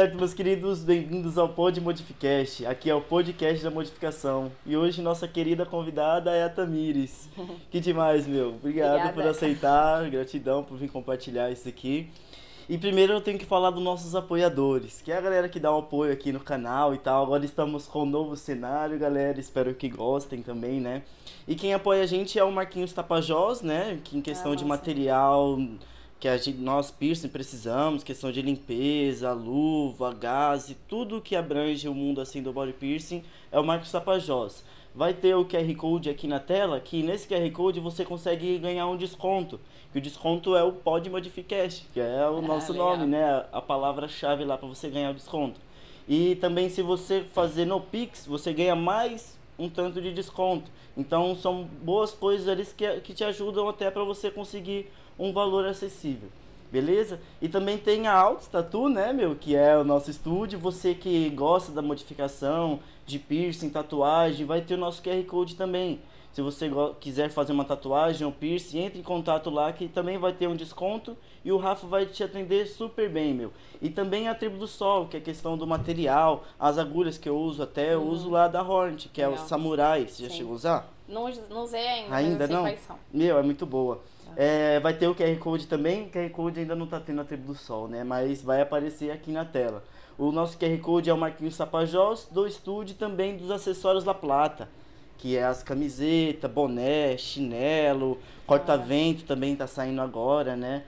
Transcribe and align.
Certo, 0.00 0.16
meus 0.16 0.32
queridos, 0.32 0.82
bem-vindos 0.82 1.36
ao 1.36 1.46
Pod 1.46 1.78
Modificast. 1.78 2.64
Aqui 2.64 2.88
é 2.88 2.94
o 2.94 3.02
podcast 3.02 3.62
da 3.62 3.70
modificação. 3.70 4.50
E 4.64 4.74
hoje 4.74 5.02
nossa 5.02 5.28
querida 5.28 5.66
convidada 5.66 6.30
é 6.30 6.42
a 6.42 6.48
Tamires. 6.48 7.28
Que 7.70 7.80
demais, 7.80 8.26
meu. 8.26 8.48
Obrigado 8.48 8.92
Obrigada. 8.92 9.12
por 9.12 9.26
aceitar, 9.26 10.08
gratidão 10.08 10.64
por 10.64 10.78
vir 10.78 10.88
compartilhar 10.90 11.50
isso 11.50 11.68
aqui. 11.68 12.08
E 12.66 12.78
primeiro 12.78 13.12
eu 13.12 13.20
tenho 13.20 13.38
que 13.38 13.44
falar 13.44 13.68
dos 13.68 13.82
nossos 13.82 14.14
apoiadores, 14.14 15.02
que 15.02 15.12
é 15.12 15.18
a 15.18 15.20
galera 15.20 15.50
que 15.50 15.60
dá 15.60 15.70
um 15.70 15.80
apoio 15.80 16.14
aqui 16.14 16.32
no 16.32 16.40
canal 16.40 16.94
e 16.94 16.98
tal. 16.98 17.22
Agora 17.22 17.44
estamos 17.44 17.86
com 17.86 18.04
um 18.04 18.06
novo 18.06 18.38
cenário, 18.38 18.98
galera. 18.98 19.38
Espero 19.38 19.74
que 19.74 19.90
gostem 19.90 20.40
também, 20.40 20.80
né? 20.80 21.02
E 21.46 21.54
quem 21.54 21.74
apoia 21.74 22.04
a 22.04 22.06
gente 22.06 22.38
é 22.38 22.42
o 22.42 22.50
Marquinhos 22.50 22.94
Tapajós, 22.94 23.60
né? 23.60 24.00
Que 24.02 24.16
em 24.16 24.22
questão 24.22 24.56
de 24.56 24.64
nossa. 24.64 24.78
material 24.78 25.58
que 26.20 26.28
a 26.28 26.36
gente, 26.36 26.58
nós 26.58 26.90
piercing 26.90 27.28
precisamos, 27.28 28.04
questão 28.04 28.30
de 28.30 28.42
limpeza, 28.42 29.32
luva, 29.32 30.12
gás 30.12 30.68
e 30.68 30.74
tudo 30.74 31.20
que 31.20 31.34
abrange 31.34 31.88
o 31.88 31.94
mundo 31.94 32.20
assim 32.20 32.42
do 32.42 32.52
body 32.52 32.74
piercing 32.74 33.24
é 33.50 33.58
o 33.58 33.64
Marcos 33.64 33.90
Tapajós. 33.90 34.62
Vai 34.94 35.14
ter 35.14 35.34
o 35.34 35.44
QR 35.46 35.74
Code 35.76 36.10
aqui 36.10 36.26
na 36.26 36.38
tela, 36.40 36.78
que 36.78 37.02
nesse 37.02 37.26
QR 37.26 37.48
Code 37.52 37.80
você 37.80 38.04
consegue 38.04 38.58
ganhar 38.58 38.86
um 38.88 38.96
desconto. 38.96 39.58
Que 39.92 39.98
o 39.98 40.00
desconto 40.02 40.54
é 40.56 40.62
o 40.62 40.72
Pod 40.72 41.08
Modificast, 41.08 41.86
que 41.94 42.00
é 42.00 42.28
o 42.28 42.38
Ah, 42.38 42.42
nosso 42.42 42.72
legal. 42.72 42.96
nome, 42.98 43.06
né? 43.06 43.44
A 43.52 43.62
palavra-chave 43.62 44.44
lá 44.44 44.58
para 44.58 44.68
você 44.68 44.88
ganhar 44.90 45.10
o 45.12 45.14
desconto. 45.14 45.58
E 46.08 46.34
também 46.36 46.68
se 46.68 46.82
você 46.82 47.24
fazer 47.32 47.64
no 47.64 47.80
Pix, 47.80 48.26
você 48.26 48.52
ganha 48.52 48.74
mais 48.76 49.38
um 49.58 49.68
tanto 49.68 50.02
de 50.02 50.12
desconto. 50.12 50.70
Então 50.96 51.36
são 51.36 51.64
boas 51.82 52.10
coisas 52.12 52.48
ali 52.48 52.66
que, 52.66 53.00
que 53.00 53.14
te 53.14 53.22
ajudam 53.24 53.68
até 53.68 53.90
para 53.90 54.02
você 54.04 54.28
conseguir 54.30 54.90
um 55.20 55.32
valor 55.32 55.66
acessível. 55.66 56.30
Beleza? 56.72 57.20
E 57.42 57.48
também 57.48 57.76
tem 57.76 58.06
a 58.06 58.14
Altos 58.14 58.46
Tatu, 58.46 58.88
né, 58.88 59.12
meu? 59.12 59.34
Que 59.34 59.54
é 59.54 59.76
o 59.76 59.84
nosso 59.84 60.10
estúdio. 60.10 60.58
Você 60.58 60.94
que 60.94 61.28
gosta 61.30 61.72
da 61.72 61.82
modificação, 61.82 62.78
de 63.04 63.18
piercing, 63.18 63.68
tatuagem, 63.68 64.46
vai 64.46 64.60
ter 64.60 64.74
o 64.74 64.78
nosso 64.78 65.02
QR 65.02 65.22
Code 65.24 65.56
também. 65.56 66.00
Se 66.32 66.40
você 66.40 66.70
quiser 67.00 67.28
fazer 67.28 67.52
uma 67.52 67.64
tatuagem 67.64 68.24
ou 68.24 68.32
piercing, 68.32 68.78
entre 68.78 69.00
em 69.00 69.02
contato 69.02 69.50
lá 69.50 69.72
que 69.72 69.88
também 69.88 70.16
vai 70.16 70.32
ter 70.32 70.46
um 70.46 70.54
desconto 70.54 71.16
e 71.44 71.50
o 71.50 71.56
Rafa 71.56 71.88
vai 71.88 72.06
te 72.06 72.22
atender 72.22 72.68
super 72.68 73.10
bem, 73.10 73.34
meu. 73.34 73.52
E 73.82 73.90
também 73.90 74.28
a 74.28 74.34
Tribo 74.34 74.56
do 74.56 74.68
Sol, 74.68 75.06
que 75.08 75.16
é 75.16 75.20
questão 75.20 75.58
do 75.58 75.66
material, 75.66 76.44
as 76.58 76.78
agulhas 76.78 77.18
que 77.18 77.28
eu 77.28 77.36
uso 77.36 77.64
até, 77.64 77.94
eu 77.94 78.02
uso 78.04 78.30
lá 78.30 78.46
da 78.46 78.62
Hornet, 78.62 79.08
que 79.08 79.20
é 79.20 79.26
o 79.26 79.32
Legal. 79.32 79.46
Samurai. 79.48 80.06
Você 80.06 80.22
já 80.22 80.30
Sim. 80.30 80.36
chegou 80.36 80.52
a 80.52 80.56
usar? 80.56 80.92
Não, 81.08 81.28
não 81.50 81.64
usei 81.64 81.84
ainda, 81.84 82.14
Ainda 82.14 82.46
não? 82.46 82.72
Meu, 83.12 83.36
é 83.36 83.42
muito 83.42 83.66
boa. 83.66 84.00
É, 84.36 84.80
vai 84.80 84.94
ter 84.94 85.08
o 85.08 85.14
QR 85.14 85.36
Code 85.38 85.66
também. 85.66 86.06
O 86.06 86.10
QR 86.10 86.30
Code 86.30 86.60
ainda 86.60 86.74
não 86.74 86.86
tá 86.86 87.00
tendo 87.00 87.20
a 87.20 87.24
Tribo 87.24 87.52
do 87.52 87.54
Sol, 87.54 87.88
né? 87.88 88.04
Mas 88.04 88.42
vai 88.42 88.60
aparecer 88.60 89.10
aqui 89.10 89.30
na 89.30 89.44
tela. 89.44 89.84
O 90.18 90.30
nosso 90.32 90.58
QR 90.58 90.76
Code 90.78 91.08
é 91.08 91.14
o 91.14 91.18
Marquinhos 91.18 91.54
Sapajós 91.54 92.28
do 92.30 92.46
estúdio 92.46 92.92
e 92.92 92.96
também 92.96 93.36
dos 93.36 93.50
acessórios 93.50 94.04
La 94.04 94.14
Plata. 94.14 94.68
Que 95.16 95.36
é 95.36 95.44
as 95.44 95.62
camisetas, 95.62 96.50
boné, 96.50 97.16
chinelo, 97.16 98.18
corta-vento 98.46 99.24
também 99.24 99.54
tá 99.54 99.66
saindo 99.66 100.00
agora, 100.00 100.56
né? 100.56 100.84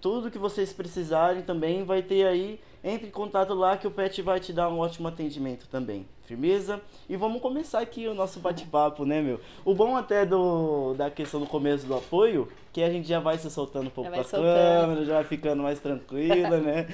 Tudo 0.00 0.30
que 0.30 0.38
vocês 0.38 0.72
precisarem 0.72 1.42
também 1.42 1.84
vai 1.84 2.02
ter 2.02 2.26
aí. 2.26 2.60
Entre 2.82 3.08
em 3.08 3.10
contato 3.10 3.54
lá 3.54 3.76
que 3.76 3.86
o 3.86 3.90
Pet 3.90 4.22
vai 4.22 4.38
te 4.38 4.52
dar 4.52 4.68
um 4.68 4.78
ótimo 4.78 5.08
atendimento 5.08 5.66
também. 5.68 6.06
Firmeza? 6.26 6.80
E 7.08 7.16
vamos 7.16 7.40
começar 7.40 7.80
aqui 7.80 8.08
o 8.08 8.14
nosso 8.14 8.40
bate-papo, 8.40 9.04
né, 9.04 9.22
meu? 9.22 9.40
O 9.64 9.74
bom 9.74 9.96
até 9.96 10.26
do, 10.26 10.94
da 10.94 11.10
questão 11.10 11.40
do 11.40 11.46
começo 11.46 11.86
do 11.86 11.94
apoio, 11.94 12.48
que 12.72 12.82
a 12.82 12.90
gente 12.90 13.08
já 13.08 13.20
vai 13.20 13.38
se 13.38 13.50
soltando 13.50 13.86
um 13.86 13.90
pouco 13.90 14.10
pra 14.10 14.24
câmera, 14.24 15.04
já 15.04 15.14
vai 15.14 15.24
ficando 15.24 15.62
mais 15.62 15.78
tranquila, 15.78 16.58
né? 16.58 16.86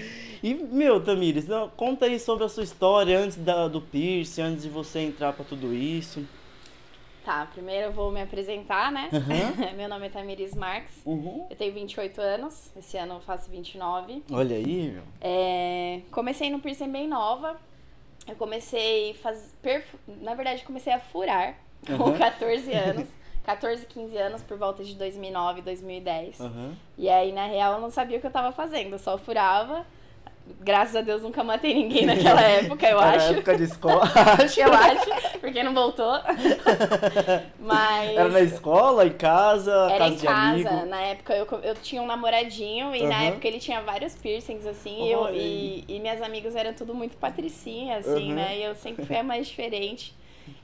E, 0.42 0.54
meu, 0.54 1.02
Tamires, 1.02 1.48
não, 1.48 1.68
conta 1.70 2.06
aí 2.06 2.18
sobre 2.18 2.44
a 2.44 2.48
sua 2.48 2.62
história 2.62 3.18
antes 3.18 3.36
da, 3.38 3.68
do 3.68 3.80
piercing, 3.80 4.42
antes 4.42 4.62
de 4.62 4.68
você 4.68 5.00
entrar 5.00 5.32
pra 5.32 5.44
tudo 5.44 5.72
isso. 5.72 6.22
Tá, 7.24 7.46
primeiro 7.46 7.86
eu 7.86 7.92
vou 7.92 8.10
me 8.10 8.20
apresentar, 8.20 8.90
né? 8.90 9.08
Aham. 9.12 9.72
Meu 9.76 9.88
nome 9.88 10.06
é 10.06 10.08
Tamiris 10.10 10.54
Marques. 10.54 11.00
Uhum. 11.06 11.46
Eu 11.48 11.56
tenho 11.56 11.72
28 11.72 12.20
anos. 12.20 12.72
Esse 12.76 12.96
ano 12.96 13.14
eu 13.14 13.20
faço 13.20 13.48
29. 13.48 14.24
Olha 14.32 14.56
aí, 14.56 14.90
meu. 14.90 15.02
É, 15.20 16.00
comecei 16.10 16.50
no 16.50 16.58
piercing 16.58 16.90
bem 16.90 17.06
nova. 17.06 17.56
Eu 18.26 18.36
comecei 18.36 19.14
faz 19.14 19.52
perfu- 19.60 19.98
na 20.06 20.34
verdade 20.34 20.62
comecei 20.64 20.92
a 20.92 21.00
furar 21.00 21.56
com 21.86 21.92
Aham. 22.10 22.18
14 22.18 22.72
anos. 22.74 23.08
14, 23.44 23.86
15 23.86 24.16
anos 24.16 24.42
por 24.42 24.56
volta 24.56 24.84
de 24.84 24.94
2009, 24.94 25.62
2010. 25.62 26.40
Aham. 26.40 26.76
E 26.96 27.08
aí, 27.08 27.32
na 27.32 27.46
real, 27.46 27.74
eu 27.74 27.80
não 27.80 27.90
sabia 27.90 28.18
o 28.18 28.20
que 28.20 28.26
eu 28.28 28.30
tava 28.30 28.52
fazendo, 28.52 28.92
eu 28.92 28.98
só 29.00 29.18
furava. 29.18 29.84
Graças 30.60 30.94
a 30.96 31.00
Deus 31.00 31.22
nunca 31.22 31.42
matei 31.44 31.74
ninguém 31.74 32.04
naquela 32.06 32.40
época, 32.42 32.86
eu 32.88 32.98
Era 32.98 33.14
acho. 33.16 33.32
época 33.34 33.56
de 33.56 33.64
escola. 33.64 34.04
Acho, 34.42 34.60
eu 34.60 34.72
acho, 34.72 35.38
porque 35.40 35.62
não 35.62 35.72
voltou. 35.74 36.12
Mas. 37.58 38.16
Era 38.16 38.28
na 38.28 38.40
escola, 38.40 39.06
em 39.06 39.12
casa, 39.12 39.72
Era 39.90 39.98
casa 39.98 40.14
em 40.14 40.18
casa. 40.18 40.70
amigo. 40.70 40.86
Na 40.86 41.00
época 41.02 41.34
eu, 41.34 41.46
eu 41.62 41.74
tinha 41.76 42.02
um 42.02 42.06
namoradinho 42.06 42.94
e 42.94 43.06
na 43.06 43.16
Aham. 43.16 43.24
época 43.24 43.48
ele 43.48 43.58
tinha 43.58 43.80
vários 43.82 44.14
piercings, 44.14 44.66
assim, 44.66 45.06
e, 45.08 45.12
eu, 45.12 45.28
e, 45.34 45.84
e 45.88 46.00
minhas 46.00 46.20
amigas 46.22 46.54
eram 46.56 46.72
tudo 46.74 46.94
muito 46.94 47.16
patricinha, 47.16 47.98
assim, 47.98 48.28
Aham. 48.28 48.34
né? 48.34 48.58
E 48.58 48.62
eu 48.64 48.74
sempre 48.74 49.04
fui 49.06 49.16
a 49.16 49.22
mais 49.22 49.46
diferente. 49.46 50.14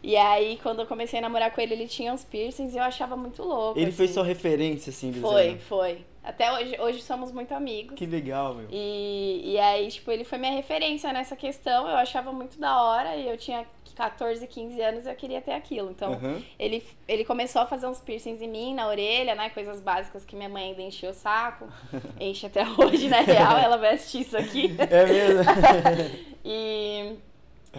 E 0.02 0.16
aí, 0.16 0.58
quando 0.62 0.80
eu 0.80 0.86
comecei 0.86 1.18
a 1.18 1.22
namorar 1.22 1.50
com 1.52 1.60
ele, 1.60 1.74
ele 1.74 1.88
tinha 1.88 2.12
uns 2.12 2.24
piercings 2.24 2.74
e 2.74 2.78
eu 2.78 2.82
achava 2.82 3.16
muito 3.16 3.42
louco. 3.42 3.78
Ele 3.78 3.92
foi 3.92 4.04
assim. 4.06 4.14
sua 4.14 4.24
referência, 4.24 4.90
assim, 4.90 5.10
do 5.10 5.20
Foi, 5.20 5.42
desenho. 5.42 5.60
foi. 5.60 6.04
Até 6.22 6.52
hoje, 6.52 6.76
hoje 6.78 7.02
somos 7.02 7.32
muito 7.32 7.52
amigos. 7.54 7.96
Que 7.96 8.04
legal, 8.04 8.54
meu. 8.54 8.66
E, 8.70 9.42
e 9.52 9.58
aí, 9.58 9.88
tipo, 9.88 10.10
ele 10.10 10.24
foi 10.24 10.36
minha 10.36 10.52
referência 10.52 11.10
nessa 11.12 11.34
questão. 11.34 11.88
Eu 11.88 11.96
achava 11.96 12.32
muito 12.32 12.58
da 12.60 12.82
hora 12.82 13.16
e 13.16 13.26
eu 13.28 13.36
tinha 13.38 13.64
14, 13.96 14.46
15 14.46 14.80
anos 14.80 15.06
e 15.06 15.10
eu 15.10 15.14
queria 15.16 15.40
ter 15.40 15.52
aquilo. 15.52 15.90
Então, 15.90 16.12
Aham. 16.12 16.42
ele, 16.58 16.84
ele 17.08 17.24
começou 17.24 17.62
a 17.62 17.66
fazer 17.66 17.86
uns 17.86 17.98
piercings 18.00 18.42
em 18.42 18.48
mim, 18.48 18.74
na 18.74 18.86
orelha, 18.88 19.34
né? 19.34 19.48
Coisas 19.50 19.80
básicas 19.80 20.24
que 20.24 20.36
minha 20.36 20.48
mãe 20.50 20.64
ainda 20.70 20.82
enchia 20.82 21.10
o 21.10 21.14
saco. 21.14 21.66
Enche 22.20 22.46
até 22.46 22.62
hoje, 22.68 23.08
na 23.08 23.20
real, 23.20 23.56
ela 23.56 23.76
vai 23.78 23.94
assistir 23.94 24.20
isso 24.20 24.36
aqui. 24.36 24.76
É 24.78 25.06
mesmo? 25.06 25.42
E, 26.50 27.16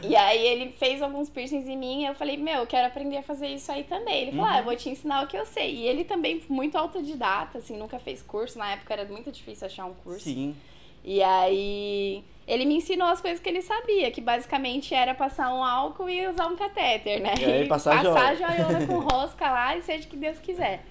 e 0.04 0.16
aí 0.16 0.46
ele 0.46 0.72
fez 0.74 1.02
alguns 1.02 1.30
piercings 1.30 1.68
em 1.68 1.76
mim 1.78 2.02
e 2.04 2.06
eu 2.06 2.16
falei, 2.16 2.38
meu, 2.38 2.60
eu 2.60 2.68
quero 2.68 2.88
aprender 2.88 3.18
a 3.18 3.24
fazer 3.24 3.48
isso 3.48 3.72
aí 3.72 3.84
também. 3.84 4.22
Ele 4.24 4.32
falou, 4.32 4.46
Uhum. 4.46 4.52
ah, 4.54 4.60
eu 4.60 4.64
vou 4.64 4.76
te 4.76 4.90
ensinar 4.90 5.24
o 5.24 5.28
que 5.28 5.36
eu 5.38 5.46
sei. 5.46 5.74
E 5.76 5.88
ele 5.88 6.04
também, 6.04 6.42
muito 6.48 6.78
autodidata, 6.78 7.58
assim, 7.58 7.76
nunca 7.78 7.98
fez 8.00 8.22
curso. 8.22 8.58
Na 8.60 8.72
época 8.72 8.94
era 8.94 9.06
muito 9.06 9.32
difícil 9.32 9.66
achar 9.68 9.86
um 9.86 9.94
curso. 9.94 10.26
Sim. 10.26 10.56
E 11.04 11.22
aí 11.24 12.24
ele 12.48 12.66
me 12.66 12.76
ensinou 12.76 13.08
as 13.08 13.22
coisas 13.22 13.40
que 13.40 13.48
ele 13.50 13.62
sabia, 13.62 14.12
que 14.12 14.22
basicamente 14.22 14.94
era 14.94 15.14
passar 15.16 15.54
um 15.54 15.64
álcool 15.64 16.10
e 16.10 16.28
usar 16.28 16.48
um 16.48 16.56
catéter, 16.56 17.22
né? 17.22 17.34
E 17.40 17.46
aí 17.46 17.68
passar 17.68 17.96
passar 18.04 18.36
joia. 18.36 18.58
joiona 18.58 18.86
com 18.88 19.00
rosca 19.00 19.50
lá 19.50 19.78
e 19.78 19.82
seja 19.82 20.06
o 20.06 20.10
que 20.10 20.18
Deus 20.18 20.40
quiser. 20.40 20.84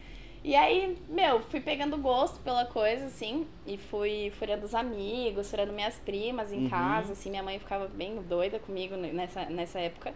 E 0.45 0.55
aí, 0.55 0.97
meu, 1.09 1.41
fui 1.41 1.61
pegando 1.61 1.99
gosto 1.99 2.39
pela 2.41 2.65
coisa, 2.65 3.07
assim, 3.07 3.47
e 3.67 3.77
fui 3.77 4.33
furando 4.39 4.65
os 4.65 4.75
amigos, 4.75 5.51
furando 5.51 5.73
minhas 5.73 5.97
primas 5.97 6.53
em 6.53 6.63
Uhum. 6.65 6.71
casa, 6.71 7.13
assim, 7.13 7.29
minha 7.31 7.43
mãe 7.43 7.59
ficava 7.59 7.89
bem 7.89 8.17
doida 8.23 8.59
comigo 8.59 8.97
nessa, 8.97 9.45
nessa 9.47 9.81
época. 9.81 10.15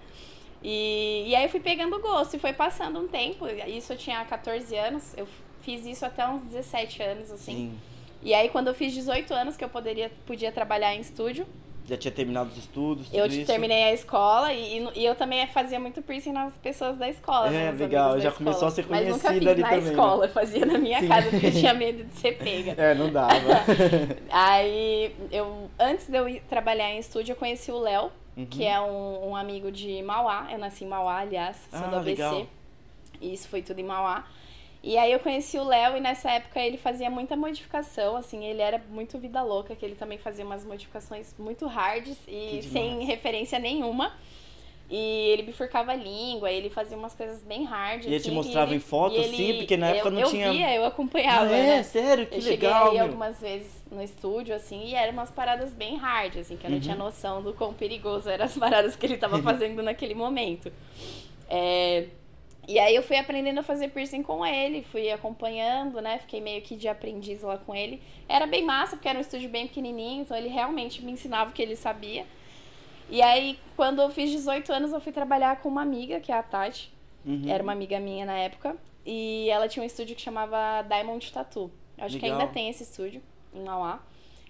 E, 0.62 1.24
e 1.26 1.34
aí 1.34 1.42
eu 1.44 1.48
fui 1.50 1.58
pegando 1.60 1.98
gosto 1.98 2.36
e 2.36 2.38
foi 2.38 2.52
passando 2.52 3.00
um 3.00 3.08
tempo, 3.08 3.46
isso 3.66 3.92
eu 3.92 3.96
tinha 3.96 4.24
14 4.24 4.74
anos, 4.76 5.12
eu 5.18 5.26
fiz 5.60 5.84
isso 5.84 6.06
até 6.06 6.26
uns 6.26 6.42
17 6.42 7.02
anos, 7.02 7.30
assim. 7.30 7.54
Sim. 7.70 7.78
E 8.22 8.32
aí, 8.32 8.48
quando 8.48 8.68
eu 8.68 8.74
fiz 8.74 8.92
18 8.94 9.34
anos, 9.34 9.56
que 9.56 9.64
eu 9.64 9.68
poderia, 9.68 10.08
podia 10.24 10.52
trabalhar 10.52 10.94
em 10.94 11.00
estúdio, 11.00 11.44
Já 11.84 11.96
tinha 11.96 12.12
terminado 12.12 12.50
os 12.50 12.56
estudos, 12.56 13.06
tudo 13.08 13.16
eu 13.18 13.26
isso? 13.26 13.44
terminei 13.44 13.82
a 13.84 13.92
escola 13.92 14.52
e, 14.52 14.84
e- 14.94 15.04
eu 15.04 15.14
também 15.16 15.44
fazia 15.48 15.80
muito 15.80 16.00
piercing 16.00 16.32
nas 16.32 16.56
pessoas 16.58 16.96
da 16.96 17.08
escola. 17.08 17.48
É, 17.48 17.50
né, 17.50 17.72
legal, 17.72 18.20
já 18.20 18.30
começou 18.30 18.68
a 18.68 18.70
ser 18.70 18.86
Mas 18.88 19.08
nunca 19.08 19.28
conhecida 19.28 19.32
fiz 19.40 19.48
ali 19.48 19.62
na 19.62 19.68
também, 19.68 19.84
né? 19.84 19.90
escola, 19.90 20.24
eu 20.26 20.28
fazia 20.30 20.64
na 20.64 20.78
minha 20.78 21.00
Sim. 21.00 21.08
casa 21.08 21.28
porque 21.30 21.46
eu 21.46 21.52
tinha 21.52 21.74
medo 21.74 22.04
de 22.04 22.14
ser 22.18 22.38
pega. 22.38 22.74
É, 22.80 22.94
não 22.94 23.10
dava. 23.10 23.34
Aí, 24.30 25.14
eu, 25.30 25.68
antes 25.78 26.08
de 26.08 26.16
eu 26.16 26.28
ir 26.28 26.40
trabalhar 26.48 26.90
em 26.92 26.98
estúdio, 26.98 27.32
eu 27.32 27.36
conheci 27.36 27.70
o 27.72 27.78
Léo, 27.78 28.10
Uhum. 28.34 28.46
que 28.46 28.64
é 28.64 28.80
um, 28.80 29.30
um 29.30 29.36
amigo 29.36 29.70
de 29.70 30.02
Mauá. 30.02 30.48
Eu 30.50 30.58
nasci 30.58 30.84
em 30.84 30.88
Mauá, 30.88 31.18
aliás, 31.18 31.56
sou 31.70 31.80
Ah, 31.80 31.86
do 31.88 31.96
ABC. 31.96 32.10
legal. 32.10 32.46
E 33.20 33.34
isso 33.34 33.46
foi 33.46 33.60
tudo 33.60 33.78
em 33.78 33.84
Mauá. 33.84 34.24
E 34.82 34.98
aí 34.98 35.12
eu 35.12 35.20
conheci 35.20 35.56
o 35.58 35.64
Léo 35.64 35.96
e 35.96 36.00
nessa 36.00 36.28
época 36.30 36.58
ele 36.60 36.76
fazia 36.76 37.08
muita 37.08 37.36
modificação, 37.36 38.16
assim, 38.16 38.44
ele 38.44 38.60
era 38.60 38.82
muito 38.90 39.16
vida 39.18 39.40
louca, 39.42 39.76
que 39.76 39.84
ele 39.84 39.94
também 39.94 40.18
fazia 40.18 40.44
umas 40.44 40.64
modificações 40.64 41.32
muito 41.38 41.66
hards 41.66 42.18
e 42.26 42.62
sem 42.62 43.04
referência 43.04 43.58
nenhuma. 43.60 44.12
E 44.90 45.30
ele 45.30 45.44
bifurcava 45.44 45.92
a 45.92 45.94
língua, 45.94 46.50
ele 46.50 46.68
fazia 46.68 46.96
umas 46.98 47.14
coisas 47.14 47.42
bem 47.42 47.64
hard. 47.64 48.02
E 48.04 48.08
ele 48.08 48.16
assim, 48.16 48.28
te 48.28 48.34
mostrava 48.34 48.70
ele- 48.72 48.76
em 48.76 48.80
foto, 48.80 49.18
assim? 49.20 49.54
Porque 49.58 49.76
na 49.76 49.86
época 49.90 50.08
eu, 50.08 50.12
não 50.12 50.20
eu 50.20 50.28
tinha- 50.28 50.52
Via, 50.52 50.74
eu 50.74 50.84
acompanhava. 50.84 51.46
Ah, 51.46 51.56
é? 51.56 51.62
né? 51.76 51.82
Sério? 51.84 52.26
Que 52.26 52.34
eu 52.36 52.42
cheguei 52.42 52.68
legal, 52.68 52.88
aí 52.88 52.94
meu. 52.96 53.04
algumas 53.04 53.40
vezes 53.40 53.72
no 53.90 54.02
estúdio, 54.02 54.54
assim, 54.54 54.84
e 54.88 54.94
eram 54.94 55.12
umas 55.14 55.30
paradas 55.30 55.72
bem 55.72 55.96
hard, 55.96 56.36
assim, 56.38 56.56
que 56.58 56.66
eu 56.66 56.70
não 56.70 56.76
Uhum. 56.76 56.82
tinha 56.82 56.96
noção 56.96 57.40
do 57.40 57.54
quão 57.54 57.72
perigoso 57.72 58.28
eram 58.28 58.44
as 58.44 58.54
paradas 58.58 58.94
que 58.96 59.06
ele 59.06 59.16
tava 59.16 59.40
fazendo 59.40 59.82
naquele 59.82 60.14
momento. 60.14 60.70
É, 61.48 62.08
E 62.68 62.78
aí 62.78 62.94
eu 62.94 63.02
fui 63.02 63.16
aprendendo 63.16 63.58
a 63.58 63.62
fazer 63.62 63.88
piercing 63.88 64.22
com 64.22 64.46
ele, 64.46 64.82
fui 64.84 65.10
acompanhando, 65.10 66.00
né? 66.00 66.18
Fiquei 66.18 66.40
meio 66.40 66.62
que 66.62 66.76
de 66.76 66.86
aprendiz 66.86 67.42
lá 67.42 67.58
com 67.58 67.74
ele. 67.74 68.00
Era 68.28 68.46
bem 68.46 68.64
massa, 68.64 68.96
porque 68.96 69.08
era 69.08 69.18
um 69.18 69.20
estúdio 69.20 69.48
bem 69.48 69.66
pequenininho, 69.66 70.22
então 70.22 70.36
ele 70.36 70.48
realmente 70.48 71.04
me 71.04 71.12
ensinava 71.12 71.50
o 71.50 71.52
que 71.52 71.60
ele 71.60 71.74
sabia. 71.74 72.24
E 73.10 73.20
aí, 73.20 73.58
quando 73.76 74.00
eu 74.00 74.10
fiz 74.10 74.30
18 74.30 74.72
anos, 74.72 74.92
eu 74.92 75.00
fui 75.00 75.12
trabalhar 75.12 75.60
com 75.60 75.68
uma 75.68 75.82
amiga, 75.82 76.20
que 76.20 76.30
é 76.30 76.36
a 76.36 76.42
Tati. 76.42 76.92
Uhum. 77.26 77.44
Era 77.48 77.62
uma 77.62 77.72
amiga 77.72 77.98
minha 78.00 78.24
na 78.24 78.38
época. 78.38 78.76
E 79.04 79.48
ela 79.50 79.68
tinha 79.68 79.82
um 79.82 79.86
estúdio 79.86 80.14
que 80.14 80.22
chamava 80.22 80.82
Diamond 80.82 81.32
Tattoo. 81.32 81.70
Acho 81.98 82.16
que 82.16 82.24
Legal. 82.24 82.40
ainda 82.40 82.52
tem 82.52 82.68
esse 82.68 82.84
estúdio 82.84 83.20
em 83.52 83.62
Mauá. 83.64 84.00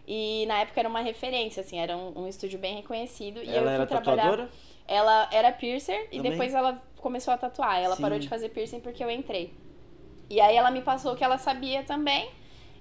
E 0.06 0.44
na 0.46 0.60
época 0.60 0.80
era 0.80 0.88
uma 0.88 1.00
referência, 1.00 1.60
assim, 1.62 1.78
era 1.78 1.96
um, 1.96 2.24
um 2.24 2.28
estúdio 2.28 2.58
bem 2.58 2.76
reconhecido. 2.76 3.42
E 3.42 3.48
eu 3.48 3.56
Ela 3.56 3.64
fui 3.64 3.74
era 3.74 3.86
trabalhar. 3.86 4.16
tatuadora? 4.22 4.50
Ela 4.86 5.28
era 5.32 5.52
piercer 5.52 6.08
e 6.12 6.16
Também? 6.16 6.32
depois 6.32 6.54
ela 6.54 6.82
começou 7.02 7.34
a 7.34 7.36
tatuar. 7.36 7.78
Ela 7.78 7.96
Sim. 7.96 8.02
parou 8.02 8.18
de 8.18 8.28
fazer 8.28 8.48
piercing 8.48 8.80
porque 8.80 9.04
eu 9.04 9.10
entrei. 9.10 9.52
E 10.30 10.40
aí 10.40 10.56
ela 10.56 10.70
me 10.70 10.80
passou 10.80 11.12
o 11.12 11.16
que 11.16 11.24
ela 11.24 11.36
sabia 11.36 11.82
também. 11.82 12.30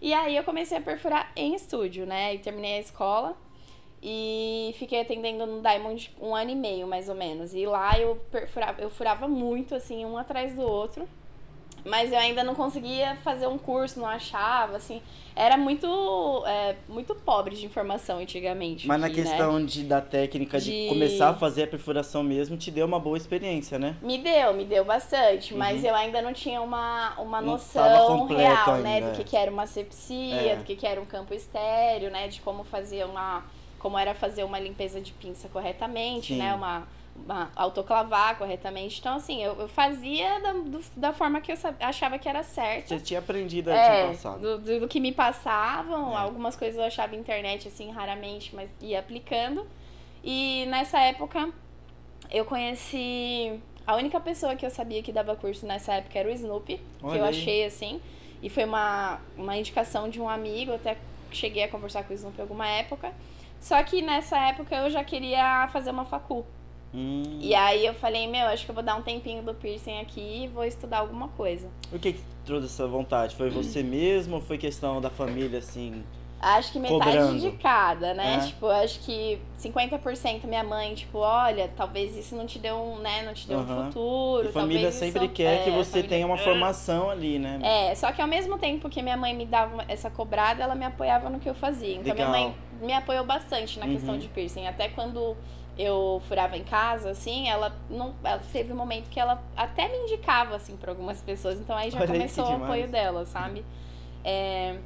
E 0.01 0.13
aí 0.13 0.37
eu 0.37 0.43
comecei 0.43 0.77
a 0.77 0.81
perfurar 0.81 1.31
em 1.35 1.53
estúdio, 1.53 2.05
né? 2.05 2.33
E 2.33 2.39
terminei 2.39 2.77
a 2.77 2.79
escola. 2.79 3.35
E 4.01 4.73
fiquei 4.79 5.01
atendendo 5.01 5.45
no 5.45 5.61
Diamond 5.61 6.15
um 6.19 6.33
ano 6.33 6.49
e 6.49 6.55
meio, 6.55 6.87
mais 6.87 7.09
ou 7.09 7.15
menos. 7.15 7.53
E 7.53 7.65
lá 7.65 7.99
eu 7.99 8.15
perfurava, 8.31 8.81
eu 8.81 8.89
furava 8.89 9.27
muito, 9.27 9.75
assim, 9.75 10.05
um 10.05 10.17
atrás 10.17 10.55
do 10.55 10.61
outro. 10.61 11.07
Mas 11.85 12.11
eu 12.11 12.17
ainda 12.19 12.43
não 12.43 12.53
conseguia 12.55 13.15
fazer 13.23 13.47
um 13.47 13.57
curso, 13.57 13.99
não 13.99 14.07
achava, 14.07 14.77
assim. 14.77 15.01
Era 15.35 15.57
muito, 15.57 16.43
é, 16.45 16.75
muito 16.89 17.15
pobre 17.15 17.55
de 17.55 17.65
informação 17.65 18.19
antigamente. 18.19 18.85
Mas 18.87 18.99
na 18.99 19.07
aqui, 19.07 19.21
né? 19.21 19.23
questão 19.23 19.65
de, 19.65 19.83
da 19.85 20.01
técnica 20.01 20.59
de... 20.59 20.69
De- 20.83 20.89
começar 20.89 21.29
a 21.29 21.33
fazer 21.33 21.63
a 21.63 21.67
perfuração 21.67 22.21
mesmo, 22.21 22.57
te 22.57 22.69
deu 22.69 22.85
uma 22.85 22.99
boa 22.99 23.17
experiência, 23.17 23.79
né? 23.79 23.95
Me 24.01 24.17
deu, 24.17 24.53
me 24.53 24.65
deu 24.65 24.83
bastante, 24.83 25.55
mas 25.55 25.83
eu 25.83 25.95
ainda 25.95 26.21
não 26.21 26.33
tinha 26.33 26.61
uma, 26.61 27.13
uma 27.17 27.39
Uhum. 27.39 27.45
Não 27.45 27.51
noção 27.53 28.25
real, 28.25 28.77
né? 28.77 28.95
ainda, 28.95 29.07
Do 29.07 29.13
é. 29.13 29.17
que, 29.17 29.23
que 29.23 29.37
era 29.37 29.49
uma 29.49 29.65
sepsia, 29.65 30.35
É. 30.51 30.55
do 30.57 30.63
que, 30.65 30.75
que 30.75 30.85
era 30.85 30.99
um 31.01 31.05
campo 31.05 31.33
estéreo, 31.33 32.11
né? 32.11 32.27
De 32.27 32.41
como 32.41 32.63
fazer 32.63 33.05
uma. 33.05 33.43
Como 33.79 33.97
era 33.97 34.13
fazer 34.13 34.43
uma 34.43 34.59
limpeza 34.59 35.01
de 35.01 35.11
pinça 35.13 35.47
corretamente, 35.49 36.33
Sim. 36.33 36.39
né? 36.39 36.53
Uma 36.53 36.87
autoclavar 37.55 38.37
corretamente. 38.37 38.99
Então, 38.99 39.15
assim, 39.15 39.41
eu, 39.43 39.53
eu 39.59 39.67
fazia 39.67 40.39
da, 40.39 40.53
do- 40.53 40.83
da 40.95 41.13
forma 41.13 41.39
que 41.39 41.51
eu 41.51 41.57
achava 41.79 42.17
que 42.19 42.27
era 42.27 42.43
certa. 42.43 42.89
Você 42.97 42.99
tinha 42.99 43.19
aprendido 43.19 43.69
a 43.69 43.75
É, 43.75 44.07
passado. 44.07 44.39
do, 44.41 44.57
do, 44.59 44.79
do 44.81 44.87
que 44.87 44.99
me 44.99 45.11
passavam, 45.11 46.13
É. 46.13 46.21
algumas 46.21 46.55
coisas 46.55 46.77
eu 46.77 46.83
achava 46.83 47.15
internet, 47.15 47.67
assim, 47.67 47.91
raramente, 47.91 48.55
mas 48.55 48.69
ia 48.81 48.99
aplicando. 48.99 49.65
E 50.23 50.65
nessa 50.67 50.99
época, 50.99 51.49
eu 52.29 52.45
conheci... 52.45 53.59
A 53.85 53.95
única 53.95 54.19
pessoa 54.19 54.55
que 54.55 54.65
eu 54.65 54.69
sabia 54.69 55.01
que 55.01 55.11
dava 55.11 55.35
curso 55.35 55.65
nessa 55.65 55.93
época 55.95 56.17
era 56.17 56.29
o 56.29 56.31
Snoopy, 56.31 56.77
que 56.99 57.05
eu 57.17 57.23
aí. 57.23 57.29
achei, 57.29 57.65
assim. 57.65 57.99
E 58.41 58.49
foi 58.49 58.63
uma, 58.63 59.19
uma 59.35 59.57
indicação 59.57 60.07
de 60.07 60.21
um 60.21 60.29
amigo, 60.29 60.73
até 60.73 60.97
cheguei 61.31 61.63
a 61.63 61.67
conversar 61.67 62.03
com 62.03 62.11
o 62.13 62.15
Snoopy 62.15 62.39
alguma 62.41 62.67
época. 62.67 63.11
Só 63.59 63.81
que 63.83 64.01
nessa 64.01 64.37
época 64.37 64.75
eu 64.75 64.89
já 64.89 65.03
queria 65.03 65.67
fazer 65.73 65.89
uma 65.89 66.05
facu. 66.05 66.45
Hum. 66.93 67.37
E 67.39 67.55
aí 67.55 67.85
eu 67.85 67.93
falei, 67.93 68.27
meu, 68.27 68.47
acho 68.47 68.65
que 68.65 68.71
eu 68.71 68.75
vou 68.75 68.83
dar 68.83 68.95
um 68.95 69.01
tempinho 69.01 69.41
do 69.41 69.53
piercing 69.53 69.99
aqui 69.99 70.43
e 70.43 70.47
vou 70.47 70.65
estudar 70.65 70.99
alguma 70.99 71.29
coisa. 71.29 71.67
O 71.91 71.97
que 71.97 72.13
que 72.13 72.21
trouxe 72.45 72.65
essa 72.65 72.87
vontade? 72.87 73.35
Foi 73.35 73.49
você 73.49 73.81
mesmo 73.81 74.35
ou 74.35 74.41
foi 74.41 74.57
questão 74.57 74.99
da 74.99 75.09
família, 75.09 75.59
assim? 75.59 76.03
Acho 76.43 76.71
que 76.71 76.79
metade 76.79 77.03
Cobrando. 77.17 77.39
de 77.39 77.51
cada, 77.57 78.15
né? 78.15 78.37
É. 78.41 78.47
Tipo, 78.47 78.65
acho 78.65 78.99
que 79.01 79.39
50% 79.59 80.47
minha 80.47 80.63
mãe, 80.63 80.95
tipo, 80.95 81.19
olha, 81.19 81.69
talvez 81.77 82.17
isso 82.17 82.35
não 82.35 82.47
te 82.47 82.57
deu 82.57 82.75
um, 82.77 82.97
né, 82.97 83.21
não 83.21 83.31
te 83.33 83.47
deu 83.47 83.59
um 83.59 83.61
Aham. 83.61 83.85
futuro. 83.85 84.49
E 84.49 84.51
família 84.51 84.91
sempre 84.91 85.27
quer 85.27 85.61
é, 85.61 85.63
que 85.63 85.69
você 85.69 85.91
família- 85.91 86.09
tenha 86.09 86.25
uma 86.25 86.37
formação 86.39 87.11
ali, 87.11 87.37
né? 87.37 87.59
É, 87.61 87.93
só 87.95 88.11
que 88.11 88.19
ao 88.21 88.27
mesmo 88.27 88.57
tempo 88.57 88.89
que 88.89 89.03
minha 89.03 89.15
mãe 89.15 89.35
me 89.35 89.45
dava 89.45 89.85
essa 89.87 90.09
cobrada, 90.09 90.63
ela 90.63 90.73
me 90.73 90.83
apoiava 90.83 91.29
no 91.29 91.39
que 91.39 91.47
eu 91.47 91.53
fazia. 91.53 91.93
Então 91.97 92.11
Legal. 92.11 92.31
minha 92.31 92.41
mãe 92.47 92.55
me 92.81 92.93
apoiou 92.93 93.23
bastante 93.23 93.77
na 93.79 93.85
questão 93.85 94.15
Uhum. 94.15 94.19
de 94.19 94.27
piercing. 94.27 94.65
Até 94.65 94.89
quando 94.89 95.37
eu 95.81 96.21
furava 96.27 96.55
em 96.57 96.63
casa, 96.63 97.09
assim, 97.09 97.49
ela 97.49 97.75
não. 97.89 98.13
Ela 98.23 98.41
teve 98.51 98.71
um 98.71 98.75
momento 98.75 99.09
que 99.09 99.19
ela 99.19 99.41
até 99.55 99.87
me 99.87 99.97
indicava, 99.97 100.55
assim, 100.55 100.77
pra 100.77 100.91
algumas 100.91 101.21
pessoas. 101.21 101.59
Então 101.59 101.75
aí 101.75 101.89
já 101.89 101.99
Olha 101.99 102.07
começou 102.07 102.45
o 102.45 102.63
apoio 102.63 102.87
dela, 102.87 103.25
sabe? 103.25 103.65
É, 104.23 104.77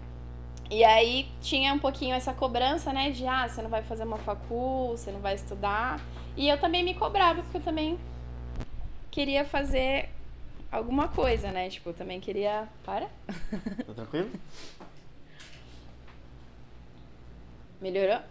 e 0.70 0.84
aí 0.84 1.30
tinha 1.42 1.74
um 1.74 1.80
pouquinho 1.80 2.16
essa 2.16 2.34
cobrança, 2.34 2.94
né? 2.94 3.12
De 3.12 3.28
ah, 3.28 3.48
você 3.48 3.62
não 3.62 3.70
vai 3.70 3.84
fazer 3.84 4.04
uma 4.04 4.18
facul, 4.18 4.98
você 4.98 5.12
não 5.12 5.20
vai 5.20 5.36
estudar. 5.36 6.00
E 6.38 6.48
eu 6.48 6.58
também 6.60 6.84
me 6.84 6.94
cobrava, 6.94 7.42
porque 7.44 7.58
eu 7.58 7.62
também 7.62 8.00
queria 9.12 9.46
fazer 9.46 10.10
alguma 10.72 11.08
coisa, 11.08 11.52
né? 11.52 11.70
Tipo, 11.70 11.90
eu 11.90 11.94
também 11.94 12.20
queria. 12.20 12.68
Para? 12.84 13.10
Tá 13.86 13.94
tranquilo? 13.94 14.32
Melhorou? 17.82 18.22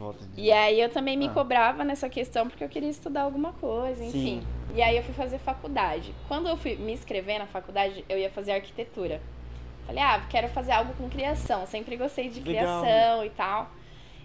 Volta. 0.00 0.24
E 0.34 0.50
aí 0.50 0.80
eu 0.80 0.88
também 0.88 1.14
me 1.14 1.26
Ah. 1.28 1.30
cobrava 1.30 1.84
nessa 1.84 2.08
questão 2.08 2.48
porque 2.48 2.64
eu 2.64 2.68
queria 2.70 2.88
estudar 2.88 3.22
alguma 3.22 3.52
coisa, 3.52 4.02
enfim. 4.02 4.40
Sim. 4.40 4.46
E 4.74 4.80
aí 4.80 4.96
eu 4.96 5.02
fui 5.02 5.12
fazer 5.12 5.38
faculdade. 5.38 6.14
Quando 6.26 6.48
eu 6.48 6.56
fui 6.56 6.74
me 6.76 6.92
inscrever 6.92 7.38
na 7.38 7.46
faculdade, 7.46 8.02
eu 8.08 8.16
ia 8.18 8.30
fazer 8.30 8.52
arquitetura. 8.52 9.20
Falei, 9.86 10.02
ah, 10.02 10.24
quero 10.30 10.48
fazer 10.48 10.72
algo 10.72 10.94
com 10.94 11.08
criação. 11.10 11.66
Sempre 11.66 11.96
gostei 11.98 12.30
de 12.30 12.40
Legal. 12.40 12.80
criação 12.82 13.24
e 13.26 13.30
tal. 13.30 13.70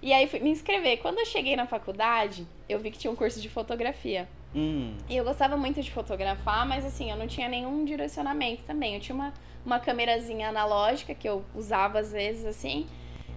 E 0.02 0.14
aí 0.14 0.28
fui 0.28 0.40
me 0.40 0.50
inscrever. 0.50 1.00
Quando 1.00 1.20
eu 1.20 1.26
cheguei 1.26 1.56
na 1.58 1.66
faculdade, 1.68 2.48
eu 2.70 2.80
vi 2.80 2.90
que 2.92 2.98
tinha 2.98 3.12
um 3.12 3.16
curso 3.16 3.42
de 3.42 3.50
fotografia. 3.50 4.30
Hum. 4.56 4.96
E 5.10 5.18
eu 5.18 5.26
gostava 5.26 5.58
muito 5.58 5.82
de 5.82 5.92
fotografar, 5.92 6.66
mas 6.66 6.86
assim, 6.86 7.12
eu 7.12 7.18
não 7.18 7.28
tinha 7.28 7.50
nenhum 7.50 7.84
direcionamento 7.84 8.64
também. 8.64 8.94
Eu 8.96 9.02
tinha 9.02 9.16
uma, 9.16 9.34
uma 9.66 9.80
câmerazinha 9.80 10.48
analógica 10.48 11.14
que 11.14 11.28
eu 11.28 11.44
usava 11.54 12.00
às 12.00 12.14
vezes, 12.14 12.46
assim. 12.46 12.86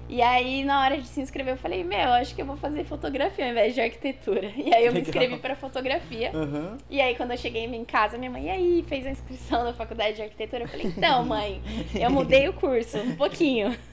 E 0.08 0.22
aí, 0.22 0.64
na 0.64 0.80
hora 0.80 0.96
de 0.96 1.06
se 1.06 1.20
inscrever, 1.20 1.52
eu 1.52 1.58
falei, 1.58 1.84
meu, 1.84 2.08
acho 2.12 2.34
que 2.34 2.40
eu 2.40 2.46
vou 2.46 2.56
fazer 2.56 2.82
fotografia 2.84 3.44
ao 3.44 3.50
invés 3.50 3.74
de 3.74 3.80
arquitetura. 3.82 4.50
E 4.56 4.74
aí 4.74 4.86
eu 4.86 4.92
me 4.92 5.00
inscrevi 5.02 5.36
para 5.36 5.54
fotografia. 5.54 6.30
Aham. 6.34 6.78
E 6.88 6.98
aí, 6.98 7.14
quando 7.14 7.32
eu 7.32 7.36
cheguei 7.36 7.64
em 7.64 7.84
casa, 7.84 8.16
minha 8.16 8.30
mãe, 8.30 8.46
e 8.46 8.50
aí, 8.50 8.84
fez 8.88 9.06
a 9.06 9.10
inscrição 9.10 9.64
na 9.64 9.74
faculdade 9.74 10.16
de 10.16 10.22
arquitetura? 10.22 10.64
Eu 10.64 10.68
falei, 10.68 10.86
então, 10.86 11.24
mãe, 11.26 11.62
eu 11.94 12.10
mudei 12.10 12.48
o 12.48 12.54
curso 12.54 12.98
um 12.98 13.16
pouquinho. 13.16 13.76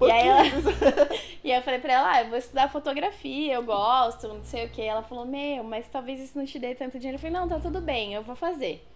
E 0.00 0.10
aí, 0.12 0.28
ela... 0.28 0.42
e 1.42 1.50
aí 1.50 1.58
eu 1.58 1.62
falei 1.64 1.80
pra 1.80 1.92
ela, 1.92 2.12
ah, 2.12 2.22
eu 2.22 2.28
vou 2.28 2.38
estudar 2.38 2.70
fotografia, 2.70 3.54
eu 3.54 3.64
gosto, 3.64 4.28
não 4.28 4.44
sei 4.44 4.66
o 4.66 4.68
que. 4.68 4.80
Ela 4.80 5.02
falou, 5.02 5.26
meu, 5.26 5.64
mas 5.64 5.88
talvez 5.88 6.20
isso 6.20 6.38
não 6.38 6.46
te 6.46 6.56
dê 6.56 6.72
tanto 6.76 7.00
dinheiro. 7.00 7.16
Eu 7.16 7.20
falei, 7.20 7.34
não, 7.34 7.48
tá 7.48 7.58
tudo 7.58 7.80
bem, 7.80 8.14
eu 8.14 8.22
vou 8.22 8.36
fazer. 8.36 8.86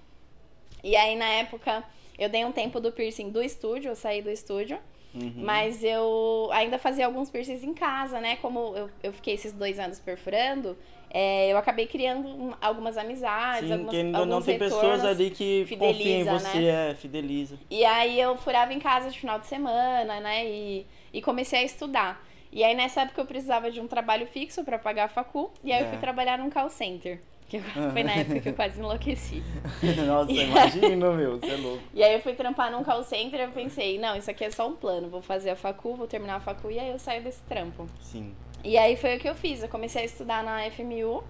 E 0.84 0.94
aí, 0.94 1.16
na 1.16 1.26
época, 1.26 1.82
eu 2.16 2.28
dei 2.28 2.44
um 2.44 2.52
tempo 2.52 2.78
do 2.78 2.92
piercing 2.92 3.30
do 3.30 3.42
estúdio, 3.42 3.88
eu 3.88 3.96
saí 3.96 4.22
do 4.22 4.30
estúdio. 4.30 4.78
Uhum. 5.14 5.32
Mas 5.38 5.82
eu 5.82 6.48
ainda 6.52 6.78
fazia 6.78 7.04
alguns 7.06 7.30
piercings 7.30 7.64
em 7.64 7.74
casa, 7.74 8.20
né? 8.20 8.36
Como 8.36 8.76
eu, 8.76 8.90
eu 9.02 9.12
fiquei 9.12 9.34
esses 9.34 9.52
dois 9.52 9.78
anos 9.78 9.98
perfurando, 9.98 10.76
é, 11.12 11.52
eu 11.52 11.58
acabei 11.58 11.86
criando 11.86 12.28
um- 12.28 12.54
algumas 12.60 12.96
amizades, 12.96 13.66
Sim, 13.66 13.72
algumas, 13.72 13.94
ainda 13.94 14.12
não 14.12 14.20
alguns 14.34 14.44
tem 14.44 14.58
pessoas 14.58 15.04
ali 15.04 15.30
que 15.30 15.64
confiam 15.76 16.20
em 16.20 16.24
você, 16.24 16.58
né? 16.58 16.90
é, 16.90 16.94
fideliza. 16.94 17.58
E 17.68 17.84
aí 17.84 18.20
eu 18.20 18.36
furava 18.36 18.72
em 18.72 18.78
casa 18.78 19.10
de 19.10 19.18
final 19.18 19.40
de 19.40 19.46
semana, 19.48 20.20
né? 20.20 20.46
E, 20.46 20.86
e 21.12 21.20
comecei 21.20 21.58
a 21.60 21.64
estudar. 21.64 22.24
E 22.52 22.62
aí 22.64 22.74
nessa 22.74 23.02
época 23.02 23.20
eu 23.20 23.26
precisava 23.26 23.70
de 23.70 23.80
um 23.80 23.86
trabalho 23.88 24.26
fixo 24.26 24.62
pra 24.64 24.78
pagar 24.78 25.04
a 25.04 25.08
facu. 25.08 25.50
E 25.64 25.72
aí 25.72 25.80
eu 25.82 25.86
É. 25.86 25.90
fui 25.90 25.98
trabalhar 25.98 26.38
num 26.38 26.50
call 26.50 26.68
center. 26.70 27.20
Que 27.50 27.58
foi 27.58 28.04
na 28.04 28.12
época 28.12 28.38
que 28.38 28.48
eu 28.50 28.54
quase 28.54 28.78
enlouqueci. 28.78 29.42
Nossa, 30.06 30.30
imagina, 30.30 31.10
meu, 31.10 31.40
você 31.40 31.50
é 31.50 31.56
louco. 31.56 31.82
E 31.92 32.00
aí 32.00 32.14
eu 32.14 32.20
fui 32.20 32.32
trampar 32.32 32.70
num 32.70 32.84
call 32.84 33.02
center 33.02 33.40
e 33.40 33.42
eu 33.42 33.50
pensei, 33.50 33.98
não, 33.98 34.16
isso 34.16 34.30
aqui 34.30 34.44
é 34.44 34.50
só 34.52 34.68
um 34.68 34.76
plano. 34.76 35.08
Vou 35.08 35.20
fazer 35.20 35.50
a 35.50 35.56
facu, 35.56 35.96
vou 35.96 36.06
terminar 36.06 36.36
a 36.36 36.40
facu 36.40 36.70
e 36.70 36.78
aí 36.78 36.90
eu 36.90 36.98
saio 37.00 37.24
desse 37.24 37.42
trampo. 37.42 37.88
Sim. 38.00 38.32
E 38.62 38.78
aí 38.78 38.96
foi 38.96 39.16
o 39.16 39.18
que 39.18 39.28
eu 39.28 39.34
fiz. 39.34 39.64
Eu 39.64 39.68
comecei 39.68 40.02
a 40.02 40.04
estudar 40.04 40.44
na 40.44 40.70
FMU. 40.70 41.24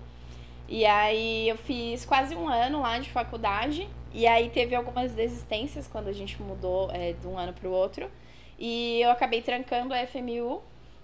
E 0.68 0.84
aí 0.84 1.48
eu 1.48 1.56
fiz 1.56 2.04
quase 2.04 2.36
um 2.36 2.46
ano 2.46 2.82
lá 2.82 2.98
de 2.98 3.08
faculdade. 3.08 3.88
E 4.12 4.26
aí 4.26 4.50
teve 4.50 4.74
algumas 4.74 5.12
desistências 5.12 5.88
quando 5.88 6.08
a 6.08 6.12
gente 6.12 6.40
mudou 6.42 6.90
é, 6.92 7.14
de 7.14 7.26
um 7.26 7.38
ano 7.38 7.54
pro 7.54 7.70
outro. 7.70 8.10
E 8.58 9.00
eu 9.00 9.10
acabei 9.10 9.40
trancando 9.40 9.94
a 9.94 10.06
FMU. 10.06 10.60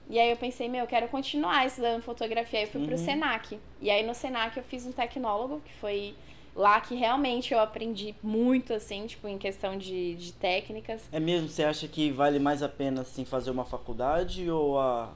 E 0.09 0.19
aí 0.21 0.31
eu 0.31 0.37
pensei, 0.37 0.69
meu, 0.69 0.83
eu 0.83 0.87
quero 0.87 1.09
continuar 1.09 1.67
estudando 1.67 2.01
fotografia. 2.03 2.61
Aí 2.61 2.65
eu 2.67 2.71
fui 2.71 2.83
pro 2.85 2.93
Uhum. 2.93 3.05
Senac. 3.05 3.59
E 3.81 3.91
aí 3.91 4.07
no 4.07 4.15
Senac 4.15 4.57
eu 4.57 4.63
fiz 4.63 4.87
um 4.87 4.93
tecnólogo, 4.93 5.61
que 5.65 5.73
foi 5.75 6.15
lá 6.55 6.81
que 6.81 6.95
realmente 6.95 7.53
eu 7.53 7.61
aprendi 7.61 8.15
muito, 8.23 8.73
assim, 8.73 9.07
tipo, 9.07 9.27
em 9.29 9.37
questão 9.37 9.77
de, 9.77 10.15
de 10.15 10.33
técnicas. 10.33 11.03
É 11.13 11.21
mesmo, 11.21 11.49
você 11.49 11.65
acha 11.65 11.87
que 11.89 12.11
vale 12.11 12.39
mais 12.39 12.63
a 12.63 12.69
pena, 12.69 13.03
assim, 13.03 13.25
fazer 13.25 13.51
uma 13.51 13.65
faculdade 13.65 14.49
ou 14.51 14.79
a... 14.79 15.11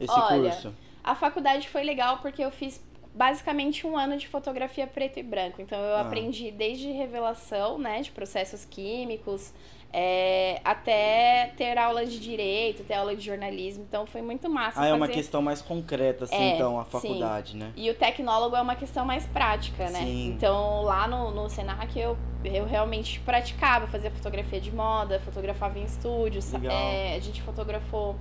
esse 0.00 0.12
Olha, 0.12 0.50
curso? 0.50 0.74
A 1.04 1.14
faculdade 1.14 1.68
foi 1.68 1.82
legal 1.82 2.18
porque 2.18 2.42
eu 2.42 2.50
fiz 2.50 2.80
basicamente 3.14 3.86
um 3.86 3.96
ano 3.98 4.16
de 4.16 4.28
fotografia 4.28 4.86
preto 4.86 5.18
e 5.18 5.22
branco. 5.22 5.60
Então 5.60 5.78
eu 5.78 5.96
Ah. 5.96 6.02
aprendi 6.02 6.50
desde 6.52 6.90
revelação, 6.92 7.76
né, 7.78 8.00
de 8.00 8.10
processos 8.12 8.64
químicos, 8.64 9.52
é, 9.92 10.60
até 10.64 11.52
ter 11.56 11.78
aula 11.78 12.04
de 12.04 12.18
direito, 12.20 12.82
ter 12.84 12.94
aula 12.94 13.16
de 13.16 13.24
jornalismo. 13.24 13.84
Então 13.88 14.06
foi 14.06 14.20
muito 14.20 14.48
massa 14.50 14.80
Ah, 14.82 14.86
é 14.86 14.92
uma 14.92 15.06
fazer. 15.06 15.12
questão 15.14 15.40
mais 15.40 15.62
concreta, 15.62 16.24
assim, 16.24 16.34
É, 16.36 16.54
então, 16.54 16.78
a 16.78 16.84
sim. 16.84 16.90
faculdade, 16.90 17.56
né? 17.56 17.72
E 17.76 17.88
o 17.90 17.94
tecnólogo 17.94 18.54
é 18.54 18.60
uma 18.60 18.74
questão 18.76 19.04
mais 19.04 19.24
prática, 19.26 19.88
né? 19.90 20.04
Sim. 20.04 20.28
Então, 20.36 20.82
lá 20.82 21.08
no, 21.08 21.30
no 21.30 21.48
Senac, 21.48 21.98
eu, 21.98 22.16
eu 22.44 22.66
realmente 22.66 23.18
praticava, 23.20 23.86
fazia 23.86 24.10
fotografia 24.10 24.60
de 24.60 24.70
moda, 24.70 25.20
fotografava 25.20 25.78
em 25.78 25.84
estúdios. 25.84 26.52
Legal. 26.52 26.70
é, 26.72 27.14
a 27.16 27.20
gente 27.20 27.40
fotografou 27.42 28.14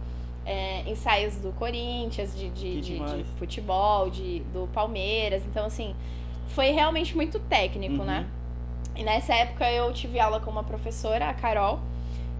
é, 0.45 0.89
ensaios 0.89 1.35
do 1.35 1.51
Corinthians, 1.51 2.33
de, 2.37 2.49
de, 2.49 2.79
de- 2.81 2.99
de 2.99 3.23
futebol, 3.37 4.09
de, 4.09 4.39
do 4.53 4.67
Palmeiras. 4.73 5.43
Então, 5.45 5.65
assim, 5.65 5.93
foi 6.49 6.71
realmente 6.71 7.13
muito 7.13 7.37
técnico, 7.39 7.95
Uhum. 7.95 8.05
né? 8.05 8.25
E 8.97 9.03
nessa 9.03 9.33
época 9.33 9.69
eu 9.71 9.93
tive 9.93 10.19
aula 10.19 10.39
com 10.39 10.49
uma 10.49 10.63
professora, 10.63 11.29
a 11.29 11.33
Carol, 11.33 11.79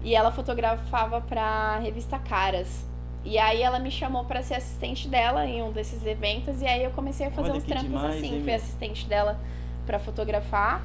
e 0.02 0.14
ela 0.14 0.32
fotografava 0.32 1.20
pra 1.20 1.78
revista 1.78 2.18
Caras. 2.18 2.84
E 3.24 3.38
aí 3.38 3.62
ela 3.62 3.78
me 3.78 3.90
chamou 3.90 4.24
pra 4.24 4.42
ser 4.42 4.54
assistente 4.54 5.08
dela 5.08 5.46
em 5.46 5.62
um 5.62 5.70
desses 5.70 6.04
eventos 6.06 6.62
e 6.62 6.66
aí 6.66 6.82
eu 6.82 6.90
comecei 6.90 7.26
a 7.26 7.30
fazer 7.30 7.50
Olha 7.50 7.58
uns 7.58 7.64
trampos 7.64 7.86
demais, 7.88 8.16
assim, 8.16 8.34
hein, 8.36 8.42
fui 8.42 8.54
assistente 8.54 9.06
dela 9.06 9.38
pra 9.86 9.98
fotografar. 9.98 10.82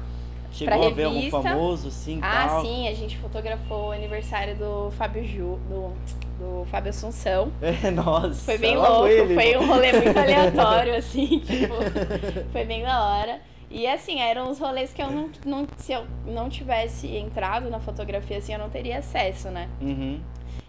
Chegou 0.52 0.78
Pra 0.78 0.86
a 0.86 0.90
ver 0.90 1.04
algum 1.04 1.16
revista. 1.18 1.42
famoso, 1.42 1.88
assim, 1.88 2.20
Ah, 2.22 2.46
tal? 2.48 2.62
sim, 2.62 2.86
a 2.86 2.94
gente 2.94 3.18
fotografou 3.18 3.88
o 3.88 3.92
aniversário 3.92 4.54
do 4.56 4.92
Fábio 4.92 5.24
Ju, 5.24 5.58
do, 5.68 5.92
do 6.38 6.66
Fábio 6.70 6.90
Assunção. 6.90 7.50
É, 7.60 7.90
nossa. 7.90 8.34
Foi 8.44 8.58
bem 8.58 8.76
louco, 8.76 9.06
ele, 9.08 9.34
foi 9.34 9.56
um 9.56 9.66
rolê 9.66 9.92
muito 9.92 10.16
aleatório, 10.18 10.94
assim, 10.96 11.40
tipo, 11.40 11.74
foi 12.52 12.64
bem 12.64 12.82
da 12.84 13.02
hora. 13.04 13.40
E 13.70 13.86
assim, 13.86 14.20
eram 14.20 14.48
uns 14.50 14.58
rolês 14.58 14.92
que 14.92 15.02
eu 15.02 15.10
não, 15.10 15.30
não. 15.44 15.66
Se 15.76 15.92
eu 15.92 16.06
não 16.26 16.48
tivesse 16.48 17.08
entrado 17.16 17.68
na 17.70 17.80
fotografia, 17.80 18.38
assim, 18.38 18.52
eu 18.52 18.58
não 18.58 18.70
teria 18.70 18.98
acesso, 18.98 19.48
né? 19.50 19.68
Uhum. 19.80 20.20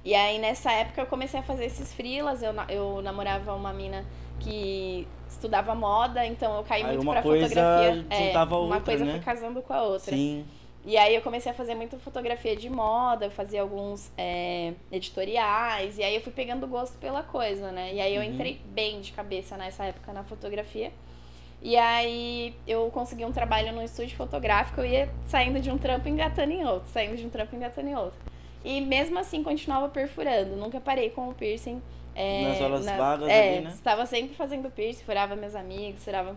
E 0.03 0.13
aí 0.13 0.37
nessa 0.39 0.71
época 0.71 1.01
eu 1.01 1.05
comecei 1.07 1.39
a 1.39 1.43
fazer 1.43 1.65
esses 1.65 1.93
freelas, 1.93 2.41
eu, 2.43 2.53
eu 2.69 3.01
namorava 3.01 3.53
uma 3.55 3.73
mina 3.73 4.05
que 4.39 5.07
estudava 5.27 5.73
moda, 5.73 6.25
então 6.25 6.55
eu 6.57 6.63
caí 6.63 6.83
Aí 6.83 6.89
muito 6.89 7.01
uma 7.03 7.13
pra 7.13 7.21
coisa 7.21 7.47
fotografia. 7.47 8.05
É, 8.09 8.27
juntava 8.27 8.55
a 8.55 8.59
uma 8.59 8.75
outra, 8.75 8.81
coisa 8.81 9.05
né? 9.05 9.11
foi 9.13 9.19
casando 9.21 9.61
com 9.61 9.73
a 9.73 9.81
outra. 9.83 10.15
Sim. 10.15 10.45
E 10.87 10.97
aí 10.97 11.15
eu 11.15 11.21
comecei 11.21 11.51
a 11.51 11.55
fazer 11.55 11.73
muita 11.73 11.97
fotografia 11.97 12.55
de 12.55 12.69
moda, 12.69 13.25
eu 13.25 13.31
fazia 13.31 13.61
alguns 13.61 14.11
é, 14.15 14.73
editoriais, 14.91 15.97
e 15.97 16.03
aí 16.03 16.13
eu 16.13 16.21
fui 16.21 16.31
pegando 16.31 16.67
gosto 16.67 16.97
pela 16.99 17.23
coisa, 17.23 17.71
né? 17.71 17.91
E 17.93 17.99
aí 17.99 18.15
eu 18.15 18.21
Uhum. 18.21 18.27
entrei 18.27 18.61
bem 18.67 19.01
de 19.01 19.11
cabeça 19.11 19.57
nessa 19.57 19.85
época 19.85 20.13
na 20.13 20.23
fotografia. 20.23 20.91
E 21.65 21.75
aí 21.75 22.53
eu 22.67 22.91
consegui 22.91 23.25
um 23.25 23.31
trabalho 23.31 23.73
num 23.73 23.81
estúdio 23.81 24.15
fotográfico, 24.15 24.81
eu 24.81 24.85
ia 24.85 25.09
saindo 25.25 25.59
de 25.59 25.71
um 25.71 25.79
trampo 25.79 26.07
engatando 26.07 26.51
em 26.53 26.63
outro, 26.63 26.87
saindo 26.91 27.17
de 27.17 27.25
um 27.25 27.29
trampo 27.31 27.55
engatando 27.55 27.89
em 27.89 27.95
outro. 27.95 28.19
E 28.63 28.79
mesmo 28.81 29.17
assim 29.17 29.41
continuava 29.41 29.89
perfurando, 29.89 30.55
nunca 30.55 30.79
parei 30.79 31.09
com 31.09 31.27
o 31.27 31.33
piercing. 31.33 31.81
é, 32.13 32.43
Nas 32.49 32.61
horas 32.61 32.85
na- 32.85 32.97
vagas 32.97 33.27
é, 33.29 33.55
ali, 33.55 33.65
né? 33.65 33.71
Estava 33.71 34.05
sempre 34.05 34.35
fazendo 34.35 34.69
piercing, 34.69 35.03
furava 35.03 35.35
meus 35.35 35.55
amigos, 35.55 36.03
furava. 36.03 36.29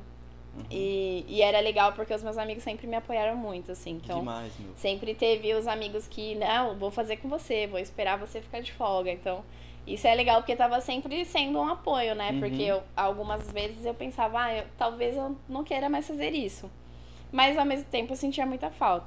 Uhum. 0.57 0.65
E, 0.71 1.27
e 1.29 1.43
era 1.43 1.61
legal 1.61 1.93
porque 1.93 2.15
os 2.15 2.23
meus 2.23 2.39
amigos 2.39 2.65
sempre 2.65 2.87
me 2.87 2.97
apoiaram 2.97 3.37
muito, 3.37 3.71
assim. 3.71 4.01
Então, 4.03 4.21
Demais, 4.21 4.51
meu. 4.59 4.73
Sempre 4.77 5.15
teve 5.15 5.53
os 5.53 5.67
amigos 5.67 6.09
que, 6.09 6.35
não, 6.37 6.75
vou 6.79 6.91
fazer 6.91 7.19
com 7.19 7.29
você, 7.29 7.67
vou 7.67 7.79
esperar 7.79 8.17
você 8.17 8.41
ficar 8.41 8.61
de 8.63 8.73
folga. 8.73 9.11
Então, 9.13 9.45
isso 9.95 10.07
é 10.07 10.15
legal 10.15 10.37
porque 10.41 10.55
tava 10.57 10.81
sempre 10.81 11.25
sendo 11.25 11.59
um 11.59 11.69
apoio, 11.69 12.15
né? 12.15 12.31
Uhum. 12.33 12.41
Porque 12.41 12.63
eu, 12.63 12.83
algumas 12.97 13.51
vezes 13.51 13.85
eu 13.85 13.95
pensava, 13.95 14.41
ah, 14.45 14.55
eu- 14.55 14.65
talvez 14.77 15.17
eu 15.17 15.37
não 15.49 15.65
queira 15.65 15.89
mais 15.89 16.07
fazer 16.07 16.31
isso. 16.31 16.71
Mas 17.33 17.57
ao 17.59 17.65
mesmo 17.65 17.87
tempo 17.91 18.13
eu 18.13 18.17
sentia 18.17 18.47
muita 18.47 18.71
falta. 18.71 19.07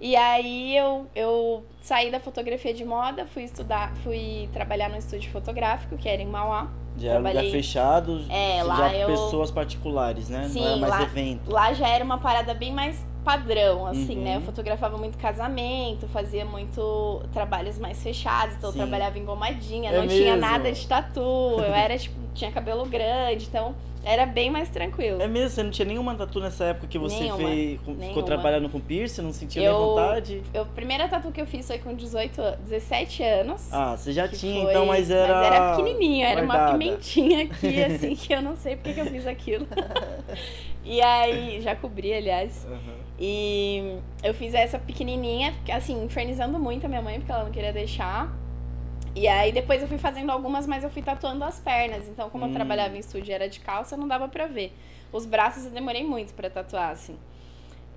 E 0.00 0.16
aí 0.16 0.74
eu, 0.76 1.06
eu 1.14 1.62
saí 1.82 2.10
da 2.10 2.18
fotografia 2.18 2.72
de 2.72 2.84
moda, 2.84 3.26
fui 3.26 3.42
estudar, 3.44 3.94
fui 4.02 4.48
trabalhar 4.52 4.88
no 4.88 4.96
estúdio 4.96 5.30
fotográfico, 5.30 5.96
que 5.98 6.08
era 6.08 6.22
em 6.22 6.26
Mauá. 6.26 6.68
Já 6.96 7.10
era 7.10 7.20
um 7.20 7.26
lugar 7.26 7.44
fechado, 7.44 8.24
É, 8.30 8.64
já 8.64 8.94
eu- 8.94 9.08
pessoas 9.08 9.50
particulares, 9.50 10.28
né? 10.30 10.48
Sim, 10.48 10.60
Não 10.60 10.68
era 10.68 10.76
mais 10.78 10.92
lá- 10.92 11.02
evento. 11.02 11.50
Lá 11.50 11.72
já 11.74 11.88
era 11.88 12.02
uma 12.04 12.18
parada 12.18 12.54
bem 12.54 12.72
mais 12.72 13.04
padrão, 13.24 13.86
assim, 13.86 14.16
Uhum. 14.18 14.24
né? 14.24 14.36
Eu 14.36 14.40
fotografava 14.42 14.96
muito 14.96 15.18
casamento, 15.18 16.08
fazia 16.08 16.44
muito 16.44 17.22
trabalhos 17.32 17.78
mais 17.78 18.02
fechados, 18.02 18.56
então 18.56 18.72
Sim. 18.72 18.78
eu 18.80 18.86
trabalhava 18.86 19.18
engomadinha, 19.18 19.90
É 19.90 19.96
não 19.98 20.06
tinha 20.08 20.34
mesmo? 20.36 20.40
nada 20.40 20.72
de 20.72 20.86
tatu, 20.86 21.20
eu 21.20 21.74
era, 21.74 21.96
tipo, 21.98 22.14
tinha 22.34 22.50
cabelo 22.50 22.84
grande, 22.86 23.46
então 23.46 23.74
era 24.02 24.24
bem 24.24 24.50
mais 24.50 24.70
tranquilo. 24.70 25.20
É 25.20 25.28
mesmo? 25.28 25.50
Você 25.50 25.62
não 25.62 25.70
tinha 25.70 25.84
nenhuma 25.86 26.14
tatu 26.14 26.40
nessa 26.40 26.64
época 26.64 26.86
que 26.86 26.98
você 26.98 27.20
Nenhuma, 27.24 27.48
fez, 27.48 27.78
ficou 27.80 27.94
nenhuma. 27.96 28.22
trabalhando 28.22 28.70
com 28.70 28.80
piercing? 28.80 29.20
Não 29.20 29.32
sentia 29.32 29.62
Eu- 29.62 29.72
nem 29.78 29.86
vontade? 29.88 30.42
Eu, 30.54 30.62
a 30.62 30.64
primeira 30.64 31.06
tatu 31.06 31.30
que 31.30 31.38
eu 31.38 31.46
fiz 31.46 31.66
foi 31.66 31.76
com 31.78 31.94
18, 31.94 32.40
an- 32.40 32.56
17 32.64 33.22
anos. 33.22 33.68
Ah, 33.70 33.94
você 33.94 34.10
já 34.14 34.26
tinha, 34.26 34.62
foi- 34.62 34.70
então, 34.72 34.86
mas 34.86 35.10
era. 35.10 35.34
Mas 35.34 35.46
era 35.46 35.76
pequenininho, 35.76 36.24
era 36.24 36.42
uma 36.42 36.54
guardada. 36.54 36.78
pimentinha 36.78 37.44
aqui, 37.44 37.84
assim, 37.84 38.16
que 38.16 38.32
eu 38.32 38.40
não 38.40 38.56
sei 38.56 38.76
porque 38.76 38.94
que 38.94 39.00
eu 39.00 39.06
fiz 39.06 39.26
aquilo. 39.26 39.66
e 40.82 41.02
aí, 41.02 41.60
já 41.60 41.76
cobri, 41.76 42.14
aliás. 42.14 42.66
Aham. 42.66 42.99
E 43.20 43.98
eu 44.22 44.32
fiz 44.32 44.54
essa 44.54 44.78
pequenininha, 44.78 45.54
assim, 45.70 46.02
infernizando 46.02 46.58
muito 46.58 46.86
a 46.86 46.88
minha 46.88 47.02
mãe, 47.02 47.18
porque 47.18 47.30
ela 47.30 47.44
não 47.44 47.50
queria 47.52 47.72
deixar. 47.72 48.32
E 49.14 49.28
aí 49.28 49.52
depois 49.52 49.82
eu 49.82 49.88
fui 49.88 49.98
fazendo 49.98 50.30
algumas, 50.30 50.66
mas 50.66 50.82
eu 50.84 50.88
fui 50.90 51.02
tatuando 51.02 51.44
as 51.44 51.60
pernas. 51.60 52.08
Então, 52.08 52.30
como 52.30 52.44
Hum. 52.44 52.48
eu 52.48 52.54
trabalhava 52.54 52.96
em 52.96 53.00
estúdio 53.00 53.30
e 53.30 53.34
era 53.34 53.48
de 53.48 53.60
calça, 53.60 53.96
não 53.96 54.08
dava 54.08 54.26
pra 54.28 54.46
ver. 54.46 54.72
Os 55.12 55.26
braços 55.26 55.64
eu 55.66 55.70
demorei 55.70 56.02
muito 56.04 56.32
pra 56.32 56.48
tatuar, 56.48 56.90
assim. 56.92 57.16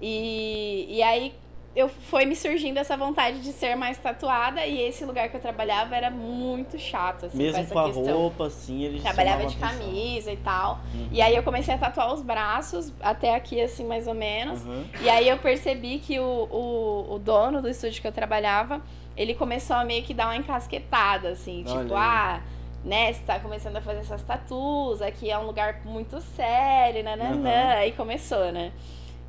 E, 0.01 0.87
e 0.89 1.01
aí 1.03 1.33
eu 1.75 1.89
foi 1.89 2.25
me 2.25 2.35
surgindo 2.35 2.77
essa 2.77 2.95
vontade 2.95 3.41
de 3.41 3.51
ser 3.51 3.75
mais 3.75 3.97
tatuada 3.97 4.63
e 4.65 4.79
esse 4.79 5.03
lugar 5.05 5.29
que 5.29 5.35
eu 5.35 5.41
trabalhava 5.41 5.95
era 5.95 6.11
muito 6.11 6.77
chato, 6.77 7.25
assim, 7.25 7.37
com 7.37 7.43
Mesmo 7.43 7.59
essa 7.61 7.73
com 7.73 7.79
a 7.79 7.85
questão. 7.85 8.17
roupa, 8.17 8.45
assim, 8.45 8.83
eles 8.83 9.01
Trabalhava 9.01 9.45
de 9.45 9.57
atenção. 9.57 9.69
camisa 9.69 10.31
e 10.31 10.37
tal. 10.37 10.79
Uhum. 10.93 11.07
E 11.11 11.19
aí 11.21 11.35
eu 11.35 11.41
comecei 11.41 11.73
a 11.73 11.77
tatuar 11.77 12.13
os 12.13 12.21
braços, 12.21 12.93
até 13.01 13.33
aqui, 13.35 13.59
assim, 13.59 13.85
mais 13.85 14.07
ou 14.07 14.13
menos. 14.13 14.61
Uhum. 14.63 14.85
E 15.01 15.09
aí 15.09 15.27
eu 15.27 15.37
percebi 15.39 15.97
que 15.97 16.19
o, 16.19 16.23
o, 16.51 17.15
o 17.15 17.19
dono 17.19 17.59
do 17.59 17.67
estúdio 17.67 18.01
que 18.01 18.07
eu 18.07 18.11
trabalhava, 18.11 18.79
ele 19.17 19.33
começou 19.33 19.75
a 19.75 19.83
meio 19.83 20.03
que 20.03 20.13
dar 20.13 20.27
uma 20.27 20.37
encasquetada, 20.37 21.29
assim, 21.29 21.65
Olha 21.67 21.81
tipo, 21.81 21.95
ah, 21.95 22.41
né, 22.85 23.11
você 23.13 23.21
tá 23.23 23.39
começando 23.39 23.77
a 23.77 23.81
fazer 23.81 24.01
essas 24.01 24.21
tatus, 24.21 25.01
aqui 25.01 25.31
é 25.31 25.39
um 25.39 25.45
lugar 25.47 25.81
muito 25.85 26.21
sério, 26.21 27.03
nananã. 27.03 27.49
Aham. 27.49 27.77
Aí 27.79 27.91
começou, 27.93 28.51
né? 28.51 28.71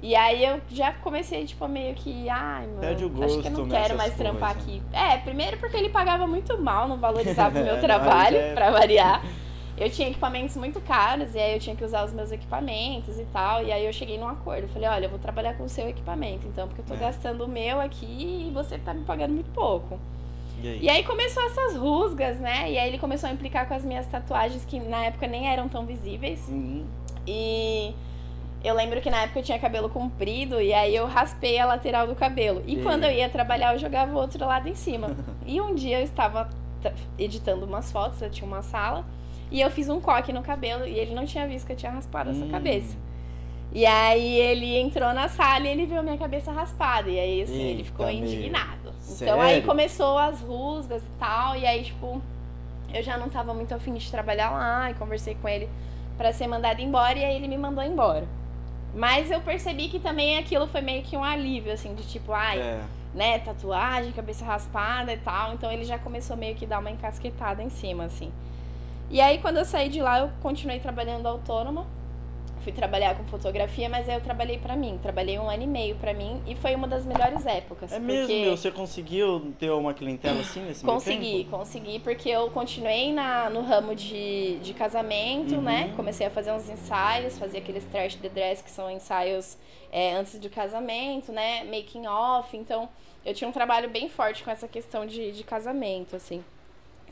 E 0.07 0.15
aí 0.15 0.45
eu 0.45 0.61
já 0.69 0.93
comecei, 0.93 1.47
tipo, 1.47 1.67
meio 1.67 1.95
que, 1.95 2.29
ai, 2.29 2.67
mano, 2.67 2.79
Perde 2.81 3.05
o 3.07 3.09
acho 3.09 3.17
que 3.17 3.23
eu 3.25 3.27
gosto 3.27 3.51
não 3.63 3.69
quero 3.69 3.73
nessas 3.73 3.97
mais 3.97 4.15
trampar 4.15 4.55
coisas. 4.55 4.63
aqui. 4.75 4.83
É, 4.93 5.17
primeiro 5.17 5.57
porque 5.57 5.79
ele 5.79 5.89
pagava 5.89 6.27
muito 6.27 6.61
mal, 6.61 6.87
não 6.87 6.99
valorizava 6.99 7.59
o 7.59 7.65
meu 7.65 7.81
trabalho, 7.81 8.37
é- 8.37 8.53
pra 8.53 8.71
variar. 8.71 9.25
Eu 9.79 9.89
tinha 9.89 10.09
equipamentos 10.11 10.57
muito 10.59 10.79
caros, 10.83 11.35
e 11.35 11.39
aí 11.39 11.55
eu 11.55 11.59
tinha 11.59 11.75
que 11.75 11.83
usar 11.83 12.05
os 12.05 12.13
meus 12.13 12.31
equipamentos 12.31 13.19
e 13.19 13.25
tal. 13.33 13.65
E 13.65 13.73
aí 13.73 13.85
eu 13.87 13.93
cheguei 13.95 14.19
num 14.19 14.29
acordo. 14.29 14.69
Falei, 14.69 14.89
olha, 14.91 15.07
eu 15.07 15.11
vou 15.11 15.19
trabalhar 15.19 15.55
com 15.57 15.65
o 15.65 15.69
seu 15.71 15.89
equipamento, 15.89 16.47
então, 16.49 16.69
porque 16.69 16.83
eu 16.83 16.87
tô 16.87 16.95
É. 16.95 16.99
gastando 16.99 17.43
o 17.43 17.49
meu 17.49 17.81
aqui 17.81 18.47
e 18.47 18.51
você 18.53 18.77
tá 18.79 18.93
me 18.93 19.05
pagando 19.05 19.33
muito 19.33 19.51
pouco. 19.53 19.99
E 20.63 20.69
aí? 20.69 20.79
E 20.83 20.89
aí 20.91 21.03
começou 21.03 21.43
essas 21.45 21.77
rusgas, 21.77 22.39
né? 22.39 22.71
E 22.71 22.79
aí 22.79 22.89
ele 22.89 22.99
começou 22.99 23.29
a 23.29 23.33
implicar 23.33 23.67
com 23.67 23.73
as 23.75 23.85
minhas 23.85 24.07
tatuagens, 24.07 24.65
que 24.67 24.79
na 24.79 25.07
época 25.07 25.27
nem 25.27 25.49
eram 25.51 25.67
tão 25.67 25.85
visíveis. 25.87 26.47
Uhum. 26.49 26.85
E 27.27 27.95
eu 28.65 28.75
lembro 28.75 29.01
que 29.01 29.11
na 29.11 29.23
época 29.23 29.39
eu 29.41 29.43
tinha 29.43 29.59
cabelo 29.59 29.89
comprido 29.89 30.61
e 30.61 30.73
aí 30.73 30.95
eu 30.97 31.07
raspei 31.07 31.59
a 31.59 31.67
lateral 31.67 32.07
do 32.07 32.15
cabelo. 32.15 32.63
E 32.67 32.75
E 32.75 32.83
quando 32.83 33.05
eu 33.05 33.11
ia 33.11 33.29
trabalhar, 33.29 33.75
eu 33.75 33.79
jogava 33.79 34.13
o 34.13 34.17
outro 34.17 34.45
lado 34.47 34.69
em 34.69 34.75
cima. 34.75 35.15
e 35.47 35.61
um 35.61 35.75
dia 35.75 35.99
eu 36.01 36.05
estava 36.05 36.49
editando 37.19 37.65
umas 37.65 37.91
fotos, 37.93 38.21
eu 38.23 38.31
tinha 38.31 38.47
uma 38.47 38.63
sala, 38.63 39.05
e 39.51 39.61
eu 39.61 39.71
fiz 39.71 39.89
um 39.89 40.01
coque 40.01 40.33
no 40.33 40.43
cabelo 40.43 40.87
e 40.87 40.99
ele 40.99 41.15
não 41.15 41.25
tinha 41.25 41.47
visto 41.47 41.67
que 41.67 41.73
eu 41.73 41.77
tinha 41.77 41.93
raspado 41.93 42.31
essa 42.31 42.45
Hum. 42.45 42.51
cabeça. 42.51 42.97
E 43.73 43.85
aí 43.87 44.37
ele 44.39 44.77
entrou 44.79 45.13
na 45.13 45.29
sala 45.29 45.65
e 45.67 45.69
ele 45.69 45.85
viu 45.87 45.99
a 45.99 46.03
minha 46.03 46.17
cabeça 46.17 46.53
raspada. 46.53 47.11
E 47.11 47.19
aí, 47.19 47.43
assim, 47.43 47.55
ele 47.61 47.71
Eita, 47.79 47.85
ficou 47.85 48.07
meu. 48.07 48.15
indignado. 48.15 48.93
Então 49.11 49.41
aí 49.41 49.55
Sério? 49.55 49.67
começou 49.67 50.17
as 50.17 50.41
rusgas 50.41 51.03
e 51.03 51.19
tal. 51.19 51.57
E 51.57 51.67
aí, 51.67 51.83
tipo, 51.83 52.23
eu 52.93 53.03
já 53.03 53.19
não 53.19 53.29
tava 53.29 53.53
muito 53.53 53.75
afim 53.75 53.93
de 53.95 54.09
trabalhar 54.11 54.51
lá. 54.51 54.91
E 54.91 54.95
conversei 54.95 55.35
com 55.35 55.49
ele 55.49 55.69
pra 56.17 56.33
ser 56.33 56.47
mandado 56.47 56.81
embora. 56.81 57.19
E 57.19 57.25
aí 57.25 57.35
ele 57.35 57.49
me 57.49 57.59
mandou 57.59 57.83
embora. 57.83 58.25
Mas 58.95 59.31
eu 59.31 59.41
percebi 59.41 59.89
que 59.89 59.99
também 59.99 60.39
aquilo 60.39 60.67
foi 60.69 60.81
meio 60.81 61.03
que 61.03 61.17
um 61.17 61.25
alívio, 61.25 61.73
assim, 61.73 61.95
de 61.95 62.05
tipo, 62.07 62.33
ai, 62.33 62.61
É. 62.61 62.81
né, 63.13 63.39
tatuagem, 63.41 64.13
cabeça 64.13 64.45
raspada 64.45 65.13
e 65.13 65.17
tal. 65.17 65.53
Então 65.55 65.71
ele 65.71 65.85
já 65.85 65.99
começou 65.99 66.37
meio 66.37 66.55
que 66.55 66.65
dar 66.65 66.79
uma 66.79 66.91
encasquetada 66.91 67.63
em 67.63 67.71
cima, 67.71 68.05
assim. 68.05 68.33
E 69.11 69.21
aí 69.21 69.39
quando 69.39 69.57
eu 69.59 69.65
saí 69.65 69.89
de 69.89 70.01
lá, 70.01 70.21
eu 70.21 70.31
continuei 70.41 70.79
trabalhando 70.79 71.27
autônoma. 71.27 71.87
Fui 72.65 72.73
trabalhar 72.73 73.15
com 73.15 73.25
fotografia, 73.25 73.89
mas 73.89 74.09
aí 74.09 74.15
eu 74.17 74.21
trabalhei 74.23 74.59
pra 74.59 74.75
mim. 74.75 74.99
Trabalhei 75.01 75.39
um 75.39 75.49
ano 75.49 75.63
e 75.63 75.67
meio 75.67 75.95
pra 75.97 76.15
mim 76.15 76.43
e 76.47 76.57
foi 76.57 76.75
uma 76.75 76.89
das 76.89 77.05
melhores 77.05 77.45
épocas. 77.47 77.93
É 77.93 77.99
mesmo, 77.99 78.27
porque... 78.27 78.41
meu? 78.43 78.57
Você 78.57 78.71
conseguiu 78.71 79.53
ter 79.59 79.71
uma 79.71 79.93
clientela 79.93 80.41
assim 80.41 80.61
nesse 80.63 80.83
Consegui, 80.85 81.45
consegui, 81.45 81.99
porque 81.99 82.29
eu 82.31 82.51
continuei 82.51 83.13
na, 83.13 83.51
no 83.51 83.61
ramo 83.61 83.95
de, 83.95 84.59
de 84.61 84.73
casamento, 84.75 85.55
Uhum. 85.57 85.63
né? 85.63 85.93
Comecei 85.95 86.27
a 86.27 86.31
fazer 86.31 86.53
uns 86.53 86.69
ensaios, 86.71 87.39
fazia 87.39 87.61
aqueles 87.61 87.85
trash 87.85 88.15
the 88.17 88.29
dress, 88.31 88.63
que 88.63 88.71
são 88.71 88.91
ensaios 88.91 89.59
é, 89.93 90.15
antes 90.15 90.39
do 90.39 90.49
casamento, 90.49 91.31
né? 91.31 91.65
Making 91.65 92.07
off. 92.07 92.57
Então, 92.57 92.89
eu 93.25 93.35
tinha 93.35 93.49
um 93.49 93.53
trabalho 93.53 93.91
bem 93.91 94.09
forte 94.09 94.43
com 94.43 94.51
essa 94.51 94.67
questão 94.67 95.05
de, 95.07 95.33
de 95.33 95.45
casamento, 95.45 96.17
assim. 96.17 96.43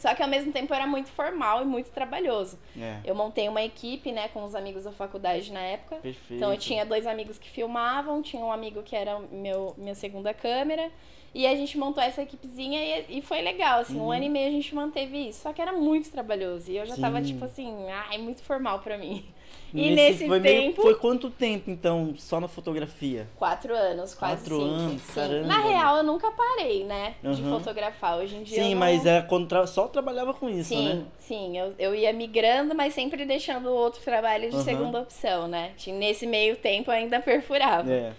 Só 0.03 0.13
que 0.17 0.23
ao 0.23 0.29
mesmo 0.29 0.51
tempo 0.53 0.75
era 0.75 0.85
muito 0.85 1.09
formal 1.11 1.63
e 1.63 1.65
muito 1.65 1.91
trabalhoso. 1.93 2.59
É, 2.77 2.97
Eu 3.05 3.15
montei 3.15 3.49
uma 3.49 3.63
equipe, 3.63 4.11
né, 4.11 4.27
com 4.35 4.43
os 4.43 4.53
amigos 4.53 4.83
da 4.83 4.91
faculdade 4.91 5.53
na 5.53 5.61
época. 5.61 5.95
perfeito. 5.99 6.35
Então 6.35 6.51
eu 6.53 6.59
tinha 6.59 6.85
dois 6.85 7.07
amigos 7.07 7.39
que 7.39 7.49
filmavam, 7.49 8.21
tinha 8.21 8.45
um 8.45 8.51
amigo 8.51 8.83
que 8.83 8.97
era 8.97 9.21
meu, 9.31 9.75
minha 9.79 9.95
segunda 9.95 10.35
câmera. 10.35 10.91
E 11.33 11.47
a 11.47 11.55
gente 11.55 11.79
montou 11.79 12.03
essa 12.03 12.21
equipezinha 12.21 12.83
e, 13.09 13.19
e 13.19 13.23
foi 13.23 13.41
legal, 13.43 13.79
assim, 13.79 13.97
um 13.97 14.03
Uhum. 14.07 14.11
ano 14.13 14.25
e 14.25 14.29
meio 14.29 14.49
a 14.49 14.51
gente 14.51 14.75
manteve 14.75 15.29
isso. 15.29 15.43
Só 15.43 15.53
que 15.53 15.63
era 15.63 15.73
muito 15.73 16.11
trabalhoso. 16.11 16.69
E 16.73 16.77
eu 16.77 16.85
já 16.85 16.97
tava, 16.97 17.23
Sim. 17.23 17.33
tipo 17.35 17.45
assim, 17.45 17.73
ai, 17.91 18.19
muito 18.19 18.43
formal 18.43 18.81
pra 18.81 18.99
mim. 18.99 19.25
E 19.75 19.91
Nesse 19.91 20.27
nesse 20.29 20.41
tempo. 20.41 20.83
foi 20.83 20.95
quanto 20.95 21.31
tempo, 21.31 21.71
então, 21.71 22.15
só 22.17 22.39
na 22.39 22.47
fotografia? 22.49 23.27
Quatro 23.37 23.75
anos, 23.75 24.15
quase 24.15 24.43
Quatro 24.43 24.57
cinco. 24.57 24.69
anos, 24.69 25.03
Sim. 25.03 25.15
caramba. 25.15 25.47
Na 25.47 25.59
real, 25.61 25.97
eu 25.97 26.03
nunca 26.03 26.31
parei, 26.31 26.85
né, 26.85 27.15
de 27.23 27.43
Uhum. 27.43 27.51
fotografar. 27.59 28.19
Hoje 28.19 28.37
em 28.37 28.43
dia 28.43 28.63
Sim, 28.65 28.73
não- 28.75 28.81
mas 28.81 29.07
é 29.07 29.23
quando 29.23 29.49
tra- 29.49 29.67
só 29.67 29.89
trabalhava 29.89 30.35
com 30.35 30.49
isso, 30.51 30.69
Sim, 30.69 30.85
né? 30.85 31.05
sim, 31.19 31.59
eu, 31.59 31.75
eu 31.79 31.95
ia 31.95 32.13
migrando, 32.13 32.75
mas 32.75 32.93
sempre 32.93 33.25
deixando 33.25 33.71
o 33.71 33.75
outro 33.75 34.03
trabalho 34.03 34.51
de 34.51 34.57
Aham. 34.57 34.63
segunda 34.65 35.01
opção, 35.01 35.49
né? 35.49 35.73
Nesse 35.87 36.27
meio 36.27 36.57
tempo 36.57 36.91
eu 36.91 36.95
ainda 36.95 37.19
perfurava. 37.23 37.91
É. 37.91 38.13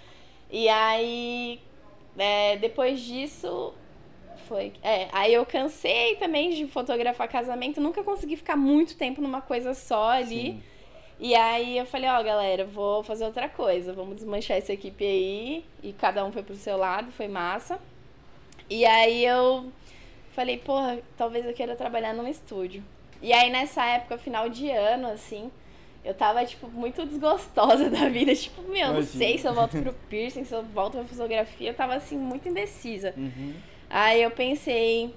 E 0.50 0.68
aí, 0.70 1.60
é, 2.18 2.58
depois 2.58 3.00
disso, 3.00 3.74
foi. 4.48 4.74
É, 4.82 5.08
aí 5.12 5.34
eu 5.34 5.46
cansei 5.46 6.16
também 6.16 6.50
de 6.50 6.66
fotografar 6.68 7.28
casamento, 7.28 7.80
nunca 7.80 8.04
consegui 8.04 8.36
ficar 8.38 8.56
muito 8.56 8.96
tempo 8.98 9.22
numa 9.22 9.42
coisa 9.42 9.74
só 9.76 10.10
ali. 10.10 10.52
Sim. 10.54 10.64
E 11.24 11.36
aí 11.36 11.78
eu 11.78 11.86
falei, 11.86 12.10
ó, 12.10 12.22
galera, 12.22 12.66
vou 12.66 13.02
fazer 13.02 13.24
outra 13.24 13.48
coisa, 13.48 13.94
vamos 13.94 14.18
desmanchar 14.18 14.58
essa 14.58 14.74
equipe 14.74 15.06
aí. 15.06 15.64
E 15.82 15.94
cada 15.94 16.26
um 16.26 16.34
foi 16.34 16.44
pro 16.44 16.54
seu 16.54 16.76
lado, 16.76 17.14
foi 17.14 17.30
massa. 17.30 17.80
E 18.70 18.86
aí 18.86 19.26
eu 19.26 19.72
falei, 20.36 20.58
porra, 20.58 21.00
talvez 21.16 21.46
eu 21.46 21.54
queira 21.54 21.78
trabalhar 21.78 22.14
num 22.14 22.28
estúdio. 22.28 22.84
E 23.22 23.32
aí 23.32 23.50
nessa 23.50 23.86
época, 23.86 24.18
final 24.18 24.50
de 24.50 24.70
ano, 24.70 25.08
assim, 25.08 25.50
eu 26.04 26.14
tava, 26.14 26.44
tipo, 26.44 26.68
muito 26.68 27.06
desgostosa 27.08 27.90
da 27.90 28.10
vida. 28.10 28.36
Tipo, 28.36 28.62
meu, 28.64 28.88
não 28.88 28.96
Imagino. 28.96 29.18
sei 29.18 29.38
se 29.38 29.48
eu 29.48 29.54
volto 29.54 29.82
pro 29.82 29.94
piercing, 30.10 30.44
se 30.44 30.54
eu 30.54 30.62
volto 30.62 30.98
pra 30.98 31.06
fotografia. 31.06 31.70
Eu 31.70 31.74
tava, 31.74 31.96
assim, 31.96 32.18
muito 32.18 32.50
indecisa. 32.50 33.14
Uhum. 33.16 33.54
Aí 33.90 34.22
eu 34.22 34.32
pensei, 34.32 35.16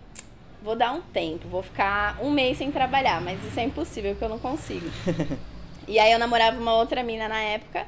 vou 0.62 0.76
dar 0.76 0.92
um 0.92 1.00
tempo, 1.00 1.48
vou 1.48 1.64
ficar 1.64 2.16
um 2.22 2.30
mês 2.30 2.58
sem 2.58 2.70
trabalhar, 2.70 3.20
mas 3.20 3.42
isso 3.44 3.58
é 3.58 3.64
impossível, 3.64 4.12
porque 4.12 4.24
eu 4.24 4.28
não 4.28 4.38
consigo. 4.38 4.86
e 5.86 5.98
aí 5.98 6.12
eu 6.12 6.18
namorava 6.18 6.58
uma 6.58 6.74
outra 6.74 7.02
mina 7.02 7.28
na 7.28 7.40
época. 7.40 7.86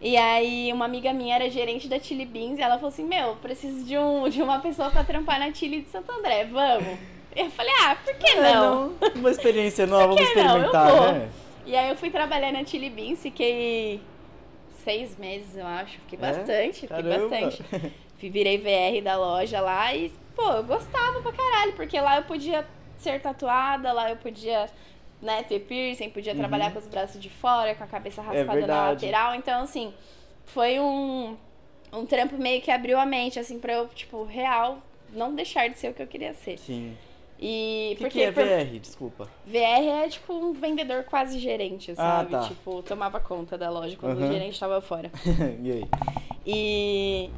E 0.00 0.16
aí 0.16 0.72
uma 0.72 0.84
amiga 0.84 1.12
minha 1.12 1.36
era 1.36 1.48
gerente 1.48 1.86
da 1.88 1.98
Chili 1.98 2.24
Beans 2.26 2.58
e 2.58 2.62
ela 2.62 2.74
falou 2.74 2.88
assim, 2.88 3.04
meu, 3.04 3.36
preciso 3.36 3.84
de, 3.84 3.96
um, 3.96 4.28
de 4.28 4.42
uma 4.42 4.58
pessoa 4.58 4.90
pra 4.90 5.04
trampar 5.04 5.38
na 5.38 5.52
Chili 5.54 5.82
de 5.82 5.90
Santo 5.90 6.10
André, 6.10 6.44
vamos? 6.44 6.98
Eu 7.34 7.48
falei, 7.50 7.72
ah, 7.84 7.96
por 7.96 8.14
que 8.14 8.26
É, 8.30 8.52
não? 8.54 8.94
Uma 9.14 9.30
experiência 9.30 9.86
nova, 9.88 10.08
vamos 10.14 10.28
que 10.28 10.34
não? 10.42 10.56
Eu 10.58 10.64
experimentar, 10.66 11.12
né? 11.14 11.28
E 11.64 11.76
aí 11.76 11.88
eu 11.88 11.96
fui 11.96 12.10
trabalhar 12.10 12.50
na 12.52 12.64
Chili 12.64 12.90
Beans, 12.90 13.22
fiquei 13.22 14.00
seis 14.84 15.16
meses, 15.16 15.56
eu 15.56 15.66
acho. 15.66 15.92
Fiquei 16.00 16.18
É? 16.20 16.22
bastante, 16.32 16.80
fiquei 16.80 16.88
Caramba. 16.88 17.28
bastante. 17.28 17.62
Fui- 18.18 18.30
Virei 18.30 18.58
VR 18.58 19.02
da 19.02 19.16
loja 19.16 19.60
lá 19.60 19.94
e, 19.94 20.12
pô, 20.36 20.48
eu 20.50 20.62
gostava 20.64 21.20
pra 21.22 21.32
caralho, 21.32 21.72
porque 21.72 22.00
lá 22.00 22.16
eu 22.18 22.22
podia 22.24 22.66
ser 22.98 23.20
tatuada, 23.20 23.92
lá 23.92 24.10
eu 24.10 24.16
podia, 24.16 24.66
né, 25.22 25.42
ter 25.44 25.60
piercing, 25.60 26.10
podia 26.10 26.34
trabalhar 26.34 26.72
com 26.72 26.80
os 26.80 26.86
braços 26.88 27.20
de 27.20 27.30
fora, 27.30 27.74
com 27.76 27.84
a 27.84 27.86
cabeça 27.86 28.20
raspada 28.20 28.44
na 28.44 28.52
Uhum. 28.52 28.52
É 28.52 28.56
verdade. 28.58 29.06
lateral. 29.06 29.34
Então, 29.36 29.62
assim, 29.62 29.94
foi 30.44 30.80
um, 30.80 31.36
um 31.92 32.04
trampo 32.04 32.36
meio 32.36 32.60
que 32.60 32.70
abriu 32.72 32.98
a 32.98 33.06
mente, 33.06 33.38
assim, 33.38 33.58
pra 33.60 33.72
eu, 33.74 33.86
tipo, 33.88 34.24
real, 34.24 34.78
não 35.12 35.32
deixar 35.34 35.68
de 35.68 35.78
ser 35.78 35.90
o 35.90 35.94
que 35.94 36.02
eu 36.02 36.06
queria 36.08 36.34
ser. 36.34 36.58
Sim. 36.58 36.96
E 37.44 37.94
que, 37.96 38.04
porque 38.04 38.32
que 38.32 38.40
é 38.40 38.64
VR? 38.64 38.78
Desculpa. 38.78 39.28
VR 39.44 40.04
é 40.04 40.08
tipo 40.08 40.32
um 40.32 40.52
vendedor 40.52 41.02
quase 41.04 41.40
gerente, 41.40 41.92
sabe? 41.96 42.30
tá. 42.30 42.42
Tipo, 42.42 42.82
tomava 42.82 43.18
conta 43.18 43.58
da 43.58 43.68
loja 43.68 43.96
quando 43.96 44.16
Aham. 44.16 44.28
o 44.28 44.32
gerente 44.32 44.58
tava 44.60 44.80
fora. 44.80 45.10
e 45.60 45.72
aí? 45.72 45.88
E, 46.46 47.30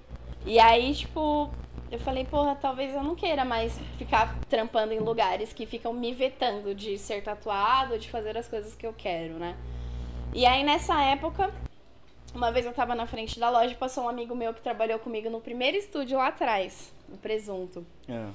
e 0.44 0.58
aí, 0.58 0.94
tipo, 0.94 1.50
eu 1.94 2.00
falei, 2.00 2.24
porra, 2.24 2.56
talvez 2.56 2.92
eu 2.92 3.02
não 3.02 3.14
queira 3.14 3.44
mais 3.44 3.78
ficar 3.96 4.38
trampando 4.48 4.92
em 4.92 4.98
lugares 4.98 5.52
que 5.52 5.64
ficam 5.64 5.92
me 5.92 6.12
vetando 6.12 6.74
de 6.74 6.98
ser 6.98 7.22
tatuado, 7.22 7.98
de 7.98 8.10
fazer 8.10 8.36
as 8.36 8.48
coisas 8.48 8.74
que 8.74 8.84
eu 8.86 8.92
quero, 8.92 9.34
né? 9.34 9.56
E 10.32 10.44
aí, 10.44 10.64
nessa 10.64 11.00
época, 11.02 11.52
uma 12.34 12.50
vez 12.50 12.66
eu 12.66 12.72
tava 12.72 12.96
na 12.96 13.06
frente 13.06 13.38
da 13.38 13.48
loja 13.48 13.74
passou 13.76 14.04
um 14.04 14.08
amigo 14.08 14.34
meu 14.34 14.52
que 14.52 14.60
trabalhou 14.60 14.98
comigo 14.98 15.30
no 15.30 15.40
primeiro 15.40 15.76
estúdio 15.76 16.18
lá 16.18 16.28
atrás, 16.28 16.92
no 17.08 17.16
Presunto. 17.16 17.86
É. 18.08 18.26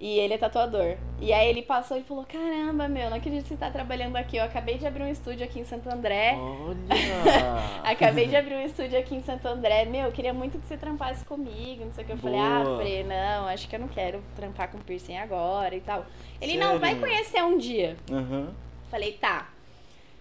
E 0.00 0.18
ele 0.20 0.34
é 0.34 0.38
tatuador. 0.38 0.96
E 1.20 1.32
aí 1.32 1.48
ele 1.48 1.62
passou 1.62 1.96
e 1.96 2.04
falou: 2.04 2.24
Caramba, 2.24 2.86
meu, 2.86 3.10
não 3.10 3.16
acredito 3.16 3.42
que 3.42 3.48
você 3.48 3.56
tá 3.56 3.68
trabalhando 3.68 4.14
aqui. 4.14 4.36
Eu 4.36 4.44
acabei 4.44 4.78
de 4.78 4.86
abrir 4.86 5.02
um 5.02 5.10
estúdio 5.10 5.44
aqui 5.44 5.58
em 5.58 5.64
Santo 5.64 5.90
André. 5.90 6.36
Olha! 6.38 7.82
Acabei 7.82 8.28
de 8.28 8.36
abrir 8.36 8.54
um 8.54 8.64
estúdio 8.64 8.96
aqui 8.96 9.16
em 9.16 9.22
Santo 9.22 9.48
André. 9.48 9.86
Meu, 9.86 10.06
eu 10.06 10.12
queria 10.12 10.32
muito 10.32 10.56
que 10.56 10.66
você 10.68 10.76
trampasse 10.76 11.24
comigo. 11.24 11.84
Não 11.84 11.92
sei 11.92 12.04
o 12.04 12.06
que. 12.06 12.12
Eu 12.12 12.18
falei, 12.18 12.38
ah, 12.38 12.62
Boa. 12.62 12.78
Pre, 12.78 13.02
não, 13.02 13.48
acho 13.48 13.68
que 13.68 13.74
eu 13.74 13.80
não 13.80 13.88
quero 13.88 14.22
trampar 14.36 14.70
com 14.70 14.78
piercing 14.78 15.16
agora 15.16 15.74
e 15.74 15.80
tal. 15.80 16.06
Ele, 16.40 16.56
não, 16.56 16.78
vai 16.78 16.94
Sério? 16.94 17.00
conhecer 17.00 17.42
um 17.42 17.58
dia. 17.58 17.96
Aham. 18.08 18.54
Falei, 18.90 19.12
tá. 19.14 19.48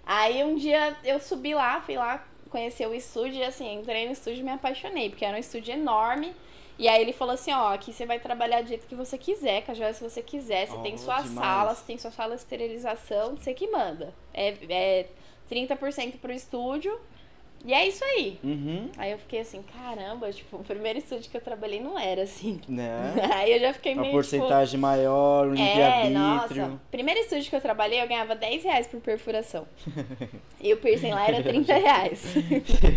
Aí 0.03 0.43
um 0.43 0.55
dia 0.55 0.95
eu 1.03 1.19
subi 1.19 1.53
lá, 1.53 1.81
fui 1.81 1.97
lá 1.97 2.25
conhecer 2.49 2.87
o 2.87 2.95
estúdio 2.95 3.39
e 3.39 3.43
assim, 3.43 3.75
entrei 3.75 4.05
no 4.05 4.13
estúdio 4.13 4.39
e 4.39 4.43
me 4.43 4.51
apaixonei, 4.51 5.09
porque 5.09 5.25
era 5.25 5.35
um 5.35 5.39
estúdio 5.39 5.73
enorme. 5.73 6.33
E 6.79 6.87
aí 6.87 7.01
ele 7.01 7.13
falou 7.13 7.33
assim, 7.33 7.51
ó, 7.51 7.73
aqui 7.73 7.91
você 7.91 8.05
vai 8.05 8.19
trabalhar 8.19 8.61
do 8.61 8.67
jeito 8.67 8.85
que 8.85 8.95
você 8.95 9.17
quiser, 9.17 9.63
com 9.63 9.71
a 9.71 9.75
joia 9.75 9.93
se 9.93 10.03
você 10.03 10.21
quiser. 10.21 10.67
Você 10.67 10.77
tem 10.79 10.93
Oh, 10.93 10.97
sua 10.97 11.21
demais. 11.21 11.33
sala, 11.47 11.75
você 11.75 11.83
tem 11.85 11.97
sua 11.97 12.11
sala 12.11 12.35
de 12.35 12.41
esterilização, 12.41 13.35
você 13.35 13.53
que 13.53 13.67
manda. 13.67 14.13
É, 14.33 14.53
é 14.69 15.05
30% 15.51 16.17
pro 16.19 16.31
estúdio. 16.31 16.99
E 17.65 17.73
é 17.73 17.87
isso 17.87 18.03
aí. 18.03 18.39
Uhum. 18.43 18.89
Aí 18.97 19.11
eu 19.11 19.17
fiquei 19.17 19.39
assim, 19.39 19.63
caramba, 19.63 20.31
tipo, 20.31 20.57
o 20.57 20.63
primeiro 20.63 20.99
estúdio 20.99 21.29
que 21.29 21.35
eu 21.35 21.41
trabalhei 21.41 21.81
não 21.81 21.97
era 21.97 22.21
assim. 22.21 22.61
Né? 22.69 23.15
Aí 23.33 23.51
eu 23.51 23.59
já 23.59 23.73
fiquei 23.73 23.93
Uma 23.93 24.03
meio 24.03 24.13
porcentagem 24.13 24.79
maior, 24.79 25.47
um 25.47 25.55
tipo, 25.55 25.67
é, 25.67 26.07
nossa. 26.09 26.79
Primeiro 26.91 27.19
estúdio 27.19 27.49
que 27.49 27.55
eu 27.55 27.61
trabalhei, 27.61 27.99
eu 28.01 28.07
ganhava 28.07 28.35
10 28.35 28.63
reais 28.63 28.87
por 28.87 29.01
perfuração. 29.01 29.67
E 30.59 30.73
o 30.73 30.77
piercing 30.77 31.11
lá 31.11 31.27
era 31.27 31.43
30 31.43 31.73
reais. 31.75 32.33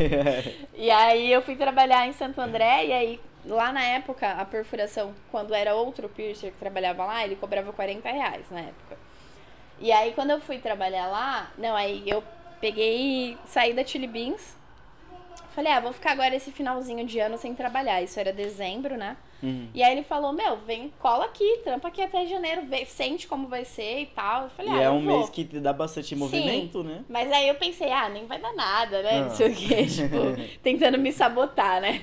E 0.75 0.91
aí 0.91 1.31
eu 1.31 1.43
fui 1.43 1.57
trabalhar 1.57 2.07
em 2.07 2.13
Santo 2.13 2.41
André, 2.41 2.87
e 2.87 2.93
aí 2.93 3.21
lá 3.45 3.73
na 3.73 3.83
época, 3.83 4.31
a 4.33 4.45
perfuração, 4.45 5.15
quando 5.31 5.55
era 5.55 5.75
outro 5.75 6.09
piercer 6.09 6.53
que 6.53 6.59
trabalhava 6.59 7.05
lá, 7.05 7.25
ele 7.25 7.37
cobrava 7.37 7.73
40 7.73 8.09
reais 8.11 8.47
na 8.51 8.61
época. 8.61 8.99
E 9.79 9.91
aí 9.91 10.13
quando 10.13 10.31
eu 10.31 10.41
fui 10.41 10.59
trabalhar 10.59 11.07
lá, 11.07 11.51
não, 11.57 11.75
aí 11.75 12.03
eu 12.07 12.23
peguei 12.61 13.37
saí 13.47 13.73
da 13.73 13.85
Chili 13.85 14.07
Beans. 14.07 14.59
Falei, 15.55 15.73
ah, 15.73 15.81
vou 15.81 15.93
ficar 15.93 16.13
agora 16.13 16.35
esse 16.35 16.53
finalzinho 16.53 17.05
de 17.05 17.19
ano 17.19 17.37
sem 17.37 17.55
trabalhar. 17.55 18.01
Isso 18.01 18.21
era 18.21 18.33
dezembro, 18.33 18.97
né? 18.97 19.17
Uhum. 19.43 19.69
E 19.75 19.83
aí 19.83 19.93
ele 19.93 20.05
falou, 20.05 20.33
meu, 20.33 20.59
vem, 20.59 20.93
cola 21.01 21.25
aqui, 21.25 21.59
trampa 21.65 21.89
aqui 21.89 22.03
até 22.03 22.27
janeiro, 22.27 22.63
vê, 22.67 22.85
sente 22.85 23.27
como 23.27 23.49
vai 23.49 23.65
ser 23.65 24.03
e 24.03 24.07
tal. 24.07 24.45
Eu 24.45 24.51
falei, 24.51 24.73
E 24.73 24.79
ah, 24.79 24.83
é 24.83 24.91
um 24.91 25.05
vou. 25.05 25.19
mês 25.19 25.31
que 25.31 25.43
dá 25.45 25.73
bastante 25.73 26.15
movimento, 26.15 26.85
né? 26.85 27.05
Mas 27.09 27.33
aí 27.33 27.49
eu 27.49 27.55
pensei, 27.57 27.91
ah, 27.91 28.09
nem 28.09 28.27
vai 28.27 28.39
dar 28.39 28.53
nada, 28.53 29.03
né? 29.03 29.19
Ah. 29.19 29.21
Não 29.23 29.31
sei 29.31 29.51
o 29.51 29.57
quê, 29.57 29.87
tipo, 29.91 30.17
tentando 30.63 30.99
me 30.99 31.13
sabotar, 31.13 31.81
né? 31.81 32.01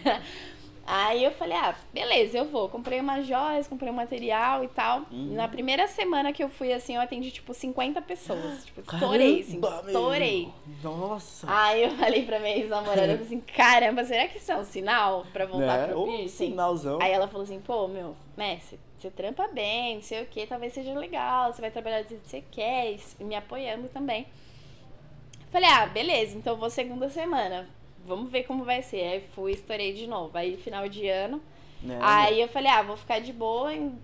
Aí 0.90 1.22
eu 1.22 1.32
falei, 1.32 1.58
ah, 1.58 1.76
beleza, 1.94 2.38
eu 2.38 2.46
vou. 2.46 2.70
Comprei 2.70 3.02
umas 3.02 3.28
joias, 3.28 3.68
comprei 3.68 3.92
um 3.92 3.96
material 3.96 4.64
e 4.64 4.70
tal. 4.70 5.00
Uhum. 5.12 5.34
Na 5.34 5.46
primeira 5.46 5.86
semana 5.86 6.32
que 6.32 6.42
eu 6.42 6.48
fui, 6.48 6.72
assim, 6.72 6.96
eu 6.96 7.02
atendi, 7.02 7.30
tipo, 7.30 7.54
50 7.54 8.02
pessoas. 8.02 8.64
Tipo, 8.66 8.80
estourei, 8.80 9.42
assim, 9.42 9.60
estourei. 9.86 10.50
Nossa! 10.82 11.46
Aí 11.50 11.84
eu 11.84 11.92
falei 11.92 12.26
pra 12.26 12.40
minha 12.40 12.56
ex-namorada, 12.56 13.02
eu 13.02 13.18
falei 13.18 13.26
assim, 13.26 13.42
caramba, 13.42 14.06
será 14.06 14.30
que 14.30 14.38
isso 14.38 14.50
é 14.50 14.56
um 14.56 14.64
sinal 14.64 15.26
pra 15.34 15.46
voltar 15.46 15.78
né? 15.80 15.88
pro 15.88 16.06
piercing? 16.06 16.52
sinalzão. 16.52 17.00
Aí 17.02 17.12
ela 17.12 17.28
falou 17.28 17.44
assim, 17.44 17.60
pô, 17.60 17.90
meu, 17.90 18.16
né, 18.38 18.58
você, 18.98 19.12
trampa 19.12 19.50
bem, 19.50 19.96
não 19.96 20.02
sei 20.02 20.24
o 20.24 20.26
que, 20.26 20.48
talvez 20.48 20.72
seja 20.72 20.98
legal, 20.98 21.52
você 21.52 21.60
vai 21.60 21.70
trabalhar 21.70 22.04
do 22.04 22.08
jeito 22.08 22.24
que 22.24 22.30
você 22.30 22.44
quer, 22.50 22.98
me 23.20 23.36
apoiando 23.36 23.90
também. 23.90 24.26
Falei, 25.50 25.70
ah, 25.70 25.86
beleza, 25.86 26.38
então 26.38 26.56
vou 26.56 26.70
segunda 26.70 27.10
semana. 27.10 27.68
Vamos 28.08 28.32
ver 28.32 28.44
como 28.44 28.64
vai 28.64 28.82
ser. 28.82 29.02
Aí 29.04 29.24
fui, 29.36 29.52
estourei 29.52 29.94
de 29.94 30.08
novo. 30.08 30.38
Aí, 30.38 30.58
final 30.58 30.88
de 30.88 31.08
ano. 31.08 31.42
né? 31.82 32.00
Aí 32.02 32.42
eu 32.42 32.48
falei, 32.48 32.72
ah, 32.72 32.82
vou 32.82 32.98
ficar 32.98 33.20
de 33.20 33.34
boa, 33.34 33.74
em, 33.74 33.96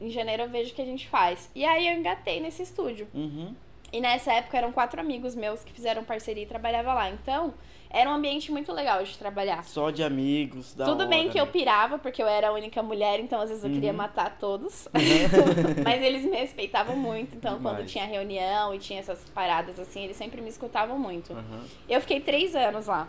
em 0.00 0.10
janeiro 0.10 0.42
eu 0.42 0.48
vejo 0.50 0.72
o 0.72 0.74
que 0.74 0.82
a 0.82 0.86
gente 0.86 1.08
faz. 1.08 1.48
E 1.54 1.64
aí 1.64 1.86
eu 1.88 1.94
engatei 1.94 2.40
nesse 2.40 2.62
estúdio. 2.62 3.06
Uhum. 3.14 3.54
E 3.92 4.00
nessa 4.00 4.32
época 4.32 4.56
eram 4.56 4.72
quatro 4.72 4.98
amigos 5.00 5.34
meus 5.34 5.62
que 5.62 5.72
fizeram 5.72 6.02
parceria 6.02 6.42
e 6.42 6.46
trabalhavam 6.46 6.94
lá. 6.94 7.10
Então, 7.10 7.52
era 7.90 8.08
um 8.08 8.14
ambiente 8.14 8.50
muito 8.50 8.72
legal 8.72 9.04
de 9.04 9.18
trabalhar. 9.18 9.62
Só 9.64 9.90
de 9.90 10.02
amigos, 10.02 10.72
da 10.74 10.86
Tudo 10.86 11.06
bem 11.06 11.24
hora, 11.24 11.28
que 11.30 11.38
eu 11.38 11.44
né? 11.44 11.52
pirava, 11.52 11.98
porque 11.98 12.22
eu 12.22 12.26
era 12.26 12.48
a 12.48 12.52
única 12.52 12.82
mulher, 12.82 13.20
então 13.20 13.38
às 13.38 13.50
vezes 13.50 13.62
eu 13.62 13.70
queria 13.70 13.90
Uhum. 13.90 13.96
matar 13.98 14.38
todos. 14.38 14.88
Mas 15.84 16.02
eles 16.02 16.24
me 16.24 16.34
respeitavam 16.38 16.96
muito, 16.96 17.36
então 17.36 17.60
quando 17.60 17.74
Demais. 17.76 17.92
tinha 17.92 18.06
reunião 18.06 18.74
e 18.74 18.78
tinha 18.78 18.98
essas 18.98 19.22
paradas 19.34 19.78
assim, 19.78 20.04
eles 20.04 20.16
sempre 20.16 20.40
me 20.40 20.48
escutavam 20.48 20.98
muito. 20.98 21.34
Aham. 21.34 21.64
Eu 21.86 22.00
fiquei 22.00 22.18
três 22.20 22.56
anos 22.56 22.86
lá. 22.86 23.06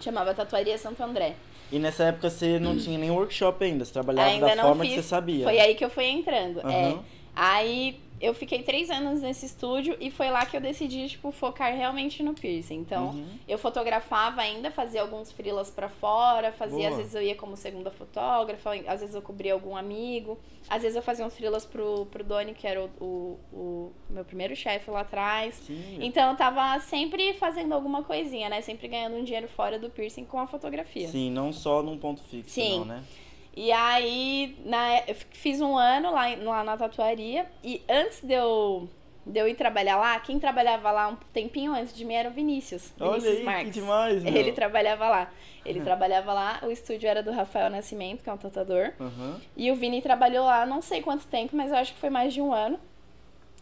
Chamava 0.00 0.34
Tatuaria 0.34 0.78
Santo 0.78 1.02
André. 1.02 1.34
E 1.70 1.78
nessa 1.78 2.04
época 2.04 2.30
você 2.30 2.58
não 2.58 2.78
tinha 2.78 2.98
nem 2.98 3.10
workshop 3.10 3.62
ainda, 3.62 3.84
você 3.84 3.92
trabalhava 3.92 4.30
Ainda 4.30 4.56
da 4.56 4.62
forma 4.62 4.84
fiz. 4.84 4.94
que 4.94 5.02
você 5.02 5.08
sabia. 5.08 5.44
Foi 5.44 5.60
aí 5.60 5.74
que 5.74 5.84
eu 5.84 5.90
fui 5.90 6.06
entrando. 6.06 6.60
É. 6.66 6.96
Aí 7.40 8.00
eu 8.20 8.34
fiquei 8.34 8.64
três 8.64 8.90
anos 8.90 9.20
nesse 9.20 9.46
estúdio 9.46 9.96
e 10.00 10.10
foi 10.10 10.28
lá 10.28 10.44
que 10.44 10.56
eu 10.56 10.60
decidi, 10.60 11.08
tipo, 11.08 11.30
focar 11.30 11.72
realmente 11.72 12.20
no 12.20 12.34
piercing. 12.34 12.74
Então, 12.74 13.10
Uhum. 13.10 13.28
eu 13.46 13.56
fotografava 13.56 14.40
ainda, 14.40 14.72
fazia 14.72 15.00
alguns 15.02 15.30
freelas 15.30 15.70
pra 15.70 15.88
fora, 15.88 16.50
fazia, 16.50 16.78
Boa. 16.78 16.90
às 16.90 16.96
vezes 16.96 17.14
eu 17.14 17.22
ia 17.22 17.36
como 17.36 17.56
segunda 17.56 17.92
fotógrafa, 17.92 18.72
às 18.88 19.00
vezes 19.02 19.14
eu 19.14 19.22
cobria 19.22 19.52
algum 19.52 19.76
amigo, 19.76 20.36
às 20.68 20.82
vezes 20.82 20.96
eu 20.96 21.02
fazia 21.02 21.24
uns 21.24 21.36
freelas 21.36 21.64
pro, 21.64 22.06
pro 22.06 22.24
Doni, 22.24 22.54
que 22.54 22.66
era 22.66 22.82
o, 22.84 22.90
o, 23.00 23.38
o 23.52 23.92
meu 24.10 24.24
primeiro 24.24 24.56
chefe 24.56 24.90
lá 24.90 25.02
atrás. 25.02 25.54
Sim. 25.64 25.98
Então 26.00 26.32
eu 26.32 26.36
tava 26.36 26.76
sempre 26.80 27.34
fazendo 27.34 27.72
alguma 27.72 28.02
coisinha, 28.02 28.48
né? 28.48 28.60
Sempre 28.62 28.88
ganhando 28.88 29.14
um 29.16 29.22
dinheiro 29.22 29.46
fora 29.46 29.78
do 29.78 29.88
piercing 29.88 30.24
com 30.24 30.40
a 30.40 30.46
fotografia. 30.48 31.06
Sim, 31.06 31.30
não 31.30 31.52
só 31.52 31.84
num 31.84 31.96
ponto 31.96 32.20
fixo, 32.24 32.50
Sim. 32.50 32.78
não, 32.80 32.84
né? 32.84 33.04
E 33.58 33.72
aí, 33.72 34.56
na, 34.64 35.00
eu 35.00 35.16
fiz 35.32 35.60
um 35.60 35.76
ano 35.76 36.12
lá, 36.12 36.28
lá 36.36 36.62
na 36.62 36.76
tatuaria. 36.76 37.44
E 37.64 37.82
antes 37.88 38.22
de 38.22 38.32
eu, 38.32 38.88
de 39.26 39.40
eu 39.40 39.48
ir 39.48 39.56
trabalhar 39.56 39.96
lá, 39.96 40.20
quem 40.20 40.38
trabalhava 40.38 40.92
lá 40.92 41.08
um 41.08 41.16
tempinho 41.32 41.74
antes 41.74 41.92
de 41.92 42.04
mim 42.04 42.14
era 42.14 42.28
o 42.28 42.32
Vinícius. 42.32 42.92
Olha 43.00 43.14
Vinícius 43.14 43.38
aí, 43.38 43.44
Marques. 43.44 43.74
que 43.74 43.80
demais, 43.80 44.22
meu. 44.22 44.32
Ele 44.32 44.52
trabalhava 44.52 45.08
lá. 45.08 45.32
Ele 45.66 45.80
trabalhava 45.80 46.32
lá, 46.32 46.60
o 46.62 46.70
estúdio 46.70 47.08
era 47.08 47.20
do 47.20 47.32
Rafael 47.32 47.68
Nascimento, 47.68 48.22
que 48.22 48.30
é 48.30 48.32
um 48.32 48.36
tatuador. 48.36 48.92
Aham. 49.00 49.40
E 49.56 49.72
o 49.72 49.74
Vini 49.74 50.00
trabalhou 50.00 50.46
lá 50.46 50.64
não 50.64 50.80
sei 50.80 51.02
quanto 51.02 51.26
tempo, 51.26 51.56
mas 51.56 51.72
eu 51.72 51.78
acho 51.78 51.94
que 51.94 51.98
foi 51.98 52.10
mais 52.10 52.32
de 52.32 52.40
um 52.40 52.52
ano. 52.52 52.78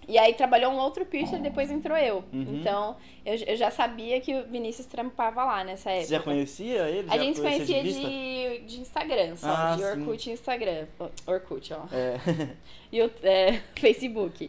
E 0.09 0.17
aí 0.19 0.35
trabalhou 0.35 0.71
um 0.73 0.77
outro 0.79 1.05
piercer, 1.05 1.41
depois 1.41 1.69
entrou 1.71 1.97
eu. 1.97 2.23
Uhum. 2.33 2.59
Então, 2.61 2.97
eu, 3.25 3.35
eu 3.45 3.57
já 3.57 3.71
sabia 3.73 4.21
que 4.21 4.33
o 4.37 4.45
Vinícius 4.45 4.87
trampava 4.87 5.45
lá 5.45 5.65
nessa 5.65 5.91
época. 5.91 6.07
Você 6.07 6.15
já 6.15 6.21
conhecia 6.23 6.89
ele? 6.89 7.09
A 7.11 7.17
Já 7.17 7.23
gente 7.25 7.37
se 7.37 7.43
conhecia 7.43 7.83
vista? 7.83 8.09
de, 8.09 8.59
de 8.67 8.81
Instagram, 8.81 9.37
só. 9.37 9.49
Ah, 9.49 9.75
de 9.77 9.83
sim. 9.83 9.89
Orkut 10.01 10.31
e 10.31 10.33
Instagram. 10.33 10.87
Orkut, 11.27 11.73
ó. 11.75 11.81
É. 11.93 12.17
E 12.93 13.03
o 13.03 13.11
é, 13.25 13.61
Facebook. 13.75 14.49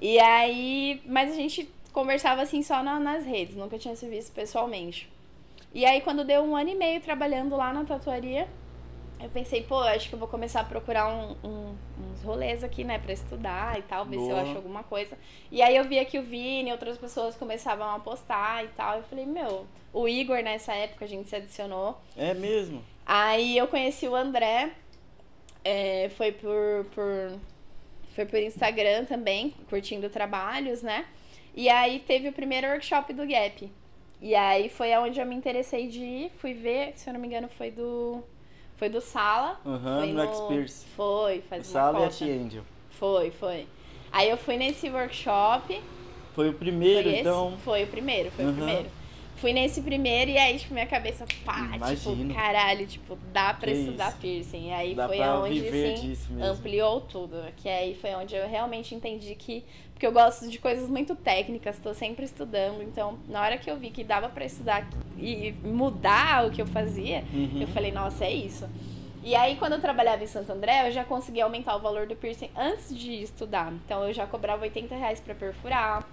e 0.00 0.18
aí. 0.18 1.02
Mas 1.04 1.32
a 1.32 1.34
gente 1.34 1.68
conversava 1.92 2.40
assim 2.40 2.62
só 2.62 2.82
na- 2.82 2.98
nas 2.98 3.26
redes, 3.26 3.54
nunca 3.56 3.76
tinha 3.78 3.94
se 3.94 4.08
visto 4.08 4.32
pessoalmente. 4.32 5.06
E 5.74 5.84
aí, 5.84 6.00
quando 6.00 6.24
deu 6.24 6.42
um 6.42 6.56
ano 6.56 6.70
e 6.70 6.74
meio 6.74 6.98
trabalhando 7.02 7.54
lá 7.54 7.72
na 7.74 7.84
tatuaria, 7.84 8.48
eu 9.20 9.28
pensei, 9.30 9.62
pô, 9.62 9.78
acho 9.80 10.08
que 10.08 10.14
eu 10.14 10.18
vou 10.18 10.28
começar 10.28 10.60
a 10.60 10.64
procurar 10.64 11.08
um- 11.08 11.36
um- 11.44 11.76
uns 12.12 12.22
rolês 12.22 12.62
aqui, 12.62 12.84
né, 12.84 12.98
pra 12.98 13.12
estudar 13.12 13.78
e 13.78 13.82
tal, 13.82 14.04
ver 14.04 14.16
se 14.16 14.22
eu 14.22 14.28
Boa. 14.28 14.42
acho 14.42 14.56
alguma 14.56 14.82
coisa. 14.84 15.16
E 15.50 15.60
aí 15.60 15.76
eu 15.76 15.84
via 15.84 16.04
que 16.04 16.18
o 16.18 16.22
Vini 16.22 16.70
e 16.70 16.72
outras 16.72 16.96
pessoas 16.98 17.34
começavam 17.36 17.90
a 17.90 17.98
postar 17.98 18.64
e 18.64 18.68
tal. 18.68 18.98
Eu 18.98 19.02
falei, 19.04 19.26
meu, 19.26 19.66
o 19.92 20.08
Igor 20.08 20.42
nessa 20.42 20.72
época 20.74 21.04
a 21.04 21.08
gente 21.08 21.28
se 21.28 21.36
adicionou. 21.36 21.98
É 22.16 22.32
mesmo? 22.34 22.82
Aí 23.04 23.56
eu 23.56 23.66
conheci 23.66 24.06
o 24.06 24.14
André, 24.14 24.70
é, 25.64 26.08
foi 26.10 26.32
por, 26.32 26.84
por 26.94 27.38
foi 28.14 28.26
por 28.26 28.38
Instagram 28.40 29.04
também, 29.04 29.54
curtindo 29.70 30.10
trabalhos, 30.10 30.82
né? 30.82 31.06
E 31.54 31.68
aí 31.68 32.00
teve 32.00 32.28
o 32.28 32.32
primeiro 32.32 32.66
workshop 32.66 33.12
do 33.12 33.24
Gap. 33.26 33.70
E 34.20 34.34
aí 34.34 34.68
foi 34.68 34.92
aonde 34.92 35.20
eu 35.20 35.26
me 35.26 35.36
interessei 35.36 35.86
de 35.86 36.00
ir, 36.02 36.32
fui 36.38 36.52
ver, 36.52 36.92
se 36.96 37.08
eu 37.08 37.14
não 37.14 37.20
me 37.20 37.28
engano, 37.28 37.48
foi 37.48 37.70
do 37.70 38.22
foi 38.78 38.88
do 38.88 39.00
Sala. 39.00 39.60
Aham, 39.66 39.98
foi 39.98 40.12
no 40.12 40.22
X-Pierce. 40.22 40.86
Foi, 40.96 41.42
faz 41.48 41.66
uma 41.66 41.72
Sala 41.72 41.98
e 41.98 42.02
a 42.02 42.06
cota. 42.06 42.24
T-Angel. 42.24 42.62
Foi, 42.90 43.30
foi. 43.32 43.66
Aí 44.12 44.30
eu 44.30 44.38
fui 44.38 44.56
nesse 44.56 44.88
workshop, 44.88 45.80
Foi 46.34 46.48
o 46.48 46.54
primeiro, 46.54 47.10
foi 47.10 47.18
então. 47.18 47.58
Foi 47.64 47.82
o 47.82 47.86
primeiro, 47.88 48.30
foi 48.30 48.44
Aham. 48.44 48.52
o 48.52 48.56
primeiro. 48.56 48.88
Fui 49.40 49.52
nesse 49.52 49.80
primeiro 49.82 50.30
e 50.32 50.36
aí, 50.38 50.58
tipo, 50.58 50.74
minha 50.74 50.86
cabeça, 50.86 51.24
pá, 51.44 51.70
Imagino. 51.74 52.24
tipo, 52.26 52.34
caralho, 52.34 52.86
tipo, 52.86 53.16
dá 53.32 53.54
pra 53.54 53.70
Que 53.70 53.78
estudar 53.78 54.08
isso. 54.08 54.18
piercing. 54.18 54.68
E 54.68 54.72
aí 54.72 54.94
Dá 54.94 55.06
foi 55.06 55.18
viver 55.50 55.94
assim, 55.94 56.42
ampliou 56.42 57.00
tudo. 57.02 57.36
Que 57.56 57.68
aí 57.68 57.94
foi 57.94 58.14
onde 58.14 58.34
eu 58.34 58.48
realmente 58.48 58.94
entendi 58.94 59.34
que. 59.34 59.64
Porque 59.92 60.06
eu 60.06 60.12
gosto 60.12 60.48
de 60.48 60.58
coisas 60.58 60.88
muito 60.88 61.14
técnicas, 61.16 61.78
tô 61.78 61.92
sempre 61.94 62.24
estudando. 62.24 62.82
Então, 62.82 63.18
na 63.28 63.40
hora 63.40 63.58
que 63.58 63.68
eu 63.70 63.76
vi 63.76 63.90
que 63.90 64.04
dava 64.04 64.28
pra 64.28 64.44
estudar 64.44 64.88
e 65.18 65.52
mudar 65.64 66.46
o 66.46 66.50
que 66.50 66.62
eu 66.62 66.66
fazia, 66.66 67.24
Uhum. 67.32 67.60
eu 67.62 67.66
falei, 67.68 67.90
nossa, 67.92 68.24
é 68.24 68.32
isso. 68.32 68.68
E 69.24 69.34
aí, 69.34 69.56
quando 69.56 69.72
eu 69.72 69.80
trabalhava 69.80 70.22
em 70.22 70.26
Santo 70.28 70.52
André, 70.52 70.86
eu 70.88 70.92
já 70.92 71.04
conseguia 71.04 71.42
aumentar 71.44 71.74
o 71.76 71.80
valor 71.80 72.06
do 72.06 72.14
piercing 72.14 72.50
antes 72.56 72.96
de 72.96 73.22
estudar. 73.22 73.72
Então, 73.84 74.04
eu 74.06 74.12
já 74.12 74.26
cobrava 74.26 74.62
80 74.62 74.94
reais 74.94 75.18
pra 75.20 75.34
perfurar. 75.34 76.06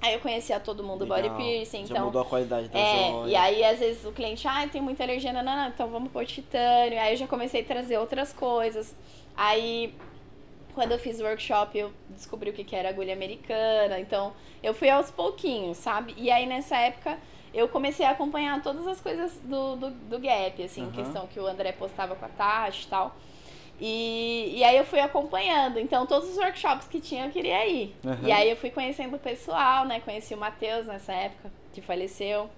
Aí 0.00 0.14
eu 0.14 0.20
conhecia 0.20 0.60
todo 0.60 0.82
mundo 0.84 1.06
do 1.06 1.14
Legal. 1.14 1.30
body 1.30 1.42
piercing, 1.42 1.86
Já 1.86 1.94
então. 1.94 2.06
mudou 2.06 2.20
a 2.22 2.24
qualidade 2.26 2.68
da 2.68 2.78
É, 2.78 3.10
joia. 3.10 3.30
e 3.30 3.36
aí 3.36 3.64
às 3.64 3.78
vezes 3.78 4.04
o 4.04 4.12
cliente, 4.12 4.46
ah, 4.46 4.68
tem 4.70 4.80
muita 4.82 5.02
alergia, 5.02 5.32
não, 5.32 5.42
não, 5.42 5.56
não, 5.56 5.68
então 5.68 5.88
vamos 5.88 6.12
pôr 6.12 6.26
titânio. 6.26 7.00
Aí 7.00 7.14
eu 7.14 7.16
já 7.16 7.26
comecei 7.26 7.62
a 7.62 7.64
trazer 7.64 7.96
outras 7.98 8.32
coisas. 8.32 8.94
Aí, 9.36 9.94
quando 10.74 10.92
eu 10.92 10.98
fiz 10.98 11.20
o 11.20 11.24
workshop, 11.24 11.78
eu 11.78 11.90
descobri 12.10 12.50
o 12.50 12.52
que 12.52 12.64
que 12.64 12.76
era 12.76 12.90
agulha 12.90 13.14
americana. 13.14 13.98
Então, 13.98 14.32
eu 14.62 14.74
fui 14.74 14.90
aos 14.90 15.10
pouquinhos, 15.10 15.78
sabe? 15.78 16.14
E 16.18 16.30
aí 16.30 16.44
nessa 16.46 16.76
época, 16.76 17.18
eu 17.54 17.68
comecei 17.68 18.04
a 18.04 18.10
acompanhar 18.10 18.60
todas 18.62 18.86
as 18.86 19.00
coisas 19.00 19.38
do, 19.44 19.76
do, 19.76 19.90
do 19.90 20.18
Gap, 20.18 20.62
assim, 20.62 20.82
Aham. 20.82 20.92
questão 20.92 21.26
que 21.26 21.40
o 21.40 21.46
André 21.46 21.72
postava 21.72 22.14
com 22.14 22.24
a 22.26 22.28
Tati 22.28 22.84
e 22.84 22.88
tal. 22.88 23.16
E, 23.80 24.54
e 24.56 24.64
aí 24.64 24.76
eu 24.76 24.84
fui 24.84 25.00
acompanhando. 25.00 25.78
Então, 25.78 26.06
todos 26.06 26.30
os 26.30 26.36
workshops 26.36 26.86
que 26.86 27.00
tinha, 27.00 27.26
eu 27.26 27.30
queria 27.30 27.66
ir. 27.66 27.94
Aham. 28.04 28.28
E 28.28 28.32
aí 28.32 28.50
eu 28.50 28.56
fui 28.56 28.70
conhecendo 28.70 29.16
o 29.16 29.18
pessoal, 29.18 29.84
né? 29.84 30.00
Conheci 30.00 30.34
o 30.34 30.38
Matheus 30.38 30.86
nessa 30.86 31.12
época, 31.12 31.50
que 31.72 31.80
faleceu. 31.80 32.48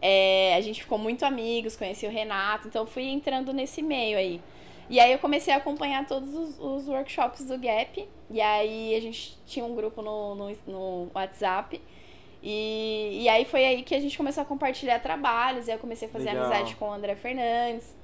É, 0.00 0.54
a 0.56 0.60
gente 0.60 0.82
ficou 0.82 0.98
muito 0.98 1.24
amigos, 1.24 1.76
conheci 1.76 2.06
o 2.06 2.10
Renato, 2.10 2.68
então 2.68 2.82
eu 2.82 2.86
fui 2.86 3.04
entrando 3.04 3.52
nesse 3.52 3.80
meio 3.80 4.18
aí. 4.18 4.40
E 4.88 5.00
aí 5.00 5.12
eu 5.12 5.18
comecei 5.18 5.52
a 5.52 5.56
acompanhar 5.56 6.06
todos 6.06 6.34
os, 6.34 6.58
os 6.60 6.88
workshops 6.88 7.44
do 7.44 7.58
Gap. 7.58 8.06
E 8.30 8.40
aí 8.40 8.94
a 8.94 9.00
gente 9.00 9.38
tinha 9.46 9.64
um 9.64 9.74
grupo 9.74 10.02
no, 10.02 10.34
no, 10.34 10.56
no 10.66 11.10
WhatsApp. 11.14 11.80
E, 12.42 13.22
e 13.22 13.28
aí 13.28 13.46
foi 13.46 13.64
aí 13.64 13.82
que 13.82 13.94
a 13.94 14.00
gente 14.00 14.16
começou 14.16 14.42
a 14.42 14.46
compartilhar 14.46 14.98
trabalhos. 14.98 15.66
E 15.66 15.70
aí 15.70 15.76
eu 15.76 15.80
comecei 15.80 16.06
a 16.06 16.10
fazer 16.10 16.26
Legal. 16.26 16.44
amizade 16.44 16.76
com 16.76 16.90
o 16.90 16.92
André 16.92 17.16
Fernandes. 17.16 17.94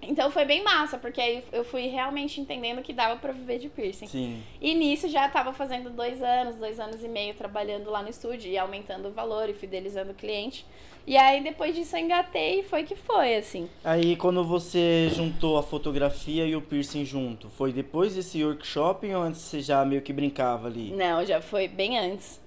Então 0.00 0.30
foi 0.30 0.44
bem 0.44 0.62
massa, 0.62 0.96
porque 0.96 1.20
aí 1.20 1.44
eu 1.52 1.64
fui 1.64 1.86
realmente 1.88 2.40
entendendo 2.40 2.82
que 2.82 2.92
dava 2.92 3.16
pra 3.16 3.32
viver 3.32 3.58
de 3.58 3.68
piercing. 3.68 4.06
Sim. 4.06 4.42
E 4.60 4.74
nisso 4.74 5.08
já 5.08 5.28
tava 5.28 5.52
fazendo 5.52 5.90
dois 5.90 6.22
anos, 6.22 6.56
dois 6.56 6.78
anos 6.78 7.02
e 7.02 7.08
meio 7.08 7.34
trabalhando 7.34 7.90
lá 7.90 8.02
no 8.02 8.08
estúdio 8.08 8.50
e 8.50 8.56
aumentando 8.56 9.08
o 9.08 9.12
valor 9.12 9.48
e 9.48 9.54
fidelizando 9.54 10.12
o 10.12 10.14
cliente. 10.14 10.64
E 11.06 11.16
aí 11.16 11.42
depois 11.42 11.74
disso 11.74 11.96
eu 11.96 12.00
engatei 12.00 12.60
e 12.60 12.62
foi 12.62 12.84
que 12.84 12.94
foi, 12.94 13.36
assim. 13.36 13.68
Aí 13.82 14.14
quando 14.14 14.44
você 14.44 15.08
juntou 15.14 15.56
a 15.56 15.62
fotografia 15.62 16.44
e 16.44 16.54
o 16.54 16.60
piercing 16.60 17.04
junto, 17.04 17.48
foi 17.48 17.72
depois 17.72 18.14
desse 18.14 18.44
workshop 18.44 19.06
ou 19.14 19.22
antes 19.22 19.40
você 19.40 19.60
já 19.60 19.84
meio 19.84 20.02
que 20.02 20.12
brincava 20.12 20.68
ali? 20.68 20.92
Não, 20.92 21.24
já 21.24 21.40
foi 21.40 21.66
bem 21.66 21.98
antes. 21.98 22.38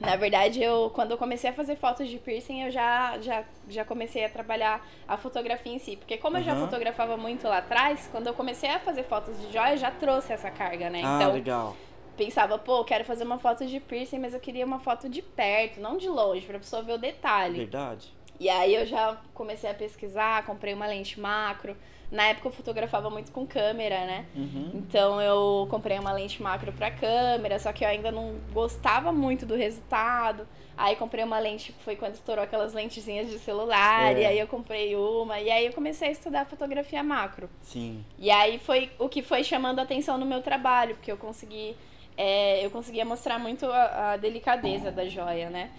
Na 0.00 0.16
verdade, 0.16 0.62
eu 0.62 0.90
quando 0.94 1.10
eu 1.10 1.18
comecei 1.18 1.50
a 1.50 1.52
fazer 1.52 1.76
fotos 1.76 2.08
de 2.08 2.18
piercing, 2.18 2.62
eu 2.62 2.70
já, 2.70 3.18
já, 3.20 3.44
já 3.68 3.84
comecei 3.84 4.24
a 4.24 4.28
trabalhar 4.28 4.86
a 5.06 5.16
fotografia 5.16 5.72
em 5.72 5.78
si. 5.78 5.96
Porque 5.96 6.16
como 6.16 6.36
eu 6.36 6.42
já 6.44 6.54
fotografava 6.56 7.16
muito 7.16 7.46
lá 7.48 7.58
atrás, 7.58 8.08
quando 8.12 8.26
eu 8.28 8.34
comecei 8.34 8.70
a 8.70 8.78
fazer 8.78 9.02
fotos 9.04 9.40
de 9.40 9.52
joia, 9.52 9.76
já 9.76 9.90
trouxe 9.90 10.32
essa 10.32 10.50
carga, 10.50 10.88
né? 10.88 11.02
Ah, 11.04 11.18
então, 11.20 11.32
legal. 11.32 11.76
pensava, 12.16 12.58
pô, 12.58 12.84
quero 12.84 13.04
fazer 13.04 13.24
uma 13.24 13.38
foto 13.38 13.66
de 13.66 13.80
piercing, 13.80 14.18
mas 14.18 14.34
eu 14.34 14.40
queria 14.40 14.64
uma 14.64 14.78
foto 14.78 15.08
de 15.08 15.20
perto, 15.22 15.80
não 15.80 15.96
de 15.96 16.08
longe, 16.08 16.46
pra 16.46 16.58
pessoa 16.58 16.82
ver 16.82 16.92
o 16.92 16.98
detalhe. 16.98 17.58
Verdade. 17.58 18.12
E 18.40 18.48
aí 18.48 18.74
eu 18.74 18.86
já 18.86 19.16
comecei 19.34 19.68
a 19.70 19.74
pesquisar, 19.74 20.44
comprei 20.46 20.72
uma 20.74 20.86
lente 20.86 21.18
macro. 21.18 21.76
Na 22.10 22.24
época 22.28 22.48
eu 22.48 22.52
fotografava 22.52 23.10
muito 23.10 23.30
com 23.32 23.46
câmera, 23.46 24.06
né? 24.06 24.24
Uhum. 24.34 24.70
Então 24.76 25.20
eu 25.20 25.66
comprei 25.70 25.98
uma 25.98 26.12
lente 26.12 26.42
macro 26.42 26.72
pra 26.72 26.90
câmera, 26.90 27.58
só 27.58 27.70
que 27.72 27.84
eu 27.84 27.88
ainda 27.88 28.10
não 28.10 28.36
gostava 28.52 29.12
muito 29.12 29.44
do 29.44 29.54
resultado. 29.54 30.46
Aí 30.76 30.94
comprei 30.96 31.24
uma 31.24 31.38
lente, 31.40 31.74
foi 31.84 31.96
quando 31.96 32.14
estourou 32.14 32.42
aquelas 32.44 32.72
lentezinhas 32.72 33.28
de 33.28 33.38
celular, 33.40 34.16
É. 34.16 34.20
e 34.22 34.24
aí 34.26 34.38
eu 34.38 34.46
comprei 34.46 34.94
uma, 34.96 35.38
e 35.40 35.50
aí 35.50 35.66
eu 35.66 35.72
comecei 35.72 36.08
a 36.08 36.12
estudar 36.12 36.46
fotografia 36.46 37.02
macro. 37.02 37.50
Sim. 37.62 38.02
E 38.16 38.30
aí 38.30 38.58
foi 38.60 38.90
o 38.98 39.08
que 39.08 39.20
foi 39.20 39.42
chamando 39.44 39.80
a 39.80 39.82
atenção 39.82 40.16
no 40.16 40.24
meu 40.24 40.40
trabalho, 40.40 40.94
porque 40.94 41.10
eu 41.10 41.16
consegui, 41.16 41.76
é, 42.16 42.64
eu 42.64 42.70
conseguia 42.70 43.04
mostrar 43.04 43.38
muito 43.40 43.66
a, 43.66 44.12
a 44.12 44.16
delicadeza 44.16 44.90
da 44.92 45.04
joia, 45.06 45.50
né? 45.50 45.70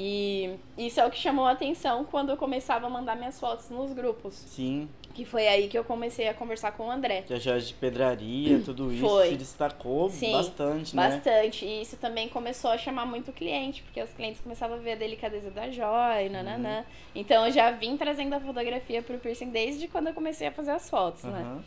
E 0.00 0.56
isso 0.76 1.00
é 1.00 1.04
o 1.04 1.10
que 1.10 1.18
chamou 1.18 1.44
a 1.44 1.50
atenção 1.50 2.04
quando 2.04 2.30
eu 2.30 2.36
começava 2.36 2.86
a 2.86 2.88
mandar 2.88 3.16
minhas 3.16 3.40
fotos 3.40 3.68
nos 3.68 3.92
grupos. 3.92 4.32
Sim, 4.32 4.88
Que 5.12 5.24
foi 5.24 5.48
aí 5.48 5.66
que 5.66 5.76
eu 5.76 5.82
comecei 5.82 6.28
a 6.28 6.34
conversar 6.34 6.70
com 6.70 6.86
o 6.86 6.90
André. 6.90 7.22
que 7.22 7.34
a 7.34 7.38
Jorge 7.38 7.66
de 7.66 7.74
pedraria, 7.74 8.60
tudo 8.64 8.92
isso 8.92 9.00
Foi. 9.08 9.30
se 9.30 9.36
destacou 9.36 10.08
Sim, 10.08 10.30
bastante, 10.30 10.94
né? 10.94 11.08
Bastante. 11.08 11.64
E 11.64 11.82
isso 11.82 11.96
também 11.96 12.28
começou 12.28 12.70
a 12.70 12.78
chamar 12.78 13.06
muito 13.06 13.32
cliente, 13.32 13.82
porque 13.82 14.00
os 14.00 14.10
clientes 14.10 14.40
começavam 14.40 14.76
a 14.76 14.80
ver 14.80 14.92
a 14.92 14.94
delicadeza 14.94 15.50
da 15.50 15.68
joia, 15.68 16.28
nananã. 16.30 16.84
Então 17.12 17.44
eu 17.46 17.50
já 17.52 17.72
vim 17.72 17.96
trazendo 17.96 18.32
a 18.34 18.38
fotografia 18.38 19.02
pro 19.02 19.18
piercing 19.18 19.50
desde 19.50 19.88
quando 19.88 20.06
eu 20.06 20.14
comecei 20.14 20.46
a 20.46 20.52
fazer 20.52 20.70
as 20.70 20.88
fotos, 20.88 21.24
né? 21.24 21.40
Aham. 21.40 21.64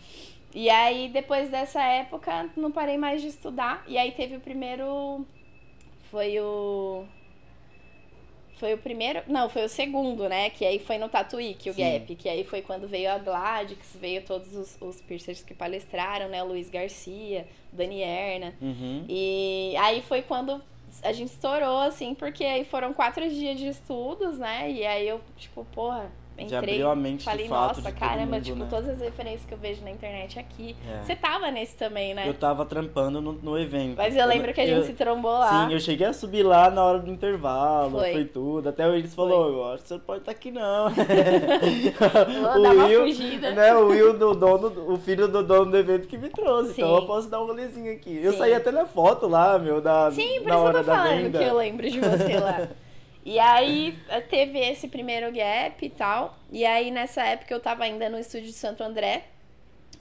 E 0.54 0.70
aí, 0.70 1.10
depois 1.10 1.50
dessa 1.50 1.82
época, 1.82 2.50
não 2.56 2.72
parei 2.72 2.98
mais 2.98 3.22
de 3.22 3.28
estudar. 3.28 3.84
E 3.88 3.98
aí 3.98 4.12
teve 4.14 4.38
o 4.38 4.40
primeiro. 4.40 5.26
Foi 6.10 6.40
o. 6.40 7.06
Foi 8.62 8.76
o 8.76 8.78
primeiro. 8.78 9.24
Não, 9.28 9.50
foi 9.50 9.66
o 9.66 9.68
segundo, 9.68 10.30
né? 10.30 10.52
Que 10.52 10.64
aí 10.64 10.78
foi 10.78 11.00
no 11.00 11.10
Tatuíque, 11.10 11.72
o 11.72 11.74
Sim. 11.74 11.82
Gap. 11.82 12.16
Que 12.16 12.30
aí 12.30 12.44
foi 12.44 12.62
quando 12.62 12.88
veio 12.88 13.10
a 13.10 13.18
Gladys, 13.18 13.98
veio 14.00 14.22
todos 14.22 14.56
os, 14.56 14.78
os 14.80 15.02
piercers 15.02 15.42
que 15.42 15.52
palestraram, 15.52 16.30
né? 16.30 16.44
O 16.44 16.46
Luiz 16.46 16.70
Garcia, 16.70 17.48
Dani 17.74 18.02
Erna. 18.04 18.54
Uhum. 18.62 19.04
E 19.10 19.74
aí 19.80 20.04
foi 20.04 20.22
quando 20.22 20.62
a 21.02 21.12
gente 21.12 21.30
estourou, 21.30 21.80
assim, 21.80 22.14
porque 22.14 22.44
aí 22.44 22.64
foram 22.64 22.94
quatro 22.94 23.28
dias 23.28 23.58
de 23.58 23.68
estudos, 23.68 24.38
né? 24.38 24.70
E 24.70 24.86
aí 24.86 25.08
eu, 25.08 25.20
tipo, 25.38 25.66
porra, 25.74 26.12
entrei. 26.38 26.58
abriu 26.58 26.90
a 26.90 26.96
mente 26.96 27.24
Falei, 27.24 27.48
nossa, 27.48 27.92
caramba, 27.92 28.36
mundo, 28.38 28.44
tipo, 28.44 28.58
né? 28.60 28.68
todas 28.70 28.90
as 28.90 29.00
referências 29.00 29.46
que 29.46 29.54
eu 29.54 29.58
vejo 29.58 29.84
na 29.84 29.92
internet 29.92 30.40
aqui. 30.40 30.76
É. 30.90 31.04
Você 31.04 31.16
tava 31.16 31.52
nesse 31.52 31.76
também, 31.76 32.14
né? 32.14 32.28
Eu 32.28 32.34
tava 32.34 32.66
trampando 32.66 33.22
no, 33.22 33.34
no 33.34 33.60
evento. 33.60 33.98
Mas 33.98 34.16
eu 34.16 34.26
lembro 34.26 34.54
que 34.54 34.62
a 34.62 34.66
gente 34.66 34.78
eu- 34.80 34.84
se 34.86 34.94
trombou 34.94 35.32
lá. 35.32 35.68
Sim, 35.68 35.74
eu 35.74 35.80
cheguei 35.80 36.08
a 36.08 36.14
subir 36.14 36.44
lá 36.44 36.70
na 36.70 36.84
hora 36.84 37.00
do 37.00 37.10
intervalo, 37.12 38.00
Foi. 38.00 38.12
foi, 38.14 38.26
tudo. 38.26 38.70
Até 38.70 38.88
o 38.88 38.92
Willis 38.92 39.14
falou, 39.14 39.50
eu 39.50 39.74
acho 39.74 39.84
que 39.84 39.90
você 39.90 39.94
não 39.96 40.02
pode 40.02 40.20
estar 40.22 40.32
aqui 40.32 40.52
não. 40.52 40.90
Vou 42.54 42.62
dar 42.64 42.74
uma 42.74 42.90
fugida. 42.90 43.52
Né, 43.52 43.74
o 43.76 43.88
Will, 43.88 44.18
do 44.18 44.34
dono, 44.34 44.94
o 44.94 44.98
filho 44.98 45.28
do 45.28 45.44
dono 45.44 45.72
do 45.72 45.78
evento 45.78 46.08
que 46.08 46.18
me 46.18 46.30
trouxe. 46.30 46.74
Sim. 46.74 46.82
Então 46.82 46.96
eu 46.96 47.06
posso 47.06 47.30
dar 47.30 47.42
um 47.42 47.48
rolezinho 47.48 47.92
aqui. 47.94 48.20
Eu 48.24 48.32
Sim. 48.34 48.38
saí 48.40 48.54
até 48.54 48.72
na 48.72 48.86
foto 48.86 49.28
lá, 49.28 49.58
meu, 49.60 49.82
da, 49.82 50.12
Sim, 50.12 50.40
por 50.40 50.48
na 50.48 50.50
isso 50.50 50.54
eu 50.54 50.60
hora 50.60 50.80
tô 50.80 50.84
da 50.86 50.96
falando 50.98 51.22
venda. 51.24 51.40
que 51.40 51.46
eu 51.46 51.58
lembro 51.58 51.90
de 51.90 52.00
você 52.00 52.40
lá. 52.40 52.68
E 53.24 53.40
aí 53.40 53.98
eh, 54.10 54.22
teve 54.22 54.60
esse 54.60 54.88
primeiro 54.88 55.32
gap 55.32 55.86
e 55.86 55.90
tal. 55.90 56.38
E 56.52 56.66
aí 56.66 56.90
nessa 56.92 57.24
época 57.24 57.54
eu 57.54 57.60
tava 57.60 57.84
ainda 57.84 58.10
no 58.10 58.18
estúdio 58.18 58.48
de 58.48 58.54
Santo 58.54 58.84
André. 58.84 59.26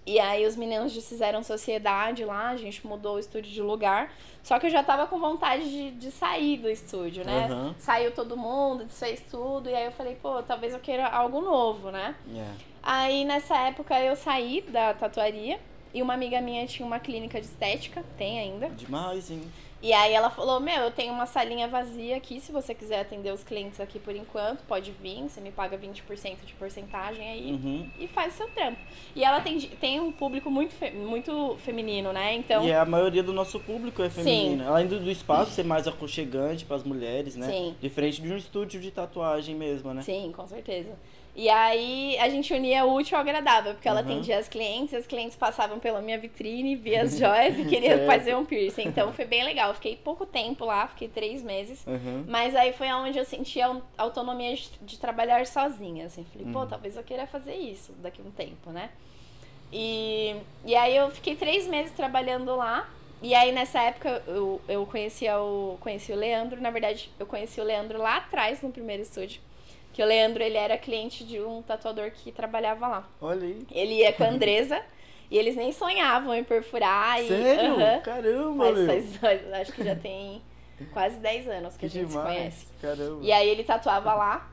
E 0.06 0.18
aí 0.18 0.46
os 0.46 0.56
meninos 0.56 0.92
desfizeram 0.92 1.42
sociedade 1.42 2.24
lá, 2.24 2.48
a 2.48 2.56
gente 2.56 2.84
mudou 2.86 3.16
o 3.16 3.18
estúdio 3.18 3.52
de 3.52 3.60
lugar. 3.60 4.12
Só 4.42 4.58
que 4.58 4.66
eu 4.66 4.70
já 4.70 4.82
tava 4.82 5.06
com 5.06 5.20
vontade 5.20 5.70
de, 5.70 5.90
de 5.90 6.10
sair 6.10 6.56
do 6.56 6.70
estúdio, 6.70 7.24
né? 7.24 7.44
Aham. 7.44 7.74
Saiu 7.78 8.10
todo 8.10 8.36
mundo, 8.36 8.84
desfez 8.84 9.22
tudo. 9.30 9.68
E 9.68 9.74
aí 9.74 9.84
eu 9.84 9.92
falei, 9.92 10.16
pô, 10.16 10.42
talvez 10.42 10.72
eu 10.72 10.80
queira 10.80 11.06
algo 11.06 11.42
novo, 11.42 11.90
né? 11.90 12.14
É. 12.34 12.46
Aí 12.82 13.24
nessa 13.26 13.56
época 13.58 14.00
eu 14.00 14.16
saí 14.16 14.62
da 14.62 14.94
tatuaria. 14.94 15.60
E 15.92 16.00
uma 16.00 16.14
amiga 16.14 16.40
minha 16.40 16.66
tinha 16.66 16.86
uma 16.86 17.00
clínica 17.00 17.40
de 17.40 17.46
estética, 17.46 18.04
tem 18.16 18.38
ainda. 18.38 18.68
Demais, 18.70 19.30
hein? 19.30 19.42
E 19.82 19.94
aí 19.94 20.12
ela 20.12 20.28
falou, 20.28 20.60
meu, 20.60 20.76
eu 20.82 20.90
tenho 20.90 21.10
uma 21.12 21.24
salinha 21.24 21.66
vazia 21.66 22.16
aqui, 22.16 22.38
se 22.38 22.52
você 22.52 22.74
quiser 22.74 23.00
atender 23.00 23.32
os 23.32 23.42
clientes 23.42 23.80
aqui 23.80 23.98
por 23.98 24.14
enquanto, 24.14 24.60
pode 24.64 24.92
vir, 24.92 25.22
você 25.22 25.40
me 25.40 25.50
paga 25.50 25.78
20% 25.78 26.44
de 26.44 26.52
porcentagem 26.54 27.26
aí 27.26 27.52
Uhum. 27.52 27.88
e 27.98 28.06
faz 28.06 28.34
o 28.34 28.36
seu 28.36 28.48
trampo. 28.50 28.78
E 29.16 29.24
ela 29.24 29.40
tem, 29.40 29.58
tem 29.58 29.98
um 29.98 30.12
público 30.12 30.50
muito, 30.50 30.74
muito 30.94 31.56
feminino, 31.64 32.12
né? 32.12 32.34
Então, 32.34 32.62
E 32.62 32.72
a 32.72 32.84
maioria 32.84 33.22
do 33.22 33.32
nosso 33.32 33.58
público 33.58 34.02
é 34.02 34.10
Sim. 34.10 34.22
feminino. 34.22 34.68
Além 34.68 34.86
do, 34.86 35.00
do 35.00 35.10
espaço 35.10 35.52
ser 35.52 35.64
mais 35.64 35.88
aconchegante 35.88 36.66
para 36.66 36.76
as 36.76 36.82
mulheres, 36.84 37.34
né? 37.34 37.46
Sim. 37.48 37.74
Diferente 37.80 38.20
de 38.20 38.30
um 38.30 38.36
estúdio 38.36 38.80
de 38.80 38.90
tatuagem 38.90 39.54
mesmo, 39.54 39.94
né? 39.94 40.02
sim, 40.02 40.30
com 40.36 40.46
certeza. 40.46 40.90
E 41.42 41.48
aí 41.48 42.18
a 42.18 42.28
gente 42.28 42.52
unia 42.52 42.84
o 42.84 42.92
útil 42.92 43.16
ao 43.16 43.22
agradável, 43.22 43.72
porque 43.72 43.88
ela 43.88 44.00
Uhum. 44.02 44.06
atendia 44.06 44.36
as 44.38 44.46
clientes, 44.46 44.92
e 44.92 44.96
as 44.96 45.06
clientes 45.06 45.34
passavam 45.38 45.78
pela 45.78 46.02
minha 46.02 46.18
vitrine, 46.18 46.76
via 46.76 47.00
as 47.04 47.16
joias 47.18 47.58
e 47.58 47.64
queriam 47.64 48.00
fazer 48.04 48.36
um 48.36 48.44
piercing. 48.44 48.82
Então 48.88 49.10
foi 49.14 49.24
bem 49.24 49.42
legal. 49.42 49.72
Fiquei 49.72 49.96
pouco 49.96 50.26
tempo 50.26 50.66
lá, 50.66 50.86
fiquei 50.88 51.08
três 51.08 51.42
meses. 51.42 51.82
Uhum. 51.86 52.26
Mas 52.28 52.54
aí 52.54 52.74
foi 52.74 52.92
onde 52.92 53.16
eu 53.18 53.24
senti 53.24 53.58
a 53.58 53.68
au- 53.68 53.82
autonomia 53.96 54.54
de, 54.54 54.68
de 54.82 54.98
trabalhar 54.98 55.46
sozinha, 55.46 56.04
assim. 56.04 56.26
Falei, 56.30 56.46
pô, 56.52 56.58
Uhum. 56.60 56.66
talvez 56.66 56.94
eu 56.98 57.02
queira 57.02 57.26
fazer 57.26 57.54
isso 57.54 57.92
daqui 58.02 58.20
a 58.20 58.28
um 58.28 58.30
tempo, 58.30 58.68
né? 58.70 58.90
E, 59.72 60.36
e 60.66 60.76
aí 60.76 60.94
eu 60.94 61.10
fiquei 61.10 61.36
três 61.36 61.66
meses 61.66 61.92
trabalhando 61.92 62.54
lá. 62.54 62.86
E 63.22 63.34
aí 63.34 63.50
nessa 63.50 63.80
época 63.80 64.22
eu, 64.26 64.60
eu 64.68 64.84
conhecia 64.84 65.38
o, 65.40 65.78
conheci 65.80 66.12
o 66.12 66.16
Leandro. 66.16 66.60
Na 66.60 66.70
verdade, 66.70 67.10
eu 67.18 67.24
conheci 67.24 67.62
o 67.62 67.64
Leandro 67.64 67.98
lá 67.98 68.16
atrás, 68.18 68.60
no 68.60 68.70
primeiro 68.70 69.00
estúdio. 69.02 69.40
Que 70.00 70.04
o 70.04 70.06
Leandro, 70.06 70.42
ele 70.42 70.56
era 70.56 70.78
cliente 70.78 71.22
de 71.24 71.38
um 71.42 71.60
tatuador 71.60 72.10
que 72.10 72.32
trabalhava 72.32 72.88
lá. 72.88 73.08
Olha 73.20 73.46
aí. 73.46 73.66
Ele 73.70 73.96
ia 73.96 74.10
com 74.14 74.24
a 74.24 74.28
Andresa 74.28 74.80
e 75.30 75.36
eles 75.36 75.54
nem 75.54 75.72
sonhavam 75.72 76.34
em 76.34 76.42
perfurar. 76.42 77.22
E, 77.22 77.28
Sério? 77.28 77.74
Aham. 77.74 78.00
Caramba, 78.00 78.64
Faz- 78.86 79.16
faz- 79.16 79.52
acho 79.52 79.72
que 79.74 79.84
já 79.84 79.94
tem 79.94 80.40
quase 80.94 81.16
10 81.18 81.48
anos 81.50 81.74
que, 81.74 81.80
que 81.80 81.84
a 81.84 81.88
gente 81.90 82.08
demais. 82.08 82.28
se 82.30 82.34
conhece. 82.34 82.66
Caramba. 82.80 83.18
E 83.22 83.30
aí 83.30 83.46
ele 83.46 83.62
tatuava 83.62 84.14
lá. 84.14 84.50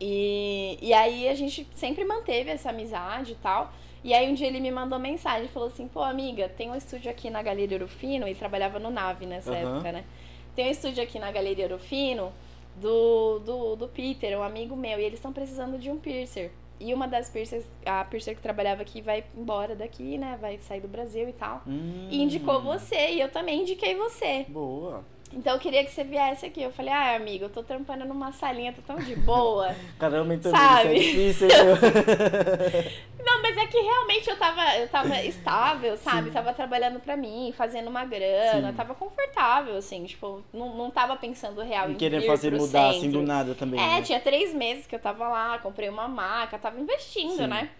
E, 0.00 0.78
e 0.80 0.92
aí 0.94 1.28
a 1.28 1.34
gente 1.34 1.66
sempre 1.74 2.04
manteve 2.04 2.48
essa 2.50 2.70
amizade 2.70 3.32
e 3.32 3.36
tal. 3.42 3.72
E 4.04 4.14
aí 4.14 4.30
um 4.30 4.34
dia 4.34 4.46
ele 4.46 4.60
me 4.60 4.70
mandou 4.70 4.96
mensagem, 4.96 5.48
falou 5.48 5.70
assim, 5.70 5.88
pô 5.88 6.02
amiga, 6.04 6.48
tem 6.48 6.70
um 6.70 6.76
estúdio 6.76 7.10
aqui 7.10 7.30
na 7.30 7.42
Galeria 7.42 7.78
Orofino, 7.78 8.28
e 8.28 8.34
trabalhava 8.36 8.78
no 8.78 8.92
Nave 8.92 9.26
nessa 9.26 9.52
época, 9.56 9.90
né? 9.90 10.04
Tem 10.54 10.68
um 10.68 10.70
estúdio 10.70 11.02
aqui 11.02 11.18
na 11.18 11.32
Galeria 11.32 11.64
Orofino 11.66 12.32
do, 12.76 13.38
do, 13.40 13.76
do 13.76 13.88
Peter, 13.88 14.38
um 14.38 14.42
amigo 14.42 14.74
meu, 14.76 14.98
e 14.98 15.02
eles 15.02 15.18
estão 15.18 15.32
precisando 15.32 15.78
de 15.78 15.90
um 15.90 15.98
piercer. 15.98 16.50
E 16.80 16.92
uma 16.92 17.06
das 17.06 17.30
piercers, 17.30 17.64
a 17.86 18.04
piercer 18.04 18.34
que 18.34 18.42
trabalhava 18.42 18.82
aqui 18.82 19.00
vai 19.00 19.22
embora 19.36 19.76
daqui, 19.76 20.18
né? 20.18 20.36
Vai 20.40 20.58
sair 20.58 20.80
do 20.80 20.88
Brasil 20.88 21.28
e 21.28 21.32
tal. 21.32 21.62
Hum, 21.66 22.08
E 22.10 22.20
indicou 22.20 22.60
você, 22.60 23.10
e 23.12 23.20
eu 23.20 23.30
também 23.30 23.62
indiquei 23.62 23.94
você. 23.94 24.46
Boa. 24.48 25.04
Então 25.32 25.54
eu 25.54 25.58
queria 25.58 25.84
que 25.84 25.90
você 25.90 26.04
viesse 26.04 26.44
aqui. 26.44 26.62
Eu 26.62 26.70
falei, 26.70 26.92
ah, 26.92 27.16
amigo, 27.16 27.44
eu 27.44 27.50
tô 27.50 27.62
trampando 27.62 28.04
numa 28.04 28.32
salinha, 28.32 28.72
tô 28.72 28.82
tão 28.82 28.96
de 28.96 29.16
boa. 29.16 29.74
Caramba, 29.98 30.34
então 30.34 30.50
Sabe? 30.50 30.98
isso 30.98 31.08
é 31.08 31.10
difícil, 31.10 31.48
meu? 31.48 31.76
Não, 33.24 33.40
mas 33.40 33.56
é 33.56 33.66
que 33.66 33.78
realmente 33.78 34.28
eu 34.28 34.36
tava, 34.36 34.76
eu 34.76 34.88
tava 34.88 35.22
estável, 35.22 35.96
sabe? 35.96 36.30
Tava 36.30 36.52
trabalhando 36.52 36.98
pra 36.98 37.16
mim, 37.16 37.54
fazendo 37.56 37.88
uma 37.88 38.04
grana, 38.04 38.70
Sim. 38.70 38.76
tava 38.76 38.94
confortável, 38.96 39.76
assim, 39.76 40.04
tipo, 40.04 40.42
não, 40.52 40.74
não 40.76 40.90
tava 40.90 41.16
pensando 41.16 41.62
real 41.62 41.88
em 41.88 41.92
E 41.92 41.96
querer 41.96 42.20
vir 42.20 42.26
fazer 42.26 42.52
mudar 42.52 42.90
assim 42.90 43.02
centro. 43.02 43.20
do 43.20 43.26
nada 43.26 43.54
também. 43.54 43.80
É, 43.80 43.86
né? 43.86 44.02
tinha 44.02 44.18
três 44.18 44.52
meses 44.52 44.88
que 44.88 44.94
eu 44.96 44.98
tava 44.98 45.28
lá, 45.28 45.58
comprei 45.60 45.88
uma 45.88 46.08
maca, 46.08 46.58
tava 46.58 46.80
investindo, 46.80 47.36
Sim. 47.36 47.46
né? 47.46 47.70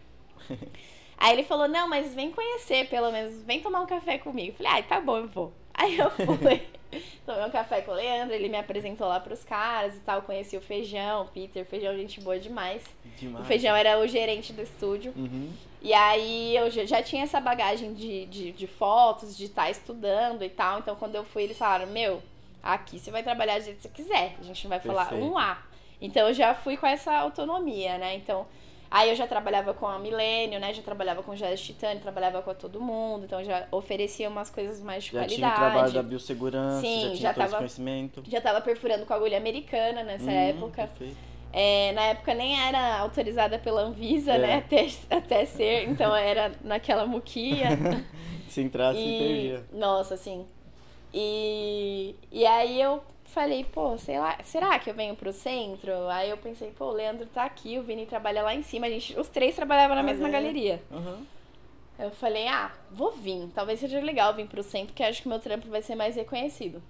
Aí 1.19 1.33
ele 1.35 1.45
falou, 1.45 1.69
não, 1.69 1.89
mas 1.89 2.15
vem 2.15 2.31
conhecer, 2.31 2.89
pelo 2.89 3.11
menos, 3.11 3.43
vem 3.43 3.61
tomar 3.61 3.81
um 3.81 3.87
café 3.87 4.19
comigo. 4.19 4.51
Eu 4.51 4.55
falei, 4.55 4.73
ai, 4.73 4.83
tá 4.85 5.01
bom, 5.01 5.19
eu 5.19 5.29
vou. 5.29 5.53
Aí 5.75 5.99
eu 5.99 6.11
fui, 6.11 6.63
tomei 7.25 7.45
um 7.45 7.51
café 7.51 7.81
com 7.81 7.93
o 7.93 7.95
Leandro, 7.95 8.35
ele 8.35 8.49
me 8.49 8.57
apresentou 8.57 9.09
lá 9.09 9.19
pros 9.21 9.43
caras 9.43 9.95
e 9.95 10.01
tal, 10.01 10.23
conheci 10.23 10.57
o 10.57 10.61
Feijão, 10.61 11.23
o 11.23 11.29
Peter, 11.29 11.65
Feijão, 11.65 11.97
gente 11.97 12.21
boa 12.21 12.39
demais. 12.39 12.83
Demais. 13.19 13.45
O 13.45 13.49
Feijão 13.49 13.75
era 13.75 13.99
o 13.99 14.07
gerente 14.07 14.53
do 14.53 14.63
estúdio. 14.63 15.13
Uhum. 15.17 15.51
E 15.81 15.93
aí 15.93 16.57
eu 16.57 16.71
já 16.71 17.03
tinha 17.03 17.25
essa 17.25 17.41
bagagem 17.41 17.95
de, 17.95 18.27
de, 18.27 18.53
de 18.53 18.67
fotos, 18.67 19.37
de 19.37 19.47
estar 19.47 19.71
estudando 19.71 20.45
e 20.45 20.49
tal. 20.49 20.79
Então 20.79 20.95
quando 20.97 21.15
eu 21.15 21.25
fui, 21.25 21.45
eles 21.45 21.59
falaram, 21.59 21.87
meu, 21.87 22.23
aqui 22.63 22.99
você 22.99 23.11
vai 23.11 23.23
trabalhar 23.23 23.59
do 23.59 23.65
jeito 23.65 23.77
que 23.77 23.83
você 23.83 24.03
quiser. 24.03 24.37
A 24.41 24.45
gente 24.45 24.65
não 24.65 24.71
vai 24.71 24.81
falar 24.81 25.07
Perfeito. 25.07 25.33
um 25.33 25.39
A. 25.39 25.59
Então 26.01 26.29
eu 26.29 26.35
já 26.35 26.55
fui 26.55 26.77
com 26.77 26.87
essa 26.87 27.13
autonomia, 27.17 27.99
né? 27.99 28.15
Então. 28.15 28.47
Aí 28.95 29.09
eu 29.09 29.17
já 29.17 29.27
trabalhava 29.27 29.73
com 29.73 29.87
a 29.87 29.99
Milênio, 29.99 30.61
né? 30.61 30.75
Já 30.75 30.83
trabalhava 30.83 31.23
com 31.23 31.35
Joias 31.35 31.63
Titânio, 31.63 32.03
trabalhava 32.03 32.43
com 32.43 32.53
todo 32.53 32.79
mundo. 32.79 33.25
Então 33.25 33.43
já 33.43 33.67
oferecia 33.71 34.29
umas 34.29 34.51
coisas 34.51 34.83
mais 34.83 35.05
de 35.05 35.13
Já 35.13 35.25
tinha 35.27 35.49
o 35.49 35.51
qualidade. 35.51 35.73
trabalho 35.73 35.93
da 35.95 36.03
biossegurança, 36.03 36.81
Sim, 36.83 37.01
já 37.01 37.07
tinha 37.07 37.17
já 37.17 37.29
todo 37.33 37.45
tava- 37.45 37.57
conhecimento. 37.57 38.23
Já 38.29 38.41
tava 38.43 38.61
perfurando 38.61 39.07
com 39.07 39.15
agulha 39.15 39.39
americana 39.39 40.03
nessa 40.05 40.27
Hum, 40.31 40.31
época. 40.31 40.83
perfeito. 40.89 41.17
É, 41.55 41.93
na 41.93 42.03
época 42.05 42.35
nem 42.35 42.59
era 42.61 42.99
autorizada 42.99 43.59
pela 43.59 43.81
Anvisa, 43.83 44.33
É. 44.33 44.39
né? 44.39 44.55
Até, 44.59 44.87
até 45.11 45.45
ser, 45.47 45.89
então 45.89 46.15
era 46.15 46.53
naquela 46.63 47.07
muquia. 47.07 47.69
Se 48.49 48.61
entrasse, 48.61 48.99
e, 49.01 49.19
perdia. 49.19 49.65
nossa, 49.73 50.13
assim. 50.15 50.47
E, 51.15 52.15
e 52.31 52.47
aí 52.47 52.81
eu 52.81 53.03
falei, 53.33 53.65
pô, 53.65 53.97
sei 53.99 54.19
lá, 54.19 54.39
será 54.45 54.79
que 54.79 54.89
eu 54.91 54.95
venho 54.95 55.17
pro 55.17 55.33
centro? 55.33 55.93
Aí 56.09 56.31
eu 56.31 56.37
pensei, 56.37 56.71
pô, 56.71 56.87
o 56.87 56.93
Leandro 56.93 57.27
tá 57.27 57.45
aqui, 57.45 57.79
o 57.79 57.83
Vini 57.83 58.07
trabalha 58.07 58.43
lá 58.43 58.55
em 58.55 58.63
cima, 58.63 58.87
a 58.87 58.91
gente, 58.91 59.19
os 59.19 59.29
três 59.29 59.55
trabalhavam 59.57 59.95
na 59.97 60.03
Ah, 60.03 60.05
mesma 60.05 60.29
é? 60.29 60.31
galeria. 60.31 60.83
Uhum. 60.91 61.25
Eu 61.99 62.11
falei, 62.11 62.47
ah, 62.49 62.73
vou 62.91 63.13
vir. 63.13 63.49
Talvez 63.55 63.81
seja 63.81 64.01
legal 64.01 64.35
vir 64.35 64.47
pro 64.47 64.63
centro, 64.63 64.95
que 64.95 65.03
acho 65.03 65.23
que 65.23 65.29
meu 65.29 65.39
trampo 65.39 65.69
vai 65.69 65.83
ser 65.83 65.95
mais 65.95 66.17
reconhecido. 66.17 66.83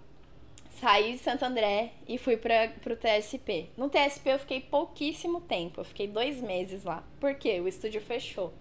Saí 0.81 1.13
de 1.13 1.19
Santo 1.19 1.45
André 1.45 1.91
e 2.09 2.17
fui 2.19 2.37
pra, 2.37 2.69
pro 2.83 2.97
TSP. 2.97 3.69
No 3.77 3.89
TSP 3.91 4.31
eu 4.31 4.39
fiquei 4.39 4.61
pouquíssimo 4.61 5.41
tempo, 5.41 5.81
eu 5.81 5.85
fiquei 5.85 6.07
dois 6.09 6.41
meses 6.41 6.85
lá. 6.85 7.03
Por 7.21 7.35
quê? 7.35 7.61
O 7.61 7.69
estúdio 7.69 8.01
fechou. 8.01 8.53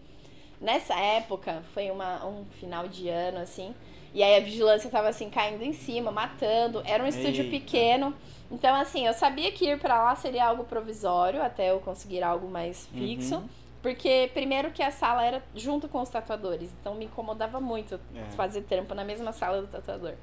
Nessa 0.60 0.94
época, 1.00 1.64
foi 1.74 1.90
uma, 1.90 2.24
um 2.26 2.46
final 2.60 2.88
de 2.88 3.08
ano, 3.10 3.40
assim, 3.40 3.74
E 4.14 4.22
aí 4.22 4.36
a 4.36 4.40
vigilância 4.40 4.90
tava 4.90 5.08
assim, 5.10 5.30
caindo 5.30 5.64
em 5.64 5.74
cima, 5.74 6.12
matando. 6.12 6.82
Era 6.86 7.04
um 7.04 7.08
estúdio 7.08 7.46
Eita. 7.46 7.52
pequeno. 7.52 8.14
Então, 8.52 8.76
assim, 8.76 9.08
eu 9.08 9.14
sabia 9.14 9.52
que 9.52 9.66
ir 9.66 9.80
pra 9.80 10.04
lá 10.04 10.16
seria 10.16 10.46
algo 10.46 10.66
provisório, 10.66 11.42
até 11.42 11.72
eu 11.72 11.80
conseguir 11.80 12.22
algo 12.22 12.50
mais 12.50 12.86
fixo. 12.88 13.36
Uhum. 13.36 13.50
Porque, 13.82 14.30
primeiro, 14.34 14.72
que 14.72 14.84
a 14.84 14.92
sala 14.92 15.26
era 15.26 15.42
junto 15.56 15.88
com 15.88 16.02
os 16.02 16.10
tatuadores. 16.10 16.70
Então, 16.80 16.94
me 16.94 17.06
incomodava 17.06 17.62
muito 17.62 18.00
É. 18.14 18.24
fazer 18.36 18.64
trampo 18.64 18.94
na 18.94 19.04
mesma 19.06 19.32
sala 19.32 19.62
do 19.62 19.68
tatuador. 19.68 20.14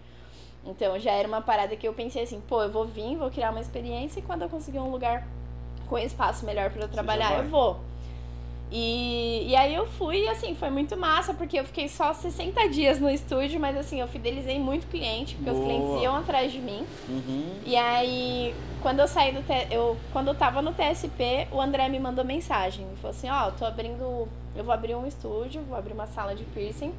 Então, 0.66 0.98
já 0.98 1.12
era 1.12 1.26
uma 1.26 1.40
parada 1.40 1.74
que 1.74 1.88
eu 1.88 1.94
pensei 1.94 2.24
assim, 2.24 2.40
pô, 2.46 2.62
eu 2.62 2.70
vou 2.70 2.84
vir, 2.84 3.16
vou 3.16 3.30
criar 3.30 3.50
uma 3.50 3.60
experiência 3.60 4.20
e 4.20 4.22
quando 4.22 4.42
eu 4.42 4.48
conseguir 4.50 4.78
um 4.78 4.90
lugar 4.90 5.26
com 5.88 5.96
espaço 5.98 6.44
melhor 6.44 6.70
pra 6.70 6.82
eu 6.82 6.88
trabalhar, 6.88 7.38
eu 7.38 7.48
vou. 7.48 7.80
E, 8.70 9.46
e 9.48 9.56
aí 9.56 9.74
eu 9.74 9.86
fui 9.86 10.24
e 10.24 10.28
assim, 10.28 10.54
foi 10.54 10.68
muito 10.68 10.96
massa, 10.96 11.32
porque 11.32 11.58
eu 11.58 11.64
fiquei 11.64 11.88
só 11.88 12.12
60 12.12 12.68
dias 12.68 13.00
no 13.00 13.08
estúdio, 13.08 13.58
mas 13.58 13.76
assim, 13.76 14.00
eu 14.00 14.08
fidelizei 14.08 14.58
muito 14.58 14.86
cliente, 14.88 15.34
porque 15.36 15.50
os 15.50 15.56
Boa. 15.56 15.68
clientes 15.68 16.02
iam 16.02 16.16
atrás 16.16 16.52
de 16.52 16.58
mim. 16.58 16.84
Uhum. 17.08 17.54
E 17.64 17.74
aí, 17.76 18.54
quando 18.82 19.00
eu 19.00 19.08
saí 19.08 19.32
do 19.32 19.42
eu 19.70 19.96
quando 20.12 20.28
eu 20.28 20.34
tava 20.34 20.60
no 20.60 20.72
TSP, 20.72 21.48
o 21.50 21.60
André 21.60 21.88
me 21.88 21.98
mandou 21.98 22.24
mensagem, 22.24 22.84
ele 22.84 22.96
falou 22.96 23.16
assim: 23.16 23.28
"Ó, 23.30 23.46
eu 23.46 23.52
tô 23.52 23.64
abrindo, 23.64 24.28
eu 24.54 24.64
vou 24.64 24.72
abrir 24.72 24.94
um 24.94 25.06
estúdio, 25.06 25.62
vou 25.62 25.76
abrir 25.76 25.94
uma 25.94 26.06
sala 26.06 26.34
de 26.34 26.44
piercing. 26.44 26.92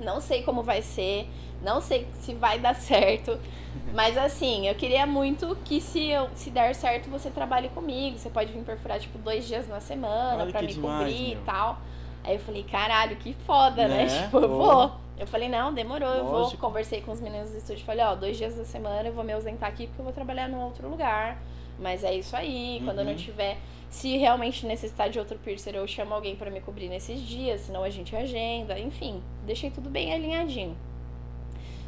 Não 0.00 0.20
sei 0.20 0.42
como 0.42 0.62
vai 0.62 0.82
ser, 0.82 1.28
não 1.62 1.80
sei 1.80 2.06
se 2.20 2.34
vai 2.34 2.58
dar 2.58 2.74
certo, 2.74 3.38
mas 3.94 4.16
assim, 4.18 4.66
eu 4.68 4.74
queria 4.74 5.06
muito 5.06 5.56
que 5.64 5.80
se 5.80 6.08
eu 6.08 6.28
se 6.34 6.50
der 6.50 6.74
certo, 6.74 7.08
você 7.08 7.30
trabalhe 7.30 7.68
comigo, 7.68 8.18
você 8.18 8.28
pode 8.28 8.52
vir 8.52 8.62
perfurar 8.62 8.98
tipo 8.98 9.18
dois 9.18 9.46
dias 9.46 9.68
na 9.68 9.80
semana 9.80 10.46
que 10.46 10.60
me 10.66 10.74
demais, 10.74 10.98
cobrir 11.12 11.32
e 11.32 11.34
meu. 11.36 11.44
tal". 11.44 11.78
Aí 12.24 12.34
eu 12.34 12.40
falei: 12.40 12.64
"Caralho, 12.64 13.16
que 13.16 13.34
foda, 13.46 13.86
né? 13.86 14.04
Né? 14.04 14.06
Tipo, 14.24 14.38
eu 14.38 14.48
vou". 14.48 14.90
Eu 15.16 15.28
falei, 15.28 15.48
não, 15.48 15.72
demorou, 15.72 16.08
eu 16.08 16.24
vou. 16.24 16.40
Lógico. 16.40 16.56
Conversei 16.66 17.00
com 17.00 17.12
os 17.12 17.20
meninos 17.20 17.48
do 17.50 17.56
estúdio, 17.58 17.84
falei, 17.84 18.04
ó, 18.04 18.16
dois 18.16 18.36
dias 18.36 18.56
da 18.56 18.64
semana 18.64 19.08
eu 19.08 19.12
vou 19.12 19.22
me 19.22 19.32
ausentar 19.32 19.68
aqui 19.68 19.86
porque 19.86 20.00
eu 20.00 20.04
vou 20.04 20.12
trabalhar 20.12 20.48
num 20.48 20.60
outro 20.60 20.88
lugar. 20.88 21.38
Mas 21.78 22.02
é 22.02 22.12
isso 22.12 22.34
aí, 22.36 22.82
quando 22.84 22.98
eu 22.98 23.04
não 23.04 23.12
Uhum. 23.12 23.16
tiver, 23.18 23.56
se 23.94 24.16
realmente 24.16 24.66
necessitar 24.66 25.08
de 25.08 25.20
outro 25.20 25.38
piercer, 25.38 25.76
eu 25.76 25.86
chamo 25.86 26.12
alguém 26.14 26.34
pra 26.34 26.50
me 26.50 26.60
cobrir 26.60 26.88
nesses 26.88 27.20
dias, 27.20 27.60
senão 27.60 27.84
a 27.84 27.88
gente 27.88 28.14
agenda, 28.14 28.76
enfim, 28.76 29.22
deixei 29.46 29.70
tudo 29.70 29.88
bem 29.88 30.12
alinhadinho. 30.12 30.76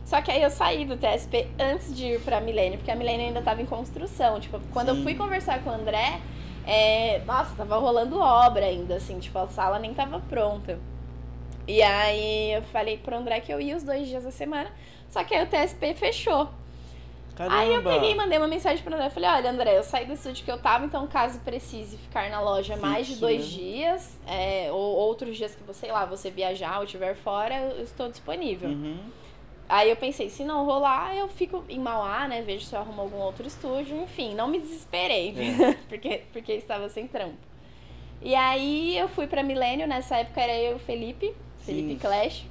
Só 0.05 0.23
que 0.23 0.31
aí 0.31 0.41
eu 0.41 0.49
saí 0.49 0.85
do 0.85 0.97
TSP 0.97 1.49
antes 1.59 1.95
de 1.95 2.07
ir 2.07 2.21
pra 2.21 2.41
Milênio, 2.41 2.79
porque 2.79 2.93
a 2.93 2.95
Milênio 2.95 3.27
ainda 3.27 3.43
tava 3.43 3.61
em 3.61 3.67
construção. 3.67 4.39
Tipo, 4.39 4.61
quando 4.73 4.91
eu 4.91 4.95
Sim. 4.95 5.03
fui 5.03 5.15
conversar 5.17 5.65
com 5.65 5.71
o 5.71 5.73
André, 5.73 6.21
é, 6.65 7.23
nossa, 7.27 7.57
tava 7.57 7.77
rolando 7.77 8.21
obra 8.21 8.67
ainda, 8.67 8.95
assim, 8.95 9.19
tipo, 9.19 9.37
a 9.37 9.49
sala 9.49 9.81
nem 9.81 9.93
tava 9.93 10.21
pronta. 10.21 10.79
E 11.67 11.83
aí 11.83 12.53
eu 12.53 12.63
falei 12.63 12.99
pro 12.99 13.17
André 13.17 13.41
que 13.41 13.53
eu 13.53 13.61
ia 13.61 13.77
os 13.77 13.83
dois 13.83 14.07
dias 14.07 14.23
da 14.23 14.31
semana, 14.31 14.71
só 15.11 15.25
que 15.25 15.35
aí 15.35 15.43
o 15.43 15.49
TSP 15.49 15.93
fechou. 15.95 16.49
Caramba. 17.37 17.59
Aí 17.59 17.73
eu 17.73 17.83
peguei 17.83 18.13
e 18.13 18.15
mandei 18.15 18.39
uma 18.39 18.49
mensagem 18.49 18.83
pro 18.83 18.95
André. 18.95 19.11
Falei, 19.11 19.29
olha, 19.29 19.51
André, 19.51 19.77
eu 19.79 19.83
saí 19.85 20.07
do 20.07 20.15
estúdio 20.15 20.43
que 20.45 20.51
eu 20.51 20.59
tava, 20.59 20.87
então 20.87 21.07
caso 21.07 21.39
precise 21.41 21.99
ficar 21.99 22.31
na 22.31 22.41
loja 22.41 22.77
mais 22.77 23.07
de 23.07 23.13
Fixo, 23.13 23.21
dois 23.21 23.45
né? 23.45 23.59
dias, 23.59 24.19
é, 24.27 24.69
ou 24.73 24.97
outros 24.97 25.37
dias 25.37 25.55
que 25.55 25.63
você, 25.63 25.81
sei 25.81 25.93
lá, 25.93 26.07
você 26.07 26.31
viajar 26.31 26.79
ou 26.79 26.85
estiver 26.85 27.15
fora, 27.15 27.55
eu 27.55 27.85
estou 27.85 28.09
disponível. 28.09 28.71
Uhum. 28.71 28.99
Aí 29.69 29.91
eu 29.91 29.97
pensei, 29.97 30.31
se 30.31 30.45
não 30.45 30.65
rolar, 30.65 31.15
eu 31.15 31.29
fico 31.29 31.63
em 31.69 31.79
Mauá, 31.79 32.27
né? 32.27 32.41
Vejo 32.41 32.65
se 32.65 32.75
eu 32.75 32.81
arrumo 32.81 33.03
algum 33.03 33.19
outro 33.19 33.47
estúdio. 33.47 34.01
Enfim, 34.01 34.35
não 34.35 34.49
me 34.49 34.59
desesperei, 34.61 35.35
É. 35.37 35.75
porque, 35.89 36.23
porque 36.33 36.53
estava 36.53 36.89
sem 36.89 37.07
trampo. 37.07 37.37
E 38.23 38.35
aí 38.35 38.97
eu 38.97 39.09
fui 39.09 39.27
pra 39.27 39.43
Milênio, 39.43 39.87
nessa 39.87 40.17
época 40.17 40.41
era 40.41 40.55
eu 40.57 40.73
e 40.73 40.75
o 40.77 40.79
Felipe, 40.79 41.35
Felipe 41.61 41.91
Sim. 41.91 41.99
Clash. 41.99 42.47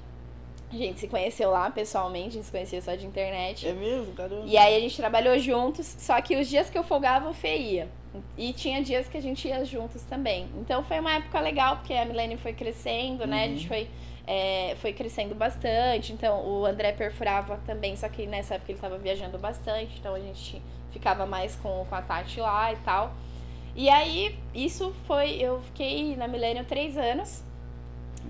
A 0.76 0.88
gente 0.88 1.00
se 1.00 1.08
conheceu 1.08 1.50
lá 1.52 1.70
pessoalmente, 1.72 2.30
a 2.30 2.32
gente 2.32 2.46
se 2.46 2.52
conhecia 2.52 2.82
só 2.82 2.94
de 2.96 3.06
internet. 3.06 3.68
É 3.68 3.74
mesmo, 3.74 4.14
caramba. 4.14 4.44
E 4.46 4.58
aí 4.58 4.76
a 4.76 4.80
gente 4.80 4.96
trabalhou 4.98 5.38
juntos, 5.40 5.86
só 6.00 6.20
que 6.22 6.36
os 6.36 6.48
dias 6.48 6.70
que 6.70 6.78
eu 6.78 6.84
folgava, 6.84 7.30
o 7.30 7.34
Fê 7.34 7.56
ia. 7.58 7.88
E 8.38 8.54
tinha 8.54 8.82
dias 8.82 9.08
que 9.08 9.18
a 9.18 9.22
gente 9.22 9.48
ia 9.48 9.64
juntos 9.66 10.02
também. 10.04 10.48
Então 10.60 10.84
foi 10.84 11.00
uma 11.00 11.16
época 11.16 11.40
legal, 11.40 11.78
porque 11.78 11.94
a 11.94 12.06
Milene 12.06 12.38
foi 12.38 12.54
crescendo, 12.54 13.26
né? 13.28 13.44
A 13.44 13.48
gente 13.48 13.64
Uhum. 13.64 13.68
foi, 13.68 13.88
é, 14.28 14.76
foi 14.80 14.94
crescendo 14.94 15.36
bastante. 15.36 16.14
Então 16.14 16.46
o 16.46 16.66
André 16.66 16.92
perfurava 16.94 17.60
também, 17.66 17.96
só 17.96 18.08
que 18.08 18.26
nessa 18.26 18.56
época 18.56 18.72
ele 18.72 18.80
tava 18.80 18.98
viajando 18.98 19.38
bastante. 19.38 19.98
Então 20.00 20.14
a 20.16 20.20
gente 20.20 20.62
ficava 20.92 21.26
mais 21.26 21.56
com, 21.58 21.86
com 21.90 21.96
a 21.96 22.02
Tati 22.02 22.40
lá 22.40 22.72
e 22.72 22.78
tal. 22.78 23.14
E 23.76 23.90
aí, 23.90 24.34
isso 24.54 24.96
foi. 25.06 25.32
Eu 25.32 25.60
fiquei 25.62 26.16
na 26.16 26.28
Milênio 26.28 26.64
três 26.64 26.98
anos. 26.98 27.44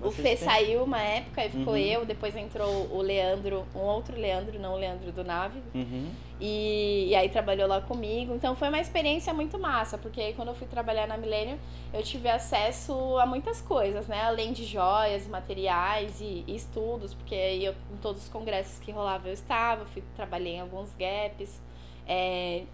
O 0.02 0.10
Fê 0.10 0.36
saiu 0.36 0.84
uma 0.84 1.00
época, 1.00 1.40
aí 1.40 1.50
ficou 1.50 1.74
Uhum. 1.74 1.78
eu, 1.78 2.04
depois 2.04 2.34
entrou 2.36 2.88
o 2.92 3.00
Leandro, 3.00 3.66
um 3.74 3.80
outro 3.80 4.18
Leandro, 4.18 4.58
não 4.58 4.74
o 4.74 4.76
Leandro 4.76 5.10
do 5.12 5.24
Nave. 5.24 5.60
Uhum. 5.74 6.10
E, 6.40 7.06
e 7.08 7.14
aí 7.14 7.28
trabalhou 7.28 7.66
lá 7.66 7.80
comigo. 7.80 8.34
Então 8.34 8.54
foi 8.54 8.68
uma 8.68 8.78
experiência 8.80 9.32
muito 9.32 9.58
massa, 9.58 9.96
porque 9.96 10.20
aí 10.20 10.34
quando 10.34 10.48
eu 10.48 10.54
fui 10.54 10.66
trabalhar 10.66 11.06
na 11.06 11.16
Millennium, 11.16 11.58
eu 11.92 12.02
tive 12.02 12.28
acesso 12.28 13.18
a 13.18 13.26
muitas 13.26 13.60
coisas, 13.60 14.06
né? 14.06 14.22
Além 14.22 14.52
de 14.52 14.64
joias, 14.64 15.26
materiais 15.26 16.20
e, 16.20 16.44
e 16.46 16.54
estudos, 16.54 17.14
porque 17.14 17.34
aí 17.34 17.64
eu, 17.64 17.74
em 17.92 17.96
todos 18.02 18.22
os 18.24 18.28
congressos 18.28 18.78
que 18.78 18.92
rolava 18.92 19.28
eu 19.28 19.34
estava, 19.34 19.86
fui, 19.86 20.02
trabalhei 20.14 20.56
em 20.56 20.60
alguns 20.60 20.90
gaps, 20.94 21.60
é, 22.06 22.64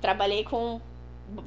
trabalhei 0.00 0.44
com 0.44 0.80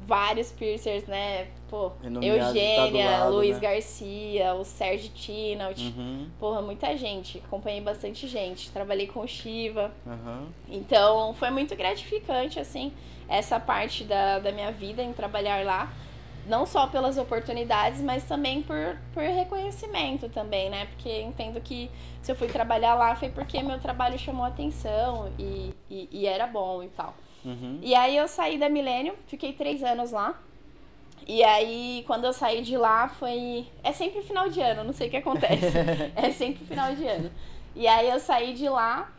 vários 0.06 0.50
piercers, 0.52 1.04
né? 1.06 1.48
Pô, 1.68 1.92
Renomeados 2.02 2.52
de 2.52 2.58
Eugênia, 2.58 2.76
tá 2.76 2.86
do 2.86 3.20
lado, 3.20 3.34
Luiz 3.36 3.54
né? 3.56 3.60
Garcia, 3.60 4.54
o 4.54 4.64
Sérgio 4.64 5.10
Tinaut. 5.10 5.80
Uhum. 5.82 6.28
Porra, 6.38 6.62
muita 6.62 6.96
gente. 6.96 7.42
Acompanhei 7.46 7.80
bastante 7.80 8.26
gente. 8.26 8.70
Trabalhei 8.70 9.06
com 9.06 9.20
o 9.20 9.26
Shiva. 9.26 9.92
Aham. 10.06 10.46
Então, 10.68 11.34
foi 11.34 11.50
muito 11.50 11.74
gratificante, 11.76 12.58
assim, 12.58 12.92
essa 13.28 13.58
parte 13.60 14.04
da, 14.04 14.38
da 14.38 14.52
minha 14.52 14.72
vida 14.72 15.02
em 15.02 15.12
trabalhar 15.12 15.64
lá. 15.64 15.92
Não 16.46 16.66
só 16.66 16.86
pelas 16.86 17.16
oportunidades, 17.16 18.02
mas 18.02 18.24
também 18.24 18.60
por, 18.62 18.98
por 19.14 19.22
reconhecimento 19.22 20.28
também, 20.28 20.68
né? 20.68 20.86
Porque 20.86 21.22
entendo 21.22 21.58
que 21.58 21.90
se 22.20 22.30
eu 22.30 22.36
fui 22.36 22.48
trabalhar 22.48 22.94
lá 22.94 23.16
foi 23.16 23.30
porque 23.30 23.62
meu 23.62 23.78
trabalho 23.80 24.18
chamou 24.18 24.44
atenção 24.44 25.32
e, 25.38 25.72
e, 25.90 26.06
e 26.12 26.26
era 26.26 26.46
bom 26.46 26.82
e 26.82 26.88
tal. 26.88 27.14
Uhum. 27.44 27.78
E 27.82 27.94
aí 27.94 28.16
eu 28.16 28.26
saí 28.26 28.58
da 28.58 28.68
Millennium, 28.68 29.14
fiquei 29.26 29.52
três 29.52 29.82
anos 29.82 30.10
lá. 30.12 30.38
E 31.26 31.42
aí, 31.42 32.04
quando 32.06 32.24
eu 32.24 32.32
saí 32.32 32.62
de 32.62 32.76
lá, 32.76 33.08
foi. 33.08 33.66
É 33.82 33.92
sempre 33.92 34.22
final 34.22 34.48
de 34.48 34.60
ano, 34.60 34.84
não 34.84 34.92
sei 34.92 35.08
o 35.08 35.10
que 35.10 35.16
acontece. 35.16 35.72
é 36.16 36.30
sempre 36.30 36.64
final 36.66 36.94
de 36.94 37.06
ano. 37.06 37.30
E 37.74 37.86
aí 37.88 38.08
eu 38.08 38.20
saí 38.20 38.52
de 38.52 38.68
lá 38.68 39.10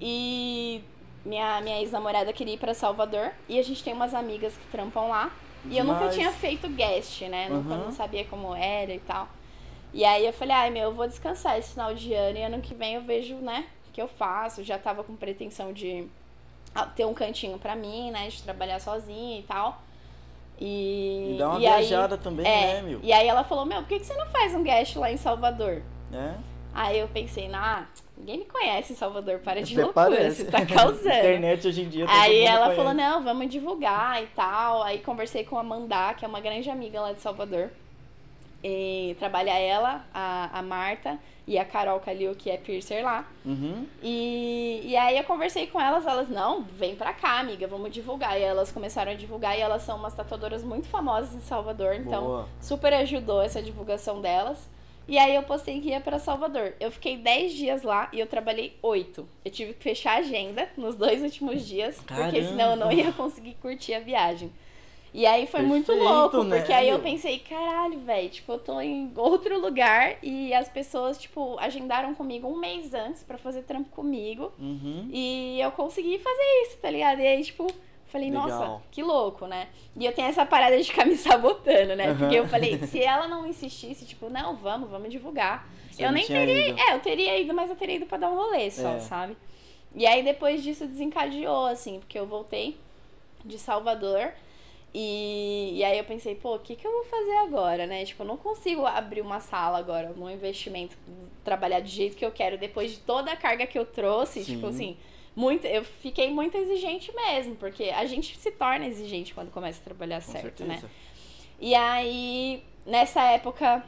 e 0.00 0.82
minha, 1.24 1.60
minha 1.62 1.80
ex-namorada 1.80 2.32
queria 2.32 2.54
ir 2.54 2.58
pra 2.58 2.74
Salvador. 2.74 3.30
E 3.48 3.58
a 3.58 3.62
gente 3.62 3.82
tem 3.82 3.92
umas 3.94 4.14
amigas 4.14 4.54
que 4.54 4.66
trampam 4.70 5.08
lá. 5.08 5.30
E 5.68 5.76
eu 5.78 5.84
nunca 5.84 5.98
Demais. 6.00 6.14
tinha 6.14 6.30
feito 6.32 6.68
guest, 6.68 7.22
né? 7.22 7.48
Nunca 7.48 7.74
Uhum. 7.74 7.84
não 7.86 7.92
sabia 7.92 8.24
como 8.24 8.54
era 8.54 8.92
e 8.94 9.00
tal. 9.00 9.28
E 9.92 10.04
aí 10.04 10.26
eu 10.26 10.32
falei, 10.32 10.54
ai 10.54 10.70
meu, 10.70 10.84
eu 10.84 10.94
vou 10.94 11.06
descansar 11.08 11.58
esse 11.58 11.72
final 11.72 11.94
de 11.94 12.12
ano 12.12 12.38
e 12.38 12.42
ano 12.42 12.60
que 12.60 12.74
vem 12.74 12.94
eu 12.96 13.02
vejo, 13.02 13.34
né, 13.36 13.64
o 13.88 13.92
que 13.92 14.02
eu 14.02 14.06
faço. 14.08 14.62
Já 14.62 14.78
tava 14.78 15.02
com 15.02 15.16
pretensão 15.16 15.72
de 15.72 16.06
ter 16.84 17.04
um 17.06 17.14
cantinho 17.14 17.58
pra 17.58 17.74
mim, 17.74 18.10
né, 18.10 18.28
de 18.28 18.42
trabalhar 18.42 18.78
sozinha 18.80 19.38
e 19.38 19.42
tal. 19.42 19.80
E, 20.60 21.34
E 21.34 21.38
dá 21.38 21.50
uma 21.50 21.60
e 21.60 21.66
aí- 21.66 21.86
viajada 21.86 22.16
também, 22.16 22.46
é, 22.46 22.74
né, 22.74 22.82
meu? 22.82 23.00
E 23.02 23.12
aí 23.12 23.26
ela 23.28 23.44
falou, 23.44 23.64
meu, 23.64 23.78
por 23.82 23.88
que, 23.88 23.98
que 24.00 24.06
você 24.06 24.14
não 24.14 24.26
faz 24.28 24.54
um 24.54 24.62
guest 24.62 24.96
lá 24.96 25.10
em 25.12 25.16
Salvador? 25.16 25.82
É? 26.12 26.34
Aí 26.74 26.98
eu 26.98 27.08
pensei, 27.08 27.50
ah, 27.54 27.86
ninguém 28.16 28.38
me 28.38 28.44
conhece 28.44 28.92
em 28.92 28.96
Salvador, 28.96 29.38
para 29.40 29.62
de 29.62 29.72
Até 29.74 29.82
loucura, 29.84 30.06
parece. 30.10 30.44
você 30.44 30.50
tá 30.50 30.64
causando. 30.66 31.08
Internet 31.08 31.66
hoje 31.68 31.82
em 31.82 31.88
dia. 31.88 32.06
Aí 32.08 32.42
ela 32.44 32.60
conhece. 32.66 32.76
falou, 32.76 32.94
não, 32.94 33.22
vamos 33.24 33.48
divulgar 33.50 34.22
e 34.22 34.26
tal. 34.28 34.82
Aí 34.82 34.98
conversei 34.98 35.42
com 35.44 35.56
a 35.56 35.60
Amanda, 35.60 36.12
que 36.14 36.24
é 36.24 36.28
uma 36.28 36.40
grande 36.40 36.68
amiga 36.70 37.00
lá 37.00 37.12
de 37.12 37.20
Salvador. 37.22 37.70
E 38.68 39.14
trabalha 39.14 39.52
ela, 39.52 40.04
a, 40.12 40.58
a 40.58 40.62
Marta 40.62 41.20
e 41.46 41.56
a 41.56 41.64
Carol 41.64 42.00
Calil, 42.00 42.34
que 42.34 42.50
é 42.50 42.56
piercer 42.56 43.04
lá. 43.04 43.24
Uhum. 43.44 43.86
E, 44.02 44.80
e 44.84 44.96
aí 44.96 45.16
eu 45.16 45.22
conversei 45.22 45.68
com 45.68 45.80
elas, 45.80 46.04
elas, 46.04 46.28
não, 46.28 46.62
vem 46.62 46.96
pra 46.96 47.12
cá, 47.12 47.38
amiga, 47.38 47.68
vamos 47.68 47.92
divulgar. 47.92 48.36
E 48.36 48.42
elas 48.42 48.72
começaram 48.72 49.12
a 49.12 49.14
divulgar 49.14 49.56
e 49.56 49.60
elas 49.60 49.82
são 49.82 49.96
umas 49.96 50.14
tatuadoras 50.14 50.64
muito 50.64 50.88
famosas 50.88 51.32
em 51.32 51.40
Salvador, 51.40 51.94
então 51.94 52.24
Boa. 52.24 52.48
super 52.60 52.92
ajudou 52.94 53.40
essa 53.40 53.62
divulgação 53.62 54.20
delas. 54.20 54.68
E 55.06 55.16
aí 55.16 55.36
eu 55.36 55.44
postei 55.44 55.80
que 55.80 55.90
ia 55.90 56.00
pra 56.00 56.18
Salvador. 56.18 56.72
Eu 56.80 56.90
fiquei 56.90 57.16
10 57.16 57.52
dias 57.52 57.82
lá 57.84 58.08
e 58.12 58.18
eu 58.18 58.26
trabalhei 58.26 58.76
8. 58.82 59.28
Eu 59.44 59.50
tive 59.52 59.74
que 59.74 59.84
fechar 59.84 60.14
a 60.14 60.18
agenda 60.18 60.68
nos 60.76 60.96
dois 60.96 61.22
últimos 61.22 61.64
dias, 61.64 61.98
porque 61.98 62.14
Caramba! 62.14 62.42
senão 62.42 62.70
eu 62.72 62.76
não 62.76 62.90
ia 62.90 63.12
conseguir 63.12 63.54
curtir 63.62 63.94
a 63.94 64.00
viagem. 64.00 64.50
E 65.14 65.24
aí 65.24 65.46
foi 65.46 65.62
muito 65.62 65.86
Perfeito, 65.86 66.08
louco, 66.12 66.44
né, 66.44 66.58
porque 66.58 66.72
aí 66.72 66.88
eu 66.88 66.98
pensei, 66.98 67.38
caralho, 67.38 67.98
velho, 68.00 68.28
tipo, 68.28 68.52
eu 68.52 68.58
tô 68.58 68.80
em 68.80 69.10
outro 69.16 69.58
lugar 69.58 70.16
e 70.22 70.52
as 70.52 70.68
pessoas, 70.68 71.16
tipo, 71.16 71.56
agendaram 71.58 72.14
comigo 72.14 72.46
um 72.46 72.58
mês 72.58 72.92
antes 72.92 73.22
pra 73.22 73.38
fazer 73.38 73.62
trampo 73.62 73.88
comigo. 73.90 74.52
Uhum. 74.58 75.08
E 75.10 75.58
eu 75.60 75.70
consegui 75.72 76.18
fazer 76.18 76.62
isso, 76.66 76.76
tá 76.78 76.90
ligado? 76.90 77.20
E 77.20 77.26
aí, 77.26 77.42
tipo, 77.42 77.66
Falei, 78.06 78.30
Legal. 78.30 78.48
nossa, 78.48 78.82
que 78.90 79.02
louco, 79.02 79.46
né? 79.46 79.68
E 79.96 80.06
eu 80.06 80.12
tenho 80.12 80.28
essa 80.28 80.46
parada 80.46 80.78
de 80.78 80.84
ficar 80.84 81.04
me 81.04 81.16
sabotando, 81.18 81.96
né? 81.96 82.14
Porque 82.14 82.36
eu 82.36 82.46
falei, 82.46 82.78
se 82.86 83.02
ela 83.02 83.26
não 83.26 83.46
insistisse, 83.46 84.06
tipo, 84.06 84.30
não, 84.30 84.54
vamos, 84.56 84.88
vamos 84.88 85.10
divulgar. 85.10 85.68
Você 85.90 86.04
eu 86.04 86.12
nem 86.12 86.24
teria. 86.24 86.68
ido. 86.68 86.78
É, 86.80 86.94
eu 86.94 87.00
teria 87.00 87.38
ido, 87.38 87.52
mas 87.52 87.68
eu 87.68 87.76
teria 87.76 87.96
ido 87.96 88.06
pra 88.06 88.16
dar 88.16 88.30
um 88.30 88.36
rolê 88.36 88.70
só, 88.70 88.90
É. 88.90 89.00
sabe? 89.00 89.36
E 89.94 90.06
aí 90.06 90.22
depois 90.22 90.62
disso 90.62 90.86
desencadeou, 90.86 91.66
assim, 91.66 91.98
porque 91.98 92.18
eu 92.18 92.26
voltei 92.26 92.76
de 93.44 93.58
Salvador. 93.58 94.32
E, 94.98 95.72
e 95.74 95.84
aí 95.84 95.98
eu 95.98 96.04
pensei, 96.04 96.34
pô, 96.34 96.54
o 96.54 96.58
que, 96.58 96.74
que 96.74 96.86
eu 96.86 96.90
vou 96.90 97.04
fazer 97.04 97.36
agora, 97.36 97.86
né? 97.86 98.02
Tipo, 98.06 98.22
eu 98.22 98.26
não 98.26 98.38
consigo 98.38 98.86
abrir 98.86 99.20
uma 99.20 99.40
sala 99.40 99.76
agora, 99.76 100.14
num 100.16 100.30
investimento, 100.30 100.96
trabalhar 101.44 101.80
do 101.80 101.86
jeito 101.86 102.16
que 102.16 102.24
eu 102.24 102.32
quero, 102.32 102.56
depois 102.56 102.92
de 102.92 103.00
toda 103.00 103.30
a 103.30 103.36
carga 103.36 103.66
que 103.66 103.78
eu 103.78 103.84
trouxe, 103.84 104.42
Sim. 104.42 104.54
tipo 104.54 104.68
assim, 104.68 104.96
muito, 105.36 105.66
eu 105.66 105.84
fiquei 105.84 106.30
muito 106.30 106.56
exigente 106.56 107.14
mesmo, 107.14 107.56
porque 107.56 107.90
a 107.90 108.06
gente 108.06 108.38
se 108.38 108.50
torna 108.52 108.86
exigente 108.86 109.34
quando 109.34 109.50
começa 109.50 109.78
a 109.82 109.84
trabalhar 109.84 110.22
Com 110.24 110.32
certo, 110.32 110.64
certeza. 110.64 110.86
né? 110.86 110.90
E 111.60 111.74
aí, 111.74 112.64
nessa 112.86 113.20
época, 113.32 113.84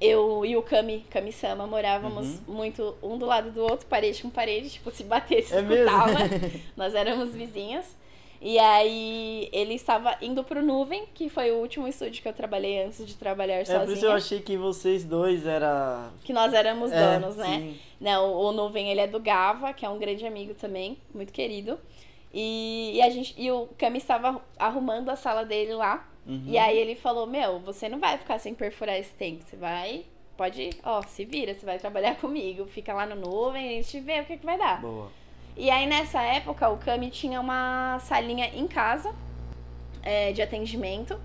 eu 0.00 0.46
e 0.46 0.56
o 0.56 0.62
Kami, 0.62 1.04
Kami 1.10 1.32
Sama, 1.32 1.66
morávamos 1.66 2.40
muito 2.46 2.94
um 3.02 3.18
do 3.18 3.26
lado 3.26 3.50
do 3.50 3.64
outro, 3.64 3.84
parede 3.88 4.22
com 4.22 4.30
parede, 4.30 4.70
tipo, 4.70 4.92
se 4.92 5.02
batesse, 5.02 5.52
É 5.52 5.60
escutava. 5.60 6.18
Nós 6.76 6.94
éramos 6.94 7.34
vizinhos. 7.34 7.98
E 8.40 8.58
aí, 8.58 9.50
ele 9.52 9.74
estava 9.74 10.16
indo 10.22 10.42
pro 10.42 10.62
Nuvem, 10.62 11.04
que 11.14 11.28
foi 11.28 11.50
o 11.50 11.56
último 11.58 11.86
estúdio 11.86 12.22
que 12.22 12.28
eu 12.28 12.32
trabalhei 12.32 12.82
antes 12.82 13.06
de 13.06 13.14
trabalhar 13.14 13.56
É 13.56 13.64
por 13.64 13.64
isso 13.64 13.72
eu 13.72 13.86
sozinha. 13.88 14.14
achei 14.14 14.40
que 14.40 14.56
vocês 14.56 15.04
dois 15.04 15.46
era 15.46 16.08
Que 16.24 16.32
nós 16.32 16.54
éramos 16.54 16.90
É, 16.90 17.18
donos, 17.18 17.36
né? 17.36 17.58
sim. 17.58 17.78
Não, 18.00 18.32
o 18.34 18.50
Nuvem, 18.50 18.88
ele 18.90 19.00
é 19.00 19.06
do 19.06 19.20
Gava, 19.20 19.74
que 19.74 19.84
é 19.84 19.88
um 19.90 19.98
grande 19.98 20.26
amigo 20.26 20.54
também, 20.54 20.96
muito 21.14 21.32
querido. 21.34 21.78
E, 22.32 22.92
e 22.94 23.02
a 23.02 23.10
gente, 23.10 23.34
e 23.36 23.50
o 23.50 23.68
Cami 23.76 23.98
estava 23.98 24.40
arrumando 24.58 25.10
a 25.10 25.16
sala 25.16 25.44
dele 25.44 25.74
lá. 25.74 26.08
Uhum. 26.26 26.44
E 26.46 26.56
aí 26.56 26.78
ele 26.78 26.94
falou, 26.94 27.26
meu, 27.26 27.58
você 27.58 27.88
não 27.90 27.98
vai 27.98 28.16
ficar 28.16 28.38
sem 28.38 28.54
perfurar 28.54 28.96
esse 28.98 29.12
tempo, 29.14 29.42
você 29.44 29.56
vai, 29.56 30.04
pode, 30.36 30.70
ó, 30.84 31.02
se 31.02 31.24
vira, 31.24 31.52
você 31.52 31.66
vai 31.66 31.78
trabalhar 31.78 32.14
comigo, 32.20 32.64
fica 32.66 32.94
lá 32.94 33.04
no 33.04 33.16
Nuvem, 33.16 33.66
a 33.68 33.82
gente 33.82 34.00
vê 34.00 34.20
o 34.20 34.24
que, 34.24 34.36
que 34.38 34.46
vai 34.46 34.56
dar. 34.56 34.80
Boa. 34.80 35.10
E 35.56 35.70
aí 35.70 35.86
nessa 35.86 36.22
época 36.22 36.68
o 36.68 36.78
Cami 36.78 37.10
tinha 37.10 37.40
uma 37.40 37.98
salinha 38.00 38.46
em 38.46 38.66
casa 38.66 39.14
é, 40.02 40.32
de 40.32 40.40
atendimento. 40.42 41.20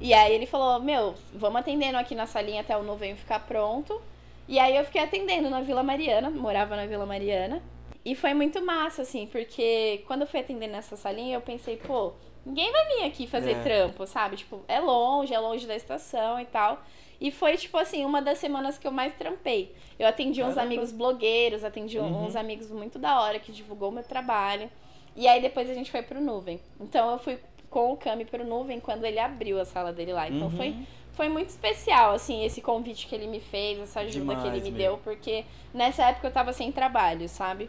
E 0.00 0.14
aí 0.14 0.32
ele 0.32 0.46
falou, 0.46 0.80
meu, 0.80 1.14
vamos 1.34 1.60
atendendo 1.60 1.98
aqui 1.98 2.14
na 2.14 2.26
salinha 2.26 2.60
até 2.60 2.76
o 2.76 2.82
Nuvem 2.82 3.16
ficar 3.16 3.40
pronto. 3.40 4.00
E 4.46 4.58
aí 4.58 4.76
eu 4.76 4.84
fiquei 4.84 5.02
atendendo 5.02 5.50
na 5.50 5.60
Vila 5.60 5.82
Mariana, 5.82 6.30
morava 6.30 6.76
na 6.76 6.86
Vila 6.86 7.04
Mariana. 7.04 7.62
E 8.04 8.14
foi 8.14 8.32
muito 8.32 8.64
massa, 8.64 9.02
assim, 9.02 9.26
porque 9.26 10.02
quando 10.06 10.22
eu 10.22 10.26
fui 10.26 10.40
atender 10.40 10.68
nessa 10.68 10.96
salinha, 10.96 11.36
eu 11.36 11.40
pensei, 11.40 11.76
pô, 11.76 12.12
ninguém 12.46 12.70
vai 12.70 12.86
vir 12.86 13.04
aqui 13.04 13.26
fazer 13.26 13.50
É. 13.52 13.62
trampo, 13.62 14.06
sabe? 14.06 14.36
Tipo, 14.36 14.62
é 14.68 14.78
longe, 14.80 15.34
é 15.34 15.38
longe 15.38 15.66
da 15.66 15.76
estação 15.76 16.40
e 16.40 16.44
tal. 16.46 16.80
E 17.20 17.30
foi, 17.32 17.56
tipo 17.56 17.76
assim, 17.76 18.04
uma 18.04 18.22
das 18.22 18.38
semanas 18.38 18.78
que 18.78 18.86
eu 18.86 18.92
mais 18.92 19.12
trampei. 19.14 19.74
Eu 19.98 20.06
atendi 20.06 20.42
uns 20.42 20.56
amigos 20.56 20.92
blogueiros, 20.92 21.64
atendi 21.64 21.98
Uhum. 21.98 22.26
uns 22.26 22.36
amigos 22.36 22.70
muito 22.70 22.98
da 22.98 23.20
hora 23.20 23.38
que 23.40 23.50
divulgou 23.50 23.90
meu 23.90 24.04
trabalho. 24.04 24.70
E 25.16 25.26
aí 25.26 25.42
depois 25.42 25.68
a 25.68 25.74
gente 25.74 25.90
foi 25.90 26.02
pro 26.02 26.20
Nuvem. 26.20 26.60
Então 26.80 27.10
eu 27.10 27.18
fui 27.18 27.38
com 27.68 27.92
o 27.92 27.96
Cami 27.96 28.24
pro 28.24 28.44
Nuvem 28.44 28.78
quando 28.78 29.04
ele 29.04 29.18
abriu 29.18 29.60
a 29.60 29.64
sala 29.64 29.92
dele 29.92 30.12
lá. 30.12 30.28
Então 30.28 30.46
Uhum. 30.48 30.56
foi, 30.56 30.76
foi 31.12 31.28
muito 31.28 31.48
especial, 31.48 32.12
assim, 32.12 32.44
esse 32.44 32.60
convite 32.60 33.08
que 33.08 33.14
ele 33.16 33.26
me 33.26 33.40
fez, 33.40 33.80
essa 33.80 34.00
ajuda 34.00 34.36
que 34.36 34.46
ele 34.46 34.60
Demais, 34.60 34.62
me 34.62 34.70
meu. 34.70 34.78
deu, 34.78 34.98
porque 34.98 35.44
nessa 35.74 36.04
época 36.04 36.28
eu 36.28 36.32
tava 36.32 36.52
sem 36.52 36.70
trabalho, 36.70 37.28
sabe? 37.28 37.68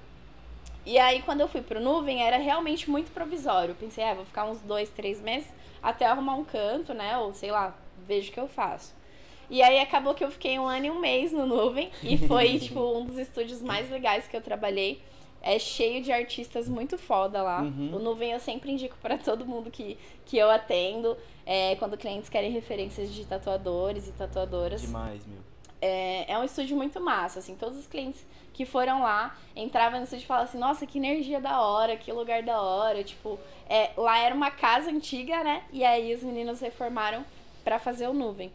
E 0.86 0.98
aí, 1.00 1.22
quando 1.24 1.42
eu 1.42 1.48
fui 1.48 1.62
pro 1.62 1.80
Nuvem, 1.80 2.22
era 2.24 2.38
realmente 2.38 2.90
muito 2.90 3.12
provisório. 3.12 3.72
Eu 3.72 3.76
pensei, 3.76 4.04
ah, 4.04 4.14
vou 4.14 4.26
ficar 4.26 4.46
uns 4.46 4.62
dois, 4.62 4.90
três 4.90 5.20
meses 5.20 5.50
até 5.82 6.06
arrumar 6.06 6.36
um 6.36 6.44
canto, 6.46 6.94
né? 6.94 7.18
Ou 7.18 7.34
sei 7.34 7.52
lá, 7.52 7.76
vejo 8.08 8.30
o 8.30 8.34
que 8.34 8.40
eu 8.40 8.48
faço. 8.48 8.94
E 9.50 9.62
aí 9.62 9.80
acabou 9.80 10.14
que 10.14 10.24
eu 10.24 10.30
fiquei 10.30 10.60
um 10.60 10.68
ano 10.68 10.86
e 10.86 10.92
um 10.92 11.00
mês 11.00 11.32
no 11.32 11.46
Nuvem. 11.46 11.90
E 12.04 12.18
foi, 12.18 12.58
tipo, 12.60 12.80
um 12.80 13.06
dos 13.06 13.18
estúdios 13.18 13.62
mais 13.62 13.90
legais 13.90 14.28
que 14.28 14.38
eu 14.38 14.42
trabalhei. 14.42 15.02
É 15.42 15.58
cheio 15.58 16.04
de 16.04 16.12
artistas 16.12 16.68
muito 16.68 16.98
foda 16.98 17.42
lá. 17.42 17.62
Uhum. 17.62 17.96
O 17.96 18.00
Nuvem 18.00 18.32
eu 18.32 18.40
sempre 18.40 18.72
indico 18.72 18.98
pra 19.02 19.18
todo 19.18 19.46
mundo 19.46 19.72
que, 19.72 19.98
que 20.26 20.38
eu 20.38 20.50
atendo. 20.50 21.18
É, 21.46 21.76
quando 21.78 21.98
clientes 21.98 22.30
querem 22.30 22.52
referências 22.52 23.12
de 23.12 23.26
tatuadores 23.26 24.08
e 24.08 24.12
tatuadoras. 24.12 24.82
Demais, 24.82 25.26
meu. 25.26 25.40
É, 25.82 26.34
é 26.34 26.38
um 26.38 26.44
estúdio 26.44 26.76
muito 26.76 27.00
massa, 27.00 27.40
assim, 27.40 27.56
todos 27.56 27.80
os 27.80 27.88
clientes 27.88 28.26
que 28.54 28.66
foram 28.66 29.02
lá 29.02 29.38
entravam 29.56 30.00
no 30.00 30.04
estúdio 30.04 30.26
e 30.26 30.28
falavam 30.28 30.50
assim, 30.50 30.58
nossa, 30.58 30.86
que 30.86 30.98
energia 30.98 31.40
da 31.40 31.62
hora, 31.62 31.96
que 31.96 32.12
lugar 32.12 32.44
da 32.44 32.62
hora, 32.62 33.02
tipo, 33.02 33.40
é, 33.70 33.92
lá 33.96 34.20
era 34.20 34.36
uma 34.36 34.52
casa 34.52 34.92
antiga, 34.92 35.42
né? 35.42 35.64
E 35.72 35.86
aí 35.86 36.14
os 36.14 36.22
meninos 36.22 36.60
reformaram 36.60 37.24
pra 37.64 37.80
fazer 37.80 38.10
o 38.10 38.14
nuvem. 38.14 38.52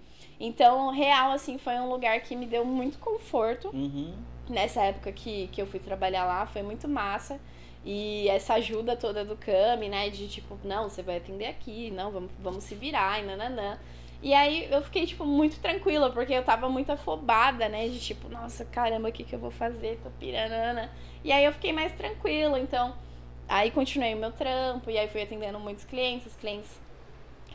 Então, 0.47 0.91
real, 0.91 1.33
assim, 1.33 1.57
foi 1.57 1.75
um 1.75 1.89
lugar 1.89 2.21
que 2.21 2.37
me 2.37 2.45
deu 2.45 2.65
muito 2.67 2.99
conforto 2.99 3.71
Uhum. 3.73 4.15
nessa 4.49 4.83
época 4.83 5.11
que, 5.11 5.49
que 5.49 5.63
eu 5.63 5.67
fui 5.67 5.81
trabalhar 5.81 6.27
lá, 6.27 6.47
foi 6.47 6.63
muito 6.63 6.87
massa. 6.87 7.41
E 7.83 8.29
essa 8.29 8.55
ajuda 8.55 8.95
toda 8.97 9.25
do 9.25 9.37
Cami, 9.37 9.89
né? 9.89 10.11
De 10.11 10.29
tipo, 10.29 10.59
não, 10.65 10.89
você 10.89 11.03
vai 11.03 11.17
atender 11.17 11.47
aqui, 11.47 11.91
não, 11.91 12.11
vamos, 12.11 12.31
vamos 12.39 12.65
se 12.65 12.75
virar 12.75 13.23
e 13.23 13.27
nananã. 13.27 13.79
E 14.23 14.33
aí 14.35 14.69
eu 14.71 14.83
fiquei, 14.83 15.07
tipo, 15.07 15.25
muito 15.25 15.59
tranquila, 15.61 16.11
porque 16.11 16.33
eu 16.33 16.43
tava 16.43 16.69
muito 16.69 16.91
afobada, 16.93 17.69
né? 17.69 17.89
De 17.89 17.99
tipo, 17.99 18.29
nossa, 18.29 18.65
caramba, 18.67 19.09
o 19.09 19.13
que, 19.13 19.25
que 19.25 19.35
eu 19.35 19.39
vou 19.39 19.51
fazer? 19.51 19.99
Tô 20.03 20.11
piranana. 20.11 20.91
E 21.23 21.33
aí 21.33 21.45
eu 21.45 21.53
fiquei 21.53 21.73
mais 21.73 21.93
tranquila, 21.93 22.59
então. 22.59 22.95
Aí 23.49 23.71
continuei 23.71 24.15
o 24.15 24.19
meu 24.19 24.33
trampo, 24.33 24.91
e 24.91 24.97
aí 24.99 25.09
fui 25.09 25.23
atendendo 25.23 25.59
muitos 25.61 25.85
clientes, 25.85 26.27
os 26.27 26.37
clientes 26.37 26.71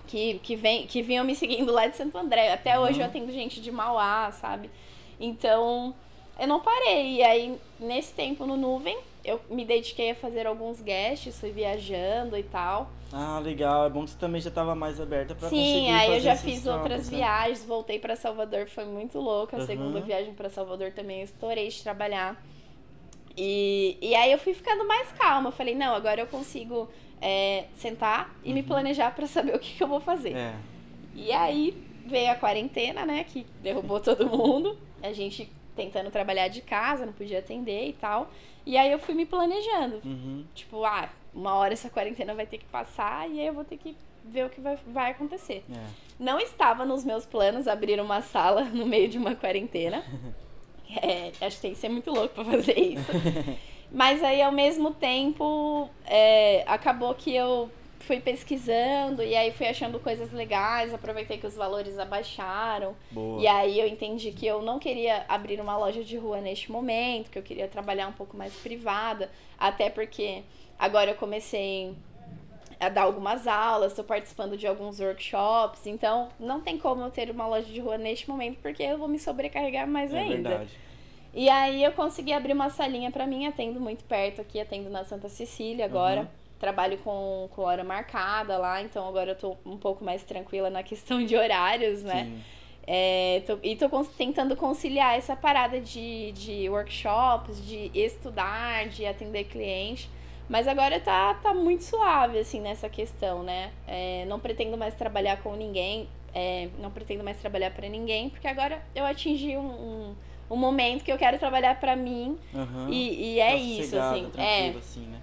que, 0.10 0.40
que, 0.40 0.56
vem, 0.56 0.88
que 0.88 1.04
vinham 1.04 1.24
me 1.24 1.36
seguindo 1.36 1.72
lá 1.72 1.86
de 1.86 1.96
Santo 1.96 2.18
André. 2.18 2.52
Até 2.52 2.80
hoje 2.80 3.00
eu 3.00 3.04
Uhum. 3.04 3.10
atendo 3.10 3.32
gente 3.32 3.62
de 3.62 3.72
Mauá, 3.72 4.32
sabe? 4.32 4.70
Então, 5.20 5.94
eu 6.40 6.48
não 6.48 6.60
parei. 6.60 7.18
E 7.18 7.24
aí, 7.24 7.56
nesse 7.80 8.12
tempo 8.14 8.44
no 8.46 8.58
Nuvem, 8.58 8.98
eu 9.24 9.40
me 9.52 9.64
dediquei 9.64 10.12
a 10.12 10.16
fazer 10.16 10.48
alguns 10.48 10.82
guests, 10.82 11.40
fui 11.40 11.52
viajando 11.52 12.36
e 12.36 12.42
tal. 12.44 12.90
Ah, 13.14 13.40
legal. 13.40 13.86
É 13.86 13.90
bom 13.90 14.04
que 14.04 14.10
você 14.12 14.18
também 14.18 14.42
já 14.42 14.50
tava 14.50 14.74
mais 14.74 15.00
aberta 15.00 15.36
Sim, 15.36 15.50
conseguir 15.50 15.92
aí 15.92 16.16
eu 16.16 16.20
já 16.20 16.36
fiz 16.36 16.66
outras 16.66 17.10
né? 17.10 17.18
viagens, 17.18 17.64
voltei 17.64 18.00
pra 18.00 18.16
Salvador, 18.16 18.66
foi 18.68 18.86
muito 18.86 19.20
louca. 19.20 19.58
A 19.58 19.60
Uhum. 19.60 19.66
segunda 19.68 20.02
viagem 20.02 20.34
pra 20.34 20.50
Salvador 20.50 20.92
também 20.92 21.20
eu 21.20 21.26
estourei 21.26 21.68
de 21.68 21.84
trabalhar. 21.84 22.36
E, 23.38 23.98
e 24.02 24.16
aí 24.16 24.32
eu 24.32 24.40
fui 24.40 24.54
ficando 24.56 24.88
mais 24.88 25.12
calma. 25.12 25.50
Eu 25.50 25.54
falei, 25.54 25.76
não, 25.76 25.94
agora 25.94 26.20
eu 26.22 26.28
consigo 26.28 26.90
é, 27.22 27.66
sentar 27.76 28.34
e 28.44 28.54
me 28.54 28.64
planejar 28.64 29.14
pra 29.14 29.28
saber 29.28 29.54
o 29.56 29.60
que, 29.60 29.76
que 29.76 29.84
eu 29.84 29.88
vou 29.88 30.00
fazer. 30.00 30.34
Uhum. 30.34 30.38
É. 30.38 30.54
E 31.16 31.32
aí 31.32 31.76
veio 32.06 32.32
a 32.32 32.36
quarentena, 32.36 33.06
né? 33.06 33.24
Que 33.24 33.46
derrubou 33.62 34.00
todo 34.00 34.28
mundo. 34.28 34.78
A 35.02 35.14
gente 35.14 35.50
tentando 35.76 36.12
trabalhar 36.12 36.48
de 36.50 36.62
casa, 36.62 37.06
não 37.06 37.14
podia 37.14 37.40
atender 37.40 37.88
e 37.88 37.94
tal. 37.94 38.30
E 38.66 38.78
aí 38.78 38.92
eu 38.92 39.00
fui 39.00 39.16
me 39.16 39.26
planejando. 39.26 40.02
Uhum. 40.04 40.46
Tipo, 40.54 40.84
ah, 40.84 41.10
uma 41.34 41.56
hora 41.56 41.74
essa 41.74 41.90
quarentena 41.90 42.34
vai 42.34 42.46
ter 42.46 42.58
que 42.58 42.66
passar 42.66 43.30
e 43.30 43.40
aí 43.40 43.48
eu 43.48 43.54
vou 43.54 43.64
ter 43.64 43.78
que 43.78 43.96
ver 44.26 44.46
o 44.46 44.50
que 44.50 44.60
vai, 44.60 44.78
vai 44.88 45.12
acontecer. 45.12 45.64
É. 45.74 45.86
Não 46.20 46.40
estava 46.40 46.86
nos 46.86 47.06
meus 47.06 47.26
planos 47.26 47.68
abrir 47.68 48.00
uma 48.00 48.22
sala 48.22 48.64
no 48.72 48.86
meio 48.86 49.10
de 49.10 49.18
uma 49.18 49.36
quarentena. 49.36 50.04
É, 51.04 51.32
acho 51.46 51.58
que 51.58 51.62
tem 51.62 51.74
que 51.74 51.78
ser 51.78 51.88
muito 51.88 52.10
louco 52.10 52.34
pra 52.34 52.44
fazer 52.44 52.80
isso. 52.80 53.12
Mas 53.92 54.24
aí, 54.24 54.42
ao 54.42 54.52
mesmo 54.52 54.92
tempo, 54.92 55.90
é, 56.06 56.64
acabou 56.68 57.14
que 57.16 57.34
eu 57.36 57.70
fui 58.00 58.20
pesquisando 58.20 59.22
e 59.22 59.36
aí 59.36 59.52
fui 59.52 59.68
achando 59.68 60.00
coisas 60.00 60.32
legais, 60.32 60.94
aproveitei 60.94 61.38
que 61.38 61.46
os 61.46 61.56
valores 61.56 62.00
abaixaram. 62.00 62.96
Boa. 63.12 63.42
E 63.42 63.46
aí 63.46 63.80
eu 63.80 63.88
entendi 63.88 64.32
que 64.32 64.48
eu 64.48 64.62
não 64.62 64.80
queria 64.80 65.26
abrir 65.28 65.60
uma 65.62 65.78
loja 65.78 66.04
de 66.04 66.18
rua 66.18 66.42
neste 66.42 66.72
momento, 66.72 67.30
que 67.30 67.38
eu 67.38 67.44
queria 67.44 67.68
trabalhar 67.68 68.08
um 68.08 68.14
pouco 68.14 68.36
mais 68.36 68.54
privada, 68.56 69.30
até 69.60 69.90
porque 69.90 70.44
agora 70.78 71.12
eu 71.12 71.16
comecei 71.16 71.94
a 72.80 72.90
dar 72.90 73.04
algumas 73.04 73.46
aulas, 73.46 73.92
estou 73.92 74.06
participando 74.06 74.58
de 74.58 74.66
alguns 74.66 75.00
workshops, 75.00 75.86
então 75.86 76.30
não 76.40 76.62
tem 76.62 76.78
como 76.78 77.02
eu 77.04 77.12
ter 77.12 77.30
uma 77.30 77.46
loja 77.46 77.68
de 77.68 77.80
rua 77.80 77.98
neste 77.98 78.30
momento, 78.30 78.58
porque 78.62 78.82
eu 78.82 78.98
vou 78.98 79.08
me 79.08 79.20
sobrecarregar 79.20 79.86
mais 79.86 80.14
é 80.14 80.20
ainda. 80.20 80.50
verdade. 80.50 80.89
E 81.34 81.50
aí 81.50 81.84
eu 81.84 81.92
consegui 81.92 82.34
abrir 82.34 82.54
uma 82.54 82.70
salinha 82.70 83.12
pra 83.12 83.28
mim, 83.28 83.46
atendo 83.46 83.80
muito 83.80 84.04
perto 84.04 84.42
aqui, 84.42 84.60
atendo 84.60 84.90
na 84.90 85.04
Santa 85.04 85.30
Cecília 85.30 85.86
agora. 85.86 86.22
Uhum. 86.22 86.28
Trabalho 86.60 86.98
com, 86.98 87.48
com 87.56 87.62
hora 87.62 87.84
marcada 87.84 88.58
lá, 88.58 88.82
então 88.82 89.08
agora 89.08 89.32
eu 89.32 89.36
tô 89.36 89.56
um 89.66 89.78
pouco 89.78 90.04
mais 90.04 90.24
tranquila 90.24 90.70
na 90.70 90.84
questão 90.84 91.24
de 91.24 91.36
horários, 91.36 92.04
né? 92.04 92.26
Sim. 92.26 92.44
É, 92.92 93.44
tô- 93.46 93.60
e 93.62 93.76
tô 93.76 93.88
tentando 94.18 94.56
conciliar 94.56 95.16
essa 95.16 95.36
parada 95.36 95.80
de, 95.80 96.32
de 96.32 96.68
workshops, 96.70 97.64
de 97.66 97.92
estudar, 97.94 98.88
de 98.90 99.06
atender 99.06 99.44
cliente. 99.46 100.10
Mas 100.50 100.68
agora 100.68 101.00
tá, 101.00 101.36
tá 101.36 101.54
muito 101.54 101.84
suave, 101.84 102.40
assim, 102.40 102.60
nessa 102.60 102.90
questão, 102.90 103.44
né? 103.44 103.72
É, 103.88 104.26
não 104.26 104.40
pretendo 104.40 104.76
mais 104.76 104.96
trabalhar 104.96 105.38
com 105.44 105.56
ninguém, 105.56 106.10
é, 106.34 106.70
não 106.80 106.90
pretendo 106.90 107.24
mais 107.24 107.38
trabalhar 107.38 107.70
pra 107.72 107.88
ninguém, 107.88 108.30
porque 108.30 108.48
agora 108.48 108.82
eu 108.96 109.06
atingi 109.06 109.56
um, 109.56 109.62
um, 109.70 110.16
um 110.50 110.56
momento 110.56 111.04
que 111.04 111.12
eu 111.12 111.18
quero 111.18 111.38
trabalhar 111.38 111.80
pra 111.80 111.96
mim 111.96 112.38
Aham. 112.54 112.90
e, 112.90 113.34
e 113.34 113.40
é 113.40 113.52
Tá 113.52 113.56
isso, 113.56 114.00
assim. 114.00 114.32
É, 114.38 114.70
assim, 114.70 115.02
né? 115.02 115.20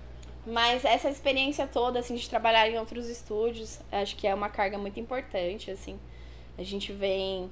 Mas 0.46 0.84
essa 0.84 1.10
experiência 1.10 1.66
toda, 1.66 1.98
assim, 1.98 2.14
de 2.14 2.30
trabalhar 2.30 2.70
em 2.70 2.78
outros 2.78 3.08
estúdios, 3.08 3.80
acho 3.90 4.14
que 4.14 4.26
é 4.26 4.34
uma 4.34 4.48
carga 4.48 4.78
muito 4.78 5.00
importante, 5.00 5.70
assim. 5.70 5.98
A 6.56 6.62
gente 6.62 6.92
vem 6.92 7.50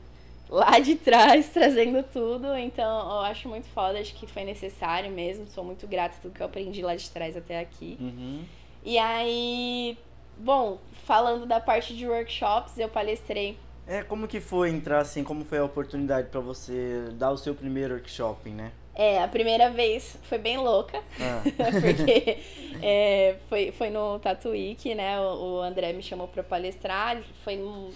lá 0.49 0.79
de 0.79 0.95
trás 0.97 1.49
trazendo 1.49 2.05
tudo, 2.05 2.57
então 2.57 3.01
eu 3.11 3.21
acho 3.23 3.49
muito 3.49 3.67
foda, 3.69 3.99
acho 3.99 4.15
que 4.15 4.27
foi 4.29 4.45
necessário 4.45 5.11
mesmo. 5.11 5.49
Sou 5.49 5.65
muito 5.65 5.89
grata 5.89 6.15
tudo 6.23 6.35
que 6.35 6.41
eu 6.41 6.47
aprendi 6.47 6.83
lá 6.83 6.95
de 6.95 7.11
trás 7.11 7.37
até 7.37 7.59
aqui. 7.59 7.97
Uhum. 8.01 8.45
E 8.85 8.97
aí, 8.97 9.99
bom, 10.39 10.79
falando 11.05 11.47
da 11.47 11.59
parte 11.59 11.97
de 11.97 12.07
workshops, 12.07 12.79
eu 12.79 12.89
palestrei. 12.89 13.59
É, 13.87 14.03
como 14.03 14.27
que 14.27 14.41
foi 14.41 14.71
entrar 14.71 15.01
assim, 15.01 15.23
como 15.23 15.45
foi 15.45 15.59
a 15.59 15.65
oportunidade 15.65 16.29
pra 16.29 16.41
você 16.41 17.05
dar 17.13 17.31
o 17.31 17.37
seu 17.37 17.55
primeiro 17.55 17.95
workshop, 17.95 18.49
né? 18.49 18.73
É, 18.95 19.23
a 19.23 19.29
primeira 19.29 19.71
vez 19.71 20.17
foi 20.23 20.39
bem 20.39 20.57
louca, 20.57 21.03
Ah, 21.21 21.43
porque 21.83 22.39
é, 22.81 23.37
foi, 23.49 23.73
foi 23.73 23.91
no 23.91 24.19
Tatuíque, 24.21 24.95
né? 24.95 25.21
O, 25.21 25.57
o 25.57 25.61
André 25.61 25.93
me 25.93 26.03
chamou 26.03 26.29
pra 26.29 26.43
palestrar, 26.45 27.21
foi 27.43 27.57
num, 27.57 27.91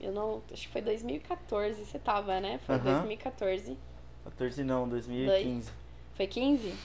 eu 0.00 0.12
não, 0.12 0.42
acho 0.52 0.66
que 0.66 0.72
foi 0.72 0.82
2014, 0.82 1.84
você 1.84 1.98
tava, 1.98 2.40
né? 2.40 2.58
Foi 2.66 2.74
Aham. 2.74 2.92
2014. 2.92 3.78
14 4.24 4.64
não, 4.64 4.88
2015. 4.88 5.70
Foi 6.16 6.26
15? 6.26 6.68
Acho 6.68 6.76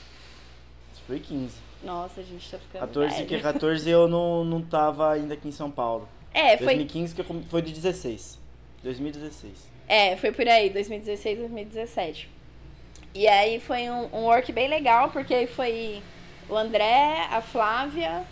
que 1.01 1.07
Foi 1.07 1.19
15. 1.19 1.57
Nossa, 1.83 2.21
a 2.21 2.23
gente 2.23 2.49
tá 2.49 2.57
ficando 2.57 2.81
14, 2.81 3.15
velho. 3.15 3.27
que 3.27 3.39
14 3.39 3.89
eu 3.89 4.07
não, 4.07 4.45
não 4.45 4.61
tava 4.61 5.11
ainda 5.11 5.33
aqui 5.33 5.47
em 5.47 5.51
São 5.51 5.69
Paulo. 5.69 6.07
É, 6.33 6.57
foi, 6.57 6.67
2015 6.67 7.15
que 7.15 7.21
eu, 7.21 7.43
foi 7.49 7.61
de 7.61 7.71
16. 7.73 8.44
2016. 8.85 9.71
É, 9.87 10.15
foi 10.15 10.31
por 10.31 10.47
aí, 10.47 10.69
2016, 10.69 11.39
2017. 11.39 12.29
E 13.15 13.27
aí 13.27 13.59
foi 13.59 13.89
um, 13.89 14.09
um 14.13 14.23
work 14.25 14.51
bem 14.51 14.67
legal, 14.67 15.09
porque 15.09 15.47
foi 15.47 16.01
o 16.47 16.55
André, 16.55 17.27
a 17.31 17.41
Flávia, 17.41 18.23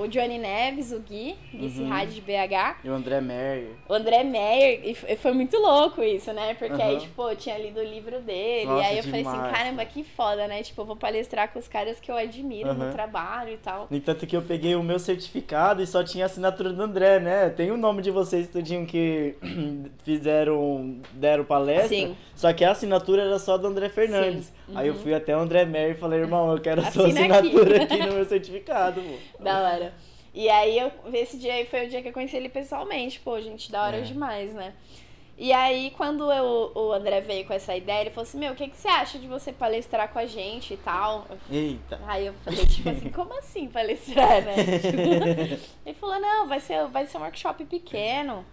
o 0.00 0.06
Johnny 0.08 0.38
Neves, 0.38 0.92
o 0.92 1.00
Gui, 1.00 1.36
Gui 1.52 1.64
Uhum. 1.64 1.70
Cirrade 1.70 2.14
de 2.14 2.20
BH, 2.20 2.76
E 2.84 2.88
o 2.88 2.94
André 2.94 3.20
Meyer. 3.20 3.70
o 3.88 3.92
André 3.94 4.22
Meyer, 4.24 4.80
e 4.84 5.16
foi 5.16 5.32
muito 5.32 5.56
louco 5.58 6.02
isso, 6.02 6.32
né? 6.32 6.54
Porque 6.54 6.80
aí, 6.80 6.92
Aham. 6.96 7.00
tipo, 7.00 7.28
eu 7.28 7.36
tinha 7.36 7.58
lido 7.58 7.80
o 7.80 7.84
livro 7.84 8.20
dele, 8.20 8.66
Nossa, 8.66 8.82
e 8.82 8.84
aí 8.86 8.96
eu 8.98 9.04
falei 9.04 9.20
assim, 9.22 9.32
demais, 9.32 9.52
caramba, 9.52 9.76
cara. 9.78 9.88
que 9.88 10.04
foda, 10.04 10.46
né? 10.46 10.62
Tipo, 10.62 10.82
eu 10.82 10.86
vou 10.86 10.96
palestrar 10.96 11.52
com 11.52 11.58
os 11.58 11.66
caras 11.68 11.98
que 12.00 12.10
eu 12.10 12.16
admiro 12.16 12.72
no 12.74 12.84
Aham. 12.84 12.92
trabalho 12.92 13.52
e 13.52 13.56
tal. 13.58 13.86
No 13.90 13.96
entanto 13.96 14.26
que 14.26 14.36
eu 14.36 14.42
peguei 14.42 14.74
o 14.74 14.82
meu 14.82 14.98
certificado 14.98 15.82
e 15.82 15.86
só 15.86 16.02
tinha 16.04 16.24
a 16.24 16.26
assinatura 16.26 16.72
do 16.72 16.82
André, 16.82 17.18
né? 17.18 17.48
Tem 17.50 17.70
o 17.70 17.76
nome 17.76 18.00
de 18.02 18.10
vocês 18.10 18.48
tudinho 18.48 18.86
que 18.86 19.34
fizeram, 20.04 21.00
deram 21.12 21.44
palestra. 21.44 21.88
Sim. 21.88 22.16
Só 22.34 22.52
que 22.52 22.64
a 22.64 22.70
assinatura 22.70 23.22
era 23.22 23.38
só 23.38 23.56
do 23.58 23.66
André 23.66 23.88
Fernandes. 23.88 24.46
Sim. 24.46 24.72
Aí 24.74 24.86
eu 24.88 24.94
Uhum. 24.94 25.00
fui 25.00 25.14
até 25.14 25.36
o 25.36 25.40
André 25.40 25.64
Meyer 25.64 25.92
e 25.92 25.94
falei, 25.94 26.20
irmão, 26.20 26.52
eu 26.52 26.60
quero 26.60 26.80
a 26.80 26.90
sua 26.90 27.06
Assina 27.06 27.38
aqui. 27.38 27.48
assinatura 27.48 27.82
aqui. 27.82 27.96
no 27.98 28.12
meu 28.12 28.24
certificado, 28.24 29.00
pô. 29.02 29.42
Da 29.42 29.60
hora. 29.60 29.87
E 30.40 30.48
aí, 30.48 30.78
eu, 30.78 30.92
esse 31.12 31.36
dia 31.36 31.52
aí 31.54 31.64
foi 31.66 31.86
o 31.86 31.88
dia 31.88 32.00
que 32.00 32.06
eu 32.10 32.12
conheci 32.12 32.36
ele 32.36 32.48
pessoalmente. 32.48 33.18
Pô, 33.18 33.40
gente, 33.40 33.72
da 33.72 33.82
hora 33.82 33.96
É. 33.96 34.02
demais, 34.02 34.54
né? 34.54 34.72
E 35.36 35.52
aí, 35.52 35.92
quando 35.96 36.30
eu- 36.32 36.70
o 36.76 36.92
André 36.92 37.20
veio 37.20 37.44
com 37.44 37.52
essa 37.52 37.74
ideia, 37.76 38.02
ele 38.02 38.10
falou 38.10 38.22
assim: 38.22 38.38
Meu, 38.38 38.52
o 38.52 38.54
que, 38.54 38.68
que 38.68 38.76
você 38.76 38.86
acha 38.86 39.18
de 39.18 39.26
você 39.26 39.52
palestrar 39.52 40.12
com 40.12 40.18
a 40.20 40.26
gente 40.26 40.74
e 40.74 40.76
tal? 40.76 41.26
Eita. 41.50 42.00
Aí 42.06 42.26
eu 42.26 42.34
falei, 42.44 42.64
tipo 42.66 42.88
assim, 42.88 43.10
como 43.10 43.36
assim 43.36 43.66
palestrar, 43.66 44.44
né? 44.44 44.54
Tipo, 44.78 44.98
ele 45.84 45.94
falou: 45.96 46.20
Não, 46.20 46.46
vai 46.46 46.60
ser, 46.60 46.86
vai 46.86 47.04
ser 47.06 47.18
um 47.18 47.22
workshop 47.22 47.64
pequeno. 47.64 48.44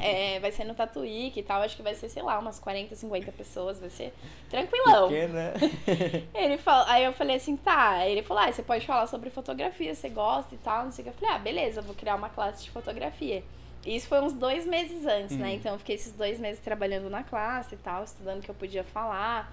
É, 0.00 0.38
vai 0.40 0.52
ser 0.52 0.64
no 0.64 0.74
Tatuíque 0.74 1.40
e 1.40 1.42
tal. 1.42 1.62
Acho 1.62 1.76
que 1.76 1.82
vai 1.82 1.94
ser, 1.94 2.08
sei 2.08 2.22
lá, 2.22 2.38
umas 2.38 2.58
40, 2.58 2.94
50 2.94 3.32
pessoas. 3.32 3.78
Vai 3.78 3.90
ser 3.90 4.12
tranquilão. 4.48 5.08
Porque, 5.08 5.26
né? 5.26 5.52
Ele 6.34 6.58
falou, 6.58 6.86
aí 6.88 7.04
eu 7.04 7.12
falei 7.12 7.36
assim, 7.36 7.56
tá. 7.56 8.06
Ele 8.06 8.22
falou, 8.22 8.42
ah, 8.42 8.52
você 8.52 8.62
pode 8.62 8.86
falar 8.86 9.06
sobre 9.06 9.30
fotografia, 9.30 9.94
você 9.94 10.08
gosta 10.08 10.54
e 10.54 10.58
tal, 10.58 10.84
não 10.84 10.92
sei 10.92 11.02
o 11.02 11.04
que. 11.04 11.10
Eu 11.10 11.14
falei, 11.14 11.34
ah, 11.34 11.38
beleza, 11.38 11.82
vou 11.82 11.94
criar 11.94 12.14
uma 12.14 12.28
classe 12.28 12.64
de 12.64 12.70
fotografia. 12.70 13.42
E 13.86 13.96
isso 13.96 14.08
foi 14.08 14.20
uns 14.20 14.32
dois 14.32 14.66
meses 14.66 15.06
antes, 15.06 15.36
né? 15.36 15.48
Hum. 15.48 15.54
Então 15.54 15.72
eu 15.72 15.78
fiquei 15.78 15.94
esses 15.94 16.12
dois 16.12 16.38
meses 16.38 16.60
trabalhando 16.60 17.10
na 17.10 17.22
classe 17.22 17.74
e 17.74 17.78
tal, 17.78 18.02
estudando 18.04 18.38
o 18.38 18.42
que 18.42 18.50
eu 18.50 18.54
podia 18.54 18.82
falar. 18.82 19.52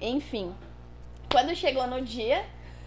Enfim. 0.00 0.54
Quando 1.30 1.54
chegou 1.54 1.86
no 1.86 2.00
dia, 2.00 2.44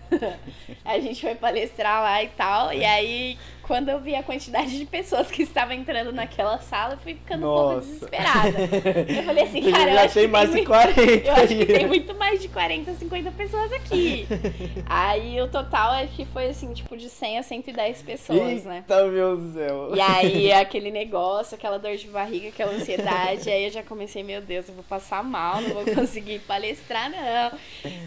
a 0.84 0.99
gente 0.99 1.22
foi 1.22 1.36
palestrar 1.36 2.02
lá 2.02 2.24
e 2.24 2.30
tal. 2.30 2.74
E 2.74 2.84
aí, 2.86 3.38
quando 3.72 3.88
eu 3.88 4.02
vi 4.02 4.14
a 4.14 4.22
quantidade 4.22 4.78
de 4.78 4.86
pessoas 4.86 5.32
que 5.32 5.44
estavam 5.44 5.74
entrando 5.74 6.12
naquela 6.12 6.60
sala, 6.60 6.96
eu 6.96 6.98
fui 6.98 7.14
ficando 7.14 7.50
um 7.50 7.56
pouco 7.56 7.74
Nossa. 7.76 7.88
desesperada. 7.88 8.60
Eu 9.08 9.24
falei 9.24 9.44
assim, 9.46 9.72
cara, 9.72 9.92
eu 9.96 10.00
acho 10.00 10.14
que 10.20 10.28
mais 10.28 10.52
tem 10.52 10.64
de 10.66 10.70
muito- 10.70 10.94
40 10.94 11.28
eu 11.30 11.34
acho 11.34 11.48
que 11.48 11.66
tem 11.68 11.88
muito 11.88 12.16
mais 12.16 12.42
de 12.42 12.50
40, 12.50 12.94
50 12.96 13.32
pessoas 13.32 13.72
aqui. 13.72 14.28
Aí 14.86 15.40
o 15.40 15.48
total 15.48 15.92
acho 15.94 16.14
que 16.18 16.26
foi 16.26 16.50
assim, 16.50 16.74
tipo, 16.74 16.98
de 16.98 17.10
100 17.10 17.40
a 17.40 17.44
110 17.44 18.02
pessoas, 18.02 18.66
né? 18.66 18.84
Eita, 18.90 19.06
meu 19.06 19.38
Deus 19.38 19.54
céu. 19.54 19.96
E 19.96 20.02
aí 20.02 20.52
aquele 20.52 20.92
negócio, 20.92 21.56
aquela 21.56 21.80
dor 21.80 21.96
de 21.96 22.08
barriga, 22.08 22.50
aquela 22.50 22.74
ansiedade, 22.74 23.50
aí 23.50 23.66
eu 23.66 23.72
já 23.72 23.84
comecei, 23.84 24.22
meu 24.22 24.42
Deus, 24.42 24.68
eu 24.68 24.76
vou 24.76 24.84
passar 24.84 25.24
mal, 25.24 25.62
não 25.62 25.70
vou 25.70 25.86
conseguir 25.96 26.40
palestrar, 26.40 27.10
não. 27.10 27.58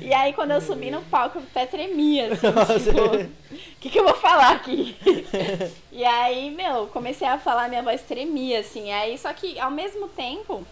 E 0.02 0.12
aí 0.12 0.34
quando 0.34 0.50
eu 0.50 0.60
subi 0.60 0.90
no 0.90 1.00
palco, 1.02 1.38
eu 1.38 1.42
até 1.42 1.64
tremia, 1.64 2.34
assim, 2.34 2.50
Nossa. 2.50 2.92
tipo, 2.92 3.54
o 3.54 3.80
que, 3.80 3.88
que 3.88 3.98
eu 3.98 4.04
vou 4.04 4.14
falar 4.14 4.52
aqui? 4.52 4.96
E 5.92 6.04
aí, 6.04 6.50
meu, 6.50 6.86
comecei 6.88 7.26
a 7.26 7.38
falar, 7.38 7.68
minha 7.68 7.82
voz 7.82 8.02
tremia, 8.02 8.60
assim. 8.60 8.92
Aí, 8.92 9.16
só 9.18 9.32
que 9.32 9.58
ao 9.58 9.70
mesmo 9.70 10.08
tempo, 10.08 10.66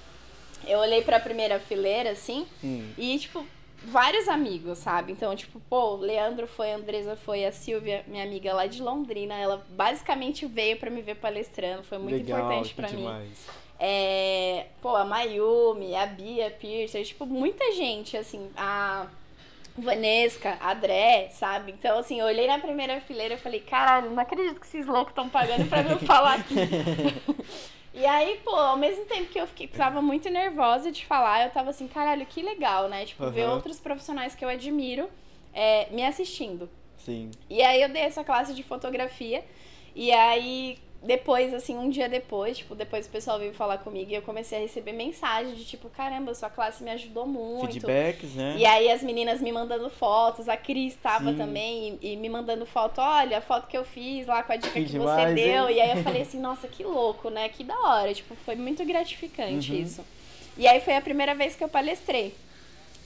eu 0.66 0.78
olhei 0.78 1.02
pra 1.02 1.18
primeira 1.20 1.58
fileira, 1.58 2.10
assim, 2.10 2.46
Hum. 2.62 2.88
e, 2.96 3.18
tipo, 3.18 3.44
vários 3.84 4.28
amigos, 4.28 4.78
sabe? 4.78 5.12
Então, 5.12 5.34
tipo, 5.34 5.60
pô, 5.68 5.96
Leandro 5.96 6.46
foi, 6.46 6.72
a 6.72 6.76
Andresa 6.76 7.16
foi, 7.16 7.44
a 7.44 7.52
Silvia, 7.52 8.04
minha 8.06 8.22
amiga 8.24 8.52
lá 8.54 8.66
de 8.66 8.80
Londrina, 8.82 9.34
ela 9.34 9.64
basicamente 9.70 10.46
veio 10.46 10.76
pra 10.76 10.90
me 10.90 11.02
ver 11.02 11.16
palestrando, 11.16 11.82
foi 11.82 11.98
muito 11.98 12.16
Legal, 12.16 12.38
importante 12.40 12.74
pra 12.74 12.88
mim. 12.90 13.08
É, 13.80 14.66
pô, 14.80 14.94
a 14.94 15.04
Mayumi, 15.04 15.96
a 15.96 16.06
Bia 16.06 16.50
Piercer, 16.50 17.04
tipo, 17.04 17.26
muita 17.26 17.72
gente, 17.72 18.16
assim, 18.16 18.48
a 18.56 19.06
Vanesca, 19.76 20.58
a 20.60 20.74
Dré, 20.74 21.28
sabe? 21.30 21.72
Então, 21.72 21.98
assim, 21.98 22.20
eu 22.20 22.26
olhei 22.26 22.46
na 22.46 22.58
primeira 22.58 23.00
fileira 23.00 23.34
e 23.34 23.38
falei, 23.38 23.60
caralho, 23.60 24.10
não 24.10 24.22
acredito 24.22 24.60
que 24.60 24.66
esses 24.66 24.86
loucos 24.86 25.12
estão 25.12 25.28
pagando 25.28 25.68
pra 25.68 25.82
eu 25.82 25.98
falar 26.00 26.34
aqui. 26.34 26.54
E 27.94 28.06
aí, 28.06 28.40
pô, 28.42 28.56
ao 28.56 28.76
mesmo 28.78 29.04
tempo 29.04 29.28
que 29.28 29.38
eu 29.38 29.46
fiquei, 29.46 29.68
tava 29.68 30.00
muito 30.00 30.30
nervosa 30.30 30.90
de 30.90 31.04
falar, 31.04 31.44
eu 31.44 31.50
tava 31.50 31.70
assim, 31.70 31.86
caralho, 31.86 32.24
que 32.24 32.40
legal, 32.40 32.88
né? 32.88 33.04
Tipo, 33.04 33.30
ver 33.30 33.42
Aham. 33.42 33.52
outros 33.52 33.78
profissionais 33.78 34.34
que 34.34 34.42
eu 34.42 34.48
admiro 34.48 35.10
é, 35.52 35.88
me 35.90 36.02
assistindo. 36.02 36.70
Sim. 36.96 37.30
E 37.50 37.62
aí 37.62 37.82
eu 37.82 37.90
dei 37.90 38.02
essa 38.02 38.24
classe 38.24 38.54
de 38.54 38.62
fotografia. 38.62 39.44
E 39.94 40.10
aí, 40.10 40.78
depois, 41.02 41.52
assim, 41.52 41.76
um 41.76 41.90
dia 41.90 42.08
depois, 42.08 42.58
tipo, 42.58 42.74
depois 42.76 43.06
o 43.06 43.10
pessoal 43.10 43.38
veio 43.38 43.52
falar 43.52 43.78
comigo 43.78 44.10
e 44.10 44.14
eu 44.14 44.22
comecei 44.22 44.58
a 44.58 44.60
receber 44.60 44.92
mensagem 44.92 45.54
de 45.54 45.64
tipo, 45.64 45.88
caramba, 45.90 46.32
sua 46.34 46.48
classe 46.48 46.82
me 46.84 46.90
ajudou 46.92 47.26
muito. 47.26 47.72
Feedbacks, 47.72 48.34
né? 48.34 48.54
E 48.56 48.64
aí 48.64 48.90
as 48.90 49.02
meninas 49.02 49.40
me 49.40 49.50
mandando 49.50 49.90
fotos, 49.90 50.48
a 50.48 50.56
Cris 50.56 50.94
tava 50.94 51.32
Sim. 51.32 51.36
também 51.36 51.98
e, 52.00 52.12
e 52.12 52.16
me 52.16 52.28
mandando 52.28 52.64
foto, 52.64 53.00
olha, 53.00 53.38
a 53.38 53.40
foto 53.40 53.66
que 53.66 53.76
eu 53.76 53.84
fiz 53.84 54.26
lá 54.28 54.42
com 54.44 54.52
a 54.52 54.56
dica 54.56 54.72
Que 54.72 54.84
que, 54.84 54.92
demais, 54.92 55.28
você 55.28 55.34
deu. 55.34 55.68
hein? 55.68 55.76
E 55.76 55.80
aí 55.80 55.90
eu 55.98 56.02
falei 56.04 56.22
assim, 56.22 56.38
nossa, 56.38 56.68
que 56.68 56.84
louco, 56.84 57.30
né? 57.30 57.48
Que 57.48 57.64
da 57.64 57.76
hora. 57.80 58.14
Tipo, 58.14 58.36
foi 58.36 58.54
muito 58.54 58.84
gratificante 58.84 59.72
Uhum. 59.72 59.82
isso. 59.82 60.04
E 60.56 60.68
aí 60.68 60.80
foi 60.80 60.94
a 60.94 61.00
primeira 61.00 61.34
vez 61.34 61.56
que 61.56 61.64
eu 61.64 61.68
palestrei. 61.68 62.32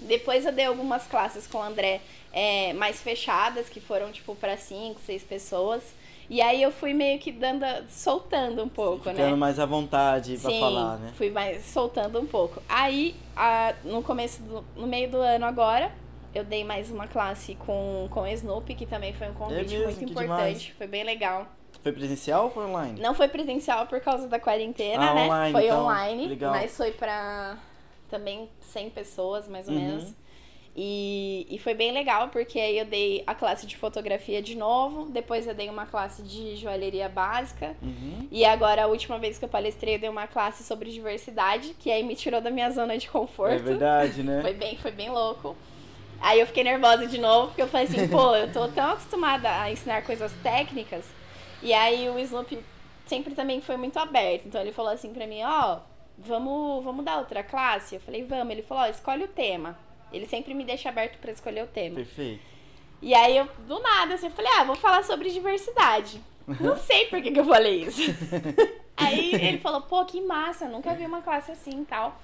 Depois 0.01 0.45
eu 0.47 0.53
dei 0.53 0.67
algumas 0.67 1.07
classes 1.07 1.47
com 1.47 1.59
o 1.59 1.63
André 1.63 2.01
é, 2.33 2.73
mais 2.75 3.01
fechadas, 3.01 3.69
que 3.69 3.81
foram 3.81 4.13
tipo 4.13 4.35
para 4.35 4.57
cinco, 4.57 5.01
seis 5.05 5.23
pessoas. 5.23 5.83
E 6.29 6.43
aí 6.43 6.61
eu 6.61 6.73
fui 6.73 6.93
meio 6.93 7.19
que 7.21 7.31
dando, 7.31 7.65
soltando 7.89 8.63
um 8.63 8.69
pouco, 8.69 9.05
Ficando 9.11 9.17
né? 9.19 9.35
mais 9.37 9.59
à 9.61 9.65
vontade 9.67 10.37
Sim, 10.39 10.59
falar, 10.61 10.99
né? 10.99 11.13
fui 11.17 11.31
mais 11.31 11.65
soltando 11.67 12.19
um 12.21 12.27
pouco. 12.27 12.61
Aí, 12.69 13.15
a- 13.37 13.75
no 13.85 14.03
começo, 14.03 14.43
do, 14.43 14.65
no 14.75 14.87
meio 14.89 15.09
do 15.09 15.19
ano 15.19 15.47
agora, 15.47 15.93
eu 16.35 16.43
dei 16.45 16.65
mais 16.65 16.91
uma 16.91 17.07
classe 17.07 17.55
com, 17.55 18.09
com 18.11 18.23
o 18.23 18.27
Snoopy, 18.27 18.75
que 18.75 18.87
também 18.87 19.13
foi 19.15 19.29
um 19.31 19.35
convite 19.35 19.71
mesmo? 19.71 19.85
muito 19.85 20.05
importante. 20.05 20.23
demais. 20.25 20.67
Foi 20.77 20.87
bem 20.89 21.05
legal. 21.05 21.47
Foi 21.81 21.93
presencial 21.93 22.47
ou 22.47 22.51
foi 22.51 22.65
online? 22.67 23.01
Não 23.01 23.15
foi 23.15 23.29
presencial 23.29 23.87
por 23.87 24.01
causa 24.01 24.27
da 24.27 24.41
quarentena, 24.41 25.11
Ah, 25.11 25.15
né? 25.15 25.25
online, 25.27 25.53
foi 25.53 25.65
então. 25.67 25.85
online, 25.85 26.27
Legal. 26.27 26.53
mas 26.53 26.77
foi 26.77 26.91
pra 26.91 27.57
também 28.09 28.49
100 28.61 28.91
pessoas, 28.91 29.47
mais 29.49 29.69
ou 29.69 29.75
Uhum. 29.75 29.81
menos. 29.81 30.15
E, 30.79 31.47
e 31.49 31.59
foi 31.59 31.73
bem 31.73 31.91
legal, 31.91 32.29
porque 32.29 32.61
aí 32.61 32.79
eu 32.79 32.85
dei 32.85 33.25
a 33.27 33.35
classe 33.35 33.67
de 33.67 33.77
fotografia 33.79 34.43
de 34.43 34.55
novo, 34.55 35.07
depois 35.11 35.47
eu 35.47 35.55
dei 35.55 35.71
uma 35.71 35.87
classe 35.87 36.23
de 36.23 36.55
joalheria 36.57 37.09
básica, 37.09 37.75
Uhum. 37.83 38.29
e 38.31 38.45
agora, 38.45 38.85
a 38.85 38.87
última 38.87 39.19
vez 39.19 39.39
que 39.39 39.45
eu 39.47 39.49
palestrei, 39.49 39.95
eu 39.95 39.99
dei 39.99 40.11
uma 40.11 40.27
classe 40.27 40.63
sobre 40.65 40.91
diversidade, 40.91 41.75
que 41.79 41.91
aí 41.91 42.03
me 42.03 42.15
tirou 42.15 42.43
da 42.43 42.51
minha 42.51 42.71
zona 42.71 42.99
de 42.99 43.09
conforto. 43.09 43.55
É 43.55 43.59
verdade, 43.59 44.23
né? 44.23 44.41
Foi 44.45 44.53
bem, 44.53 44.77
foi 44.77 44.91
bem 44.91 45.09
louco. 45.11 45.57
Aí 46.21 46.41
eu 46.41 46.47
fiquei 46.47 46.63
nervosa 46.65 47.07
de 47.07 47.19
novo, 47.19 47.49
porque 47.49 47.63
eu 47.63 47.69
falei 47.69 47.87
assim, 47.87 48.07
pô, 48.09 48.35
eu 48.35 48.53
tô 48.53 48.69
tão 48.69 48.91
acostumada 48.91 49.51
a 49.63 49.71
ensinar 49.73 50.03
coisas 50.03 50.33
técnicas. 50.43 51.05
E 51.63 51.73
aí 51.73 52.09
o 52.11 52.19
Snoopy 52.19 52.59
sempre 53.07 53.35
também 53.35 53.61
foi 53.63 53.77
muito 53.79 53.99
aberto. 53.99 54.47
Então 54.47 54.61
ele 54.61 54.73
falou 54.73 54.93
assim 54.93 55.13
pra 55.15 55.27
mim, 55.27 55.43
ó, 55.43 55.79
vamos, 56.19 56.85
vamos 56.85 57.05
dar 57.05 57.19
outra 57.19 57.43
classe? 57.43 57.95
Eu 57.97 58.01
falei, 58.01 58.25
vamos. 58.25 58.53
Ele 58.53 58.63
falou, 58.63 58.85
ó, 58.85 58.87
escolhe 58.87 59.25
o 59.25 59.29
tema. 59.29 59.79
Ele 60.13 60.27
sempre 60.27 60.55
me 60.55 60.65
deixa 60.65 60.89
aberto 60.89 61.19
pra 61.19 61.33
escolher 61.33 61.65
o 61.65 61.69
tema. 61.69 61.97
Perfeito. 61.97 62.43
E 63.03 63.15
aí 63.15 63.37
eu, 63.37 63.49
do 63.67 63.79
nada, 63.81 64.15
assim, 64.15 64.27
eu 64.27 64.33
falei, 64.33 64.51
ah, 64.57 64.65
vou 64.65 64.77
falar 64.77 65.05
sobre 65.05 65.31
diversidade. 65.31 66.21
Não 66.61 66.77
sei 66.79 67.07
por 67.07 67.21
que, 67.21 67.31
que 67.31 67.41
eu 67.41 67.45
falei 67.45 67.83
isso. 67.83 68.03
aí 68.97 69.35
ele 69.35 69.59
falou, 69.59 69.83
pô, 69.83 70.05
que 70.05 70.21
massa, 70.21 70.67
nunca 70.69 70.95
vi 70.95 71.05
uma 71.05 71.21
classe 71.21 71.51
assim 71.53 71.83
e 71.83 71.85
tal. 71.85 72.19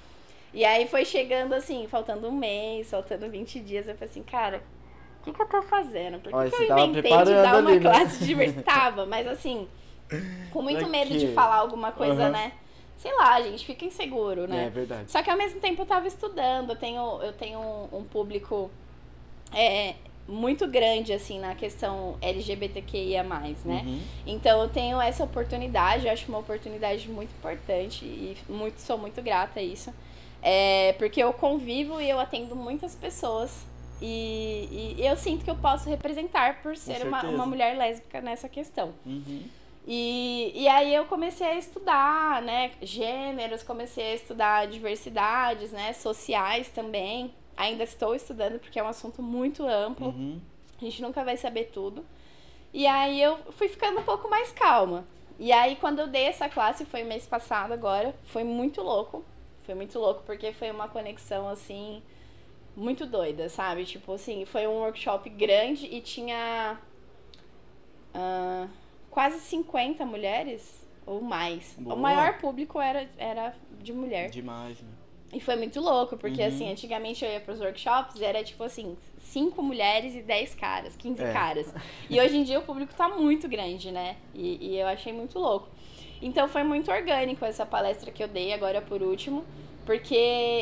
E 0.55 0.64
aí 0.64 0.86
foi 0.86 1.05
chegando 1.05 1.55
assim, 1.55 1.86
faltando 1.88 2.28
um 2.28 2.32
mês, 2.32 2.90
faltando 2.90 3.28
20 3.28 3.61
dias, 3.61 3.88
eu 3.88 3.95
falei 3.95 4.11
assim, 4.11 4.22
cara, 4.22 4.62
o 5.20 5.24
que, 5.24 5.32
que 5.32 5.40
eu 5.43 5.47
tô 5.47 5.62
fazendo? 5.62 6.18
Por 6.18 6.30
que, 6.30 6.36
Olha, 6.36 6.51
que 6.51 6.57
eu 6.57 6.78
inventei 6.78 7.18
de 7.24 7.34
dar 7.34 7.59
uma 7.61 7.70
ali, 7.70 7.80
né? 7.80 7.90
classe 7.90 8.18
de 8.18 8.26
diversidade? 8.26 8.64
Tava, 8.64 9.07
mas 9.07 9.26
assim, 9.26 9.66
com 10.51 10.62
muito 10.62 10.80
Pra 10.80 10.88
medo 10.88 11.16
de 11.16 11.28
falar 11.28 11.57
alguma 11.57 11.93
coisa, 11.93 12.24
Aham. 12.24 12.30
né? 12.30 12.53
Sei 13.03 13.12
lá, 13.16 13.42
gente 13.42 13.66
fica 13.66 13.84
inseguro, 13.84 14.46
né? 14.46 14.66
É 14.66 14.70
verdade. 14.70 15.11
Só 15.11 15.20
que 15.24 15.28
ao 15.28 15.36
mesmo 15.36 15.59
tempo 15.59 15.82
eu 15.82 15.86
tava 15.86 16.07
estudando, 16.07 16.70
eu 16.70 16.76
tenho, 16.76 17.20
eu 17.20 17.32
tenho 17.32 17.59
um, 17.59 17.98
um 17.98 18.05
público 18.05 18.70
é, 19.53 19.96
muito 20.28 20.68
grande, 20.68 21.12
assim, 21.12 21.40
na 21.40 21.53
questão 21.57 22.16
LGBTQIA, 22.22 23.24
né? 23.64 23.82
Uhum. 23.84 24.00
Então 24.24 24.62
eu 24.62 24.68
tenho 24.68 25.00
essa 25.00 25.24
oportunidade, 25.24 26.07
eu 26.07 26.12
acho 26.12 26.28
uma 26.28 26.38
oportunidade 26.38 27.09
muito 27.09 27.30
importante 27.30 28.05
e 28.05 28.36
muito, 28.48 28.80
sou 28.80 28.96
muito 28.96 29.20
grata 29.20 29.59
a 29.59 29.62
isso. 29.64 29.92
É, 30.40 30.92
porque 30.92 31.20
eu 31.20 31.32
convivo 31.32 32.00
e 32.00 32.09
eu 32.09 32.20
atendo 32.20 32.55
muitas 32.55 32.94
pessoas. 32.94 33.66
E, 34.00 34.94
e 34.96 35.05
eu 35.05 35.16
sinto 35.16 35.44
que 35.44 35.50
eu 35.50 35.57
posso 35.57 35.88
representar 35.88 36.62
por 36.62 36.76
ser 36.76 37.05
uma, 37.05 37.24
uma 37.24 37.46
mulher 37.46 37.76
lésbica 37.76 38.20
nessa 38.20 38.48
questão. 38.48 38.92
Uhum. 39.05 39.42
E, 39.87 40.53
e 40.55 40.68
aí 40.68 40.95
eu 40.95 41.05
comecei 41.07 41.47
a 41.47 41.57
estudar, 41.57 42.41
né, 42.43 42.70
gêneros, 42.80 43.62
comecei 43.62 44.12
a 44.12 44.14
estudar 44.14 44.66
diversidades, 44.68 45.72
né, 45.72 45.93
sociais 45.93 46.68
também. 46.68 47.35
Ainda 47.57 47.83
estou 47.85 48.14
estudando 48.14 48.59
porque 48.59 48.78
é 48.78 48.83
um 48.83 48.89
assunto 48.89 49.22
muito 49.22 49.66
amplo. 49.66 50.09
Uhum. 50.09 50.41
A 50.80 50.85
gente 50.85 51.03
nunca 51.03 51.24
vai 51.24 51.37
saber 51.37 51.70
tudo. 51.72 52.05
E 52.72 52.87
aí 52.87 53.20
eu 53.20 53.39
fui 53.53 53.68
ficando 53.68 54.01
um 54.01 54.05
pouco 54.05 54.30
mais 54.30 54.53
calma. 54.53 55.05
E 55.39 55.53
aí 55.53 55.76
quando 55.76 55.99
eu 55.99 56.07
dei 56.07 56.24
essa 56.24 56.49
classe, 56.49 56.85
foi 56.85 57.03
mês 57.03 57.26
passado 57.26 57.72
agora, 57.72 58.14
foi 58.24 58.45
muito 58.45 58.80
louco. 58.80 59.24
Foi 59.64 59.74
muito 59.74 59.99
louco 59.99 60.22
porque 60.24 60.53
foi 60.53 60.70
uma 60.70 60.89
conexão 60.89 61.49
assim 61.49 62.03
muito 62.76 63.05
doida, 63.05 63.49
sabe? 63.49 63.85
Tipo 63.85 64.14
assim, 64.14 64.45
foi 64.45 64.66
um 64.66 64.78
workshop 64.80 65.28
grande 65.28 65.87
e 65.87 66.01
tinha 66.01 66.78
ah, 68.14 68.66
quase 69.13 69.39
50 69.41 70.05
mulheres 70.05 70.85
ou 71.07 71.21
mais. 71.21 71.77
Boa. 71.79 71.95
O 71.95 71.99
maior 72.01 72.39
público 72.39 72.81
era, 72.81 73.07
era 73.19 73.55
de 73.81 73.93
mulher. 73.93 74.31
Demais, 74.31 74.81
né? 74.81 74.89
E 75.33 75.41
foi 75.41 75.57
muito 75.57 75.81
louco, 75.81 76.17
porque 76.17 76.43
Uhum. 76.43 76.49
assim, 76.49 76.71
antigamente 76.71 77.25
eu 77.25 77.31
ia 77.31 77.41
pros 77.41 77.61
workshops 77.61 78.17
e 78.21 78.25
era 78.25 78.43
tipo 78.45 78.63
assim, 78.65 78.97
cinco 79.21 79.63
mulheres 79.63 80.15
e 80.15 80.23
10 80.23 80.55
caras, 80.55 80.97
15 80.97 81.23
É. 81.23 81.33
caras. 81.33 81.73
E 82.11 82.19
hoje 82.21 82.37
em 82.37 82.43
dia 82.43 82.59
o 82.59 82.63
público 82.63 82.95
tá 82.95 83.09
muito 83.09 83.49
grande, 83.49 83.91
né? 83.91 84.17
E, 84.35 84.73
e 84.73 84.79
eu 84.79 84.87
achei 84.87 85.13
muito 85.13 85.39
louco. 85.39 85.69
Então 86.21 86.49
foi 86.49 86.63
muito 86.63 86.91
orgânico 86.91 87.45
essa 87.45 87.65
palestra 87.67 88.11
que 88.11 88.23
eu 88.23 88.29
dei 88.29 88.53
agora 88.53 88.81
por 88.83 89.03
último, 89.03 89.45
porque 89.85 90.14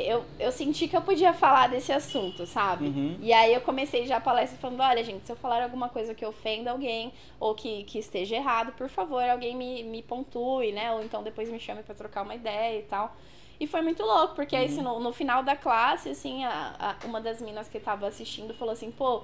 eu, 0.06 0.24
eu 0.38 0.50
senti 0.50 0.88
que 0.88 0.96
eu 0.96 1.02
podia 1.02 1.32
falar 1.34 1.68
desse 1.68 1.92
assunto, 1.92 2.46
sabe? 2.46 2.86
Uhum. 2.86 3.18
E 3.20 3.32
aí 3.32 3.52
eu 3.52 3.60
comecei 3.60 4.06
já 4.06 4.16
a 4.16 4.20
palestra 4.20 4.58
falando, 4.58 4.80
olha, 4.80 5.04
gente, 5.04 5.26
se 5.26 5.32
eu 5.32 5.36
falar 5.36 5.62
alguma 5.62 5.88
coisa 5.90 6.14
que 6.14 6.24
ofenda 6.24 6.70
alguém 6.70 7.12
ou 7.38 7.54
que, 7.54 7.84
que 7.84 7.98
esteja 7.98 8.36
errado, 8.36 8.72
por 8.72 8.88
favor, 8.88 9.22
alguém 9.22 9.54
me, 9.54 9.82
me 9.82 10.02
pontue, 10.02 10.72
né? 10.72 10.92
Ou 10.92 11.02
então 11.02 11.22
depois 11.22 11.50
me 11.50 11.60
chame 11.60 11.82
pra 11.82 11.94
trocar 11.94 12.22
uma 12.22 12.34
ideia 12.34 12.78
e 12.78 12.82
tal. 12.82 13.14
E 13.58 13.66
foi 13.66 13.82
muito 13.82 14.02
louco, 14.02 14.34
porque 14.34 14.56
aí 14.56 14.66
assim, 14.66 14.80
no, 14.80 14.98
no 15.00 15.12
final 15.12 15.42
da 15.42 15.54
classe, 15.54 16.08
assim, 16.08 16.44
a, 16.44 16.74
a- 17.02 17.06
uma 17.06 17.20
das 17.20 17.42
minas 17.42 17.68
que 17.68 17.78
tava 17.78 18.06
assistindo 18.06 18.54
falou 18.54 18.72
assim, 18.72 18.90
pô, 18.90 19.22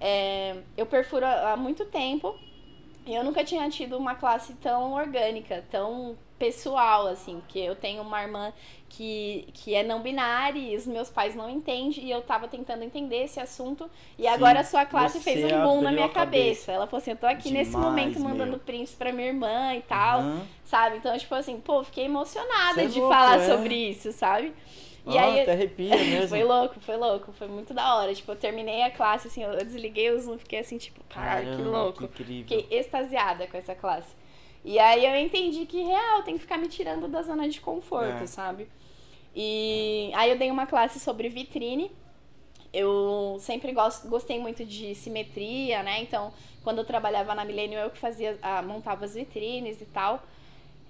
é, 0.00 0.56
eu 0.76 0.84
perfuro 0.86 1.24
há 1.26 1.56
muito 1.56 1.86
tempo 1.86 2.36
e 3.06 3.14
eu 3.14 3.24
nunca 3.24 3.44
tinha 3.44 3.68
tido 3.70 3.96
uma 3.96 4.14
classe 4.14 4.54
tão 4.54 4.92
orgânica, 4.92 5.64
tão 5.70 6.16
pessoal, 6.40 7.06
assim, 7.06 7.40
porque 7.40 7.60
eu 7.60 7.76
tenho 7.76 8.02
uma 8.02 8.22
irmã 8.22 8.52
que, 8.88 9.48
que 9.54 9.74
é 9.74 9.84
não 9.84 10.02
binária 10.02 10.58
e 10.58 10.76
os 10.76 10.86
meus 10.86 11.10
pais 11.10 11.36
não 11.36 11.48
entendem, 11.48 12.04
e 12.04 12.10
eu 12.10 12.22
tava 12.22 12.48
tentando 12.48 12.82
entender 12.82 13.24
esse 13.24 13.38
assunto, 13.40 13.88
e 14.18 14.26
Sim, 14.26 14.26
agora 14.26 14.60
a 14.60 14.64
sua 14.64 14.86
classe 14.86 15.20
você 15.20 15.20
fez 15.20 15.44
um 15.44 15.60
boom 15.60 15.82
na 15.82 15.92
minha 15.92 16.08
cabeça. 16.10 16.10
cabeça. 16.10 16.72
Ela 16.72 16.86
falou 16.86 17.00
assim, 17.02 17.12
eu 17.12 17.16
tô 17.18 17.26
aqui 17.26 17.50
nesse 17.50 17.78
Demais, 17.78 17.78
momento 17.78 18.18
mandando 18.20 18.58
meu. 18.58 18.60
prints 18.60 18.94
pra 18.94 19.12
minha 19.12 19.28
irmã 19.28 19.74
e 19.74 19.82
tal, 19.82 20.28
Aham. 20.28 20.48
sabe? 20.64 20.96
Então, 20.98 21.16
tipo 21.18 21.34
assim, 21.34 21.60
pô, 21.60 21.84
fiquei 21.84 22.06
emocionada 22.06 22.82
Cê 22.82 22.84
é 22.84 22.88
de 22.88 23.00
louco, 23.00 23.02
falar 23.02 23.38
é? 23.38 23.40
sobre 23.40 23.74
isso, 23.90 24.12
sabe? 24.12 24.52
E 25.06 25.16
Ah, 25.16 25.18
aí, 25.18 25.36
até 25.36 25.52
arrepia 25.52 26.04
mesmo. 26.04 26.42
foi 26.42 26.44
louco, 26.44 26.80
foi 26.80 26.96
louco, 26.96 27.32
foi 27.32 27.48
muito 27.48 27.72
da 27.74 27.96
hora. 27.96 28.14
Tipo, 28.14 28.32
eu 28.32 28.36
terminei 28.36 28.82
a 28.82 28.90
classe, 28.90 29.28
assim, 29.28 29.42
eu 29.42 29.56
desliguei 29.64 30.10
o 30.10 30.20
Zoom, 30.20 30.38
fiquei 30.38 30.58
assim, 30.60 30.78
tipo, 30.78 31.02
caralho, 31.04 31.48
que 31.48 31.62
louco. 31.62 31.98
Que 31.98 32.04
incrível. 32.04 32.64
Fiquei 32.64 32.66
extasiada 32.70 33.46
com 33.46 33.56
essa 33.56 33.74
classe. 33.74 34.14
E 34.64 34.78
aí 34.78 35.04
eu 35.06 35.16
entendi 35.16 35.64
que, 35.66 35.82
real, 35.82 36.22
tem 36.22 36.34
que 36.34 36.40
ficar 36.40 36.58
me 36.58 36.68
tirando 36.68 37.08
da 37.08 37.22
zona 37.22 37.48
de 37.48 37.60
conforto, 37.60 38.22
É. 38.22 38.26
sabe? 38.26 38.68
E 39.34 40.10
aí 40.14 40.30
eu 40.30 40.38
dei 40.38 40.50
uma 40.50 40.66
classe 40.66 40.98
sobre 41.00 41.28
vitrine. 41.28 41.90
Eu 42.72 43.36
sempre 43.40 43.72
gosto, 43.72 44.06
gostei 44.08 44.38
muito 44.38 44.64
de 44.64 44.94
simetria, 44.94 45.82
né? 45.82 46.00
Então, 46.02 46.32
quando 46.62 46.78
eu 46.78 46.84
trabalhava 46.84 47.34
na 47.34 47.44
Millennium, 47.44 47.80
eu 47.80 47.90
que 47.90 47.98
fazia, 47.98 48.38
ah, 48.42 48.62
montava 48.62 49.04
as 49.04 49.14
vitrines 49.14 49.80
e 49.80 49.86
tal. 49.86 50.22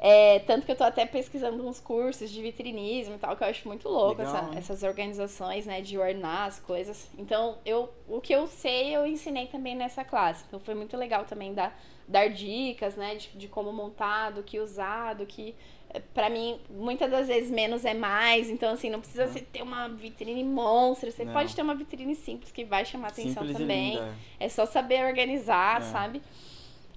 É, 0.03 0.39
tanto 0.41 0.65
que 0.65 0.73
eu 0.73 0.77
tô 0.77 0.85
até 0.85 1.05
pesquisando 1.05 1.67
uns 1.67 1.79
cursos 1.79 2.31
de 2.31 2.41
vitrinismo 2.41 3.15
e 3.17 3.19
tal, 3.19 3.37
que 3.37 3.45
eu 3.45 3.49
acho 3.49 3.69
muito 3.69 3.87
louco, 3.87 4.23
essa- 4.23 4.51
essas 4.57 4.83
organizações, 4.83 5.67
né, 5.67 5.83
de 5.83 5.99
ornar 5.99 6.47
as 6.49 6.59
coisas. 6.59 7.11
Então, 7.19 7.59
eu, 7.67 7.91
o 8.09 8.19
que 8.19 8.35
eu 8.35 8.47
sei, 8.47 8.97
eu 8.97 9.07
ensinei 9.07 9.47
também 9.47 9.75
nessa 9.75 10.03
classe. 10.03 10.45
Então, 10.49 10.59
foi 10.59 10.75
muito 10.75 10.97
legal 10.97 11.25
também 11.25 11.53
dar, 11.53 11.79
dar 12.11 12.29
dicas, 12.29 12.97
né, 12.97 13.15
de, 13.15 13.29
de 13.39 13.49
como 13.49 13.73
montar, 13.73 14.31
do 14.31 14.43
que 14.43 14.59
usar, 14.61 15.15
do 15.15 15.25
que... 15.25 15.55
eh, 15.95 16.01
Pra 16.13 16.29
mim, 16.29 16.59
muitas 16.69 17.11
das 17.11 17.29
vezes 17.29 17.51
menos 17.51 17.85
é 17.85 17.95
mais. 17.95 18.51
Então, 18.51 18.73
assim, 18.73 18.91
não 18.91 18.99
precisa 19.01 19.27
você 19.29 19.41
ter 19.41 19.63
uma 19.63 19.89
vitrine 19.89 20.43
monstra. 20.45 21.11
Você 21.11 21.25
Não. 21.25 21.33
pode 21.33 21.55
ter 21.55 21.63
uma 21.63 21.75
vitrine 21.75 22.15
simples 22.15 22.51
que 22.53 22.65
vai 22.65 22.85
chamar 22.85 23.09
atenção 23.09 23.43
Simples 23.45 23.57
também. 23.59 23.95
linda. 23.95 24.15
É 24.39 24.49
só 24.49 24.67
saber 24.67 25.05
organizar, 25.07 25.81
É. 25.81 25.85
sabe? 25.85 26.21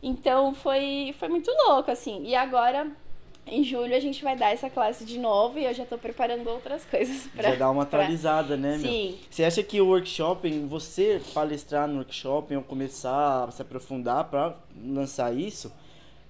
Então 0.02 0.54
foi, 0.54 1.16
foi 1.18 1.30
muito 1.30 1.50
louco, 1.68 1.90
assim. 1.90 2.24
E 2.26 2.36
agora, 2.36 2.92
em 3.46 3.64
julho, 3.64 3.96
a 3.96 4.00
gente 4.00 4.24
vai 4.24 4.36
dar 4.36 4.52
essa 4.52 4.70
classe 4.70 5.04
de 5.06 5.20
novo 5.20 5.60
e 5.60 5.66
eu 5.66 5.74
já 5.74 5.86
tô 5.86 5.98
preparando 5.98 6.48
outras 6.50 6.84
coisas 6.86 7.28
pra. 7.36 7.50
Já 7.52 7.56
dá 7.56 7.70
uma 7.70 7.86
pra- 7.86 8.00
atualizada, 8.02 8.56
né, 8.58 8.78
meu? 8.78 8.90
Sim. 8.92 9.18
Você 9.30 9.44
acha 9.44 9.62
que 9.64 9.80
o 9.82 9.88
workshop, 9.88 10.50
você 10.68 11.22
palestrar 11.34 11.88
no 11.88 11.98
workshop 11.98 12.56
ou 12.56 12.62
começar 12.64 13.46
a 13.46 13.52
se 13.52 13.62
aprofundar 13.62 14.26
para 14.26 14.56
lançar 14.86 15.36
isso, 15.36 15.72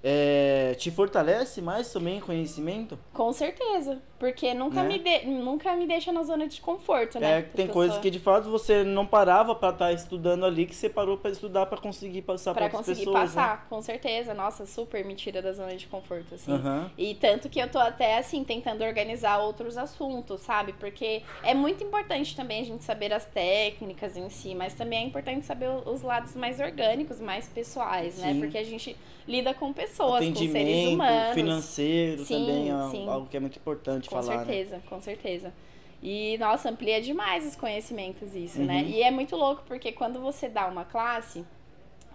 é, 0.04 0.76
te 0.78 0.92
fortalece 0.92 1.62
mais 1.62 1.92
também 1.94 2.20
conhecimento? 2.20 3.00
Com 3.14 3.32
certeza. 3.32 4.02
Porque 4.20 4.54
nunca, 4.54 4.84
Né? 4.84 4.88
me 4.90 5.00
de- 5.00 5.26
nunca 5.28 5.76
me 5.76 5.86
deixa 5.86 6.12
na 6.14 6.24
zona 6.24 6.48
de 6.48 6.62
conforto, 6.62 7.20
né? 7.20 7.40
É, 7.40 7.42
que 7.42 7.50
tem 7.52 7.68
coisas 7.68 7.98
que 7.98 8.10
de 8.10 8.20
fato 8.20 8.50
você 8.50 8.84
não 8.84 9.06
parava 9.06 9.54
para 9.54 9.70
estar 9.74 9.92
estudando 9.92 10.46
ali, 10.46 10.66
que 10.66 10.74
você 10.76 10.90
parou 10.90 11.18
para 11.18 11.32
estudar 11.32 11.66
para 11.66 11.78
conseguir 11.78 12.22
passar 12.22 12.54
Pra 12.54 12.70
para 12.70 12.78
outras 12.78 12.86
conseguir 12.98 13.06
pessoas. 13.12 13.36
né? 13.36 13.42
passar, 13.42 13.68
com 13.70 13.82
certeza. 13.82 14.34
Nossa, 14.34 14.66
super 14.66 15.04
me 15.04 15.14
tira 15.16 15.42
da 15.42 15.52
zona 15.52 15.76
de 15.76 15.88
conforto, 15.88 16.36
assim. 16.36 16.54
Aham. 16.54 16.90
E 16.98 17.16
tanto 17.16 17.50
que 17.50 17.60
eu 17.60 17.70
tô 17.70 17.80
até 17.80 18.18
assim 18.18 18.44
tentando 18.46 18.84
organizar 18.84 19.40
outros 19.40 19.78
assuntos, 19.78 20.40
sabe? 20.42 20.72
Porque 20.74 21.22
é 21.44 21.54
muito 21.54 21.84
importante 21.84 22.34
também 22.36 22.62
a 22.62 22.66
gente 22.66 22.84
saber 22.86 23.12
as 23.14 23.26
técnicas 23.26 24.16
em 24.16 24.30
si, 24.30 24.56
mas 24.56 24.74
também 24.74 25.00
é 25.00 25.06
importante 25.08 25.46
saber 25.46 25.70
os 25.86 26.02
lados 26.02 26.34
mais 26.36 26.60
orgânicos, 26.62 27.20
mais 27.20 27.48
pessoais, 27.50 28.20
né? 28.20 28.34
Sim. 28.34 28.40
Porque 28.40 28.58
a 28.58 28.64
gente 28.64 28.96
lida 29.28 29.54
com 29.54 29.72
pessoas, 29.74 29.93
com 29.98 30.36
seres 30.36 30.88
humanos. 30.88 31.34
financeiro 31.34 32.26
Sim, 32.26 32.34
também 32.46 32.72
é 32.72 32.90
sim. 32.90 33.08
algo 33.08 33.28
que 33.28 33.38
é 33.38 33.40
muito 33.40 33.58
importante 33.58 34.10
Com 34.10 34.22
falar, 34.22 34.38
né? 34.40 34.46
certeza, 34.46 34.82
com 34.90 35.02
certeza. 35.02 35.54
E, 36.02 36.38
nossa, 36.38 36.70
amplia 36.70 37.02
demais 37.02 37.46
os 37.46 37.56
conhecimentos 37.56 38.36
isso, 38.36 38.62
né? 38.62 38.82
Uhum. 38.82 38.90
E 38.90 39.04
é 39.04 39.10
muito 39.10 39.38
louco, 39.38 39.64
porque 39.66 39.92
quando 39.94 40.20
você 40.20 40.50
dá 40.50 40.68
uma 40.68 40.84
classe, 40.84 41.46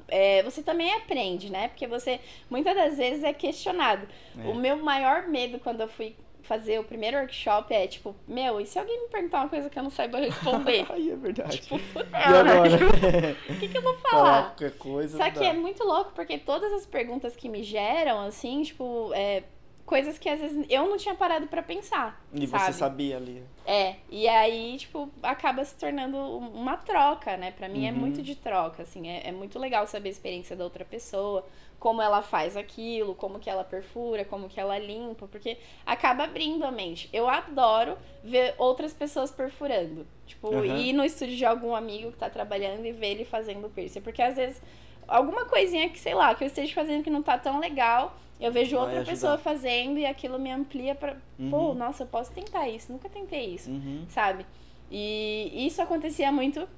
é, 0.08 0.42
você 0.42 0.62
também 0.62 0.92
aprende, 0.92 1.50
né? 1.50 1.68
Porque 1.68 1.86
você, 1.86 2.20
muitas 2.50 2.74
das 2.74 2.98
vezes, 2.98 3.24
é 3.24 3.32
questionado. 3.32 4.06
É. 4.38 4.48
O 4.48 4.54
meu 4.54 4.76
maior 4.76 5.28
medo 5.28 5.58
quando 5.58 5.80
eu 5.80 5.88
fui 5.88 6.14
fazer 6.48 6.80
o 6.80 6.84
primeiro 6.84 7.18
workshop 7.18 7.72
é, 7.74 7.86
tipo, 7.86 8.16
meu, 8.26 8.60
e 8.60 8.66
se 8.66 8.78
alguém 8.78 9.02
me 9.02 9.08
perguntar 9.08 9.40
uma 9.40 9.48
coisa 9.48 9.68
que 9.68 9.78
eu 9.78 9.82
não 9.82 9.90
saiba 9.90 10.18
responder? 10.18 10.86
Ai, 10.90 11.10
é 11.10 11.16
verdade. 11.16 11.58
tipo, 11.60 11.78
e 11.78 12.34
agora? 12.34 12.78
O 13.48 13.54
que, 13.58 13.68
que 13.68 13.76
eu 13.78 13.82
vou 13.82 13.94
Falar 14.10 14.10
falar? 14.10 14.42
qualquer 14.48 14.78
coisa. 14.78 15.16
Só 15.18 15.30
que 15.30 15.38
dá. 15.40 15.46
é 15.46 15.52
muito 15.52 15.84
louco, 15.84 16.12
porque 16.14 16.38
todas 16.38 16.72
as 16.72 16.86
perguntas 16.86 17.36
que 17.36 17.48
me 17.48 17.62
geram, 17.62 18.20
assim, 18.20 18.62
tipo, 18.62 19.12
é, 19.14 19.42
coisas 19.84 20.18
que 20.18 20.28
às 20.28 20.40
vezes 20.40 20.66
eu 20.70 20.86
não 20.88 20.96
tinha 20.96 21.14
parado 21.14 21.46
pra 21.46 21.62
pensar. 21.62 22.22
E 22.32 22.46
sabe? 22.46 22.64
você 22.64 22.72
sabia 22.72 23.16
ali. 23.18 23.42
É, 23.66 23.96
e 24.10 24.26
aí, 24.28 24.76
tipo, 24.78 25.10
acaba 25.22 25.64
se 25.64 25.74
tornando 25.76 26.16
uma 26.18 26.76
troca, 26.78 27.36
né? 27.36 27.50
Pra 27.52 27.68
mim 27.68 27.86
é 27.86 27.90
Uhum. 27.90 27.96
muito 27.98 28.22
de 28.22 28.34
troca, 28.34 28.82
assim, 28.82 29.08
é, 29.08 29.28
é 29.28 29.32
muito 29.32 29.58
legal 29.58 29.86
saber 29.86 30.08
a 30.08 30.12
experiência 30.12 30.56
da 30.56 30.64
outra 30.64 30.84
pessoa, 30.84 31.46
como 31.78 32.02
ela 32.02 32.22
faz 32.22 32.56
aquilo, 32.56 33.14
como 33.14 33.38
que 33.38 33.48
ela 33.48 33.62
perfura, 33.62 34.24
como 34.24 34.48
que 34.48 34.58
ela 34.58 34.76
limpa, 34.78 35.28
porque 35.28 35.56
acaba 35.86 36.24
abrindo 36.24 36.64
a 36.64 36.70
mente. 36.72 37.08
Eu 37.12 37.28
adoro 37.28 37.96
ver 38.22 38.54
outras 38.58 38.92
pessoas 38.92 39.30
perfurando. 39.30 40.04
Tipo, 40.26 40.52
Aham. 40.54 40.64
ir 40.66 40.92
no 40.92 41.04
estúdio 41.04 41.36
de 41.36 41.44
algum 41.44 41.74
amigo 41.76 42.10
que 42.10 42.18
tá 42.18 42.28
trabalhando 42.28 42.84
e 42.84 42.92
ver 42.92 43.12
ele 43.12 43.24
fazendo 43.24 43.68
piercing, 43.70 44.00
porque 44.00 44.20
às 44.20 44.34
vezes 44.36 44.60
alguma 45.06 45.44
coisinha 45.46 45.88
que, 45.88 45.98
sei 46.00 46.14
lá, 46.14 46.34
que 46.34 46.42
eu 46.42 46.48
esteja 46.48 46.74
fazendo 46.74 47.04
que 47.04 47.10
não 47.10 47.22
tá 47.22 47.38
tão 47.38 47.60
legal, 47.60 48.16
eu 48.40 48.50
vejo 48.52 48.76
Vai 48.76 48.84
outra 48.84 49.00
ajudar. 49.00 49.12
pessoa 49.12 49.38
fazendo 49.38 49.98
e 49.98 50.04
aquilo 50.06 50.38
me 50.38 50.50
amplia 50.50 50.94
pra, 50.96 51.16
pô, 51.50 51.56
Uhum. 51.70 51.74
nossa, 51.74 52.02
eu 52.02 52.06
posso 52.08 52.32
tentar 52.32 52.68
isso, 52.68 52.90
nunca 52.92 53.08
tentei 53.08 53.46
isso 53.54 53.70
Uhum. 53.70 54.04
sabe? 54.08 54.44
E 54.90 55.66
isso 55.66 55.80
acontecia 55.82 56.30
muito 56.32 56.68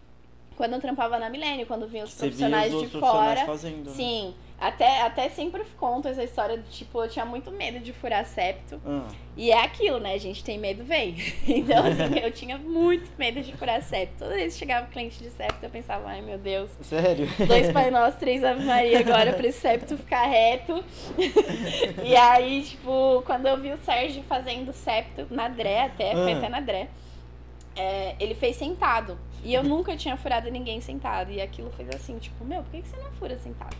quando 0.56 0.74
eu 0.74 0.80
trampava 0.80 1.18
na 1.18 1.30
Milênio, 1.30 1.66
quando 1.66 1.86
vinham 1.88 2.04
os 2.04 2.12
Você 2.12 2.28
via 2.28 2.28
profissionais 2.48 2.64
os 2.64 2.70
de 2.70 2.84
outros 2.84 2.92
profissionais 2.92 3.40
fora. 3.40 3.46
fazendo. 3.46 3.88
né? 3.88 3.94
Sim, 3.96 4.34
até, 4.60 5.00
até 5.02 5.28
sempre 5.30 5.64
conto 5.78 6.06
essa 6.06 6.22
história 6.22 6.58
de 6.58 6.68
tipo, 6.70 7.02
eu 7.02 7.08
tinha 7.08 7.24
muito 7.24 7.50
medo 7.50 7.80
de 7.80 7.92
furar 7.94 8.24
septo. 8.26 8.80
Ah, 8.84 9.08
E 9.36 9.50
é 9.50 9.62
aquilo, 9.64 9.98
né? 9.98 10.12
A 10.12 10.18
gente 10.18 10.44
tem 10.44 10.58
medo, 10.58 10.84
vem. 10.84 11.16
Então, 11.48 11.78
assim, 11.86 12.18
eu 12.22 12.30
tinha 12.30 12.58
muito 12.58 13.10
medo 13.18 13.40
de 13.40 13.52
furar 13.56 13.80
septo. 13.82 14.18
Toda 14.18 14.34
vez 14.34 14.52
que 14.52 14.58
chegava 14.58 14.86
um 14.86 14.90
cliente 14.90 15.18
de 15.22 15.30
septo, 15.30 15.64
eu 15.64 15.70
pensava, 15.70 16.08
ai 16.10 16.20
meu 16.20 16.36
Deus, 16.38 16.70
sério? 16.82 17.26
dois 17.48 17.70
Pai 17.72 17.90
Nosso, 17.90 18.18
três 18.18 18.44
Ave 18.44 18.62
Maria 18.64 19.00
agora 19.00 19.32
pra 19.32 19.46
esse 19.46 19.60
septo 19.60 19.96
ficar 19.96 20.26
reto. 20.26 20.84
e 22.04 22.14
aí, 22.16 22.62
tipo, 22.62 23.22
quando 23.24 23.46
eu 23.46 23.56
vi 23.56 23.72
o 23.72 23.78
Sérgio 23.78 24.22
fazendo 24.24 24.72
septo, 24.72 25.26
na 25.30 25.48
Dré 25.48 25.84
até, 25.84 26.12
foi 26.12 26.32
Ah. 26.34 26.36
até 26.38 26.48
na 26.48 26.60
Dré, 26.60 26.88
é, 27.76 28.14
ele 28.20 28.34
fez 28.34 28.56
sentado. 28.56 29.18
E 29.42 29.54
eu 29.54 29.62
nunca 29.62 29.96
tinha 29.96 30.16
furado 30.18 30.50
ninguém 30.50 30.82
sentado. 30.82 31.30
E 31.32 31.40
aquilo 31.40 31.70
fez 31.70 31.88
assim, 31.94 32.18
tipo, 32.18 32.44
meu, 32.44 32.62
por 32.62 32.70
que 32.72 32.82
que 32.82 32.88
você 32.88 32.96
não 32.98 33.10
fura 33.12 33.38
sentado? 33.38 33.74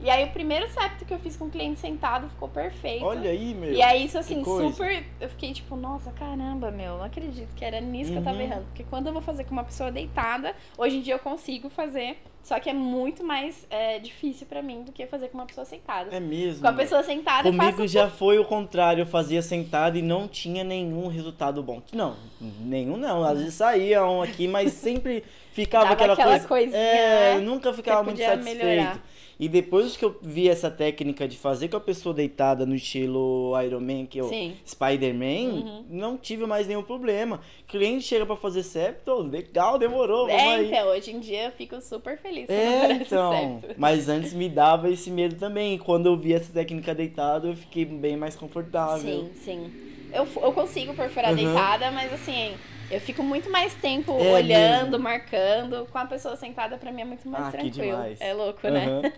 E 0.00 0.10
aí 0.10 0.24
o 0.24 0.30
primeiro 0.30 0.68
septo 0.68 1.04
que 1.04 1.14
eu 1.14 1.18
fiz 1.18 1.36
com 1.36 1.46
o 1.46 1.50
cliente 1.50 1.80
sentado 1.80 2.28
ficou 2.28 2.48
perfeito. 2.48 3.04
Olha 3.04 3.30
aí, 3.30 3.54
meu. 3.54 3.72
E 3.72 3.82
aí, 3.82 4.04
isso 4.04 4.18
assim, 4.18 4.44
super. 4.44 5.04
Eu 5.20 5.28
fiquei 5.30 5.52
tipo, 5.54 5.74
nossa, 5.74 6.10
caramba, 6.12 6.70
meu, 6.70 6.98
não 6.98 7.04
acredito 7.04 7.54
que 7.54 7.64
era 7.64 7.80
nisso 7.80 8.12
que 8.12 8.18
eu 8.18 8.22
tava 8.22 8.36
Uhum. 8.36 8.42
errando. 8.42 8.64
Porque 8.66 8.84
quando 8.84 9.06
eu 9.06 9.12
vou 9.12 9.22
fazer 9.22 9.44
com 9.44 9.52
uma 9.52 9.64
pessoa 9.64 9.90
deitada, 9.90 10.54
hoje 10.76 10.98
em 10.98 11.00
dia 11.00 11.14
eu 11.14 11.18
consigo 11.18 11.70
fazer. 11.70 12.18
Só 12.46 12.60
que 12.60 12.70
é 12.70 12.72
muito 12.72 13.24
mais 13.24 13.66
é, 13.68 13.98
difícil 13.98 14.46
pra 14.46 14.62
mim 14.62 14.84
do 14.84 14.92
que 14.92 15.04
fazer 15.06 15.26
com 15.30 15.38
uma 15.38 15.46
pessoa 15.46 15.64
sentada. 15.64 16.14
É 16.14 16.20
mesmo. 16.20 16.62
Com 16.62 16.68
a 16.68 16.72
pessoa 16.72 17.02
sentada, 17.02 17.48
eu 17.48 17.52
Comigo 17.52 17.72
faço. 17.78 17.88
já 17.88 18.08
foi 18.08 18.38
o 18.38 18.44
contrário, 18.44 19.02
eu 19.02 19.06
fazia 19.06 19.42
sentado 19.42 19.98
e 19.98 20.02
não 20.02 20.28
tinha 20.28 20.62
nenhum 20.62 21.08
resultado 21.08 21.60
bom. 21.60 21.82
Não, 21.92 22.14
nenhum 22.60 22.96
não. 22.96 23.24
Às 23.24 23.38
vezes 23.38 23.54
saía 23.54 24.06
um 24.06 24.22
aqui, 24.22 24.46
mas 24.46 24.70
sempre 24.78 25.24
ficava 25.50 25.90
aquela, 25.90 26.12
aquela 26.12 26.30
coisa. 26.38 26.46
coisinha, 26.46 26.78
é, 26.78 27.34
né? 27.34 27.40
nunca 27.40 27.72
ficava 27.74 28.04
muito 28.04 28.22
satisfeito. 28.22 28.64
melhorar. 28.64 29.02
E 29.38 29.50
depois 29.50 29.98
que 29.98 30.02
eu 30.04 30.16
vi 30.22 30.48
essa 30.48 30.70
técnica 30.70 31.28
de 31.28 31.36
fazer 31.36 31.68
com 31.68 31.76
a 31.76 31.80
pessoa 31.80 32.14
deitada 32.14 32.64
no 32.64 32.74
estilo 32.74 33.52
Iron 33.62 33.80
Man, 33.80 34.06
que 34.06 34.18
eu 34.18 34.28
Sim. 34.30 34.56
Spider-Man, 34.64 35.52
Uhum. 35.52 35.84
não 35.90 36.16
tive 36.16 36.46
mais 36.46 36.66
nenhum 36.66 36.82
problema. 36.82 37.40
Cliente 37.68 38.04
chega 38.04 38.24
pra 38.24 38.34
fazer 38.36 38.62
septo, 38.62 39.14
legal, 39.16 39.78
demorou, 39.78 40.26
É, 40.30 40.62
então, 40.62 40.88
hoje 40.88 41.10
em 41.10 41.20
dia 41.20 41.44
eu 41.46 41.52
fico 41.52 41.78
super 41.82 42.16
feliz 42.16 42.35
quando 42.44 42.54
É, 42.54 42.92
então. 43.02 43.62
septo. 43.62 43.76
Mas 43.76 44.08
antes 44.08 44.32
me 44.32 44.48
dava 44.48 44.88
esse 44.90 45.10
medo 45.10 45.36
também. 45.36 45.74
E 45.74 45.78
Quando 45.78 46.06
eu 46.06 46.16
vi 46.16 46.32
essa 46.32 46.52
técnica 46.52 46.94
deitado, 46.94 47.48
eu 47.48 47.56
fiquei 47.56 47.84
bem 47.84 48.16
mais 48.16 48.36
confortável. 48.36 49.02
Sim, 49.02 49.32
sim. 49.34 49.72
Eu, 50.12 50.26
eu 50.42 50.52
consigo 50.52 50.94
perfurar 50.94 51.32
Uhum. 51.32 51.36
deitada, 51.36 51.90
mas 51.90 52.12
assim, 52.12 52.58
eu 52.90 53.00
fico 53.00 53.22
muito 53.22 53.50
mais 53.50 53.74
tempo 53.74 54.12
É 54.12 54.32
olhando, 54.32 54.92
mesmo. 54.92 55.02
marcando. 55.02 55.86
Com 55.86 55.98
a 55.98 56.06
pessoa 56.06 56.36
sentada, 56.36 56.78
pra 56.78 56.92
mim 56.92 57.02
é 57.02 57.04
muito 57.04 57.28
mais 57.28 57.46
Ah, 57.46 57.50
tranquilo. 57.50 57.98
É 58.20 58.32
louco, 58.32 58.68
né? 58.68 58.88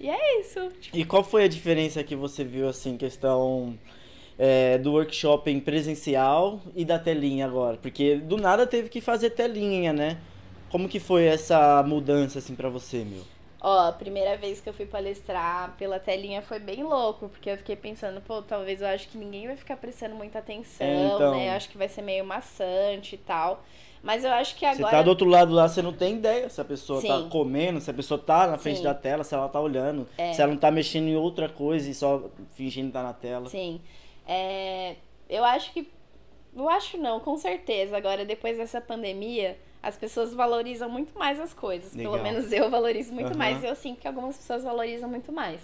E 0.00 0.10
é 0.10 0.40
isso. 0.40 0.58
Tipo, 0.80 0.98
E 0.98 1.04
qual 1.04 1.22
foi 1.24 1.44
a 1.44 1.48
diferença 1.48 2.02
que 2.04 2.14
você 2.16 2.44
viu, 2.44 2.68
assim, 2.68 2.96
questão 2.96 3.78
é, 4.38 4.78
do 4.78 4.92
workshop 4.92 5.50
em 5.50 5.60
presencial 5.60 6.60
e 6.74 6.84
da 6.84 6.98
telinha 6.98 7.46
agora? 7.46 7.76
Porque 7.78 8.16
do 8.16 8.36
nada 8.36 8.66
teve 8.66 8.88
que 8.88 9.00
fazer 9.00 9.30
telinha, 9.30 9.92
né? 9.92 10.18
Como 10.72 10.88
que 10.88 10.98
foi 10.98 11.26
essa 11.26 11.82
mudança, 11.84 12.38
assim, 12.40 12.56
pra 12.56 12.68
você, 12.68 13.04
meu? 13.04 13.22
Ó, 13.60 13.88
a 13.88 13.92
primeira 13.92 14.36
vez 14.36 14.60
que 14.60 14.68
eu 14.68 14.72
fui 14.72 14.86
palestrar 14.86 15.76
pela 15.78 16.00
telinha 16.00 16.42
foi 16.42 16.58
bem 16.58 16.82
louco, 16.82 17.28
porque 17.28 17.48
eu 17.50 17.56
fiquei 17.56 17.76
pensando, 17.76 18.20
pô, 18.20 18.42
talvez 18.42 18.80
eu 18.80 18.88
acho 18.88 19.06
que 19.08 19.16
ninguém 19.16 19.46
vai 19.46 19.54
ficar 19.56 19.76
prestando 19.76 20.16
muita 20.16 20.40
atenção, 20.40 20.84
É, 20.84 21.06
então. 21.14 21.30
né? 21.36 21.48
Eu 21.48 21.52
acho 21.52 21.68
que 21.68 21.78
vai 21.78 21.88
ser 21.88 22.02
meio 22.02 22.24
maçante 22.24 23.14
e 23.14 23.18
tal. 23.18 23.62
Mas 24.02 24.24
eu 24.24 24.32
acho 24.32 24.54
que 24.56 24.60
Você 24.66 24.80
agora. 24.80 24.96
tá 24.96 25.02
do 25.02 25.10
outro 25.10 25.28
lado 25.28 25.52
lá, 25.52 25.68
você 25.68 25.80
não 25.80 25.92
tem 25.92 26.14
ideia 26.16 26.48
se 26.48 26.60
a 26.60 26.64
pessoa 26.64 27.00
tá 27.00 27.18
Sim. 27.18 27.28
comendo, 27.28 27.80
se 27.80 27.88
a 27.88 27.94
pessoa 27.94 28.18
tá 28.18 28.48
na 28.48 28.58
frente 28.58 28.78
Sim. 28.78 28.82
da 28.82 28.94
tela, 28.94 29.22
se 29.22 29.32
ela 29.32 29.48
tá 29.48 29.60
olhando, 29.60 30.08
É. 30.18 30.32
se 30.32 30.42
ela 30.42 30.50
não 30.50 30.58
tá 30.58 30.72
mexendo 30.72 31.06
em 31.06 31.14
outra 31.14 31.48
coisa 31.48 31.88
e 31.88 31.94
só 31.94 32.30
fingindo 32.56 32.88
estar 32.88 33.04
na 33.04 33.12
tela. 33.12 33.48
Sim. 33.48 33.80
É, 34.26 34.96
eu 35.28 35.44
acho 35.44 35.72
que. 35.72 35.88
Eu 36.56 36.68
acho 36.68 36.98
não, 36.98 37.20
com 37.20 37.36
certeza. 37.38 37.96
Agora, 37.96 38.24
depois 38.24 38.56
dessa 38.58 38.80
pandemia, 38.80 39.56
as 39.82 39.96
pessoas 39.96 40.32
valorizam 40.32 40.88
muito 40.88 41.18
mais 41.18 41.40
as 41.40 41.52
coisas. 41.52 41.92
Legal. 41.94 42.12
Pelo 42.12 42.22
menos 42.24 42.52
eu 42.52 42.70
valorizo 42.70 43.12
muito 43.12 43.30
Aham. 43.30 43.36
mais. 43.38 43.62
E 43.62 43.66
eu 43.66 43.74
sinto 43.74 44.00
que 44.00 44.06
algumas 44.08 44.36
pessoas 44.36 44.62
valorizam 44.62 45.08
muito 45.08 45.32
mais. 45.32 45.60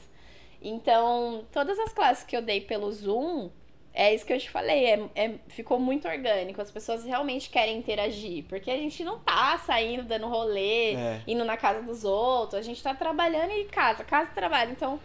Então, 0.61 1.45
todas 1.53 1.79
as 1.79 1.93
classes 1.93 2.25
que 2.25 2.37
eu 2.37 2.43
dei 2.43 2.61
pelo 2.61 2.91
Zoom, 2.91 3.49
é 3.95 4.13
isso 4.15 4.27
que 4.27 4.33
eu 4.33 4.39
te 4.39 4.51
falei, 4.51 4.87
é, 4.87 5.01
é- 5.15 5.35
ficou 5.49 5.79
muito 5.79 6.09
orgânico. 6.09 6.61
As 6.61 6.71
pessoas 6.71 7.05
realmente 7.05 7.49
querem 7.49 7.79
interagir. 7.79 8.45
Porque 8.49 8.71
a 8.71 8.77
gente 8.77 9.05
não 9.05 9.19
tá 9.21 9.57
saindo, 9.59 10.03
dando 10.03 10.27
rolê, 10.27 10.95
É. 10.95 11.23
indo 11.27 11.45
na 11.45 11.57
casa 11.57 11.83
dos 11.83 12.05
outros. 12.05 12.55
A 12.59 12.63
gente 12.63 12.83
tá 12.83 12.95
trabalhando 12.95 13.51
em 13.53 13.67
casa, 13.69 14.03
casa 14.05 14.31
e 14.31 14.35
trabalho. 14.35 14.73
Então, 14.73 14.99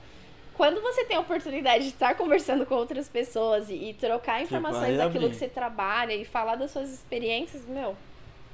quando 0.55 0.81
você 0.81 1.05
tem 1.05 1.17
a 1.17 1.19
oportunidade 1.19 1.83
de 1.83 1.89
estar 1.91 2.15
conversando 2.15 2.65
com 2.65 2.75
outras 2.75 3.07
pessoas 3.07 3.69
e, 3.69 3.75
e 3.89 3.93
trocar 3.93 4.41
informações 4.41 4.97
vai 4.97 5.07
daquilo 5.07 5.29
que 5.29 5.35
você 5.35 5.47
trabalha 5.47 6.13
e 6.13 6.25
falar 6.25 6.55
das 6.55 6.71
suas 6.71 6.91
experiências, 6.91 7.63
meu, 7.67 7.95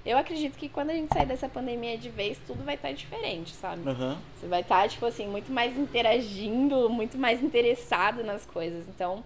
eu 0.06 0.18
acredito 0.18 0.58
que 0.58 0.70
quando 0.70 0.90
a 0.90 0.94
gente 0.94 1.14
sair 1.14 1.26
dessa 1.26 1.48
pandemia 1.50 1.98
de 1.98 2.10
vez, 2.10 2.38
tudo 2.48 2.64
vai 2.64 2.76
estar 2.76 2.92
diferente, 2.92 3.54
sabe? 3.54 3.88
Aham. 3.88 4.18
Você 4.40 4.48
vai 4.48 4.62
estar, 4.62 4.88
tipo 4.90 5.06
assim, 5.06 5.28
muito 5.28 5.52
mais 5.52 5.78
interagindo, 5.78 6.90
muito 6.90 7.18
mais 7.18 7.42
interessado 7.44 8.24
nas 8.24 8.46
coisas. 8.46 8.88
Então, 8.88 9.24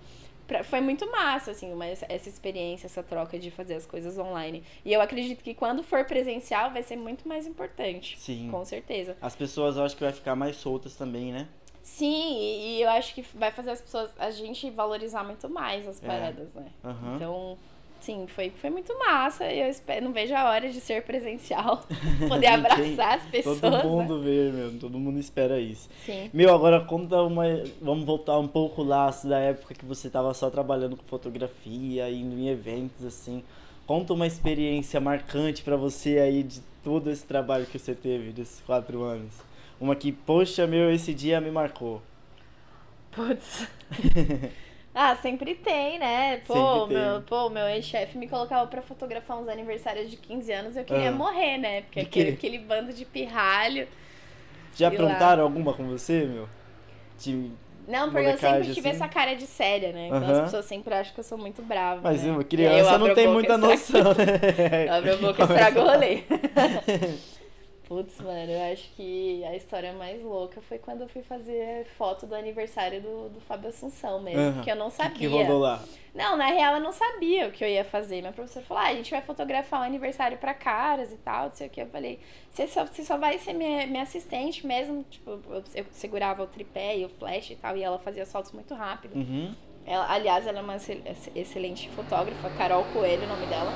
pra- 0.48 0.64
foi 0.64 0.82
muito 0.82 1.10
massa, 1.12 1.52
assim, 1.52 1.72
uma, 1.72 1.86
essa 1.86 2.30
experiência, 2.30 2.88
essa 2.88 3.02
troca 3.04 3.38
de 3.40 3.50
fazer 3.52 3.76
as 3.76 3.86
coisas 3.86 4.18
online. 4.18 4.64
E 4.84 4.92
eu 4.92 5.02
acredito 5.02 5.44
que 5.44 5.54
quando 5.54 5.84
for 5.84 6.04
presencial, 6.06 6.72
vai 6.72 6.84
ser 6.84 6.96
muito 6.96 7.28
mais 7.28 7.46
importante. 7.48 8.18
Sim. 8.20 8.50
Com 8.52 8.66
certeza. 8.66 9.16
As 9.22 9.36
pessoas 9.36 9.78
eu 9.78 9.84
acho 9.84 9.96
que 9.96 10.04
vai 10.04 10.14
ficar 10.14 10.36
mais 10.36 10.56
soltas 10.58 10.96
também, 10.96 11.32
né? 11.32 11.48
Sim, 11.82 12.38
e, 12.40 12.78
e 12.78 12.82
eu 12.82 12.90
acho 12.92 13.14
que 13.14 13.22
vai 13.36 13.52
fazer 13.52 13.72
as 13.72 13.82
pessoas, 13.82 14.10
a 14.18 14.32
gente 14.32 14.70
valorizar 14.70 15.24
muito 15.24 15.50
mais 15.50 15.86
as 15.88 16.02
É. 16.02 16.08
paradas, 16.08 16.54
né? 16.54 16.66
Aham. 16.84 17.16
Então, 17.16 17.58
sim, 18.04 18.28
foi, 18.28 18.50
foi 18.50 18.70
muito 18.70 18.98
massa. 19.00 19.46
E 19.46 19.62
eu 19.62 19.68
espero, 19.68 20.06
não 20.06 20.14
vejo 20.14 20.34
a 20.36 20.50
hora 20.50 20.70
de 20.70 20.80
ser 20.80 21.04
presencial, 21.04 21.84
poder 22.28 22.48
abraçar 22.48 23.18
as 23.18 23.26
pessoas. 23.26 23.60
Todo 23.60 23.78
né? 23.78 23.84
mundo 23.84 24.22
vê, 24.22 24.52
meu. 24.52 24.80
Todo 24.80 25.00
mundo 25.00 25.20
espera 25.20 25.60
isso. 25.60 25.90
Sim. 26.06 26.30
Meu, 26.34 26.54
agora 26.54 26.82
conta 26.82 27.22
uma. 27.22 27.44
Vamos 27.82 28.06
voltar 28.06 28.38
um 28.38 28.48
pouco 28.48 28.84
lá 28.84 29.10
da 29.24 29.40
época 29.40 29.74
que 29.74 29.86
você 29.86 30.10
tava 30.10 30.34
só 30.34 30.50
trabalhando 30.50 30.98
com 30.98 31.04
fotografia, 31.04 32.10
indo 32.10 32.38
em 32.38 32.50
eventos, 32.50 33.06
assim. 33.06 33.44
Conta 33.86 34.14
uma 34.14 34.28
experiência 34.28 35.00
marcante 35.00 35.62
pra 35.62 35.76
você 35.76 36.18
aí 36.18 36.44
de 36.44 36.62
todo 36.84 37.10
esse 37.10 37.26
trabalho 37.26 37.66
que 37.66 37.80
você 37.80 37.94
teve 37.94 38.32
desses 38.32 38.62
quatro 38.62 39.04
anos. 39.04 39.34
Uma 39.80 39.96
que, 39.96 40.12
poxa, 40.12 40.66
meu, 40.66 40.92
esse 40.92 41.14
dia 41.14 41.42
me 41.42 41.52
marcou. 41.52 42.02
Putz. 43.12 43.68
Ah, 44.96 45.16
sempre 45.16 45.56
tem, 45.56 45.98
né? 45.98 46.38
Pô, 46.46 46.88
tem. 46.88 46.98
meu, 46.98 47.22
pô, 47.24 47.50
meu 47.50 47.66
ex-chefe 47.68 48.18
me 48.18 48.28
colocava 48.28 48.68
pra 48.68 48.82
fotografar 48.82 49.38
uns 49.40 49.48
aniversários 49.48 50.10
de 50.10 50.18
15 50.18 50.52
anos, 50.52 50.78
eu 50.78 50.84
queria 50.84 51.10
Ah. 51.10 51.12
morrer, 51.12 51.58
né? 51.58 51.82
Porque 51.82 52.00
aquele, 52.02 52.30
aquele 52.32 52.60
bando 52.60 52.94
de 52.94 53.04
pirralho. 53.04 53.88
Já 54.76 54.88
aprontaram 54.90 55.44
alguma 55.44 55.74
com 55.74 55.88
você, 55.88 56.26
meu? 56.26 56.48
De... 57.20 57.52
Não, 57.88 58.12
porque 58.12 58.28
eu 58.28 58.38
sempre 58.38 58.74
tive 58.74 58.90
assim? 58.90 58.98
essa 58.98 59.08
cara 59.08 59.36
de 59.36 59.46
séria, 59.46 59.92
né? 59.92 60.08
Então 60.08 60.26
as 60.32 60.42
pessoas 60.44 60.66
sempre 60.66 60.94
acham 60.94 61.14
que 61.14 61.20
eu 61.20 61.24
sou 61.24 61.38
muito 61.38 61.62
brava. 61.62 62.02
Mas 62.02 62.24
né? 62.24 62.32
uma 62.32 62.42
E 62.42 62.46
criança 62.46 62.98
não 62.98 63.14
tem 63.14 63.28
muita 63.28 63.56
e 63.56 63.58
noção, 63.58 64.04
né? 64.14 64.86
Eu 64.88 64.94
abro 64.94 65.14
a 65.14 65.18
boca 65.18 65.42
e 65.42 65.46
estrago 65.46 65.80
o 65.80 65.84
rolê. 65.84 66.24
Putz, 67.94 68.20
mano, 68.22 68.52
eu 68.52 68.74
acho 68.74 68.90
que 68.96 69.44
a 69.46 69.56
história 69.56 69.94
mais 69.94 70.20
louca 70.24 70.60
foi 70.62 70.80
quando 70.80 71.02
eu 71.02 71.08
fui 71.08 71.22
fazer 71.22 71.86
foto 71.96 72.26
do 72.26 72.34
aniversário 72.34 73.00
do, 73.00 73.30
do 73.30 73.40
Fábio 73.42 73.70
Assunção 73.70 74.20
mesmo, 74.20 74.40
Aham. 74.42 74.54
porque 74.54 74.72
eu 74.72 74.76
não 74.76 74.88
O 74.88 74.90
sabia. 74.90 75.16
que 75.16 75.28
rolou 75.28 75.60
lá? 75.60 75.80
Não, 76.16 76.36
na 76.36 76.48
real 76.48 76.76
eu 76.76 76.82
não 76.82 76.92
sabia 76.92 77.48
o 77.48 77.52
que 77.52 77.64
eu 77.64 77.68
ia 77.68 77.86
fazer. 77.86 78.22
Minha 78.22 78.34
professora 78.34 78.66
falou: 78.66 78.82
ah, 78.82 78.88
a 78.88 78.96
gente 78.96 79.12
vai 79.12 79.22
fotografar 79.22 79.82
um 79.82 79.84
aniversário 79.84 80.40
pra 80.40 80.56
caras 80.56 81.12
e 81.12 81.18
tal, 81.18 81.50
não 81.50 81.54
sei 81.54 81.68
o 81.68 81.70
que. 81.70 81.82
Eu 81.84 81.88
falei: 81.88 82.20
você 82.50 82.68
só, 82.68 82.84
você 82.84 83.04
só 83.04 83.16
vai 83.16 83.38
ser 83.38 83.54
minha, 83.54 83.86
minha 83.86 84.02
assistente 84.04 84.66
mesmo. 84.66 85.04
Tipo, 85.08 85.40
eu, 85.50 85.64
eu 85.76 85.86
segurava 85.92 86.42
o 86.42 86.48
tripé 86.48 86.98
e 86.98 87.06
o 87.06 87.10
flash 87.10 87.52
e 87.52 87.56
tal, 87.56 87.78
e 87.78 87.84
ela 87.84 88.00
fazia 88.00 88.26
fotos 88.26 88.52
muito 88.54 88.74
rápido. 88.74 89.16
Uhum. 89.16 89.54
Ela, 89.86 90.12
aliás, 90.12 90.48
ela 90.48 90.58
é 90.60 90.62
uma 90.64 90.78
excel- 90.78 91.02
excelente 91.36 91.90
fotógrafa, 91.90 92.50
Carol 92.58 92.86
Coelho, 92.94 93.26
o 93.26 93.28
nome 93.28 93.46
dela. 93.46 93.72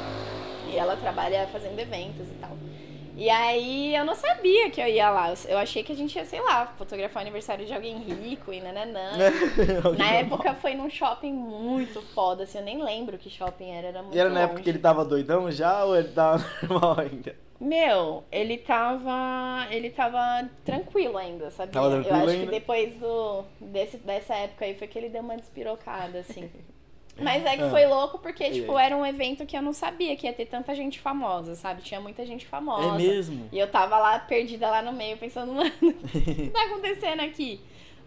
E 0.73 0.75
ela 0.75 0.95
trabalha 0.97 1.47
fazendo 1.47 1.77
eventos 1.79 2.27
e 2.27 2.33
tal. 2.41 2.57
E 3.17 3.29
aí 3.29 3.95
eu 3.95 4.05
não 4.05 4.13
sabia 4.15 4.69
que 4.69 4.79
eu 4.79 4.87
ia 4.87 5.09
lá. 5.09 5.31
Eu- 5.31 5.37
Eu 5.49 5.57
achei 5.57 5.83
que 5.83 5.91
a 5.91 5.95
gente 5.95 6.15
ia, 6.15 6.23
sei 6.25 6.39
lá, 6.39 6.67
fotografar 6.77 7.21
o 7.21 7.25
aniversário 7.25 7.65
de 7.65 7.73
alguém 7.73 7.97
rico 7.97 8.53
e 8.53 8.61
nananã. 8.61 9.11
Na 9.97 10.11
época 10.13 10.53
foi 10.55 10.75
num 10.75 10.89
shopping 10.89 11.33
muito 11.33 12.01
foda, 12.13 12.43
assim, 12.43 12.59
eu 12.59 12.63
nem 12.63 12.81
lembro 12.83 13.17
que 13.17 13.29
shopping 13.29 13.71
era, 13.71 13.87
era 13.87 14.01
muito 14.03 14.15
E 14.15 14.19
era 14.19 14.29
na 14.29 14.35
longe. 14.35 14.45
época 14.45 14.61
que 14.61 14.69
ele 14.69 14.79
tava 14.79 15.03
doidão 15.03 15.49
já 15.51 15.83
ou 15.83 15.95
ele 15.97 16.09
tava 16.09 16.45
normal 16.69 16.99
ainda? 16.99 17.35
Meu, 17.59 18.23
ele 18.31 18.57
tava. 18.59 19.65
Ele 19.71 19.89
tava 19.89 20.47
tranquilo 20.63 21.17
ainda, 21.17 21.49
sabia? 21.49 21.73
Tava 21.73 21.87
eu 21.87 21.91
tranquilo 22.03 22.17
acho 22.17 22.29
ainda? 22.29 22.45
que 22.45 22.51
depois 22.51 22.93
do, 22.99 23.43
desse, 23.59 23.97
dessa 23.97 24.35
época 24.35 24.63
aí 24.65 24.75
foi 24.75 24.87
que 24.87 24.97
ele 24.99 25.09
deu 25.09 25.21
uma 25.23 25.35
despirocada, 25.35 26.19
assim. 26.19 26.49
Mas 27.19 27.45
é 27.45 27.55
que 27.57 27.63
Ah. 27.63 27.69
foi 27.69 27.85
louco 27.85 28.19
porque, 28.19 28.49
tipo, 28.51 28.77
era 28.77 28.95
um 28.95 29.05
evento 29.05 29.45
que 29.45 29.57
eu 29.57 29.61
não 29.61 29.73
sabia 29.73 30.15
que 30.15 30.27
ia 30.27 30.33
ter 30.33 30.45
tanta 30.45 30.73
gente 30.75 30.99
famosa, 30.99 31.55
sabe? 31.55 31.81
Tinha 31.81 31.99
muita 31.99 32.25
gente 32.25 32.45
famosa. 32.45 32.95
É 33.03 33.07
mesmo? 33.07 33.49
E 33.51 33.57
eu 33.57 33.67
tava 33.69 33.97
lá 33.97 34.19
perdida 34.19 34.69
lá 34.69 34.81
no 34.81 34.93
meio, 34.93 35.17
pensando, 35.17 35.51
mano, 35.53 35.71
o 35.81 35.93
que 36.35 36.49
tá 36.51 36.63
acontecendo 36.63 37.21
aqui? 37.21 37.59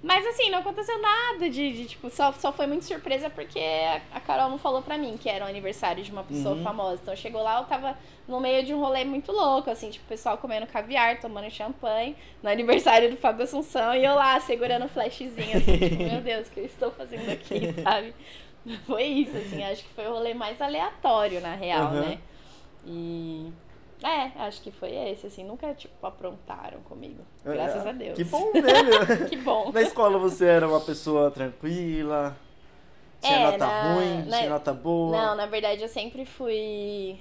Mas 0.02 0.26
assim, 0.26 0.48
não 0.48 0.60
aconteceu 0.60 0.98
nada 0.98 1.50
de, 1.50 1.72
de, 1.72 1.84
tipo, 1.84 2.08
só, 2.08 2.32
só 2.32 2.50
foi 2.50 2.66
muito 2.66 2.86
surpresa 2.86 3.28
porque 3.28 3.58
a, 3.58 4.16
a 4.16 4.20
Carol 4.20 4.48
não 4.48 4.56
falou 4.56 4.80
pra 4.80 4.96
mim 4.96 5.18
que 5.20 5.28
era 5.28 5.44
o 5.44 5.48
aniversário 5.48 6.02
de 6.02 6.10
uma 6.10 6.24
pessoa 6.24 6.54
Uhum. 6.56 6.62
famosa. 6.62 7.00
Então 7.02 7.14
chegou 7.14 7.42
lá, 7.42 7.58
eu 7.58 7.66
tava 7.66 7.94
no 8.26 8.40
meio 8.40 8.64
de 8.64 8.72
um 8.72 8.80
rolê 8.80 9.04
muito 9.04 9.30
louco, 9.30 9.68
assim, 9.70 9.90
tipo, 9.90 10.06
o 10.06 10.08
pessoal 10.08 10.38
comendo 10.38 10.66
caviar, 10.66 11.20
tomando 11.20 11.50
champanhe, 11.50 12.16
no 12.42 12.48
aniversário 12.48 13.10
do 13.10 13.16
Fábio 13.18 13.44
Assunção, 13.44 13.94
e 13.94 14.02
eu 14.02 14.14
lá 14.14 14.40
segurando 14.40 14.86
o 14.86 14.88
flashzinho, 14.88 15.58
assim, 15.58 15.76
tipo, 15.76 16.02
meu 16.02 16.22
Deus, 16.22 16.48
o 16.48 16.50
que 16.50 16.60
eu 16.60 16.64
estou 16.64 16.90
fazendo 16.92 17.28
aqui, 17.30 17.60
sabe? 17.84 18.14
Foi 18.86 19.02
isso, 19.04 19.36
assim, 19.36 19.62
acho 19.64 19.82
que 19.82 19.90
foi 19.94 20.06
o 20.06 20.12
rolê 20.12 20.34
mais 20.34 20.60
aleatório, 20.60 21.40
na 21.40 21.54
real, 21.54 21.84
Aham. 21.88 22.00
né? 22.00 22.18
E. 22.86 23.52
É, 24.02 24.30
acho 24.44 24.62
que 24.62 24.70
foi 24.70 24.94
esse, 24.94 25.26
assim, 25.26 25.44
nunca, 25.44 25.74
tipo, 25.74 26.06
aprontaram 26.06 26.80
comigo. 26.80 27.22
Graças 27.44 27.86
a 27.86 27.92
Deus. 27.92 28.16
Que 28.16 28.24
bom, 28.24 28.50
né? 28.54 29.26
Que 29.28 29.36
bom. 29.36 29.70
Na 29.72 29.82
escola 29.82 30.18
você 30.18 30.46
era 30.46 30.66
uma 30.66 30.80
pessoa 30.80 31.30
tranquila? 31.30 32.34
Tinha 33.20 33.36
É, 33.38 33.42
nota 33.42 33.58
na- 33.66 33.82
ruim? 33.82 34.24
na- 34.26 34.36
Tinha 34.38 34.48
nota 34.50 34.72
boa? 34.72 35.14
Não, 35.20 35.34
na 35.36 35.44
verdade 35.44 35.82
eu 35.82 35.88
sempre 35.88 36.24
fui, 36.24 37.18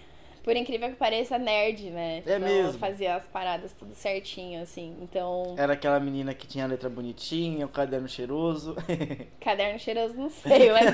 por 0.50 0.56
incrível 0.58 0.90
que 0.90 0.96
pareça, 0.96 1.38
nerd, 1.38 1.92
né? 1.92 2.24
É 2.26 2.36
Então, 2.36 2.40
mesmo? 2.40 2.80
Fazia 2.80 3.16
as 3.16 3.26
paradas 3.28 3.72
tudo 3.74 3.94
certinho, 3.94 4.62
assim. 4.62 4.96
Então, 5.02 5.56
Era 5.56 5.74
aquela 5.74 6.00
menina 6.00 6.34
que 6.34 6.48
tinha 6.48 6.64
a 6.66 6.68
letra 6.68 6.90
bonitinha, 6.90 7.66
o 7.66 7.70
caderno 7.70 8.08
cheiroso. 8.08 8.76
caderno 9.40 9.80
cheiroso 9.80 10.16
não 10.16 10.30
sei, 10.30 10.72
mas 10.72 10.92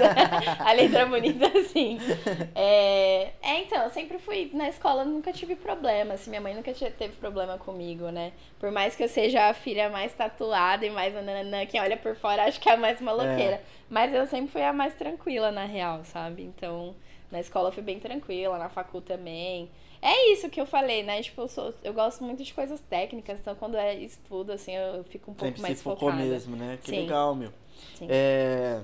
a 0.60 0.72
letra 0.74 1.06
bonita, 1.06 1.48
assim. 1.58 1.98
É, 2.54 3.32
é, 3.42 3.62
então, 3.62 3.84
eu 3.84 3.90
sempre 3.90 4.18
fui 4.20 4.50
na 4.54 4.70
escola, 4.70 5.04
nunca 5.04 5.32
tive 5.34 5.56
problema, 5.56 6.14
assim, 6.14 6.30
minha 6.30 6.42
mãe 6.42 6.54
nunca 6.56 6.74
te- 6.74 6.90
teve 6.92 7.16
problema 7.18 7.58
comigo, 7.58 8.10
né? 8.10 8.32
Por 8.60 8.72
mais 8.72 8.96
que 8.96 9.04
eu 9.04 9.10
seja 9.10 9.50
a 9.50 9.54
filha 9.54 9.90
mais 9.90 10.14
tatuada 10.14 10.86
e 10.86 10.90
mais 10.90 11.14
nananã, 11.14 11.66
quem 11.66 11.82
olha 11.82 11.98
por 11.98 12.16
fora 12.16 12.44
acho 12.46 12.60
que 12.60 12.70
é 12.70 12.74
a 12.74 12.78
mais 12.78 13.02
maloqueira. 13.02 13.62
Mas 13.90 14.14
eu 14.14 14.26
sempre 14.28 14.52
fui 14.52 14.64
a 14.64 14.74
mais 14.74 14.94
tranquila, 14.96 15.52
na 15.52 15.66
real, 15.66 16.04
sabe? 16.06 16.44
Então, 16.44 16.96
na 17.32 17.40
escola 17.40 17.70
eu 17.70 17.72
fui 17.72 17.84
bem 17.84 18.00
tranquila, 18.00 18.58
na 18.58 18.70
facul 18.70 19.02
também. 19.02 19.70
É 20.02 20.32
isso 20.32 20.50
que 20.50 20.62
eu 20.62 20.66
falei, 20.66 21.04
né? 21.04 21.22
Tipo, 21.22 21.42
eu, 21.42 21.48
sou, 21.48 21.74
eu 21.84 21.94
gosto 21.94 22.24
muito 22.24 22.44
de 22.44 22.54
coisas 22.54 22.80
técnicas, 22.82 23.40
então 23.40 23.56
quando 23.56 23.76
é 23.76 23.96
estudo, 23.96 24.52
assim, 24.52 24.74
eu 24.76 25.04
fico 25.06 25.32
um 25.32 25.34
pouco 25.34 25.46
Sempre 25.46 25.62
mais 25.62 25.78
se 25.78 25.84
focou 25.84 26.12
focada. 26.12 26.24
mesmo, 26.24 26.56
né? 26.56 26.78
Que 26.84 26.92
Sim. 26.92 27.02
legal, 27.02 27.34
meu. 27.34 27.52
Sim. 27.98 28.08
É... 28.10 28.82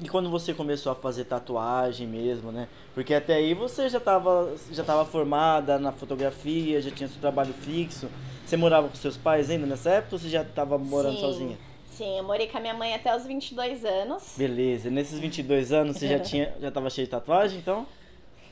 E 0.00 0.08
quando 0.08 0.30
você 0.30 0.54
começou 0.54 0.92
a 0.92 0.94
fazer 0.94 1.24
tatuagem 1.24 2.06
mesmo, 2.06 2.52
né? 2.52 2.68
Porque 2.94 3.12
até 3.12 3.34
aí 3.34 3.52
você 3.52 3.88
já 3.88 3.98
estava 3.98 4.54
já 4.70 4.84
tava 4.84 5.04
formada 5.04 5.76
na 5.78 5.90
fotografia, 5.90 6.80
já 6.80 6.90
tinha 6.90 7.08
seu 7.08 7.20
trabalho 7.20 7.52
fixo. 7.52 8.08
Você 8.46 8.56
morava 8.56 8.88
com 8.88 8.94
seus 8.94 9.16
pais 9.16 9.50
ainda 9.50 9.66
nessa 9.66 9.90
época 9.90 10.14
ou 10.14 10.18
você 10.20 10.28
já 10.28 10.42
estava 10.42 10.78
morando 10.78 11.16
Sim. 11.16 11.20
sozinha? 11.20 11.58
Sim, 11.98 12.16
eu 12.18 12.24
morei 12.24 12.46
com 12.46 12.56
a 12.58 12.60
minha 12.60 12.74
mãe 12.74 12.94
até 12.94 13.14
os 13.14 13.26
22 13.26 13.84
anos. 13.84 14.34
Beleza. 14.36 14.88
Nesses 14.88 15.18
22 15.18 15.72
anos 15.72 15.96
você 15.96 16.06
já 16.08 16.18
tinha 16.20 16.54
já 16.60 16.70
tava 16.70 16.88
cheio 16.90 17.06
de 17.06 17.10
tatuagem, 17.10 17.58
então? 17.58 17.86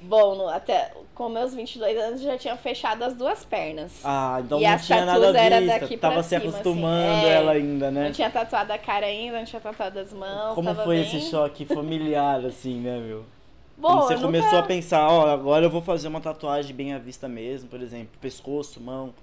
Bom, 0.03 0.35
no- 0.35 0.49
até 0.49 0.93
com 1.15 1.29
meus 1.29 1.55
22 1.55 1.97
anos 1.97 2.21
eu 2.21 2.27
já 2.33 2.37
tinha 2.39 2.57
fechado 2.57 3.03
as 3.03 3.15
duas 3.15 3.45
pernas. 3.45 4.01
Ah, 4.05 4.39
então 4.45 4.61
E 4.61 4.67
não 4.69 4.79
tinha 4.79 5.05
nada 5.07 5.39
era 5.39 5.61
vista. 5.61 5.81
daqui 5.81 5.97
Tava 5.97 6.23
se 6.23 6.29
cima, 6.31 6.41
assim. 6.41 6.49
acostumando 6.51 7.27
É. 7.27 7.33
ela 7.35 7.53
ainda, 7.53 7.91
né? 7.91 8.05
Não 8.05 8.13
tinha 8.13 8.31
tatuado 8.31 8.73
a 8.73 8.79
cara 8.79 9.07
ainda, 9.07 9.39
não 9.39 9.45
tinha 9.47 9.61
tatuado 9.61 9.99
as 9.99 10.13
mãos. 10.13 10.55
Como 10.55 10.75
foi 10.75 10.97
bem... 10.97 11.05
esse 11.07 11.31
choque 11.31 11.65
familiar, 11.65 12.45
assim, 12.45 12.81
né, 12.81 12.99
meu? 12.99 13.25
Bom, 13.79 13.89
Quando 13.89 14.03
você 14.09 14.15
eu 14.15 14.21
começou 14.21 14.51
nunca- 14.53 14.65
a 14.65 14.67
pensar, 14.67 15.09
ó, 15.09 15.29
agora 15.31 15.65
eu 15.67 15.71
vou 15.71 15.81
fazer 15.83 16.09
uma 16.09 16.21
tatuagem 16.21 16.75
bem 16.75 16.93
à 16.95 16.99
vista 16.99 17.29
mesmo, 17.29 17.69
por 17.69 17.81
exemplo, 17.81 18.11
pescoço, 18.21 18.81
mão. 18.81 19.15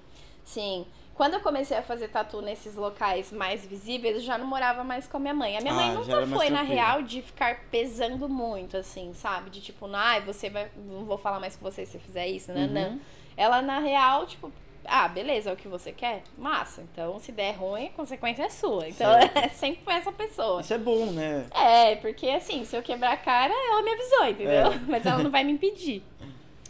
Sim. 0.45 0.85
Quando 1.15 1.35
eu 1.35 1.41
comecei 1.41 1.77
a 1.77 1.83
fazer 1.83 2.07
tatu 2.07 2.41
nesses 2.41 2.75
locais 2.75 3.31
mais 3.31 3.63
visíveis, 3.65 4.15
eu 4.15 4.21
já 4.21 4.37
não 4.37 4.47
morava 4.47 4.83
mais 4.83 5.07
com 5.07 5.17
a 5.17 5.19
minha 5.19 5.33
mãe. 5.33 5.57
A 5.57 5.61
minha 5.61 5.73
Ah, 5.73 5.75
mãe 5.77 5.91
nunca 5.93 6.25
foi, 6.25 6.49
na 6.49 6.63
real, 6.63 7.03
de 7.03 7.21
ficar 7.21 7.65
pesando 7.69 8.27
muito, 8.27 8.77
assim, 8.77 9.13
sabe? 9.13 9.51
De 9.51 9.61
tipo, 9.61 9.87
ai, 9.93 10.21
você 10.21 10.49
vai. 10.49 10.69
Não 10.75 11.05
vou 11.05 11.17
falar 11.17 11.39
mais 11.39 11.55
com 11.55 11.63
você 11.63 11.85
se 11.85 11.93
você 11.93 11.99
fizer 11.99 12.27
isso, 12.27 12.51
né? 12.51 12.61
Uhum. 12.65 12.71
Não. 12.73 12.99
Ela, 13.37 13.61
na 13.61 13.77
real, 13.79 14.25
tipo, 14.25 14.51
ah, 14.85 15.07
beleza, 15.07 15.51
é 15.51 15.53
o 15.53 15.55
que 15.55 15.67
você 15.67 15.91
quer? 15.91 16.23
Massa. 16.37 16.81
Então, 16.91 17.19
se 17.19 17.31
der 17.31 17.51
ruim, 17.55 17.87
a 17.87 17.89
consequência 17.91 18.43
é 18.43 18.49
sua. 18.49 18.87
Então, 18.89 19.11
Certo. 19.13 19.53
sempre 19.55 19.83
foi 19.83 19.93
essa 19.93 20.11
pessoa. 20.11 20.61
Isso 20.61 20.73
é 20.73 20.77
bom, 20.79 21.05
né? 21.11 21.45
É, 21.53 21.95
porque 21.97 22.27
assim, 22.27 22.65
se 22.65 22.75
eu 22.75 22.81
quebrar 22.81 23.13
a 23.13 23.17
cara, 23.17 23.53
ela 23.53 23.81
me 23.83 23.91
avisou, 23.91 24.25
entendeu? 24.27 24.71
É. 24.71 24.79
Mas 24.89 25.05
ela 25.05 25.21
não 25.21 25.29
vai 25.31 25.43
me 25.43 25.51
impedir. 25.53 26.03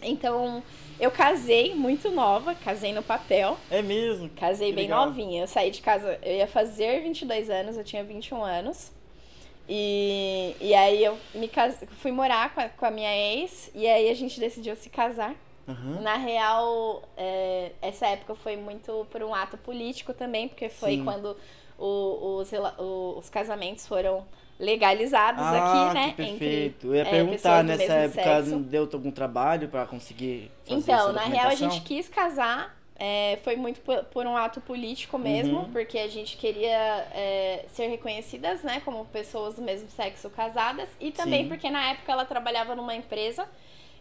Então, 0.02 0.62
eu 1.00 1.12
casei 1.12 1.74
muito 1.76 2.10
nova, 2.12 2.54
casei 2.56 2.94
no 2.94 3.04
papel. 3.04 3.58
É 3.72 3.82
mesmo. 3.82 4.30
Casei 4.30 4.70
Que 4.70 4.76
bem 4.76 4.84
legal. 4.86 5.06
novinha. 5.08 5.44
Eu 5.44 5.48
saí 5.48 5.72
de 5.72 5.82
casa, 5.82 6.18
eu 6.22 6.36
ia 6.38 6.48
fazer 6.48 7.02
22 7.02 7.50
anos, 7.50 7.78
eu 7.78 7.84
tinha 7.84 8.04
21 8.04 8.44
anos. 8.44 8.92
E, 9.68 10.56
e 10.60 10.74
aí 10.74 11.04
eu 11.04 11.18
me 11.34 11.48
cas... 11.48 11.84
fui 12.00 12.12
morar 12.12 12.54
com 12.54 12.60
a, 12.62 12.70
com 12.70 12.86
a 12.86 12.92
minha 12.92 13.16
ex, 13.16 13.72
e 13.74 13.88
aí 13.88 14.10
a 14.10 14.14
gente 14.14 14.40
decidiu 14.40 14.76
se 14.76 14.90
casar. 14.90 15.36
Uhum. 15.66 16.02
Na 16.02 16.18
real, 16.18 17.02
é, 17.16 17.72
essa 17.82 18.06
época 18.08 18.36
foi 18.36 18.58
muito 18.58 19.08
por 19.10 19.24
um 19.24 19.34
ato 19.34 19.58
político 19.58 20.14
também, 20.14 20.50
porque 20.50 20.68
foi 20.68 20.98
Sim. 20.98 21.06
quando 21.06 21.38
o- 21.80 22.38
os, 22.42 22.52
o- 22.78 23.16
os 23.18 23.30
casamentos 23.30 23.88
foram 23.88 24.26
legalizados 24.64 25.42
Ah, 25.44 25.92
aqui, 25.92 25.94
né? 25.94 26.10
que 26.12 26.16
perfeito. 26.16 26.88
eu 26.88 26.96
ia 26.96 27.02
é, 27.02 27.06
perguntar, 27.06 27.62
do 27.62 27.68
nessa 27.68 27.94
época, 27.94 28.24
sexo. 28.44 28.60
deu 28.60 28.90
algum 28.92 29.12
trabalho 29.12 29.68
pra 29.70 29.86
conseguir 29.86 30.50
fazer 30.66 30.80
Então, 30.80 31.12
na 31.14 31.24
real, 31.26 31.50
a 31.50 31.56
gente 31.56 31.82
quis 31.82 32.08
casar. 32.10 32.76
é, 32.96 33.40
foi 33.44 33.56
muito 33.58 33.82
por, 33.82 34.04
por 34.06 34.26
um 34.26 34.38
ato 34.38 34.62
político 34.62 35.18
mesmo, 35.18 35.60
Uhum. 35.60 35.72
porque 35.72 35.98
a 35.98 36.08
gente 36.08 36.38
queria 36.38 37.06
é, 37.12 37.66
ser 37.74 37.88
reconhecidas, 37.88 38.62
né, 38.64 38.82
como 38.86 39.04
pessoas 39.06 39.56
do 39.56 39.62
mesmo 39.62 39.90
sexo 39.90 40.30
casadas, 40.30 40.88
e 41.02 41.12
também 41.12 41.44
Sim. 41.44 41.50
porque 41.50 41.70
na 41.70 41.90
época 41.92 42.12
ela 42.12 42.24
trabalhava 42.24 42.76
numa 42.76 42.96
empresa 42.96 43.46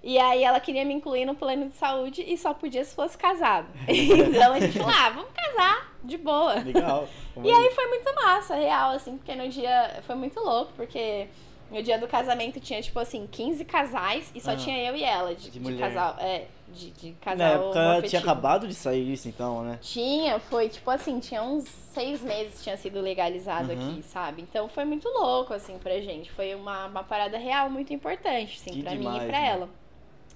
e 0.03 0.19
aí 0.19 0.43
ela 0.43 0.59
queria 0.61 0.85
me 0.85 0.93
incluir 0.95 1.25
no 1.25 1.35
plano 1.35 1.69
de 1.69 1.77
saúde 1.77 2.25
e 2.27 2.37
só 2.37 2.53
podia 2.53 2.85
se 2.85 2.95
fosse 2.95 3.17
casado. 3.17 3.67
então 3.89 4.53
a 4.53 4.61
gente 4.61 4.79
falou, 4.79 4.95
ah, 4.97 5.11
vamos 5.11 5.31
casar, 5.33 5.93
de 6.03 6.17
boa. 6.19 6.55
Legal. 6.55 7.09
E 7.43 7.51
aí 7.51 7.71
foi 7.75 7.87
muito 7.89 8.15
massa, 8.15 8.55
real, 8.55 8.91
assim, 8.93 9.17
porque 9.17 9.35
no 9.35 9.49
dia. 9.49 10.01
Foi 10.07 10.15
muito 10.17 10.39
louco, 10.41 10.73
porque 10.77 11.29
no 11.71 11.83
dia 11.83 11.99
do 11.99 12.07
casamento 12.07 12.61
tinha, 12.61 12.83
tipo 12.83 12.99
assim, 12.99 13.27
15 13.31 13.65
casais 13.65 14.31
e 14.35 14.41
só 14.41 14.51
Ah. 14.53 14.57
tinha 14.57 14.77
eu 14.91 14.95
e 14.97 15.03
ela 15.03 15.35
de, 15.35 15.51
De 15.51 15.59
de 15.59 15.75
casal. 15.79 16.17
É, 16.19 16.47
de, 16.69 16.91
de 16.91 17.11
Na 17.11 17.17
casal. 17.21 17.47
época 17.55 18.09
tinha 18.09 18.21
acabado 18.21 18.67
de 18.69 18.75
sair 18.75 19.11
isso, 19.13 19.29
então, 19.29 19.63
né? 19.63 19.79
Tinha, 19.81 20.39
foi 20.39 20.69
tipo 20.69 20.91
assim, 20.91 21.19
tinha 21.21 21.43
uns 21.43 21.65
seis 21.65 22.21
meses 22.23 22.63
tinha 22.63 22.77
sido 22.77 23.01
legalizado 23.01 23.73
Uhum. 23.73 23.91
aqui, 23.93 24.03
sabe? 24.03 24.43
Então 24.43 24.69
foi 24.69 24.85
muito 24.85 25.09
louco, 25.09 25.55
assim, 25.55 25.79
pra 25.79 25.99
gente. 26.01 26.31
Foi 26.33 26.55
uma, 26.55 26.87
uma 26.87 27.05
parada 27.05 27.39
real 27.39 27.71
muito 27.71 27.93
importante, 27.95 28.59
assim, 28.61 28.71
Que 28.73 28.83
pra 28.83 28.93
mim 28.93 28.99
demais, 28.99 29.23
e 29.23 29.27
pra 29.27 29.41
né? 29.41 29.49
ela. 29.49 29.69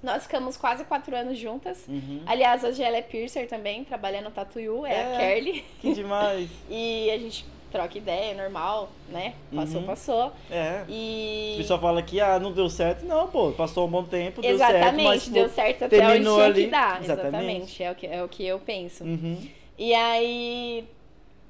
Nós 0.06 0.22
ficamos 0.22 0.56
quase 0.56 0.84
quatro 0.84 1.14
anos 1.16 1.36
juntas. 1.36 1.84
Uhum. 1.88 2.22
Aliás, 2.24 2.62
hoje 2.62 2.80
ela 2.82 2.96
é 2.96 3.02
piercer 3.02 3.48
também, 3.48 3.82
trabalha 3.84 4.22
no 4.22 4.30
Tatuyu, 4.30 4.86
é, 4.86 4.92
É. 4.94 5.14
a 5.14 5.18
Kerly. 5.18 5.64
Que 5.80 5.92
demais. 5.92 6.48
E 6.70 7.10
a 7.10 7.18
gente 7.18 7.44
troca 7.72 7.98
ideia, 7.98 8.30
é 8.30 8.34
normal, 8.34 8.88
né? 9.10 9.34
Passou, 9.54 9.80
Uhum. 9.80 9.86
passou. 9.86 10.32
É. 10.48 10.84
O 10.88 10.90
E. 10.92 11.54
pessoal 11.58 11.80
fala 11.80 12.00
que, 12.02 12.20
ah, 12.20 12.38
não 12.38 12.52
deu 12.52 12.70
certo. 12.70 13.04
Não, 13.04 13.26
pô, 13.26 13.50
passou 13.50 13.86
um 13.86 13.90
bom 13.90 14.04
tempo, 14.04 14.40
deu 14.40 14.52
Exatamente, 14.52 15.08
certo, 15.08 15.24
pô, 15.26 15.30
deu 15.34 15.48
certo 15.48 15.84
até 15.86 15.96
onde 15.96 16.06
terminou 16.06 16.34
tinha 16.36 16.46
ali. 16.46 16.64
que 16.64 16.70
dar. 16.70 17.02
Exatamente. 17.02 17.26
Exatamente, 17.36 17.82
é, 17.82 17.90
o 17.90 17.94
que, 17.96 18.06
é 18.06 18.22
o 18.22 18.28
que 18.28 18.46
eu 18.46 18.58
penso. 18.60 19.02
Uhum. 19.02 19.38
E 19.76 19.92
aí 19.92 20.84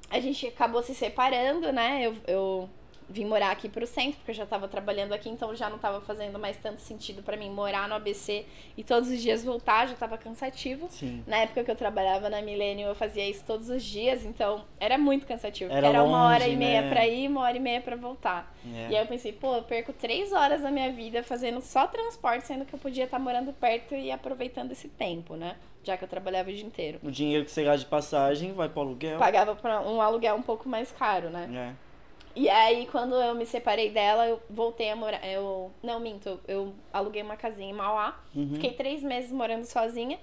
a 0.09 0.19
gente 0.19 0.47
acabou 0.47 0.81
se 0.81 0.95
separando, 0.95 1.71
né? 1.71 2.01
Eu, 2.07 2.15
eu 2.27 2.69
vim 3.09 3.25
morar 3.25 3.51
aqui 3.51 3.69
pro 3.69 3.87
centro, 3.87 4.17
porque 4.17 4.31
eu 4.31 4.35
já 4.35 4.45
tava 4.45 4.67
trabalhando 4.67 5.13
aqui, 5.13 5.29
então 5.29 5.55
já 5.55 5.69
não 5.69 5.77
tava 5.77 6.01
fazendo 6.01 6.37
mais 6.37 6.57
tanto 6.57 6.81
sentido 6.81 7.23
pra 7.23 7.37
mim 7.37 7.49
morar 7.49 7.87
no 7.87 7.95
ABC 7.95 8.45
e 8.75 8.83
todos 8.83 9.09
os 9.09 9.21
dias 9.21 9.43
voltar, 9.43 9.87
já 9.87 9.95
tava 9.95 10.17
cansativo. 10.17 10.87
Sim. 10.89 11.23
Na 11.25 11.37
época 11.37 11.63
que 11.63 11.71
eu 11.71 11.75
trabalhava 11.75 12.29
na 12.29 12.41
Millennium, 12.41 12.87
eu 12.87 12.95
fazia 12.95 13.27
isso 13.27 13.43
todos 13.45 13.69
os 13.69 13.83
dias, 13.83 14.25
então 14.25 14.65
era 14.79 14.97
muito 14.97 15.25
cansativo. 15.25 15.71
Era 15.71 15.87
Era, 15.87 16.03
uma 16.03 16.25
hora 16.27 16.43
longe, 16.43 16.51
e 16.51 16.57
meia 16.57 16.81
né? 16.81 16.89
pra 16.89 17.07
ir, 17.07 17.27
uma 17.27 17.41
hora 17.41 17.55
e 17.55 17.59
meia 17.59 17.81
pra 17.81 17.95
voltar. 17.95 18.53
É. 18.65 18.89
E 18.91 18.95
aí 18.95 19.01
eu 19.03 19.07
pensei, 19.07 19.31
pô, 19.31 19.55
eu 19.55 19.63
perco 19.63 19.93
três 19.93 20.33
horas 20.33 20.61
da 20.61 20.69
minha 20.71 20.91
vida 20.91 21.23
fazendo 21.23 21.61
só 21.61 21.87
transporte, 21.87 22.45
sendo 22.45 22.65
que 22.65 22.73
eu 22.73 22.79
podia 22.79 23.05
estar 23.05 23.19
morando 23.19 23.53
perto 23.53 23.95
e 23.95 24.11
aproveitando 24.11 24.71
esse 24.71 24.89
tempo, 24.89 25.35
né? 25.35 25.55
Já 25.83 25.95
que 25.95 26.03
eu 26.03 26.07
trabalhava 26.07 26.49
o 26.49 26.53
dia 26.53 26.65
inteiro. 26.65 26.99
O 27.01 27.09
dinheiro 27.09 27.45
que 27.45 27.51
você 27.51 27.63
gasta 27.63 27.79
de 27.79 27.85
passagem 27.85 28.51
vai 28.51 28.67
pro 28.67 28.81
aluguel. 28.81 29.17
Pagava 29.17 29.55
pra 29.55 29.79
um 29.81 30.01
aluguel 30.01 30.35
um 30.35 30.41
pouco 30.41 30.67
mais 30.67 30.91
caro, 30.91 31.29
né? 31.29 31.73
É. 31.73 31.86
E 32.39 32.47
aí, 32.49 32.87
quando 32.91 33.15
eu 33.15 33.33
me 33.33 33.47
separei 33.47 33.89
dela, 33.89 34.27
eu 34.27 34.39
voltei 34.47 34.91
a 34.91 34.95
morar. 34.95 35.27
Eu. 35.27 35.71
Não, 35.81 35.99
minto, 35.99 36.39
eu 36.47 36.71
aluguei 36.93 37.23
uma 37.23 37.35
casinha 37.35 37.67
em 37.67 37.73
Mauá. 37.73 38.15
Uhum. 38.35 38.51
Fiquei 38.53 38.73
três 38.73 39.01
meses 39.01 39.31
morando 39.31 39.65
sozinha. 39.65 40.19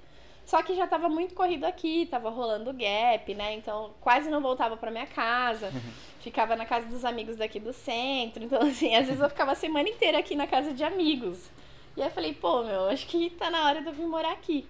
Só 0.46 0.62
que 0.62 0.76
já 0.76 0.86
tava 0.86 1.08
muito 1.08 1.34
corrido 1.34 1.64
aqui, 1.64 2.06
tava 2.06 2.30
rolando 2.30 2.72
gap, 2.72 3.34
né? 3.34 3.54
Então 3.54 3.94
quase 4.00 4.30
não 4.30 4.40
voltava 4.40 4.76
pra 4.76 4.92
minha 4.92 5.08
casa. 5.08 5.72
Ficava 6.20 6.54
na 6.54 6.64
casa 6.64 6.86
dos 6.86 7.04
amigos 7.04 7.34
daqui 7.36 7.58
do 7.58 7.72
centro. 7.72 8.44
Então, 8.44 8.62
assim, 8.62 8.94
às 8.94 9.06
vezes 9.06 9.20
eu 9.20 9.28
ficava 9.28 9.50
a 9.50 9.56
semana 9.56 9.88
inteira 9.88 10.18
aqui 10.18 10.36
na 10.36 10.46
casa 10.46 10.72
de 10.72 10.84
amigos. 10.84 11.50
E 11.96 12.00
aí 12.00 12.06
eu 12.06 12.12
falei, 12.12 12.32
pô, 12.32 12.62
meu, 12.62 12.90
acho 12.90 13.08
que 13.08 13.30
tá 13.30 13.50
na 13.50 13.64
hora 13.66 13.80
de 13.80 13.88
eu 13.88 13.92
vir 13.92 14.06
morar 14.06 14.30
aqui. 14.30 14.64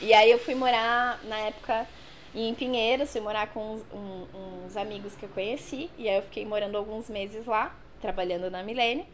E 0.00 0.12
aí 0.12 0.28
eu 0.28 0.38
fui 0.40 0.56
morar, 0.56 1.20
na 1.24 1.38
época, 1.38 1.86
em 2.34 2.54
Pinheiros, 2.54 3.10
fui 3.12 3.20
morar 3.20 3.48
com 3.48 3.74
uns, 3.74 3.84
um- 3.92 4.64
uns 4.66 4.76
amigos 4.76 5.14
que 5.16 5.24
eu 5.24 5.28
conheci. 5.30 5.90
E 5.98 6.08
aí 6.08 6.16
eu 6.16 6.22
fiquei 6.22 6.44
morando 6.46 6.76
alguns 6.76 7.08
meses 7.10 7.46
lá, 7.46 7.74
trabalhando 8.00 8.50
na 8.50 8.62
Milênio. 8.62 9.04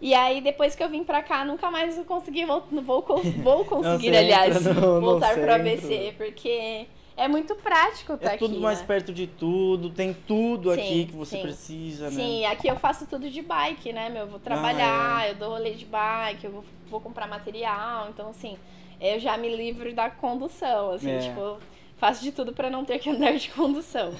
E 0.00 0.14
aí, 0.14 0.40
depois 0.40 0.74
que 0.74 0.82
eu 0.82 0.88
vim 0.88 1.04
pra 1.04 1.22
cá, 1.22 1.44
nunca 1.44 1.70
mais 1.70 1.96
eu 1.98 2.04
consegui, 2.04 2.44
vou, 2.82 3.02
cons- 3.02 3.30
vou 3.36 3.64
conseguir, 3.64 4.16
aliás, 4.16 4.64
no- 4.64 5.00
voltar 5.00 5.34
pro. 5.34 5.52
ABC, 5.52 6.14
porque 6.16 6.86
é 7.16 7.28
muito 7.28 7.54
prático 7.56 8.14
estar 8.14 8.30
É 8.30 8.34
aqui. 8.34 8.38
tudo 8.38 8.58
mais 8.60 8.80
né? 8.80 8.86
perto 8.86 9.12
de 9.12 9.26
tudo, 9.26 9.90
tem 9.90 10.14
tudo 10.14 10.72
Sim, 10.74 10.80
aqui 10.80 11.04
que 11.06 11.12
você 11.16 11.36
sim. 11.36 11.42
precisa, 11.42 12.04
né? 12.06 12.10
Sim, 12.12 12.46
aqui 12.46 12.66
eu 12.68 12.76
faço 12.76 13.06
tudo 13.06 13.28
de 13.28 13.42
bike, 13.42 13.92
né, 13.92 14.08
meu? 14.08 14.22
Eu 14.22 14.28
vou 14.28 14.38
trabalhar, 14.40 15.28
eu 15.28 15.34
dou 15.34 15.50
rolê 15.50 15.72
de 15.74 15.84
bike, 15.84 16.46
eu 16.46 16.50
vou, 16.50 16.64
vou 16.88 17.00
comprar 17.00 17.26
material, 17.28 18.08
então 18.08 18.30
assim, 18.30 18.56
eu 18.98 19.18
já 19.20 19.36
me 19.36 19.54
livro 19.54 19.92
da 19.94 20.08
condução, 20.08 20.92
assim, 20.92 21.10
É. 21.10 21.18
tipo, 21.18 21.58
faço 22.00 22.22
de 22.22 22.32
tudo 22.32 22.52
pra 22.52 22.70
não 22.70 22.84
ter 22.84 22.98
que 22.98 23.10
andar 23.10 23.36
de 23.36 23.50
condução. 23.50 24.14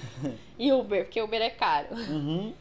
E 0.58 0.70
Uber, 0.72 1.04
porque 1.04 1.20
Uber 1.20 1.40
é 1.40 1.50
caro. 1.50 1.88
Uhum. 1.92 2.52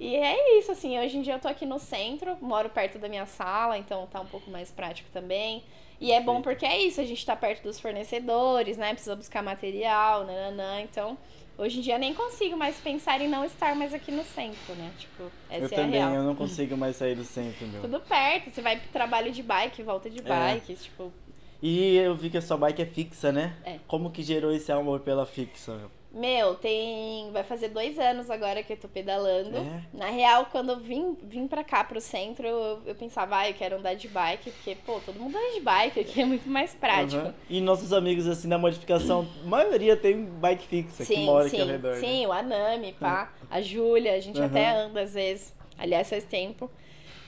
E 0.00 0.14
é 0.14 0.58
isso, 0.60 0.70
assim, 0.70 0.96
hoje 0.98 1.18
em 1.18 1.22
dia 1.22 1.34
eu 1.34 1.40
tô 1.40 1.48
aqui 1.48 1.66
no 1.66 1.80
centro, 1.80 2.36
moro 2.40 2.68
perto 2.70 2.98
da 3.00 3.08
minha 3.08 3.26
sala, 3.26 3.76
então 3.76 4.06
tá 4.06 4.20
um 4.20 4.26
pouco 4.26 4.48
mais 4.48 4.70
prático 4.70 5.10
também. 5.12 5.64
E 6.00 6.12
é 6.12 6.20
bom 6.20 6.40
porque 6.40 6.64
é 6.64 6.80
isso, 6.80 7.00
a 7.00 7.04
gente 7.04 7.26
tá 7.26 7.34
perto 7.34 7.64
dos 7.64 7.80
fornecedores, 7.80 8.76
né? 8.76 8.92
Precisa 8.92 9.16
buscar 9.16 9.42
material, 9.42 10.24
nananã. 10.24 10.80
Então, 10.82 11.18
hoje 11.58 11.80
em 11.80 11.82
dia 11.82 11.96
eu 11.96 11.98
nem 11.98 12.14
consigo 12.14 12.56
mais 12.56 12.76
pensar 12.76 13.20
em 13.20 13.26
não 13.26 13.44
estar 13.44 13.74
mais 13.74 13.92
aqui 13.92 14.12
no 14.12 14.22
centro, 14.22 14.72
né? 14.76 14.92
Tipo, 14.96 15.24
essa 15.50 15.64
eu 15.64 15.66
é 15.66 15.82
também, 15.82 16.00
a 16.00 16.08
real. 16.10 16.18
eu 16.20 16.22
não 16.22 16.36
consigo 16.36 16.76
mais 16.76 16.94
sair 16.94 17.16
do 17.16 17.24
centro, 17.24 17.66
meu. 17.66 17.80
Tudo 17.82 17.98
perto, 17.98 18.50
você 18.54 18.62
vai 18.62 18.78
pro 18.78 18.88
trabalho 18.90 19.32
de 19.32 19.42
bike, 19.42 19.82
volta 19.82 20.08
de 20.08 20.20
É. 20.20 20.22
bike, 20.22 20.76
tipo, 20.76 21.12
E 21.60 21.96
eu 21.96 22.14
vi 22.14 22.30
que 22.30 22.38
a 22.38 22.42
sua 22.42 22.56
bike 22.56 22.82
é 22.82 22.86
fixa, 22.86 23.32
né? 23.32 23.56
É. 23.64 23.78
Como 23.86 24.10
que 24.10 24.22
gerou 24.22 24.52
esse 24.52 24.70
amor 24.70 25.00
pela 25.00 25.26
fixa, 25.26 25.74
meu? 25.74 25.90
Meu, 26.10 26.54
tem. 26.54 27.30
Vai 27.32 27.44
fazer 27.44 27.68
dois 27.68 27.98
anos 27.98 28.30
agora 28.30 28.62
que 28.62 28.72
eu 28.72 28.76
tô 28.78 28.88
pedalando. 28.88 29.58
É? 29.58 29.82
Na 29.92 30.06
real, 30.06 30.46
quando 30.50 30.70
eu 30.70 30.78
vim, 30.80 31.16
vim 31.22 31.46
pra 31.46 31.62
cá 31.62 31.84
pro 31.84 32.00
centro, 32.00 32.46
eu, 32.46 32.80
eu 32.86 32.94
pensava, 32.94 33.38
ah, 33.38 33.48
eu 33.48 33.54
quero 33.54 33.76
andar 33.76 33.94
de 33.94 34.08
bike, 34.08 34.50
porque, 34.50 34.74
pô, 34.86 35.00
todo 35.04 35.18
mundo 35.20 35.36
anda 35.36 35.54
de 35.54 35.60
bike 35.60 36.00
aqui, 36.00 36.20
é 36.22 36.24
muito 36.24 36.48
mais 36.48 36.72
prático. 36.74 37.20
Aham. 37.20 37.34
E 37.50 37.60
nossos 37.60 37.92
amigos, 37.92 38.26
assim, 38.26 38.48
da 38.48 38.56
modificação, 38.56 39.28
a 39.44 39.46
maioria 39.46 39.96
tem 39.96 40.24
bike 40.24 40.66
fixa 40.66 41.04
que 41.04 41.14
Sim, 41.14 41.26
mora 41.26 41.46
aqui 41.46 41.56
sim, 41.56 41.62
ao 41.62 41.68
redor. 41.68 41.94
né? 41.94 42.00
sim, 42.00 42.26
o 42.26 42.32
Anami, 42.32 42.92
pá, 42.94 43.30
a 43.50 43.60
Júlia, 43.60 44.14
a 44.14 44.20
gente 44.20 44.38
Aham. 44.38 44.46
até 44.46 44.70
anda 44.70 45.02
às 45.02 45.12
vezes. 45.12 45.54
Aliás, 45.76 46.08
faz 46.08 46.24
tempo. 46.24 46.70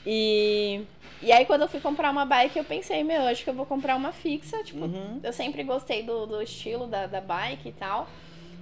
E, 0.06 0.82
e 1.22 1.30
aí, 1.32 1.44
quando 1.44 1.62
eu 1.62 1.68
fui 1.68 1.80
comprar 1.80 2.10
uma 2.10 2.24
bike, 2.24 2.58
eu 2.58 2.64
pensei, 2.64 3.04
meu, 3.04 3.22
acho 3.26 3.44
que 3.44 3.50
eu 3.50 3.54
vou 3.54 3.66
comprar 3.66 3.96
uma 3.96 4.12
fixa. 4.12 4.62
Tipo, 4.64 4.84
Uhum. 4.86 5.20
eu 5.22 5.32
sempre 5.32 5.62
gostei 5.62 6.02
do, 6.02 6.26
do 6.26 6.40
estilo 6.42 6.86
da, 6.86 7.06
da 7.06 7.20
bike 7.20 7.68
e 7.68 7.72
tal. 7.72 8.08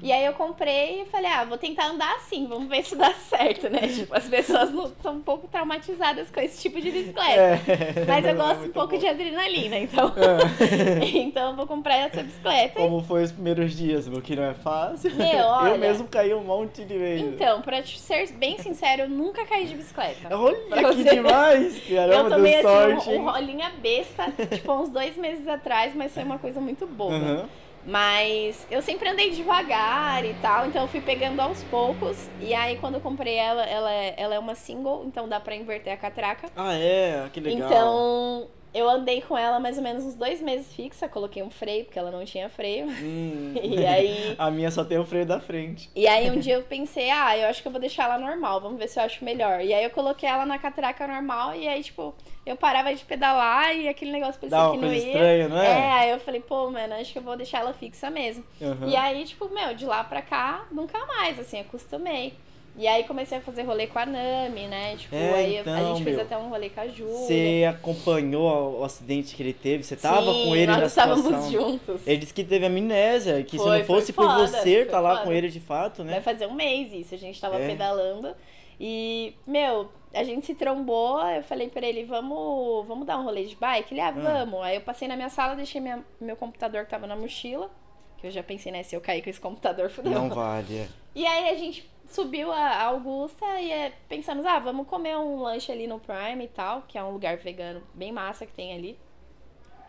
E 0.01 0.13
aí 0.13 0.25
eu 0.25 0.33
comprei 0.33 1.03
e 1.03 1.05
falei, 1.07 1.31
ah, 1.31 1.45
vou 1.45 1.59
tentar 1.59 1.87
andar 1.89 2.15
assim, 2.17 2.47
vamos 2.47 2.69
ver 2.69 2.85
se 2.85 2.95
dá 2.95 3.13
certo, 3.13 3.69
né? 3.69 3.81
Tipo, 3.99 4.15
as 4.15 4.29
pessoas 4.29 4.71
são 5.03 5.15
um 5.15 5.21
pouco 5.21 5.49
traumatizadas 5.49 6.31
com 6.31 6.41
esse 6.41 6.63
tipo 6.63 6.81
de 6.81 6.91
bicicleta. 6.91 7.41
É. 7.41 8.05
Mas 8.07 8.25
eu 8.25 8.31
é 8.31 8.35
gosto 8.35 8.57
um 8.57 8.61
muito 8.61 8.73
pouco 8.73 8.95
bom. 8.95 8.99
de 8.99 9.07
adrenalina, 9.07 9.79
então. 9.79 10.13
É. 10.17 11.05
então 11.19 11.51
eu 11.51 11.57
vou 11.57 11.67
comprar 11.67 11.97
essa 11.97 12.23
bicicleta. 12.23 12.81
Como 12.81 13.03
foi 13.03 13.25
os 13.25 13.33
primeiros 13.33 13.77
dias, 13.77 14.07
meu, 14.07 14.23
que 14.23 14.37
não 14.37 14.45
é 14.45 14.55
fácil. 14.55 15.15
Meu, 15.17 15.45
olha. 15.47 15.71
Eu 15.71 15.79
mesmo 15.79 16.07
caí 16.07 16.33
um 16.33 16.45
monte 16.45 16.85
de 16.85 16.97
vezes. 16.97 17.27
Então, 17.27 17.61
pra 17.63 17.83
ser 17.85 18.31
bem 18.33 18.59
sincero, 18.59 19.03
eu 19.03 19.09
nunca 19.09 19.45
caí 19.47 19.67
de 19.67 19.75
bicicleta. 19.75 20.29
Olha 20.37 20.95
que 20.95 21.05
demais! 21.05 21.83
Caramba, 21.89 22.15
eu 22.15 22.29
tomei 22.29 22.55
assim 22.55 22.63
sorte, 22.63 23.11
um, 23.11 23.21
um 23.21 23.31
rolinha 23.31 23.71
besta, 23.81 24.33
tipo, 24.51 24.73
uns 24.73 24.91
dois 24.91 25.17
meses 25.17 25.47
atrás, 25.49 25.95
mas 25.95 26.13
foi 26.13 26.23
uma 26.23 26.39
coisa 26.39 26.61
muito 26.61 26.87
boa. 26.87 27.15
Aham. 27.15 27.49
Mas 27.89 28.67
eu 28.71 28.83
sempre 28.83 29.09
andei 29.09 29.31
devagar 29.31 30.23
e 30.23 30.35
tal, 30.43 30.67
então 30.67 30.83
eu 30.83 30.89
fui 30.89 31.01
pegando 31.01 31.41
aos 31.41 31.63
poucos. 31.65 32.29
E 32.39 32.53
aí 32.53 32.77
quando 32.77 32.97
eu 32.97 33.01
comprei 33.01 33.35
ela, 33.35 33.65
ela 33.65 33.91
é, 33.91 34.15
ela 34.19 34.35
é 34.35 34.39
uma 34.39 34.55
single, 34.55 35.05
então 35.07 35.27
dá 35.27 35.41
pra 35.41 35.57
inverter 35.57 35.95
a 35.95 35.97
catraca. 35.97 36.51
Ah, 36.55 36.75
é? 36.75 37.27
Que 37.33 37.41
legal. 37.41 37.67
Então 37.67 38.49
eu 38.75 38.89
andei 38.89 39.21
com 39.23 39.37
ela 39.37 39.59
mais 39.59 39.77
ou 39.77 39.83
menos 39.83 40.05
uns 40.05 40.15
dois 40.15 40.41
meses 40.41 40.73
fixa, 40.73 41.09
coloquei 41.09 41.43
um 41.43 41.51
freio, 41.51 41.85
porque 41.85 41.99
ela 41.99 42.11
não 42.11 42.25
tinha 42.25 42.49
freio. 42.49 42.87
Hum. 42.87 43.55
E 43.63 43.85
aí. 43.87 44.35
A 44.39 44.51
minha 44.51 44.71
só 44.71 44.85
tem 44.85 44.99
o 44.99 45.05
freio 45.05 45.27
da 45.27 45.41
frente. 45.41 45.91
E 45.95 46.07
aí 46.07 46.31
um 46.31 46.39
dia 46.39 46.55
eu 46.55 46.63
pensei, 46.63 47.11
ah, 47.11 47.37
eu 47.37 47.49
acho 47.49 47.61
que 47.63 47.69
eu 47.69 47.73
vou 47.73 47.81
deixar 47.81 48.05
ela 48.05 48.19
normal, 48.19 48.61
vamos 48.61 48.79
ver 48.79 48.89
se 48.89 48.99
eu 48.99 49.05
acho 49.05 49.25
melhor. 49.25 49.61
E 49.61 49.73
aí 49.73 49.85
eu 49.85 49.91
coloquei 49.91 50.29
ela 50.29 50.45
na 50.47 50.59
catraca 50.59 51.07
normal 51.07 51.55
e 51.55 51.67
aí, 51.69 51.83
tipo, 51.83 52.15
eu 52.47 52.57
parava 52.57 52.95
de 52.95 53.05
pedalar 53.05 53.75
e 53.77 53.89
aquele 53.89 54.13
negócio 54.13 54.41
parecia 54.41 54.59
Dá 54.59 54.71
que 54.71 54.77
não 54.77 54.93
ia. 54.93 54.99
estranha, 54.99 55.49
não 55.49 55.59
É, 55.61 55.67
é? 55.71 55.93
aí 55.93 56.11
eu 56.11 56.21
falei, 56.21 56.41
pô, 56.41 56.71
mano, 56.71 56.95
acho 56.95 57.13
que 57.13 57.19
eu 57.19 57.23
vou 57.23 57.37
deixar 57.37 57.59
ela 57.61 57.73
fixa 57.73 58.11
mesmo. 58.11 58.45
Aham. 58.61 58.89
E 58.89 58.97
aí, 58.97 59.25
tipo, 59.25 59.49
meu, 59.49 59.75
de 59.75 59.85
lá 59.85 60.03
pra 60.05 60.23
cá, 60.23 60.67
nunca 60.71 60.99
mais, 61.07 61.39
assim, 61.39 61.61
acostumei. 61.61 62.35
E 62.77 62.87
aí 62.87 63.03
comecei 63.05 63.39
a 63.39 63.41
fazer 63.41 63.63
rolê 63.63 63.87
com 63.89 63.99
a 63.99 64.07
Nami, 64.07 64.69
né? 64.69 64.95
Tipo, 64.97 65.15
É, 65.17 65.35
aí 65.35 65.53
eu- 65.57 65.59
a 65.59 65.61
então, 65.63 65.97
gente 65.97 66.05
fez 66.05 66.17
meu. 66.17 66.25
até 66.25 66.39
um 66.39 66.49
rolê 66.49 66.71
com 66.71 66.81
a 66.81 66.87
Júlia. 66.87 67.13
Você 67.13 67.67
acompanhou 67.69 68.79
o 68.81 68.85
acidente 68.85 69.35
que 69.35 69.43
ele 69.43 69.53
teve? 69.53 69.83
Você 69.83 69.97
tava 69.97 70.33
Sim, 70.33 70.45
com 70.45 70.55
ele 70.57 70.67
nós 70.69 70.81
na 70.81 70.87
estávamos 70.87 71.25
situação? 71.25 71.51
juntos. 71.51 72.07
Ele 72.07 72.17
disse 72.19 72.33
que 72.33 72.45
teve 72.45 72.67
amnésia, 72.67 73.43
que 73.43 73.53
se 73.53 73.65
Foi, 73.65 73.79
não 73.79 73.85
foi 73.85 73.97
fosse 74.01 74.13
por 74.13 74.25
foda, 74.27 74.47
você 74.47 74.83
estar 74.83 75.01
lá 75.01 75.15
foda. 75.17 75.23
com 75.27 75.33
ele 75.33 75.49
de 75.49 75.59
fato, 75.61 76.05
né? 76.05 76.13
Vai 76.13 76.23
fazer 76.23 76.47
um 76.47 76.55
mês 76.55 76.93
isso, 76.93 77.15
a 77.15 77.19
gente 77.19 77.41
tava 77.41 77.59
É. 77.59 77.67
pedalando. 77.67 78.35
E, 78.81 79.35
meu, 79.45 79.91
a 80.15 80.23
gente 80.23 80.47
se 80.47 80.55
trombou, 80.55 81.21
eu 81.31 81.43
falei 81.43 81.69
pra 81.69 81.85
ele, 81.85 82.05
vamos, 82.05 82.87
vamos 82.87 83.05
dar 83.07 83.19
um 83.19 83.25
rolê 83.25 83.45
de 83.45 83.57
bike? 83.57 83.93
Ele, 83.93 84.01
ah, 84.01 84.13
vamos. 84.13 84.63
Aí 84.63 84.77
eu 84.77 84.83
passei 84.83 85.09
na 85.09 85.17
minha 85.17 85.29
sala, 85.29 85.57
deixei 85.57 85.81
minha, 85.81 86.05
meu 86.21 86.37
computador 86.37 86.85
que 86.85 86.91
tava 86.91 87.07
na 87.07 87.17
mochila. 87.17 87.69
Que 88.19 88.27
eu 88.29 88.31
já 88.33 88.43
pensei, 88.43 88.71
né, 88.73 88.83
se 88.83 88.95
eu 88.97 89.01
cair 89.01 89.23
com 89.23 89.31
esse 89.31 89.41
computador, 89.41 89.91
fudeu. 89.91 90.13
Não 90.13 90.29
vale. 90.29 90.77
é. 90.79 90.89
E 91.15 91.25
aí 91.27 91.51
a 91.51 91.55
gente 91.57 91.89
subiu 92.09 92.51
a 92.53 92.83
Augusta 92.85 93.45
e 93.61 93.71
é, 93.71 93.93
pensamos, 94.09 94.45
ah, 94.47 94.59
vamos 94.59 94.87
comer 94.89 95.17
um 95.17 95.41
lanche 95.43 95.71
ali 95.71 95.87
no 95.87 95.99
Prime 96.01 96.45
e 96.45 96.49
tal, 96.49 96.83
que 96.89 96.97
é 96.99 97.03
um 97.05 97.13
lugar 97.13 97.37
vegano 97.37 97.83
bem 97.95 98.11
massa 98.13 98.47
que 98.47 98.53
tem 98.53 98.73
ali, 98.73 98.99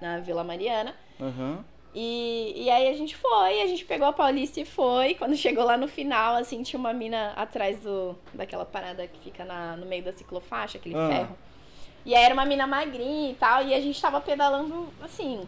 na 0.01 0.19
Vila 0.19 0.43
Mariana. 0.43 0.95
Aham. 1.19 1.63
E, 1.95 2.53
e 2.55 2.69
aí 2.69 2.87
a 2.87 2.93
gente 2.93 3.15
foi, 3.15 3.61
a 3.63 3.67
gente 3.67 3.83
pegou 3.83 4.07
a 4.07 4.13
Paulista 4.13 4.59
e 4.59 4.65
foi. 4.65 5.15
Quando 5.15 5.35
chegou 5.37 5.63
lá 5.63 5.75
no 5.75 5.87
final, 5.87 6.35
assim, 6.35 6.61
tinha 6.61 6.79
uma 6.79 6.93
mina 6.93 7.33
atrás 7.35 7.79
do, 7.79 8.15
daquela 8.33 8.63
parada 8.63 9.07
que 9.07 9.19
fica 9.19 9.43
na, 9.43 9.75
no 9.75 9.85
meio 9.87 10.03
da 10.03 10.13
ciclofaixa, 10.13 10.77
aquele 10.77 10.95
Ah. 10.95 11.07
ferro. 11.07 11.37
E 12.05 12.15
aí 12.15 12.23
era 12.23 12.33
uma 12.33 12.45
mina 12.45 12.65
magrinha 12.67 13.31
e 13.31 13.35
tal, 13.35 13.63
e 13.63 13.73
a 13.73 13.81
gente 13.81 13.99
tava 14.01 14.21
pedalando, 14.21 14.87
assim, 15.03 15.45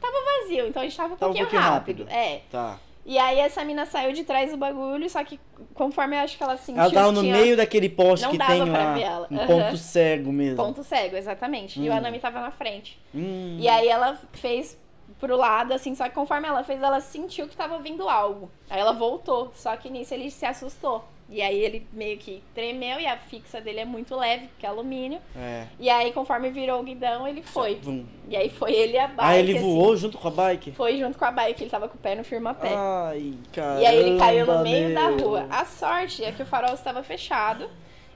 tava 0.00 0.16
vazio, 0.42 0.66
então 0.66 0.82
a 0.82 0.84
gente 0.84 0.96
tava 0.96 1.14
um 1.14 1.16
Tava 1.16 1.32
um 1.32 1.34
pouquinho, 1.36 1.46
pouquinho 1.50 1.72
rápido. 1.72 2.04
rápido. 2.04 2.14
É. 2.14 2.42
Tá. 2.50 2.78
E 3.04 3.18
aí 3.18 3.40
essa 3.40 3.64
mina 3.64 3.84
saiu 3.84 4.12
de 4.12 4.22
trás 4.22 4.50
do 4.52 4.56
bagulho, 4.56 5.10
só 5.10 5.24
que 5.24 5.40
conforme 5.74 6.16
eu 6.16 6.20
acho 6.20 6.36
que 6.36 6.42
ela 6.42 6.56
sentiu 6.56 6.80
Ela 6.82 6.92
tava 6.92 7.12
no 7.12 7.20
tinha 7.20 7.36
meio 7.36 7.56
daquele 7.56 7.88
poste 7.88 8.28
que 8.28 8.38
tem 8.38 8.64
lá. 8.64 9.26
Um 9.30 9.38
ponto 9.46 9.76
cego 9.76 10.32
mesmo. 10.32 10.56
ponto 10.56 10.84
cego, 10.84 11.16
exatamente. 11.16 11.80
E 11.80 11.88
o 11.88 11.92
Hum. 11.92 11.96
Anami 11.96 12.20
tava 12.20 12.40
na 12.40 12.52
frente. 12.52 12.98
Hum. 13.14 13.56
E 13.58 13.68
aí 13.68 13.88
ela 13.88 14.16
fez 14.32 14.78
pro 15.18 15.36
lado, 15.36 15.72
assim, 15.72 15.94
só 15.94 16.08
que 16.08 16.14
conforme 16.14 16.46
ela 16.48 16.62
fez, 16.64 16.82
ela 16.82 17.00
sentiu 17.00 17.48
que 17.48 17.56
tava 17.56 17.78
vindo 17.78 18.08
algo. 18.08 18.50
Aí 18.70 18.80
ela 18.80 18.92
voltou, 18.92 19.52
só 19.54 19.76
que 19.76 19.90
nisso 19.90 20.14
ele 20.14 20.30
se 20.30 20.44
assustou. 20.46 21.04
E 21.32 21.40
aí 21.40 21.58
ele 21.58 21.86
meio 21.94 22.18
que 22.18 22.42
tremeu 22.54 23.00
e 23.00 23.06
a 23.06 23.16
fixa 23.16 23.58
dele 23.58 23.80
é 23.80 23.84
muito 23.86 24.14
leve, 24.14 24.48
porque 24.48 24.66
é 24.66 24.68
alumínio. 24.68 25.18
É. 25.34 25.66
E 25.80 25.88
aí 25.88 26.12
conforme 26.12 26.50
virou 26.50 26.80
o 26.80 26.82
guidão, 26.82 27.26
ele 27.26 27.42
foi. 27.42 27.80
E 28.28 28.36
aí 28.36 28.50
foi 28.50 28.72
ele 28.74 28.92
e 28.92 28.98
a 28.98 29.08
bike. 29.08 29.18
Ah, 29.18 29.38
ele 29.38 29.52
assim. 29.52 29.60
voou 29.62 29.96
junto 29.96 30.18
com 30.18 30.28
a 30.28 30.30
bike? 30.30 30.72
Foi 30.72 30.98
junto 30.98 31.18
com 31.18 31.24
a 31.24 31.30
bike, 31.30 31.62
ele 31.62 31.70
tava 31.70 31.88
com 31.88 31.96
o 31.96 32.00
pé 32.00 32.14
no 32.14 32.22
firma-pé. 32.22 32.74
Ai, 32.76 33.32
caramba. 33.50 33.80
E 33.80 33.86
aí 33.86 33.96
ele 33.96 34.18
caiu 34.18 34.46
no 34.46 34.62
meio 34.62 34.94
da 34.94 35.08
meu. 35.08 35.26
rua. 35.26 35.46
A 35.48 35.64
sorte 35.64 36.22
é 36.22 36.30
que 36.32 36.42
o 36.42 36.46
farol 36.46 36.74
estava 36.74 37.02
fechado. 37.02 37.68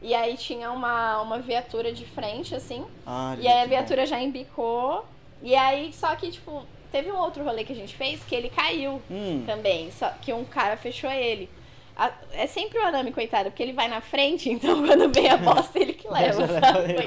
E 0.03 0.15
aí 0.15 0.37
tinha 0.37 0.71
uma, 0.71 1.23
uma 1.23 1.39
viatura 1.39 1.91
de 1.93 2.05
frente, 2.05 2.55
assim. 2.55 2.85
Ah, 3.07 3.35
E 3.41 3.49
aí 3.49 3.63
a 3.63 3.67
viatura 3.67 4.05
já 4.05 4.21
embicou. 4.21 5.07
E 5.43 5.55
aí, 5.55 5.91
só 5.93 6.15
que, 6.17 6.31
tipo, 6.31 6.65
teve 6.93 7.11
um 7.11 7.17
outro 7.19 7.43
rolê 7.43 7.65
que 7.65 7.73
a 7.73 7.77
gente 7.77 7.97
fez 7.97 8.23
que 8.25 8.35
ele 8.35 8.51
caiu 8.51 9.03
bom. 9.09 9.15
Hum. 9.15 9.43
também. 9.47 9.91
Só 9.91 10.11
que 10.21 10.33
um 10.33 10.45
cara 10.45 10.77
fechou 10.77 11.11
ele. 11.11 11.49
A- 11.97 12.13
É 12.35 12.47
sempre 12.47 12.79
o 12.79 12.85
Anami, 12.87 13.11
coitado, 13.13 13.51
porque 13.51 13.63
ele 13.63 13.73
vai 13.73 13.89
na 13.89 14.01
frente, 14.01 14.51
então 14.51 14.85
quando 14.87 15.11
vem 15.13 15.31
a 15.31 15.37
bosta, 15.39 15.79
ele 15.79 15.95
que 15.95 16.07
leva, 16.09 16.47
sabe? 16.47 16.95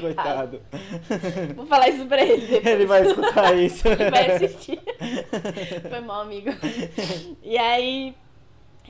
coitado. 0.58 0.62
Vou 1.54 1.66
falar 1.66 1.88
isso 1.88 2.04
pra 2.06 2.20
ele 2.22 2.46
depois. 2.46 2.66
Ele 2.66 2.86
vai 2.86 3.02
escutar 3.06 3.54
isso. 3.58 3.86
Ele 3.86 4.10
vai 4.10 4.30
assistir. 4.32 4.80
Foi 5.88 6.00
mal, 6.00 6.22
amigo. 6.22 6.50
E 7.42 7.56
aí, 7.56 8.14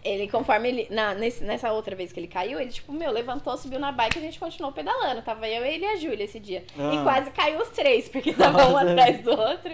ele, 0.05 0.29
conforme 0.29 0.69
ele. 0.69 0.87
Na, 0.91 1.15
nesse- 1.15 1.45
nessa 1.45 1.73
outra 1.73 1.95
vez 1.95 2.13
que 2.13 2.21
ele 2.21 2.27
caiu, 2.27 2.59
ele, 2.61 2.71
tipo, 2.71 2.93
meu, 2.93 3.11
levantou, 3.13 3.57
subiu 3.57 3.79
na 3.79 3.93
bike 3.93 4.17
e 4.17 4.21
a 4.21 4.23
gente 4.23 4.39
continuou 4.41 4.73
pedalando. 4.73 5.23
Tava 5.23 5.49
eu, 5.49 5.65
ele 5.65 5.85
e 5.85 5.89
a 5.89 5.97
Júlia 5.97 6.25
esse 6.25 6.39
dia. 6.41 6.65
Ah. 6.79 6.95
E 6.95 7.03
quase 7.03 7.31
caiu 7.31 7.61
os 7.61 7.69
três, 7.69 8.09
porque 8.09 8.33
tava 8.35 8.67
um 8.69 8.77
atrás 8.77 9.21
do 9.23 9.31
outro. 9.31 9.73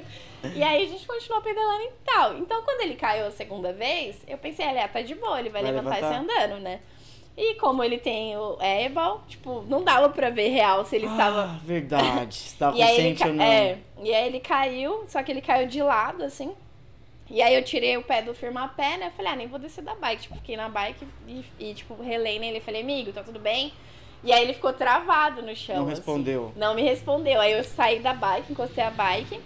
E 0.54 0.62
aí 0.62 0.84
a 0.84 0.88
gente 0.88 1.06
continuou 1.06 1.42
pedalando 1.42 1.84
e 1.84 1.90
tal. 2.04 2.38
Então, 2.38 2.62
quando 2.62 2.80
ele 2.82 2.94
caiu 2.94 3.26
a 3.26 3.30
segunda 3.30 3.72
vez, 3.72 4.16
eu 4.28 4.38
pensei, 4.38 4.66
ele 4.66 4.78
ah, 4.80 4.88
tá 4.88 5.00
de 5.02 5.14
boa, 5.14 5.38
ele 5.40 5.48
vai, 5.50 5.62
Vai 5.62 5.72
levantar, 5.72 5.98
e 5.98 6.00
sair 6.00 6.20
levantar. 6.20 6.44
andando, 6.44 6.60
né? 6.62 6.80
E 7.38 7.54
como 7.56 7.84
ele 7.84 7.98
tem 7.98 8.34
o 8.36 8.56
airball, 8.60 9.20
tipo, 9.28 9.62
não 9.68 9.84
dava 9.84 10.08
pra 10.08 10.30
ver 10.30 10.48
real 10.48 10.84
se 10.86 10.96
ele 10.96 11.04
estava 11.06 11.42
Ah, 11.44 11.58
verdade. 11.62 12.34
Estava 12.46 12.74
e 12.76 12.80
ele 12.80 12.90
consciente 13.10 13.28
ou 13.28 13.34
não. 13.34 13.44
é, 13.44 13.78
e 14.02 14.14
aí 14.14 14.26
ele 14.26 14.40
caiu, 14.40 15.04
só 15.06 15.22
que 15.22 15.32
ele 15.32 15.42
caiu 15.42 15.68
de 15.68 15.82
lado, 15.82 16.24
assim. 16.24 16.54
E 17.28 17.42
aí 17.42 17.54
eu 17.54 17.64
tirei 17.64 17.96
o 17.96 18.02
pé 18.02 18.22
do 18.22 18.34
firma-pé, 18.34 18.96
né? 18.96 19.12
Falei, 19.16 19.32
ah, 19.32 19.36
nem 19.36 19.48
vou 19.48 19.58
descer 19.58 19.82
da 19.82 19.94
bike. 19.94 20.22
Tipo, 20.22 20.36
fiquei 20.36 20.56
na 20.56 20.68
bike 20.68 21.06
e, 21.26 21.44
e, 21.58 21.74
tipo, 21.74 22.00
relei 22.00 22.38
nele. 22.38 22.60
Falei, 22.60 22.82
amigo, 22.82 23.12
tá 23.12 23.22
tudo 23.22 23.40
bem? 23.40 23.72
E 24.22 24.32
aí 24.32 24.42
ele 24.42 24.54
ficou 24.54 24.72
travado 24.72 25.42
no 25.42 25.54
chão. 25.54 25.76
Não 25.76 25.82
assim. 25.84 25.94
respondeu. 25.96 26.52
Não 26.56 26.74
me 26.74 26.82
respondeu. 26.82 27.40
Aí 27.40 27.52
eu 27.52 27.64
saí 27.64 27.98
da 27.98 28.14
bike, 28.14 28.52
encostei 28.52 28.84
a 28.84 28.90
bike. 28.90 29.40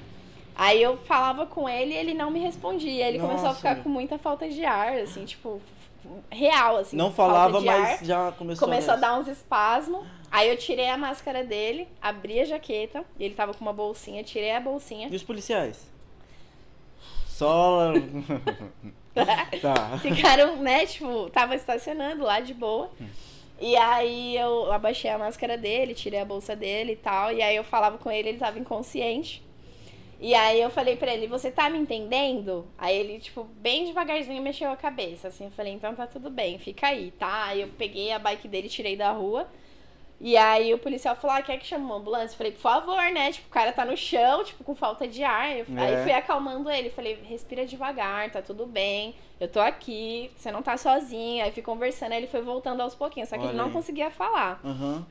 Aí 0.55 0.83
eu 0.83 0.97
falava 0.99 1.47
com 1.47 1.69
ele 1.69 1.95
e 1.95 1.97
ele 1.97 2.15
não 2.15 2.31
me 2.31 2.41
respondia. 2.41 3.09
Ele 3.09 3.19
começou 3.19 3.47
a 3.47 3.49
Nossa, 3.49 3.57
ficar 3.57 3.77
com 3.83 3.89
muita 3.89 4.19
falta 4.19 4.49
de 4.49 4.65
ar, 4.65 4.95
assim, 4.99 5.25
tipo, 5.25 5.61
real, 6.31 6.77
assim. 6.77 6.97
Não 6.97 7.11
falava, 7.11 7.61
de 7.61 7.69
ar 7.69 7.81
mas 7.81 8.01
já 8.01 8.33
começou 8.33 8.69
começou 8.69 8.93
a 8.93 8.97
nessa. 8.97 9.09
dar 9.09 9.19
uns 9.19 9.29
espasmos. 9.29 10.05
Aí 10.31 10.49
eu 10.49 10.57
tirei 10.57 10.89
a 10.89 10.97
máscara 10.97 11.43
dele, 11.43 11.89
abri 12.01 12.41
a 12.41 12.45
jaqueta, 12.45 13.05
e 13.19 13.25
ele 13.25 13.35
tava 13.35 13.53
com 13.53 13.63
uma 13.63 13.73
bolsinha, 13.73 14.23
tirei 14.23 14.53
a 14.53 14.61
bolsinha. 14.61 15.09
E 15.11 15.17
os 15.17 15.23
policiais? 15.23 15.91
Só. 17.41 17.95
tá. 19.63 19.99
Ficaram, 19.99 20.57
né, 20.57 20.85
tipo, 20.85 21.31
tava 21.31 21.55
estacionando 21.55 22.23
lá 22.23 22.39
de 22.39 22.53
boa. 22.53 22.91
Hum. 23.01 23.07
E 23.59 23.77
aí 23.77 24.37
eu 24.37 24.71
abaixei 24.71 25.11
a 25.11 25.17
máscara 25.17 25.57
dele, 25.57 25.95
tirei 25.95 26.21
a 26.21 26.25
bolsa 26.25 26.55
dele 26.55 26.93
e 26.93 26.97
tal. 26.97 27.33
E 27.33 27.41
aí 27.41 27.57
eu 27.57 27.65
falava 27.65 27.97
com 27.97 28.11
ele, 28.11 28.29
ele 28.29 28.39
tava 28.39 28.59
inconsciente. 28.59 29.43
E 30.21 30.35
aí 30.35 30.61
eu 30.61 30.69
falei 30.69 30.97
pra 30.97 31.15
ele, 31.15 31.27
você 31.27 31.51
tá 31.51 31.71
me 31.71 31.79
entendendo? 31.79 32.67
Aí 32.77 32.95
ele, 32.95 33.19
tipo, 33.19 33.45
bem 33.45 33.87
devagarzinho 33.87 34.43
mexeu 34.43 34.71
a 34.71 34.77
cabeça, 34.77 35.29
assim. 35.29 35.47
Eu 35.47 35.51
falei, 35.51 35.73
então 35.73 35.95
tá 35.95 36.07
tudo 36.07 36.29
bem, 36.29 36.59
fica 36.59 36.89
aí, 36.89 37.11
tá? 37.13 37.47
Aí 37.47 37.63
eu 37.63 37.69
peguei 37.69 38.13
a 38.13 38.19
bike 38.19 38.49
dele, 38.49 38.69
tirei 38.69 38.97
da 38.97 39.13
rua. 39.13 39.49
E 40.21 40.37
aí 40.37 40.75
o 40.75 40.79
policial 40.79 41.17
falou, 41.17 41.35
ah, 41.37 41.43
quer 41.43 41.57
que 41.59 41.67
chame 41.67 41.83
uma 41.85 41.97
ambulância? 41.97 42.35
Eu 42.35 42.37
falei, 42.37 42.53
por 42.53 42.61
favor, 42.61 43.03
né? 43.11 43.33
Tipo, 43.33 43.49
o 43.49 43.51
cara 43.51 43.73
tá 43.73 43.87
no 43.87 43.97
chão, 43.97 44.45
tipo, 44.45 44.63
com 44.63 44.75
falta 44.75 45.09
de 45.09 45.25
ar. 45.25 45.57
Eu- 45.57 45.65
É. 45.77 45.81
Aí 45.81 46.03
fui 46.03 46.13
acalmando 46.13 46.71
ele, 46.71 46.91
falei, 46.91 47.19
respira 47.25 47.65
devagar, 47.65 48.31
tá 48.31 48.43
tudo 48.43 48.67
bem. 48.67 49.15
Eu 49.41 49.49
tô 49.49 49.59
aqui, 49.61 50.31
você 50.37 50.53
não 50.53 50.61
tá 50.63 50.77
sozinha. 50.77 51.45
Aí 51.45 51.53
fui 51.53 51.63
conversando, 51.63 52.13
aí 52.13 52.19
ele 52.19 52.27
foi 52.27 52.43
voltando 52.43 52.83
aos 52.83 52.95
pouquinhos, 52.95 53.31
só 53.31 53.37
que 53.37 53.43
Olha 53.43 53.51
ele 53.53 53.57
não 53.59 53.67
aí. 53.69 53.73
conseguia 53.73 54.11
falar. 54.11 54.61
Aham. 54.63 55.07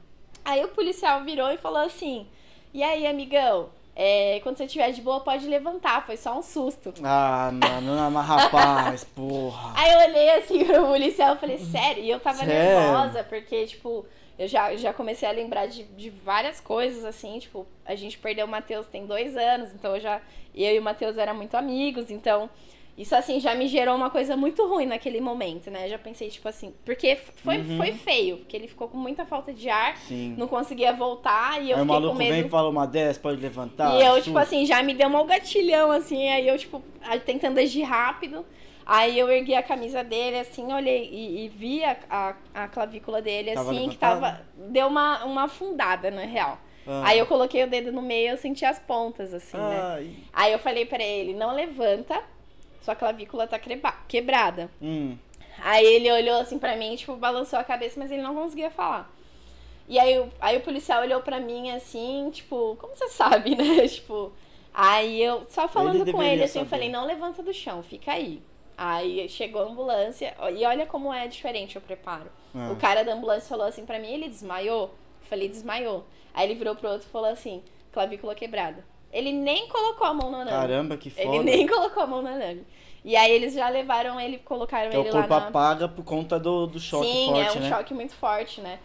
Aí 0.46 0.64
o 0.64 0.68
policial 0.70 1.24
virou 1.24 1.52
e 1.52 1.58
falou 1.58 1.80
assim: 1.80 2.28
E 2.72 2.84
aí, 2.84 3.08
amigão, 3.08 3.70
é, 3.96 4.40
quando 4.44 4.58
você 4.58 4.66
estiver 4.66 4.92
de 4.92 5.02
boa, 5.02 5.22
pode 5.22 5.48
levantar, 5.48 6.06
foi 6.06 6.18
só 6.18 6.38
um 6.38 6.44
susto. 6.44 6.94
Ah, 7.04 7.50
mano, 7.52 7.96
não, 7.96 8.12
mas 8.12 8.26
rapaz, 8.28 9.04
porra. 9.04 9.74
Aí 9.76 9.92
eu 9.92 10.00
olhei 10.10 10.30
assim 10.38 10.64
pro 10.66 10.86
policial 10.86 11.34
e 11.36 11.40
falei, 11.40 11.58
sério? 11.58 12.04
E 12.04 12.10
eu 12.12 12.20
tava 12.20 12.38
Sério? 12.38 12.54
nervosa, 12.54 13.24
porque, 13.24 13.66
tipo, 13.66 14.06
eu 14.40 14.48
já, 14.48 14.74
já 14.76 14.92
comecei 14.94 15.28
a 15.28 15.32
lembrar 15.32 15.68
de, 15.68 15.84
de 15.84 16.10
várias 16.10 16.60
coisas, 16.62 17.04
assim, 17.06 17.38
tipo, 17.40 17.68
a 17.86 17.94
gente 17.94 18.18
perdeu 18.18 18.46
o 18.46 18.50
Matheus 18.50 18.88
tem 18.88 19.06
dois 19.06 19.36
anos, 19.38 19.72
então 19.76 19.96
eu 19.96 20.02
já. 20.02 20.22
Eu 20.56 20.74
e 20.76 20.80
o 20.80 20.82
Matheus 20.82 21.18
eram 21.18 21.36
muito 21.36 21.56
amigos, 21.56 22.10
então. 22.10 22.50
Isso, 22.98 23.16
assim, 23.16 23.40
já 23.40 23.56
me 23.56 23.66
gerou 23.66 23.96
uma 23.96 24.10
coisa 24.10 24.36
muito 24.36 24.68
ruim 24.68 24.86
naquele 24.86 25.22
momento, 25.22 25.72
né? 25.72 25.88
Já 25.88 25.98
pensei, 25.98 26.28
tipo 26.30 26.50
assim. 26.50 26.74
Porque 26.84 27.16
foi, 27.16 27.58
Uhum. 27.60 27.78
foi 27.78 27.94
feio, 27.94 28.38
porque 28.40 28.58
ele 28.58 28.68
ficou 28.68 28.90
com 28.90 28.98
muita 28.98 29.26
falta 29.26 29.54
de 29.54 29.70
ar, 29.70 29.96
Sim. 29.96 30.36
não 30.38 30.50
conseguia 30.50 30.92
voltar 30.92 31.62
e 31.64 31.72
eu 31.72 31.78
Aí 31.78 31.82
o 31.82 31.86
fiquei 31.86 31.86
maluco 31.86 32.12
com 32.12 32.18
medo. 32.20 32.34
vem 32.34 32.46
e 32.46 32.50
fala 32.50 32.68
uma 32.70 32.86
dessas, 32.86 33.18
pode 33.18 33.40
levantar. 33.42 33.96
E 33.98 34.06
eu, 34.06 34.22
tipo 34.22 34.38
assim, 34.38 34.66
já 34.66 34.84
me 34.84 34.94
deu 34.94 35.08
um 35.08 35.26
gatilhão, 35.26 35.92
assim, 35.92 36.28
aí 36.30 36.46
eu, 36.46 36.58
tipo, 36.58 36.84
tentando 37.26 37.58
agir 37.60 37.84
rápido. 37.84 38.46
Aí 38.92 39.20
eu 39.20 39.30
ergui 39.30 39.54
a 39.54 39.62
camisa 39.62 40.04
dele, 40.04 40.40
assim, 40.40 40.74
olhei 40.74 41.08
e, 41.12 41.46
e 41.46 41.50
vi 41.50 41.84
a, 41.84 41.96
a, 42.10 42.36
a 42.56 42.68
clavícula 42.68 43.22
dele, 43.22 43.54
Tava 43.54 43.70
assim, 43.70 43.82
que 43.90 43.98
levantada? 43.98 44.20
tava. 44.22 44.42
Deu 44.72 44.88
uma, 44.88 45.24
uma 45.26 45.44
afundada, 45.44 46.10
na 46.10 46.24
real. 46.26 46.58
Ah. 46.88 47.04
Aí 47.06 47.20
eu 47.20 47.28
coloquei 47.28 47.64
o 47.64 47.70
dedo 47.70 47.92
no 47.92 48.02
meio 48.02 48.30
e 48.30 48.32
eu 48.32 48.38
senti 48.38 48.66
as 48.66 48.80
pontas, 48.80 49.32
assim, 49.32 49.58
né? 49.58 49.80
Ai. 49.80 50.16
Aí 50.34 50.52
eu 50.52 50.58
falei 50.58 50.88
pra 50.88 51.04
ele, 51.04 51.36
não 51.36 51.54
levanta, 51.54 52.20
sua 52.82 52.96
clavícula 52.96 53.46
tá 53.46 53.60
quebrada. 54.08 54.72
Hum. 54.82 55.16
Aí 55.62 55.86
ele 55.86 56.12
olhou 56.12 56.40
assim 56.40 56.58
pra 56.58 56.76
mim, 56.76 56.96
tipo, 56.96 57.16
balançou 57.16 57.60
a 57.60 57.64
cabeça, 57.64 58.00
mas 58.00 58.12
ele 58.12 58.24
não 58.24 58.34
conseguia 58.34 58.72
falar. 58.72 59.14
E 59.88 60.00
aí, 60.00 60.18
o- 60.18 60.30
aí 60.42 60.58
o 60.58 60.62
policial 60.62 61.04
olhou 61.04 61.22
pra 61.22 61.40
mim 61.40 61.70
assim, 61.72 62.30
tipo, 62.32 62.76
como 62.80 62.96
você 62.96 63.08
sabe, 63.10 63.54
né? 63.58 63.88
Tipo, 63.88 64.32
aí 64.74 65.22
eu 65.22 65.46
só 65.50 65.68
falando 65.68 66.00
com 66.00 66.06
deveria 66.06 66.34
ele 66.34 66.44
assim, 66.44 66.58
eu 66.60 66.66
saber. 66.66 66.70
falei, 66.70 66.90
não 66.90 67.06
levanta 67.06 67.44
do 67.44 67.54
chão, 67.54 67.84
fica 67.84 68.14
aí. 68.14 68.42
Aí 68.82 69.28
chegou 69.28 69.62
a 69.62 69.66
ambulância, 69.66 70.34
e 70.56 70.64
olha 70.64 70.86
como 70.86 71.14
é 71.14 71.28
diferente 71.28 71.78
o 71.78 71.82
preparo. 71.82 72.32
Ah. 72.56 72.72
O 72.72 72.78
cara 72.78 73.04
da 73.04 73.14
ambulância 73.14 73.50
falou 73.50 73.66
assim 73.66 73.86
pra 73.86 74.00
mim, 74.00 74.08
ele 74.08 74.30
desmaiou? 74.30 74.84
Eu 74.84 75.28
falei, 75.28 75.50
desmaiou. 75.50 76.06
Aí 76.34 76.48
ele 76.48 76.56
virou 76.58 76.74
pro 76.78 76.88
outro 76.88 77.06
e 77.06 77.12
falou 77.12 77.30
assim, 77.30 77.62
clavícula 77.92 78.34
quebrada. 78.34 78.86
Ele 79.12 79.34
nem 79.34 79.68
colocou 79.68 80.08
a 80.08 80.14
mão 80.14 80.32
no 80.32 80.38
aname. 80.38 80.52
Caramba, 80.52 80.96
que 80.96 81.10
foda. 81.10 81.28
Ele 81.28 81.44
nem 81.44 81.68
colocou 81.68 82.04
a 82.04 82.08
mão 82.08 82.22
no 82.22 82.30
aname. 82.30 82.66
E 83.04 83.18
aí 83.18 83.30
eles 83.30 83.54
já 83.54 83.68
levaram 83.68 84.18
ele, 84.18 84.38
colocaram 84.38 84.90
Que 84.90 84.96
é 84.96 85.00
o 85.00 85.02
ele 85.02 85.12
lá 85.12 85.18
corpo 85.24 85.30
na... 85.34 85.48
apaga 85.50 85.90
por 85.90 86.06
conta 86.06 86.40
do, 86.40 86.66
do 86.66 86.80
choque 86.80 87.06
Sim, 87.06 87.26
forte, 87.26 87.58
é 87.58 87.60
um 87.60 87.64
né? 87.64 87.70
choque 87.70 87.94
muito 87.94 88.14
forte, 88.14 88.62
né? 88.62 88.80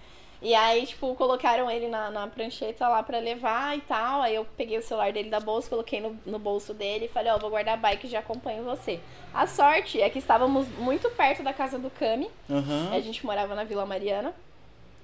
E 0.45 0.55
aí, 0.55 0.85
tipo, 0.85 1.15
colocaram 1.15 1.71
ele 1.71 1.89
na, 1.89 2.11
na 2.11 2.27
prancheta 2.27 2.87
lá 2.87 3.03
pra 3.03 3.19
levar 3.19 3.79
e 3.79 3.81
tal. 3.81 4.21
Aí 4.21 4.35
eu 4.35 4.47
peguei 4.59 4.77
o 4.77 4.83
celular 4.83 5.11
dele 5.11 5.31
da 5.31 5.41
bolsa, 5.41 5.71
coloquei 5.71 6.03
no, 6.03 6.19
no 6.27 6.39
bolso 6.39 6.75
dele 6.75 7.07
e 7.07 7.09
falei, 7.09 7.33
ó, 7.33 7.39
vou 7.39 7.49
guardar 7.49 7.73
a 7.73 7.77
bike 7.79 8.07
e 8.07 8.11
já 8.11 8.19
acompanho 8.19 8.63
você. 8.63 9.01
A 9.33 9.47
sorte 9.47 10.03
é 10.03 10.11
que 10.11 10.19
estávamos 10.19 10.69
muito 10.79 11.09
perto 11.13 11.43
da 11.43 11.55
casa 11.55 11.79
do 11.79 11.89
Cami. 11.89 12.31
Aham. 12.51 12.91
A 12.93 13.01
gente 13.01 13.25
morava 13.25 13.55
na 13.55 13.65
Vila 13.65 13.87
Mariana. 13.87 14.35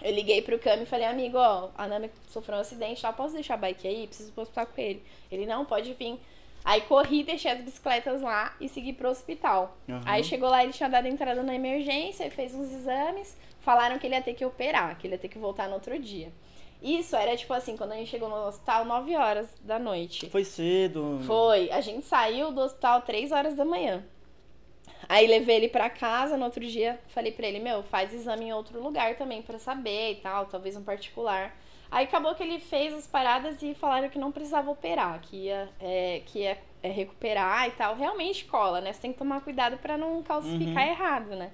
Eu 0.02 0.12
liguei 0.12 0.42
pro 0.42 0.58
Cami 0.58 0.82
e 0.82 0.86
falei, 0.86 1.06
amigo, 1.06 1.38
ó, 1.38 1.70
a 1.74 1.88
Nami 1.88 2.10
sofreu 2.28 2.58
um 2.58 2.60
acidente, 2.60 3.00
tá? 3.00 3.10
Posso 3.10 3.32
deixar 3.32 3.54
a 3.54 3.56
bike 3.56 3.88
aí? 3.88 4.06
Preciso 4.06 4.32
hospital 4.36 4.66
com 4.66 4.78
ele. 4.78 5.02
Ele, 5.32 5.46
não, 5.46 5.64
pode 5.64 5.94
vir. 5.94 6.20
Aí 6.64 6.82
corri, 6.82 7.24
deixei 7.24 7.50
as 7.50 7.60
bicicletas 7.60 8.20
lá 8.20 8.54
e 8.60 8.68
segui 8.68 8.92
pro 8.92 9.08
hospital. 9.08 9.78
Aham. 9.88 10.02
Aí 10.04 10.22
chegou 10.22 10.48
lá, 10.48 10.62
ele 10.62 10.72
tinha 10.72 10.88
dado 10.88 11.06
entrada 11.06 11.42
na 11.42 11.54
emergência, 11.54 12.30
fez 12.30 12.54
uns 12.54 12.72
exames, 12.72 13.36
falaram 13.60 13.98
que 13.98 14.06
ele 14.06 14.14
ia 14.14 14.22
ter 14.22 14.34
que 14.34 14.44
operar, 14.44 14.96
que 14.98 15.06
ele 15.06 15.14
ia 15.14 15.18
ter 15.18 15.28
que 15.28 15.38
voltar 15.38 15.68
no 15.68 15.74
outro 15.74 15.98
dia. 15.98 16.30
Isso 16.82 17.14
era 17.14 17.36
tipo 17.36 17.52
assim, 17.52 17.76
quando 17.76 17.92
a 17.92 17.96
gente 17.96 18.10
chegou 18.10 18.28
no 18.28 18.46
hospital, 18.46 18.84
9 18.84 19.14
horas 19.16 19.48
da 19.62 19.78
noite. 19.78 20.30
Foi 20.30 20.44
cedo. 20.44 21.20
Foi, 21.26 21.70
a 21.70 21.80
gente 21.80 22.06
saiu 22.06 22.52
do 22.52 22.60
hospital 22.60 23.02
3 23.02 23.32
horas 23.32 23.54
da 23.54 23.64
manhã. 23.64 24.02
Aí 25.08 25.26
levei 25.26 25.56
ele 25.56 25.68
pra 25.68 25.90
casa, 25.90 26.36
no 26.36 26.44
outro 26.44 26.64
dia 26.64 26.98
falei 27.08 27.32
pra 27.32 27.46
ele, 27.46 27.58
meu, 27.58 27.82
faz 27.82 28.14
exame 28.14 28.46
em 28.46 28.52
outro 28.52 28.80
lugar 28.82 29.16
também 29.16 29.42
pra 29.42 29.58
saber 29.58 30.12
e 30.12 30.14
tal, 30.16 30.46
talvez 30.46 30.76
um 30.76 30.84
particular. 30.84 31.54
Aí 31.90 32.04
acabou 32.04 32.34
que 32.34 32.42
ele 32.42 32.60
fez 32.60 32.94
as 32.94 33.06
paradas 33.06 33.60
e 33.62 33.74
falaram 33.74 34.08
que 34.08 34.18
não 34.18 34.30
precisava 34.30 34.70
operar, 34.70 35.20
que 35.20 35.36
ia, 35.46 35.68
é, 35.80 36.22
que 36.26 36.40
ia 36.40 36.56
é, 36.82 36.88
recuperar 36.88 37.66
e 37.68 37.72
tal. 37.72 37.96
Realmente 37.96 38.44
cola, 38.44 38.80
né? 38.80 38.92
Você 38.92 39.00
tem 39.00 39.12
que 39.12 39.18
tomar 39.18 39.40
cuidado 39.40 39.76
pra 39.78 39.96
não 39.98 40.22
calcificar 40.22 40.84
Uhum. 40.84 40.90
errado, 40.90 41.36
né? 41.36 41.50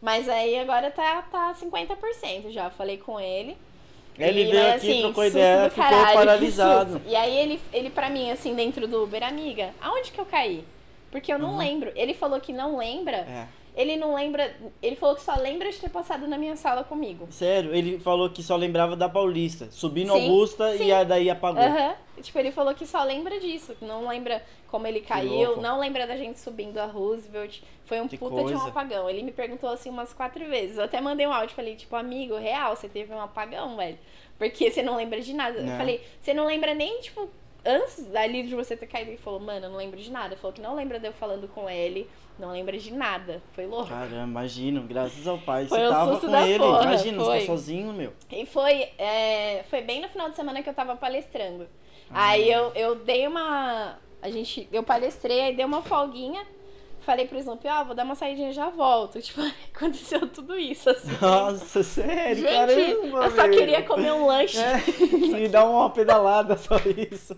Mas 0.00 0.28
aí 0.28 0.58
agora 0.58 0.90
tá, 0.90 1.22
tá 1.22 1.54
50% 1.54 2.50
já, 2.50 2.70
falei 2.70 2.96
com 2.98 3.18
ele. 3.20 3.56
Ele 4.18 4.44
E, 4.44 4.50
veio 4.50 4.68
aqui, 4.70 4.90
assim, 4.90 5.00
trocou 5.02 5.24
ideia, 5.24 5.68
ficou 5.68 5.84
caralho, 5.84 6.14
paralisado. 6.14 7.02
E 7.06 7.14
aí 7.14 7.36
ele, 7.36 7.60
ele 7.72 7.90
pra 7.90 8.08
mim, 8.08 8.30
assim, 8.30 8.54
dentro 8.54 8.88
do 8.88 9.02
Uber, 9.04 9.22
amiga, 9.22 9.74
aonde 9.80 10.10
que 10.10 10.18
eu 10.20 10.24
caí? 10.26 10.64
Porque 11.10 11.32
eu 11.32 11.38
não 11.38 11.52
Uhum. 11.52 11.58
lembro. 11.58 11.92
Ele 11.94 12.14
falou 12.14 12.40
que 12.40 12.52
não 12.52 12.76
lembra. 12.78 13.18
É. 13.18 13.46
ele 13.76 13.96
não 13.96 14.14
lembra. 14.14 14.52
Ele 14.82 14.96
falou 14.96 15.14
que 15.14 15.22
só 15.22 15.34
lembra 15.36 15.70
de 15.70 15.78
ter 15.78 15.90
passado 15.90 16.26
na 16.26 16.38
minha 16.38 16.56
sala 16.56 16.82
comigo. 16.82 17.28
Sério, 17.30 17.74
ele 17.74 17.98
falou 18.00 18.30
que 18.30 18.42
só 18.42 18.56
lembrava 18.56 18.96
da 18.96 19.08
Paulista. 19.08 19.68
Subi 19.70 20.04
no 20.04 20.14
Sim, 20.14 20.22
Augusta 20.22 20.76
sim. 20.76 20.86
e 20.86 20.92
aí 20.92 21.04
daí 21.04 21.30
apagou. 21.30 21.62
Aham. 21.62 21.94
Tipo, 22.22 22.38
ele 22.38 22.50
falou 22.50 22.74
que 22.74 22.86
só 22.86 23.02
lembra 23.04 23.38
disso, 23.38 23.74
que 23.74 23.84
não 23.84 24.08
lembra 24.08 24.42
como 24.68 24.86
ele 24.86 25.00
caiu, 25.02 25.58
não 25.60 25.78
lembra 25.78 26.06
da 26.06 26.16
gente 26.16 26.38
subindo 26.40 26.78
a 26.78 26.86
Roosevelt. 26.86 27.60
Foi 27.84 28.00
um 28.00 28.08
Que 28.08 28.16
puta 28.16 28.36
de 28.36 28.42
coisa. 28.44 28.58
um 28.64 28.66
apagão. 28.68 29.08
Ele 29.10 29.22
me 29.22 29.30
perguntou 29.32 29.68
assim 29.68 29.90
umas 29.90 30.14
quatro 30.14 30.42
vezes. 30.46 30.78
Eu 30.78 30.84
até 30.84 30.98
mandei 31.00 31.26
um 31.26 31.32
áudio, 31.32 31.54
falei, 31.54 31.76
tipo, 31.76 31.94
amigo, 31.94 32.36
real, 32.36 32.74
você 32.74 32.88
teve 32.88 33.12
um 33.12 33.20
apagão, 33.20 33.76
velho. 33.76 33.98
Porque 34.38 34.70
você 34.70 34.82
não 34.82 34.96
lembra 34.96 35.20
de 35.20 35.34
nada. 35.34 35.58
Eu 35.58 35.66
Não. 35.66 35.76
falei, 35.76 36.02
você 36.20 36.32
não 36.32 36.46
lembra 36.46 36.74
nem, 36.74 37.00
tipo, 37.02 37.28
antes 37.64 38.14
ali 38.16 38.42
de 38.44 38.54
você 38.54 38.74
ter 38.76 38.86
caído. 38.86 39.10
Ele 39.10 39.18
falou, 39.18 39.38
mano, 39.38 39.66
eu 39.66 39.70
não 39.70 39.76
lembro 39.76 40.00
de 40.00 40.10
nada. 40.10 40.28
Ele 40.28 40.36
falou 40.40 40.54
que 40.54 40.60
não 40.62 40.74
lembra 40.74 40.98
de 40.98 41.06
eu 41.06 41.12
falando 41.12 41.46
com 41.48 41.68
ele, 41.68 42.08
não 42.38 42.52
lembra 42.52 42.76
de 42.76 42.92
nada. 42.92 43.42
Foi 43.54 43.66
louco. 43.66 43.88
Caramba, 43.88 44.24
imagino, 44.24 44.82
graças 44.82 45.26
ao 45.26 45.38
pai. 45.38 45.66
Foi 45.66 45.78
você 45.78 45.88
tava 45.88 46.20
com 46.20 46.36
ele. 46.36 46.58
porra, 46.58 46.82
imagina, 46.82 47.18
você 47.18 47.30
foi. 47.30 47.40
tá 47.40 47.46
sozinho, 47.46 47.92
meu. 47.92 48.12
E 48.30 48.46
foi, 48.46 48.88
é, 48.98 49.64
foi 49.70 49.82
bem 49.82 50.02
no 50.02 50.08
final 50.08 50.28
de 50.28 50.36
semana 50.36 50.62
que 50.62 50.68
eu 50.68 50.74
tava 50.74 50.96
palestrando. 50.96 51.66
Ah. 52.10 52.28
Aí 52.30 52.50
eu, 52.50 52.72
eu 52.74 52.94
dei 52.96 53.26
uma. 53.26 53.98
A 54.20 54.30
gente. 54.30 54.68
Eu 54.70 54.82
palestrei, 54.82 55.40
aí 55.40 55.56
dei 55.56 55.64
uma 55.64 55.82
folguinha. 55.82 56.46
Falei 57.00 57.28
pro 57.28 57.38
Snoopy, 57.38 57.68
ó, 57.68 57.84
vou 57.84 57.94
dar 57.94 58.02
uma 58.02 58.16
saidinha 58.16 58.50
e 58.50 58.52
já 58.52 58.68
volto. 58.68 59.22
Tipo, 59.22 59.40
aconteceu 59.72 60.28
tudo 60.28 60.58
isso, 60.58 60.90
assim. 60.90 61.16
Nossa, 61.22 61.82
sério, 61.84 62.42
Gente, 62.42 62.52
caramba, 62.52 63.24
eu 63.24 63.30
só 63.30 63.42
velho. 63.42 63.56
queria 63.56 63.82
comer 63.84 64.12
um 64.12 64.26
lanche. 64.26 64.58
É, 64.58 64.82
me 65.14 65.48
dá 65.48 65.64
uma 65.64 65.88
pedalada, 65.88 66.56
só 66.58 66.74
isso. 66.76 67.32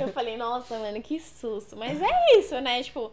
Eu 0.00 0.08
falei, 0.08 0.38
nossa, 0.38 0.78
mano, 0.78 1.02
que 1.02 1.20
susto. 1.20 1.76
Mas 1.76 2.00
é 2.00 2.38
isso, 2.38 2.58
né? 2.62 2.82
Tipo, 2.82 3.12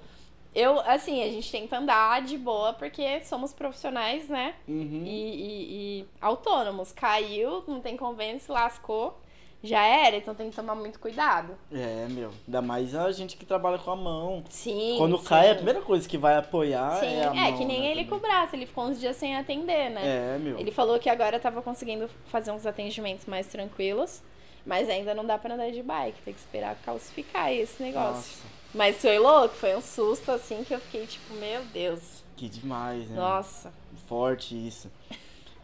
eu, 0.53 0.79
assim, 0.81 1.23
a 1.23 1.27
gente 1.29 1.51
tenta 1.51 1.77
andar 1.77 2.21
de 2.23 2.37
boa 2.37 2.73
porque 2.73 3.23
somos 3.23 3.53
profissionais, 3.53 4.27
né? 4.27 4.55
Uhum. 4.67 5.03
E, 5.05 5.09
e- 5.09 5.99
e 6.01 6.05
autônomos. 6.19 6.91
Caiu, 6.91 7.63
não 7.67 7.79
tem 7.81 7.95
convênio, 7.95 8.39
se 8.39 8.51
lascou, 8.51 9.17
já 9.63 9.83
era. 9.85 10.15
Então 10.15 10.33
tem 10.33 10.49
que 10.49 10.55
tomar 10.55 10.73
muito 10.75 10.99
cuidado. 10.99 11.55
É, 11.71 12.07
meu. 12.09 12.31
Ainda 12.47 12.61
mais 12.61 12.95
a 12.95 13.11
gente 13.11 13.37
que 13.37 13.45
trabalha 13.45 13.77
com 13.77 13.91
a 13.91 13.95
mão. 13.95 14.43
Sim. 14.49 14.95
Quando 14.97 15.17
sim. 15.19 15.25
cai, 15.25 15.51
a 15.51 15.55
primeira 15.55 15.81
coisa 15.81 16.07
que 16.09 16.17
vai 16.17 16.35
apoiar 16.37 16.99
Sim, 16.99 17.05
é 17.05 17.27
a 17.27 17.35
é, 17.35 17.51
mão, 17.51 17.57
que 17.57 17.65
nem 17.65 17.81
né, 17.81 17.91
ele 17.91 18.05
com 18.05 18.15
o 18.15 18.19
também. 18.19 18.31
braço, 18.35 18.55
ele 18.55 18.65
ficou 18.65 18.85
uns 18.85 18.99
dias 18.99 19.15
sem 19.17 19.35
atender, 19.35 19.89
né? 19.91 20.35
É, 20.35 20.37
meu. 20.39 20.57
Ele 20.59 20.71
falou 20.71 20.97
que 20.99 21.09
agora 21.09 21.39
tava 21.39 21.61
conseguindo 21.61 22.09
fazer 22.25 22.51
uns 22.51 22.65
atendimentos 22.65 23.25
mais 23.27 23.47
tranquilos, 23.47 24.21
mas 24.65 24.89
ainda 24.89 25.13
não 25.13 25.25
dá 25.25 25.37
pra 25.37 25.53
andar 25.53 25.71
de 25.71 25.83
bike, 25.83 26.21
tem 26.23 26.33
que 26.33 26.39
esperar 26.39 26.75
calcificar 26.83 27.51
esse 27.53 27.81
negócio. 27.83 28.13
Nossa, 28.15 28.58
Mas 28.73 28.97
foi 29.01 29.17
louco, 29.17 29.55
foi 29.55 29.75
um 29.75 29.81
susto 29.81 30.31
assim 30.31 30.63
que 30.63 30.73
eu 30.73 30.79
fiquei 30.79 31.05
tipo, 31.07 31.33
meu 31.35 31.63
Deus. 31.65 32.23
que 32.37 32.47
demais, 32.47 33.09
né? 33.09 33.15
Nossa. 33.15 33.73
Forte 34.07 34.55
isso. 34.55 34.89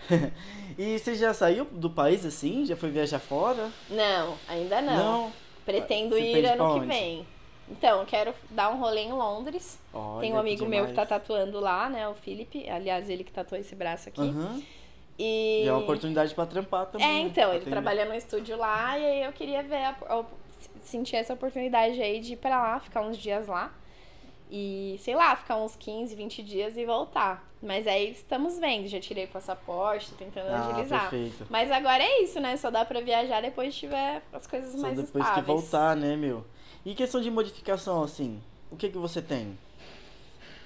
e 0.77 0.99
você 0.99 1.15
já 1.15 1.33
saiu 1.33 1.65
do 1.65 1.89
país 1.89 2.25
assim? 2.25 2.65
Já 2.65 2.75
foi 2.75 2.89
viajar 2.91 3.19
fora? 3.19 3.71
Não, 3.89 4.37
ainda 4.47 4.81
não. 4.81 5.31
Pretendo 5.65 6.15
Você 6.15 6.21
ir 6.21 6.45
ano 6.45 6.73
que 6.73 6.79
onde? 6.79 6.87
vem. 6.87 7.27
Então, 7.69 8.05
quero 8.05 8.33
dar 8.51 8.69
um 8.69 8.77
rolê 8.77 9.01
em 9.01 9.11
Londres. 9.11 9.79
Olha, 9.91 10.21
Tem 10.21 10.33
um 10.33 10.37
amigo 10.37 10.65
meu 10.67 10.85
que 10.85 10.93
tá 10.93 11.03
tatuando 11.05 11.59
lá, 11.59 11.89
né? 11.89 12.07
O 12.07 12.13
Felipe. 12.13 12.69
Aliás, 12.69 13.09
ele 13.09 13.23
que 13.23 13.31
tatuou 13.31 13.59
esse 13.59 13.75
braço 13.75 14.09
aqui. 14.09 14.21
Aham. 14.21 14.61
E. 15.17 15.63
E 15.63 15.67
é 15.67 15.71
uma 15.71 15.81
oportunidade 15.81 16.35
pra 16.35 16.45
trampar 16.45 16.85
também. 16.85 17.07
É, 17.07 17.13
né? 17.13 17.19
então, 17.21 17.49
ele 17.49 17.57
Atender. 17.61 17.71
trabalha 17.71 18.05
no 18.05 18.13
estúdio 18.13 18.55
lá 18.57 18.99
e 18.99 19.05
aí 19.05 19.23
eu 19.23 19.31
queria 19.33 19.63
ver, 19.63 19.83
a, 19.83 20.23
sentir 20.87 21.15
essa 21.15 21.33
oportunidade 21.33 22.01
aí 22.01 22.19
de 22.19 22.33
ir 22.33 22.37
pra 22.37 22.49
lá, 22.61 22.79
ficar 22.79 23.01
uns 23.01 23.17
dias 23.17 23.47
lá. 23.47 23.71
E, 24.51 24.97
sei 24.99 25.15
lá, 25.15 25.35
ficar 25.35 25.57
uns 25.57 25.75
15, 25.75 26.15
20 26.15 26.43
dias 26.43 26.77
e 26.77 26.85
voltar. 26.85 27.43
Mas 27.63 27.87
aí 27.87 28.11
estamos 28.11 28.59
vendo, 28.59 28.87
já 28.87 28.99
tirei 28.99 29.25
o 29.25 29.27
passaporte, 29.27 30.11
tô 30.11 30.15
tentando 30.17 30.47
Ah, 30.53 30.69
agilizar. 30.69 31.09
perfeito. 31.09 31.47
Mas 31.49 31.71
agora 31.71 32.03
é 32.03 32.21
isso, 32.21 32.39
né? 32.39 32.55
Só 32.57 32.69
dá 32.69 32.85
pra 32.85 33.01
viajar 33.01 33.41
depois 33.41 33.73
que 33.73 33.79
tiver 33.81 34.21
as 34.31 34.45
coisas 34.45 34.71
Só 34.73 34.77
mais 34.77 34.95
depois 34.97 35.23
estáveis. 35.25 35.45
que 35.45 35.51
voltar, 35.51 35.95
né, 35.95 36.15
meu? 36.15 36.45
E 36.85 36.93
questão 36.93 37.19
de 37.19 37.31
modificação, 37.31 38.03
assim, 38.03 38.39
o 38.71 38.75
que 38.75 38.89
que 38.89 38.97
você 38.99 39.19
tem? 39.19 39.57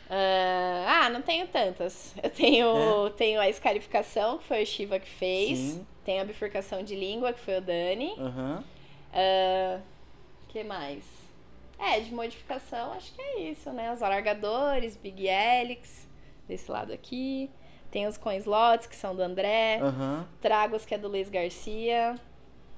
Ah, 0.10 1.04
ah, 1.06 1.10
não 1.10 1.22
tenho 1.22 1.48
tantas. 1.48 2.14
Eu 2.22 2.30
tenho, 2.30 3.10
tenho 3.12 3.40
a 3.40 3.48
escarificação, 3.48 4.40
que 4.40 4.44
foi 4.44 4.64
o 4.64 4.66
Shiva 4.66 5.00
que 5.00 5.10
fez. 5.10 5.52
É? 5.52 5.56
Sim. 5.56 5.88
Tenho 6.04 6.22
a 6.22 6.26
bifurcação 6.26 6.84
de 6.84 6.96
língua, 6.96 7.32
que 7.32 7.40
foi 7.40 7.60
o 7.60 7.62
Dani. 7.62 8.14
Aham. 8.18 8.64
Ah, 9.14 9.80
que 10.50 10.64
mais? 10.64 11.04
É, 11.80 12.00
de 12.02 12.14
modificação, 12.14 12.92
acho 12.92 13.14
que 13.14 13.22
é 13.22 13.40
isso, 13.50 13.72
né? 13.72 13.94
Os 13.94 14.04
alargadores, 14.04 14.98
Big 14.98 15.26
Helix, 15.28 16.08
desse 16.48 16.70
lado 16.70 16.92
aqui. 16.92 17.50
Tem 17.90 18.06
os 18.06 18.18
com 18.18 18.32
slots, 18.34 18.86
que 18.86 18.96
são 18.96 19.16
do 19.16 19.22
André. 19.22 19.80
Aham. 19.82 20.28
Tragos, 20.42 20.86
que 20.86 20.94
é 20.94 20.98
do 20.98 21.08
Luiz 21.08 21.30
Garcia. 21.30 22.16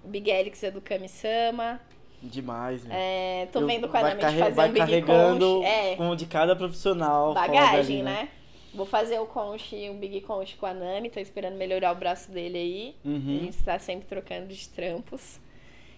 Big 0.06 0.30
Helix 0.30 0.64
é 0.64 0.72
do 0.72 0.80
Kami-sama. 0.82 1.82
Demais, 2.22 2.84
meu. 2.86 2.96
É, 2.96 3.48
tô 3.52 3.62
Eu- 3.62 3.68
vendo 3.68 3.90
a 3.98 4.02
Nami 4.02 4.16
de 4.16 4.22
carre- 4.22 4.40
fazer 4.40 4.56
vai 4.56 4.70
um 4.70 4.74
Big 4.74 4.80
carregando 4.86 5.56
Conch. 5.62 5.66
É, 5.68 5.98
o 6.00 6.16
de 6.16 6.26
cada 6.28 6.56
profissional. 6.56 7.34
bagagem, 7.34 8.02
ali, 8.02 8.04
né? 8.04 8.30
Vou 8.74 8.86
fazer 8.86 9.20
o 9.20 9.26
conche, 9.26 9.90
um 9.90 9.98
Big 9.98 10.22
Conch 10.22 10.56
com 10.58 10.66
a 10.68 10.74
Nami. 10.74 11.10
Tô 11.10 11.20
esperando 11.20 11.56
melhorar 11.58 11.92
o 11.92 11.96
braço 11.96 12.32
dele 12.32 12.58
aí. 12.58 12.96
A 13.04 13.10
Uhum. 13.10 13.40
gente 13.42 13.58
tá 13.64 13.78
sempre 13.80 14.08
trocando 14.08 14.48
de 14.48 14.70
trampos. 14.70 15.40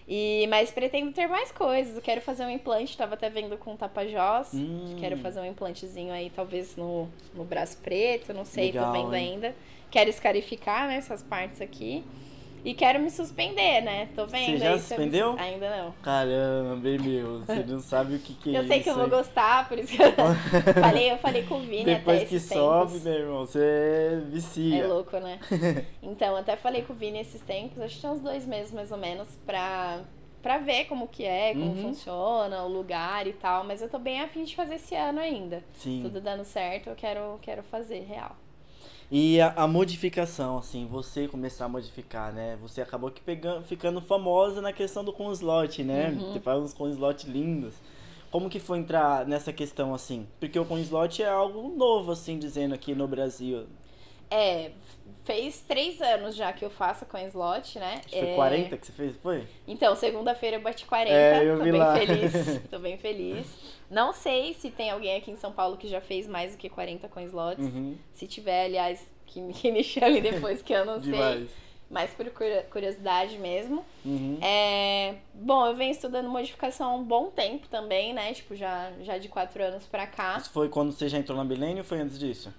E, 0.07 0.45
mas 0.49 0.71
pretendo 0.71 1.11
ter 1.11 1.27
mais 1.27 1.51
coisas. 1.51 1.95
Eu 1.95 2.01
quero 2.01 2.21
fazer 2.21 2.43
um 2.45 2.49
implante, 2.49 2.97
tava 2.97 3.13
até 3.13 3.29
vendo 3.29 3.57
com 3.57 3.75
Tapajós. 3.75 4.53
Hum. 4.53 4.95
Quero 4.99 5.17
fazer 5.17 5.39
um 5.39 5.45
implantezinho 5.45 6.13
aí, 6.13 6.29
talvez 6.29 6.75
no, 6.75 7.07
no 7.33 7.43
braço 7.43 7.77
preto, 7.77 8.33
não 8.33 8.45
sei, 8.45 8.67
Legal, 8.67 8.87
tô 8.87 8.91
vendo 8.91 9.15
hein? 9.15 9.33
ainda. 9.33 9.55
Quero 9.89 10.09
escarificar, 10.09 10.87
né, 10.87 10.97
essas 10.97 11.21
partes 11.21 11.61
aqui. 11.61 12.03
E 12.65 12.73
quero 12.73 12.99
me 12.99 13.11
suspender, 13.11 13.81
né? 13.81 14.07
Tô 14.15 14.25
vendo. 14.25 14.57
já 14.57 14.71
aí 14.73 14.79
se 14.79 14.93
eu 14.93 14.99
me- 14.99 15.05
suspendeu? 15.05 15.35
Ainda 15.37 15.69
não. 15.77 15.91
Caramba, 16.01 16.75
meu. 16.75 17.39
Você 17.41 17.63
não 17.67 17.79
sabe 17.81 18.15
o 18.15 18.19
que, 18.19 18.33
que 18.35 18.55
é 18.55 18.59
Eu 18.63 18.67
sei 18.67 18.77
isso. 18.77 18.83
que 18.85 18.89
eu 18.89 18.95
vou 18.95 19.09
gostar, 19.09 19.67
por 19.67 19.77
isso 19.77 19.95
que 19.95 20.01
eu 20.01 20.11
falei, 20.81 21.11
eu 21.11 21.17
falei 21.17 21.43
com 21.43 21.55
o 21.55 21.59
Vini 21.59 21.83
Depois 21.83 22.19
até 22.19 22.25
que 22.27 22.35
esses 22.35 22.47
sobe, 22.49 22.91
tempos. 22.93 23.03
meu 23.03 23.13
irmão, 23.13 23.39
você 23.45 24.21
vicia. 24.27 24.83
É 24.83 24.87
louco, 24.87 25.17
né? 25.17 25.39
Então, 26.01 26.35
até 26.37 26.55
falei 26.55 26.83
com 26.83 26.93
o 26.93 26.95
Vini 26.95 27.19
esses 27.19 27.41
tempos, 27.41 27.81
acho 27.81 27.95
que 27.95 28.01
tem 28.01 28.09
uns 28.11 28.21
dois 28.21 28.45
meses 28.45 28.71
mais 28.71 28.91
ou 28.93 28.97
menos, 28.97 29.27
pra, 29.45 29.99
pra 30.41 30.57
ver 30.59 30.85
como 30.85 31.07
que 31.07 31.25
é, 31.25 31.53
como 31.53 31.65
Uhum. 31.65 31.81
funciona, 31.81 32.63
o 32.63 32.67
lugar 32.69 33.27
e 33.27 33.33
tal. 33.33 33.63
Mas 33.65 33.81
eu 33.81 33.89
tô 33.89 33.99
bem 33.99 34.21
afim 34.21 34.43
de 34.45 34.55
fazer 34.55 34.75
esse 34.75 34.95
ano 34.95 35.19
ainda. 35.19 35.61
Sim. 35.73 35.99
Tudo 36.03 36.21
dando 36.21 36.43
certo, 36.45 36.87
eu 36.89 36.95
quero, 36.95 37.37
quero 37.41 37.61
fazer 37.63 38.05
real. 38.07 38.35
E 39.15 39.39
a, 39.39 39.53
a 39.57 39.67
modificação, 39.67 40.57
assim, 40.57 40.87
você 40.87 41.27
começar 41.27 41.65
a 41.65 41.69
modificar, 41.69 42.33
né? 42.33 42.57
Você 42.63 42.81
acabou 42.81 43.11
que 43.11 43.21
pegando, 43.21 43.63
ficando 43.63 44.01
famosa 44.01 44.59
na 44.59 44.73
questão 44.73 45.03
do 45.03 45.13
com 45.13 45.31
slot, 45.31 45.83
né? 45.83 46.09
Uhum. 46.09 46.33
Você 46.33 46.39
faz 46.39 46.59
uns 46.59 46.73
com 46.73 46.89
slot 46.89 47.29
lindos. 47.29 47.75
Como 48.31 48.49
que 48.49 48.59
foi 48.59 48.79
entrar 48.79 49.27
nessa 49.27 49.53
questão, 49.53 49.93
assim? 49.93 50.25
Porque 50.39 50.57
o 50.57 50.65
com 50.65 50.79
slot 50.79 51.21
é 51.21 51.29
algo 51.29 51.77
novo, 51.77 52.11
assim, 52.11 52.39
dizendo 52.39 52.73
aqui 52.73 52.95
no 52.95 53.07
Brasil. 53.07 53.67
É, 54.31 54.71
fez 55.23 55.61
três 55.61 56.01
anos 56.01 56.35
já 56.35 56.51
que 56.53 56.63
eu 56.65 56.69
faço 56.69 57.05
com 57.05 57.17
slot, 57.17 57.79
né? 57.79 57.95
Acho 57.99 58.07
que 58.09 58.19
foi 58.19 58.29
É, 58.29 58.35
40 58.35 58.77
que 58.77 58.85
você 58.87 58.91
fez, 58.91 59.15
foi? 59.17 59.43
Então, 59.67 59.95
segunda-feira 59.95 60.57
eu 60.57 60.61
bati 60.61 60.85
40, 60.85 61.15
É, 61.15 61.43
eu 61.45 61.57
tô 61.57 61.63
bem 61.63 61.71
lá. 61.73 61.95
feliz. 61.97 62.33
Tô 62.69 62.79
bem 62.79 62.97
feliz. 62.97 63.47
Não 63.89 64.11
sei 64.13 64.53
se 64.53 64.69
tem 64.69 64.89
alguém 64.91 65.17
aqui 65.17 65.31
em 65.31 65.37
São 65.37 65.51
Paulo 65.51 65.77
que 65.77 65.87
já 65.87 66.01
fez 66.01 66.27
mais 66.27 66.51
do 66.53 66.57
que 66.57 66.69
40 66.69 67.07
com 67.07 67.19
slots. 67.21 67.63
Uhum. 67.65 67.95
Se 68.13 68.27
tiver, 68.27 68.65
aliás, 68.65 69.05
que 69.25 69.39
me, 69.41 69.53
que 69.53 69.71
me 69.71 69.83
chame 69.83 70.19
depois 70.21 70.61
que 70.61 70.73
eu 70.73 70.85
não 70.85 71.01
sei. 71.01 71.47
Mas 71.89 72.09
por 72.11 72.27
curi- 72.31 72.63
curiosidade 72.71 73.37
mesmo. 73.37 73.85
Uhum. 74.03 74.39
É, 74.41 75.13
bom, 75.33 75.67
eu 75.67 75.75
venho 75.75 75.91
estudando 75.91 76.27
modificação 76.27 76.89
há 76.91 76.95
um 76.95 77.03
bom 77.03 77.29
tempo 77.29 77.67
também, 77.67 78.13
né? 78.13 78.33
Tipo, 78.33 78.55
já, 78.55 78.91
já 79.01 79.19
de 79.19 79.27
quatro 79.29 79.63
anos 79.63 79.85
pra 79.85 80.07
cá. 80.07 80.37
Isso 80.39 80.49
foi 80.49 80.69
quando 80.69 80.91
você 80.91 81.07
já 81.07 81.19
entrou 81.19 81.37
na 81.37 81.43
Milênio 81.43 81.79
ou 81.79 81.83
foi 81.83 81.99
antes 81.99 82.17
disso? 82.17 82.51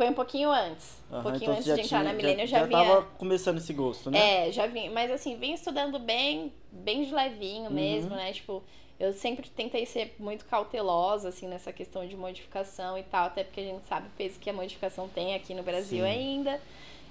Foi 0.00 0.08
um 0.08 0.14
pouquinho 0.14 0.50
antes. 0.50 0.96
Um 1.10 1.14
Aham, 1.16 1.22
pouquinho 1.24 1.42
então 1.42 1.52
antes 1.52 1.64
de 1.66 1.78
entrar 1.82 2.02
na 2.02 2.14
Milênio, 2.14 2.44
eu 2.44 2.46
já, 2.46 2.60
já 2.60 2.66
vinha. 2.66 2.82
tava 2.86 3.02
começando 3.18 3.58
esse 3.58 3.70
gosto, 3.74 4.10
né? 4.10 4.18
É, 4.18 4.50
já 4.50 4.66
vim. 4.66 4.88
Mas 4.88 5.10
assim, 5.10 5.36
vim 5.36 5.52
estudando 5.52 5.98
bem, 5.98 6.50
bem 6.72 7.04
de 7.04 7.14
levinho 7.14 7.64
Uhum. 7.64 7.72
mesmo, 7.72 8.08
né? 8.16 8.32
Tipo, 8.32 8.62
eu 8.98 9.12
sempre 9.12 9.50
tentei 9.50 9.84
ser 9.84 10.14
muito 10.18 10.46
cautelosa, 10.46 11.28
assim, 11.28 11.46
nessa 11.46 11.70
questão 11.70 12.06
de 12.08 12.16
modificação 12.16 12.96
e 12.96 13.02
tal, 13.02 13.26
até 13.26 13.44
porque 13.44 13.60
a 13.60 13.64
gente 13.64 13.84
sabe 13.86 14.06
o 14.06 14.10
peso 14.16 14.40
que 14.40 14.48
a 14.48 14.54
modificação 14.54 15.06
tem 15.06 15.34
aqui 15.34 15.52
no 15.52 15.62
Brasil 15.62 16.02
Sim. 16.02 16.10
ainda. 16.10 16.58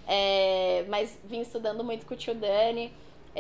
É, 0.08 0.84
mas 0.90 1.16
vim 1.26 1.42
estudando 1.42 1.84
muito 1.84 2.08
com 2.08 2.16
o 2.16 2.18
tio 2.18 2.34
Dani. 2.34 2.92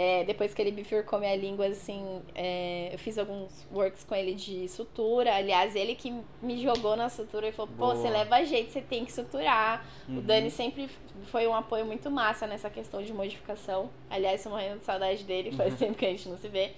É, 0.01 0.23
depois 0.23 0.53
que 0.53 0.61
ele 0.61 0.71
bifurcou 0.71 1.19
minha 1.19 1.35
língua, 1.35 1.65
assim, 1.67 2.21
é, 2.33 2.89
eu 2.93 2.97
fiz 2.97 3.17
alguns 3.17 3.67
works 3.69 4.05
com 4.05 4.15
ele 4.15 4.33
de 4.33 4.65
sutura. 4.69 5.35
Aliás, 5.35 5.75
ele 5.75 5.93
que 5.93 6.13
me 6.41 6.61
jogou 6.63 6.95
na 6.95 7.09
sutura 7.09 7.49
e 7.49 7.51
falou: 7.51 7.67
pô, 7.77 7.87
Boa. 7.87 7.95
você 7.97 8.09
leva 8.09 8.41
jeito, 8.45 8.71
você 8.71 8.79
tem 8.79 9.03
que 9.03 9.11
suturar. 9.11 9.85
O 10.07 10.13
Uhum. 10.13 10.21
Dani 10.21 10.49
sempre 10.51 10.87
foi 11.25 11.45
um 11.47 11.53
apoio 11.53 11.85
muito 11.85 12.09
massa 12.09 12.47
nessa 12.47 12.69
questão 12.69 13.03
de 13.03 13.11
modificação. 13.11 13.89
Aliás, 14.09 14.41
tô 14.41 14.49
morrendo 14.49 14.79
de 14.79 14.85
saudade 14.85 15.21
dele, 15.25 15.51
faz 15.51 15.73
Uhum. 15.73 15.79
tempo 15.79 15.95
que 15.97 16.05
a 16.05 16.09
gente 16.11 16.29
não 16.29 16.37
se 16.37 16.47
vê. 16.47 16.71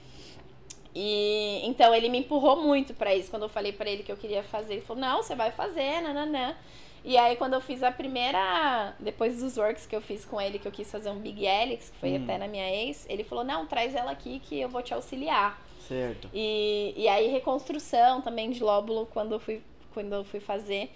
E 0.95 1.61
então 1.63 1.93
ele 1.93 2.09
me 2.09 2.17
empurrou 2.19 2.57
muito 2.63 2.93
pra 2.95 3.13
isso. 3.15 3.29
Quando 3.29 3.43
eu 3.43 3.49
falei 3.49 3.71
pra 3.71 3.87
ele 3.89 4.01
que 4.01 4.11
eu 4.11 4.17
queria 4.17 4.41
fazer, 4.43 4.73
ele 4.73 4.81
falou: 4.81 4.99
"Não, 5.01 5.21
você 5.21 5.35
vai 5.35 5.51
fazer, 5.51 6.01
nananã". 6.01 6.55
E 7.03 7.17
aí 7.17 7.35
quando 7.35 7.53
eu 7.53 7.61
fiz 7.61 7.81
a 7.81 7.91
primeira, 7.91 8.93
depois 8.99 9.41
dos 9.41 9.57
works 9.57 9.85
que 9.85 9.95
eu 9.95 10.01
fiz 10.01 10.23
com 10.25 10.39
ele, 10.39 10.59
que 10.59 10.67
eu 10.67 10.71
quis 10.71 10.89
fazer 10.91 11.09
um 11.09 11.19
Big 11.19 11.45
Helix, 11.45 11.89
que 11.89 11.97
foi 11.97 12.11
Hum. 12.15 12.23
até 12.23 12.37
na 12.37 12.47
minha 12.47 12.69
ex, 12.69 13.05
ele 13.09 13.23
falou: 13.23 13.43
"Não, 13.43 13.65
traz 13.65 13.95
ela 13.95 14.11
aqui 14.11 14.39
que 14.39 14.59
eu 14.59 14.69
vou 14.69 14.81
te 14.81 14.93
auxiliar". 14.93 15.59
Certo. 15.87 16.29
E, 16.33 16.93
e 16.95 17.07
aí 17.07 17.27
reconstrução 17.27 18.21
também 18.21 18.49
de 18.51 18.63
lóbulo 18.63 19.07
quando 19.07 19.33
eu 19.33 19.39
fui 19.39 19.61
quando 19.93 20.13
eu 20.13 20.23
fui 20.23 20.39
fazer. 20.39 20.89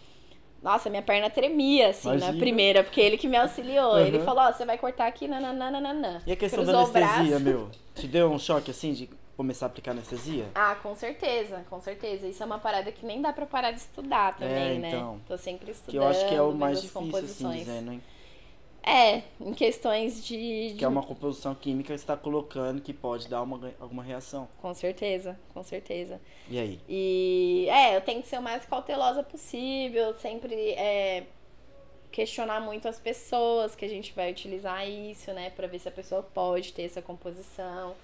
Nossa, 0.64 0.90
minha 0.90 1.02
perna 1.02 1.30
tremia, 1.30 1.90
assim, 1.90 2.08
na 2.08 2.16
Imagina. 2.16 2.38
primeira, 2.40 2.84
porque 2.84 3.00
ele 3.02 3.18
que 3.18 3.28
me 3.28 3.38
auxiliou. 3.38 4.00
Ele 4.00 4.18
Uhum. 4.18 4.26
falou, 4.26 4.44
ó, 4.46 4.52
você 4.52 4.66
vai 4.66 4.78
cortar 4.78 5.06
aqui, 5.06 5.28
nananana. 5.28 6.24
E 6.26 6.32
a 6.32 6.36
questão 6.36 6.64
Cruzou 6.64 6.92
da 6.92 7.00
anestesia, 7.00 7.40
meu? 7.40 7.70
Te 7.94 8.08
deu 8.08 8.32
um 8.32 8.40
choque 8.40 8.72
assim 8.72 8.94
de 8.94 9.10
começar 9.36 9.66
a 9.66 9.68
aplicar 9.68 9.92
anestesia? 9.92 10.46
Ah, 10.56 10.76
com 10.82 10.96
certeza, 10.96 11.66
com 11.70 11.80
certeza. 11.82 12.28
Isso 12.28 12.42
é 12.42 12.46
uma 12.46 12.60
parada 12.60 12.92
que 12.92 13.06
nem 13.06 13.22
dá 13.22 13.34
pra 13.34 13.46
parar 13.46 13.72
de 13.72 13.80
estudar 13.80 14.38
também, 14.38 14.78
É, 14.78 14.80
né? 14.80 14.88
então. 14.90 15.20
Tô 15.28 15.38
sempre 15.38 15.72
estudando. 15.72 15.92
Que 15.92 15.98
eu 15.98 16.08
acho 16.08 16.28
que 16.28 16.36
é 16.36 16.42
o 16.42 16.52
mais 16.54 16.82
difícil, 16.82 17.18
assim, 17.18 17.52
dizendo, 17.52 17.92
hein? 17.94 18.02
É, 18.88 19.24
em 19.42 19.52
questões 19.52 20.24
de. 20.24 20.70
de- 20.70 20.76
Que 20.78 20.86
é 20.86 20.88
uma 20.88 21.02
composição 21.02 21.56
química 21.56 21.92
que 21.94 22.00
você 22.00 22.06
tá 22.06 22.16
colocando 22.16 22.80
que 22.82 22.94
pode 22.94 23.28
dar 23.28 23.42
uma, 23.42 23.74
alguma 23.80 24.04
reação. 24.04 24.48
Com 24.62 24.74
certeza, 24.76 25.40
com 25.56 25.64
certeza. 25.64 26.22
E 26.48 26.60
aí? 26.60 26.80
E 26.88 27.68
é, 27.70 27.98
eu 27.98 28.02
tento 28.02 28.26
ser 28.26 28.38
o 28.38 28.44
mais 28.44 28.64
cautelosa 28.66 29.24
possível, 29.24 30.14
sempre 30.20 30.54
é, 30.74 31.24
questionar 32.12 32.60
muito 32.62 32.88
as 32.88 33.00
pessoas 33.00 33.76
que 33.76 33.84
a 33.86 33.90
gente 33.90 34.14
vai 34.14 34.32
utilizar 34.32 34.88
isso, 34.88 35.34
né? 35.34 35.50
Pra 35.50 35.66
ver 35.66 35.80
se 35.80 35.90
a 35.90 35.92
pessoa 35.92 36.22
pode 36.22 36.72
ter 36.72 36.84
essa 36.84 37.02
composição. 37.02 37.96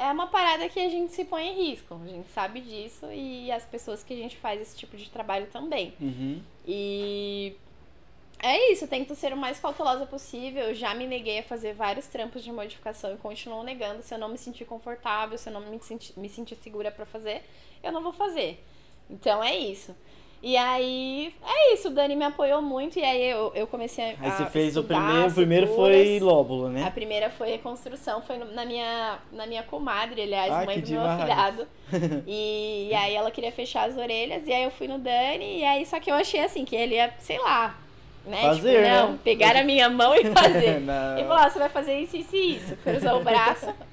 É 0.00 0.10
uma 0.10 0.28
parada 0.28 0.66
que 0.66 0.80
a 0.80 0.88
gente 0.88 1.12
se 1.12 1.26
põe 1.26 1.46
em 1.46 1.68
risco, 1.68 2.00
a 2.02 2.08
gente 2.08 2.30
sabe 2.30 2.62
disso 2.62 3.04
e 3.12 3.52
as 3.52 3.66
pessoas 3.66 4.02
que 4.02 4.14
a 4.14 4.16
gente 4.16 4.34
faz 4.38 4.58
esse 4.58 4.74
tipo 4.74 4.96
de 4.96 5.10
trabalho 5.10 5.46
também. 5.48 5.92
Uhum. 6.00 6.40
E 6.66 7.54
é 8.42 8.72
isso, 8.72 8.88
tento 8.88 9.14
ser 9.14 9.34
o 9.34 9.36
mais 9.36 9.60
cautelosa 9.60 10.06
possível. 10.06 10.62
Eu 10.62 10.74
já 10.74 10.94
me 10.94 11.06
neguei 11.06 11.40
a 11.40 11.42
fazer 11.42 11.74
vários 11.74 12.06
trampos 12.06 12.42
de 12.42 12.50
modificação 12.50 13.12
e 13.12 13.18
continuo 13.18 13.62
negando. 13.62 14.02
Se 14.02 14.14
eu 14.14 14.18
não 14.18 14.30
me 14.30 14.38
sentir 14.38 14.64
confortável, 14.64 15.36
se 15.36 15.50
eu 15.50 15.52
não 15.52 15.60
me 15.60 15.78
me 16.16 16.28
sentir 16.30 16.56
segura 16.56 16.90
pra 16.90 17.04
fazer, 17.04 17.44
eu 17.82 17.92
não 17.92 18.02
vou 18.02 18.14
fazer. 18.14 18.64
Então 19.10 19.44
é 19.44 19.54
isso. 19.54 19.94
E 20.42 20.56
aí, 20.56 21.34
é 21.44 21.74
isso, 21.74 21.88
o 21.88 21.90
Dani 21.90 22.16
me 22.16 22.24
apoiou 22.24 22.62
muito 22.62 22.98
e 22.98 23.04
aí 23.04 23.30
eu, 23.30 23.52
eu 23.54 23.66
comecei 23.66 24.04
a. 24.04 24.08
Aí 24.08 24.30
você 24.30 24.42
a 24.44 24.46
fez 24.46 24.74
o 24.74 24.82
primeiro, 24.82 25.28
o 25.28 25.32
primeiro 25.34 25.66
foi 25.74 26.18
lóbulo, 26.18 26.66
A 26.66 26.70
né? 26.70 26.90
primeira 26.90 27.28
foi 27.28 27.50
reconstrução, 27.50 28.22
foi 28.22 28.38
na 28.38 28.64
minha, 28.64 29.18
na 29.30 29.46
minha 29.46 29.62
comadre, 29.62 30.22
aliás, 30.22 30.64
mãe 30.64 30.80
do 30.80 30.90
meu 30.90 31.02
afilhado. 31.02 31.66
E, 32.24 32.86
e 32.88 32.94
aí 32.94 33.16
ela 33.16 33.32
queria 33.32 33.50
fechar 33.50 33.88
as 33.88 33.96
orelhas, 33.96 34.46
e 34.46 34.52
aí 34.52 34.62
eu 34.62 34.70
fui 34.70 34.86
no 34.86 34.96
Dani, 34.96 35.58
e 35.58 35.64
aí 35.64 35.84
só 35.84 35.98
que 35.98 36.08
eu 36.08 36.14
achei 36.14 36.40
assim, 36.40 36.64
que 36.64 36.76
ele 36.76 36.94
ia, 36.94 37.12
sei 37.18 37.36
lá, 37.36 37.76
né? 38.24 38.42
Fazer, 38.42 38.76
tipo, 38.76 38.88
não, 38.88 39.12
né? 39.12 39.18
pegar 39.24 39.56
a 39.56 39.64
minha 39.64 39.90
mão 39.90 40.14
e 40.14 40.24
fazer. 40.30 40.76
Ele 40.76 41.26
falou, 41.26 41.44
ó, 41.44 41.50
você 41.50 41.58
vai 41.58 41.68
fazer 41.68 41.98
isso, 41.98 42.16
isso 42.16 42.36
e 42.36 42.56
isso. 42.56 42.76
Cruzou 42.76 43.20
o 43.20 43.24
braço. 43.24 43.74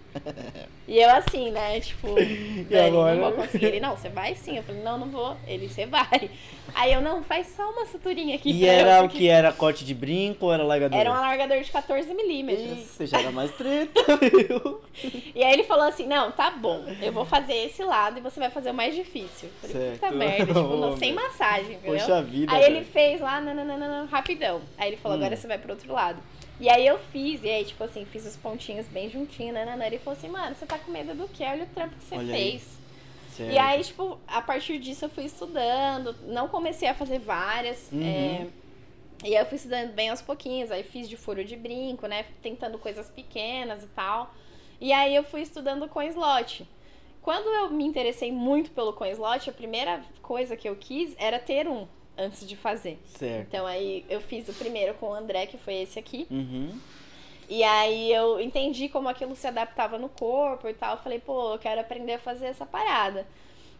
E 0.88 0.99
eu 0.99 1.10
assim, 1.10 1.52
né? 1.52 1.80
Tipo, 1.81 2.07
Dani, 2.69 2.88
agora? 2.88 3.15
não 3.15 3.22
vou 3.23 3.31
conseguir. 3.34 3.65
Ele, 3.65 3.80
não, 3.80 3.95
você 3.98 4.10
vai 4.10 4.35
sim. 4.35 4.57
Eu 4.57 4.64
falei, 4.64 4.81
não, 4.81 4.98
não 4.98 5.10
vou. 5.10 5.35
Ele, 5.45 5.68
você 5.68 5.85
vai. 5.85 6.30
Aí 6.73 6.94
eu, 6.94 7.02
não, 7.02 7.23
faz 7.23 7.48
só 7.56 7.69
uma 7.72 7.85
suturinha 7.85 8.35
aqui 8.35 8.52
E 8.52 8.60
pra 8.60 8.68
eu, 8.68 8.73
era 8.80 8.99
o 8.99 9.03
porque 9.03 9.18
que? 9.19 9.27
Era 9.27 9.52
corte 9.52 9.84
de 9.84 9.94
brinco 9.94 10.45
ou 10.45 10.53
era 10.53 10.64
largador? 10.64 10.98
Era 10.98 11.10
um 11.11 11.14
alargador 11.14 11.60
de 11.61 11.72
14 11.72 12.14
milímetros. 12.14 12.80
Você 12.80 13.06
já 13.06 13.19
era 13.19 13.31
mais 13.31 13.52
treta, 13.52 14.02
viu? 14.18 14.81
E 15.35 15.44
aí 15.44 15.53
ele 15.53 15.64
falou 15.64 15.85
assim, 15.88 16.06
não, 16.07 16.31
tá 16.31 16.52
bom, 16.52 16.85
eu 17.02 17.11
vou 17.11 17.26
fazer 17.26 17.53
esse 17.53 17.84
lado 17.84 18.19
e 18.19 18.22
você 18.22 18.39
vai 18.39 18.49
fazer 18.49 18.72
o 18.72 18.73
mais 18.73 18.95
difícil. 18.95 19.49
Eu 19.64 19.69
falei, 19.69 19.89
puta 19.91 19.99
Certo. 19.99 20.15
merda, 20.15 20.45
tipo, 20.53 20.76
não, 20.77 20.98
sem 20.98 21.14
massagem, 21.14 21.76
entendeu? 21.76 21.99
Poxa 21.99 22.22
vida, 22.22 22.52
Aí 22.53 22.64
ele 22.64 22.84
fez 22.85 23.19
lá, 23.22 23.39
nananana, 23.41 24.07
rapidão. 24.10 24.61
Aí 24.77 24.89
ele 24.89 24.98
falou, 24.98 25.18
Hum. 25.18 25.22
agora 25.22 25.35
você 25.35 25.48
vai 25.48 25.57
pro 25.57 25.72
outro 25.73 25.91
lado. 25.91 26.22
E 26.60 26.70
aí 26.70 26.88
eu 26.88 26.98
fiz, 26.98 27.44
e 27.44 27.50
aí, 27.50 27.64
tipo 27.66 27.84
assim, 27.84 28.04
fiz 28.06 28.26
os 28.26 28.36
pontinhos 28.36 28.88
bem 28.88 29.10
juntinho, 29.10 29.54
nananana. 29.54 29.86
Ele 29.86 30.00
falou 30.00 30.18
assim, 30.18 30.30
mano, 30.30 30.56
você 30.56 30.66
tá 30.66 30.80
com 30.80 30.92
medo 30.92 31.14
do 31.14 31.28
quê? 31.28 31.44
Olha 31.44 31.66
o 31.66 31.68
trampo 31.68 31.96
que 31.96 32.04
você 32.04 32.16
Olha 32.16 32.34
aí. 32.34 32.52
fez. 32.52 32.78
Certo. 33.36 33.54
E 33.54 33.58
aí, 33.60 33.84
tipo, 33.84 34.20
a 34.28 34.42
partir 34.42 34.80
disso 34.80 35.06
eu 35.06 35.10
fui 35.10 35.26
estudando, 35.26 36.16
não 36.24 36.48
comecei 36.48 36.88
a 36.88 36.96
fazer 36.96 37.20
várias. 37.20 37.90
Uhum. 37.92 38.02
é, 38.04 38.48
e 39.24 39.36
aí 39.36 39.42
eu 39.42 39.46
fui 39.46 39.58
estudando 39.58 39.94
bem 39.94 40.10
aos 40.10 40.22
pouquinhos, 40.22 40.72
aí 40.72 40.84
fiz 40.84 41.08
de 41.08 41.18
furo 41.18 41.44
de 41.44 41.56
brinco, 41.56 42.08
né? 42.08 42.26
Tentando 42.42 42.80
coisas 42.80 43.10
pequenas 43.10 43.84
e 43.84 43.88
tal. 43.88 44.34
E 44.80 44.92
aí 44.94 45.16
eu 45.16 45.24
fui 45.24 45.42
estudando 45.42 45.88
com 45.88 46.02
slot. 46.02 46.68
Quando 47.22 47.48
eu 47.48 47.70
me 47.72 47.84
interessei 47.84 48.32
muito 48.32 48.72
pelo 48.72 48.94
coin 48.94 49.12
slot, 49.12 49.50
a 49.50 49.54
primeira 49.54 50.02
coisa 50.22 50.56
que 50.56 50.70
eu 50.70 50.76
quis 50.76 51.16
era 51.18 51.40
ter 51.40 51.68
um 51.68 51.88
antes 52.18 52.48
de 52.48 52.56
fazer. 52.56 52.99
Certo. 53.06 53.48
Então 53.48 53.65
aí 53.65 54.06
eu 54.10 54.19
fiz 54.22 54.48
o 54.49 54.53
primeiro 54.53 54.94
com 54.95 55.07
o 55.07 55.14
André, 55.14 55.45
que 55.45 55.57
foi 55.57 55.76
esse 55.76 55.99
aqui. 55.99 56.27
Uhum. 56.30 56.80
E 57.49 57.64
aí 57.64 58.11
eu 58.11 58.39
entendi 58.39 58.89
como 58.89 59.07
aquilo 59.07 59.35
se 59.35 59.48
adaptava 59.48 59.98
no 59.98 60.10
corpo 60.10 60.68
e 60.68 60.73
tal. 60.73 60.95
Eu 60.95 61.02
falei, 61.02 61.19
pô, 61.19 61.53
eu 61.53 61.60
quero 61.60 61.80
aprender 61.80 62.14
a 62.14 62.19
fazer 62.19 62.48
essa 62.48 62.65
parada. 62.65 63.26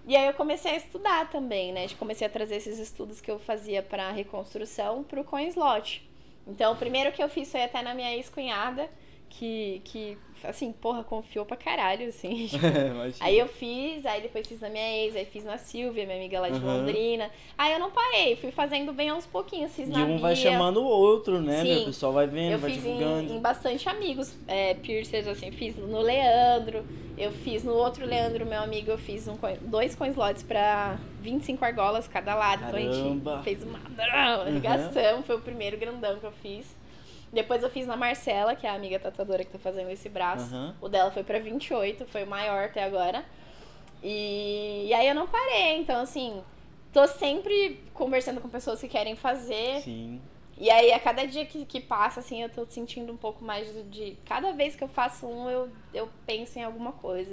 E 0.06 0.16
aí 0.16 0.26
eu 0.26 0.34
comecei 0.34 0.72
a 0.72 0.78
estudar 0.78 1.30
também, 1.30 1.74
né? 1.74 1.86
Comecei 2.00 2.26
a 2.26 2.30
trazer 2.30 2.56
esses 2.56 2.80
estudos 2.80 3.20
que 3.20 3.30
eu 3.30 3.38
fazia 3.40 3.84
pra 3.84 4.10
reconstrução 4.12 5.04
pro 5.04 5.24
coin 5.26 5.48
slot. 5.50 6.08
Então, 6.48 6.72
o 6.72 6.78
primeiro 6.78 7.12
que 7.12 7.22
eu 7.22 7.28
fiz 7.28 7.52
foi 7.52 7.62
até 7.62 7.82
na 7.82 7.94
minha 7.94 8.16
ex-cunhada, 8.16 8.90
que, 9.30 9.82
que, 9.84 10.18
assim, 10.44 10.72
porra, 10.72 11.04
confiou 11.04 11.46
pra 11.46 11.56
caralho, 11.58 12.08
assim. 12.10 12.48
Imagina. 12.92 13.16
Aí 13.26 13.38
eu 13.38 13.48
fiz, 13.48 14.06
aí 14.06 14.22
depois 14.22 14.48
fiz 14.48 14.60
na 14.62 14.70
minha 14.70 14.90
ex, 15.04 15.16
aí 15.16 15.26
fiz 15.26 15.44
na 15.44 15.58
Silvia, 15.58 16.06
minha 16.06 16.18
amiga 16.18 16.40
lá 16.40 16.50
de 16.50 16.60
Uhum. 16.60 16.66
Londrina. 16.80 17.30
Aí 17.58 17.74
eu 17.74 17.80
não 17.80 17.92
parei, 17.92 18.36
fui 18.36 18.52
fazendo 18.52 18.94
bem 18.94 19.10
aos 19.10 19.26
pouquinhos, 19.26 19.74
fiz 19.76 19.88
E 19.90 19.92
na 19.92 20.06
um 20.06 20.18
vai 20.18 20.34
Bia. 20.34 20.52
chamando 20.52 20.78
o 20.82 20.86
outro, 20.86 21.40
né? 21.42 21.62
Sim. 21.62 21.68
meu? 21.74 21.82
O 21.82 21.86
pessoal 21.86 22.14
vai 22.14 22.28
vendo, 22.28 22.54
Eu 22.54 22.60
vai 22.60 22.72
fiz 22.72 22.86
em, 22.86 22.94
divulgando. 22.98 23.34
em 23.34 23.40
bastante 23.40 23.88
amigos 23.90 24.36
é, 24.48 24.74
piercers, 24.76 25.28
assim, 25.28 25.52
fiz 25.52 25.76
no 25.78 26.00
Leandro, 26.02 26.86
eu 27.18 27.32
fiz 27.32 27.64
no 27.64 27.74
outro 27.74 28.06
Leandro, 28.06 28.46
meu 28.46 28.62
amigo, 28.62 28.92
eu 28.92 28.98
fiz 28.98 29.28
um, 29.28 29.36
coin- 29.36 29.58
dois 29.62 29.96
coinslots 29.96 30.44
pra 30.44 30.98
25 31.22 31.66
argolas 31.66 32.08
cada 32.08 32.34
lado. 32.36 32.64
Então 32.68 32.70
a 32.80 32.82
Caramba. 32.84 33.32
gente 33.36 33.44
fez 33.44 33.64
uma 33.64 33.80
ligação, 34.50 35.24
foi 35.24 35.36
o 35.36 35.42
primeiro 35.42 35.78
grandão 35.78 36.18
que 36.20 36.26
eu 36.26 36.32
fiz. 36.32 36.77
Depois 37.32 37.62
eu 37.62 37.70
fiz 37.70 37.86
na 37.86 37.98
Marcela, 37.98 38.56
que 38.56 38.66
é 38.66 38.70
a 38.70 38.74
amiga 38.74 39.00
tatuadora 39.00 39.44
que 39.44 39.52
tá 39.52 39.60
fazendo 39.60 39.90
esse 39.90 40.08
braço. 40.10 40.54
Aham. 40.54 40.76
O 40.82 40.88
dela 40.88 41.12
foi 41.12 41.24
pra 41.24 41.40
28, 41.40 42.06
foi 42.06 42.24
o 42.24 42.28
maior 42.28 42.66
até 42.66 42.84
agora. 42.84 43.26
E, 44.02 44.88
e 44.88 44.94
aí 44.94 45.08
eu 45.08 45.16
não 45.16 45.28
parei, 45.28 45.78
então 45.78 46.02
assim, 46.02 46.42
tô 46.94 47.08
sempre 47.08 47.84
conversando 47.94 48.40
com 48.40 48.48
pessoas 48.48 48.80
que 48.80 48.88
querem 48.88 49.16
fazer. 49.16 49.82
Sim. 49.82 50.22
E 50.60 50.72
aí, 50.72 50.92
a 50.92 51.00
cada 51.00 51.26
dia 51.26 51.46
que, 51.46 51.66
que 51.66 51.80
passa, 51.80 52.20
assim, 52.20 52.42
eu 52.42 52.50
tô 52.50 52.66
sentindo 52.66 53.14
um 53.14 53.18
pouco 53.18 53.44
mais 53.46 53.68
de. 53.92 54.18
Cada 54.26 54.54
vez 54.54 54.76
que 54.76 54.84
eu 54.84 54.88
faço 54.88 55.28
um, 55.28 55.48
eu, 55.48 55.70
eu 55.94 56.10
penso 56.26 56.58
em 56.58 56.64
alguma 56.64 56.92
coisa. 56.94 57.26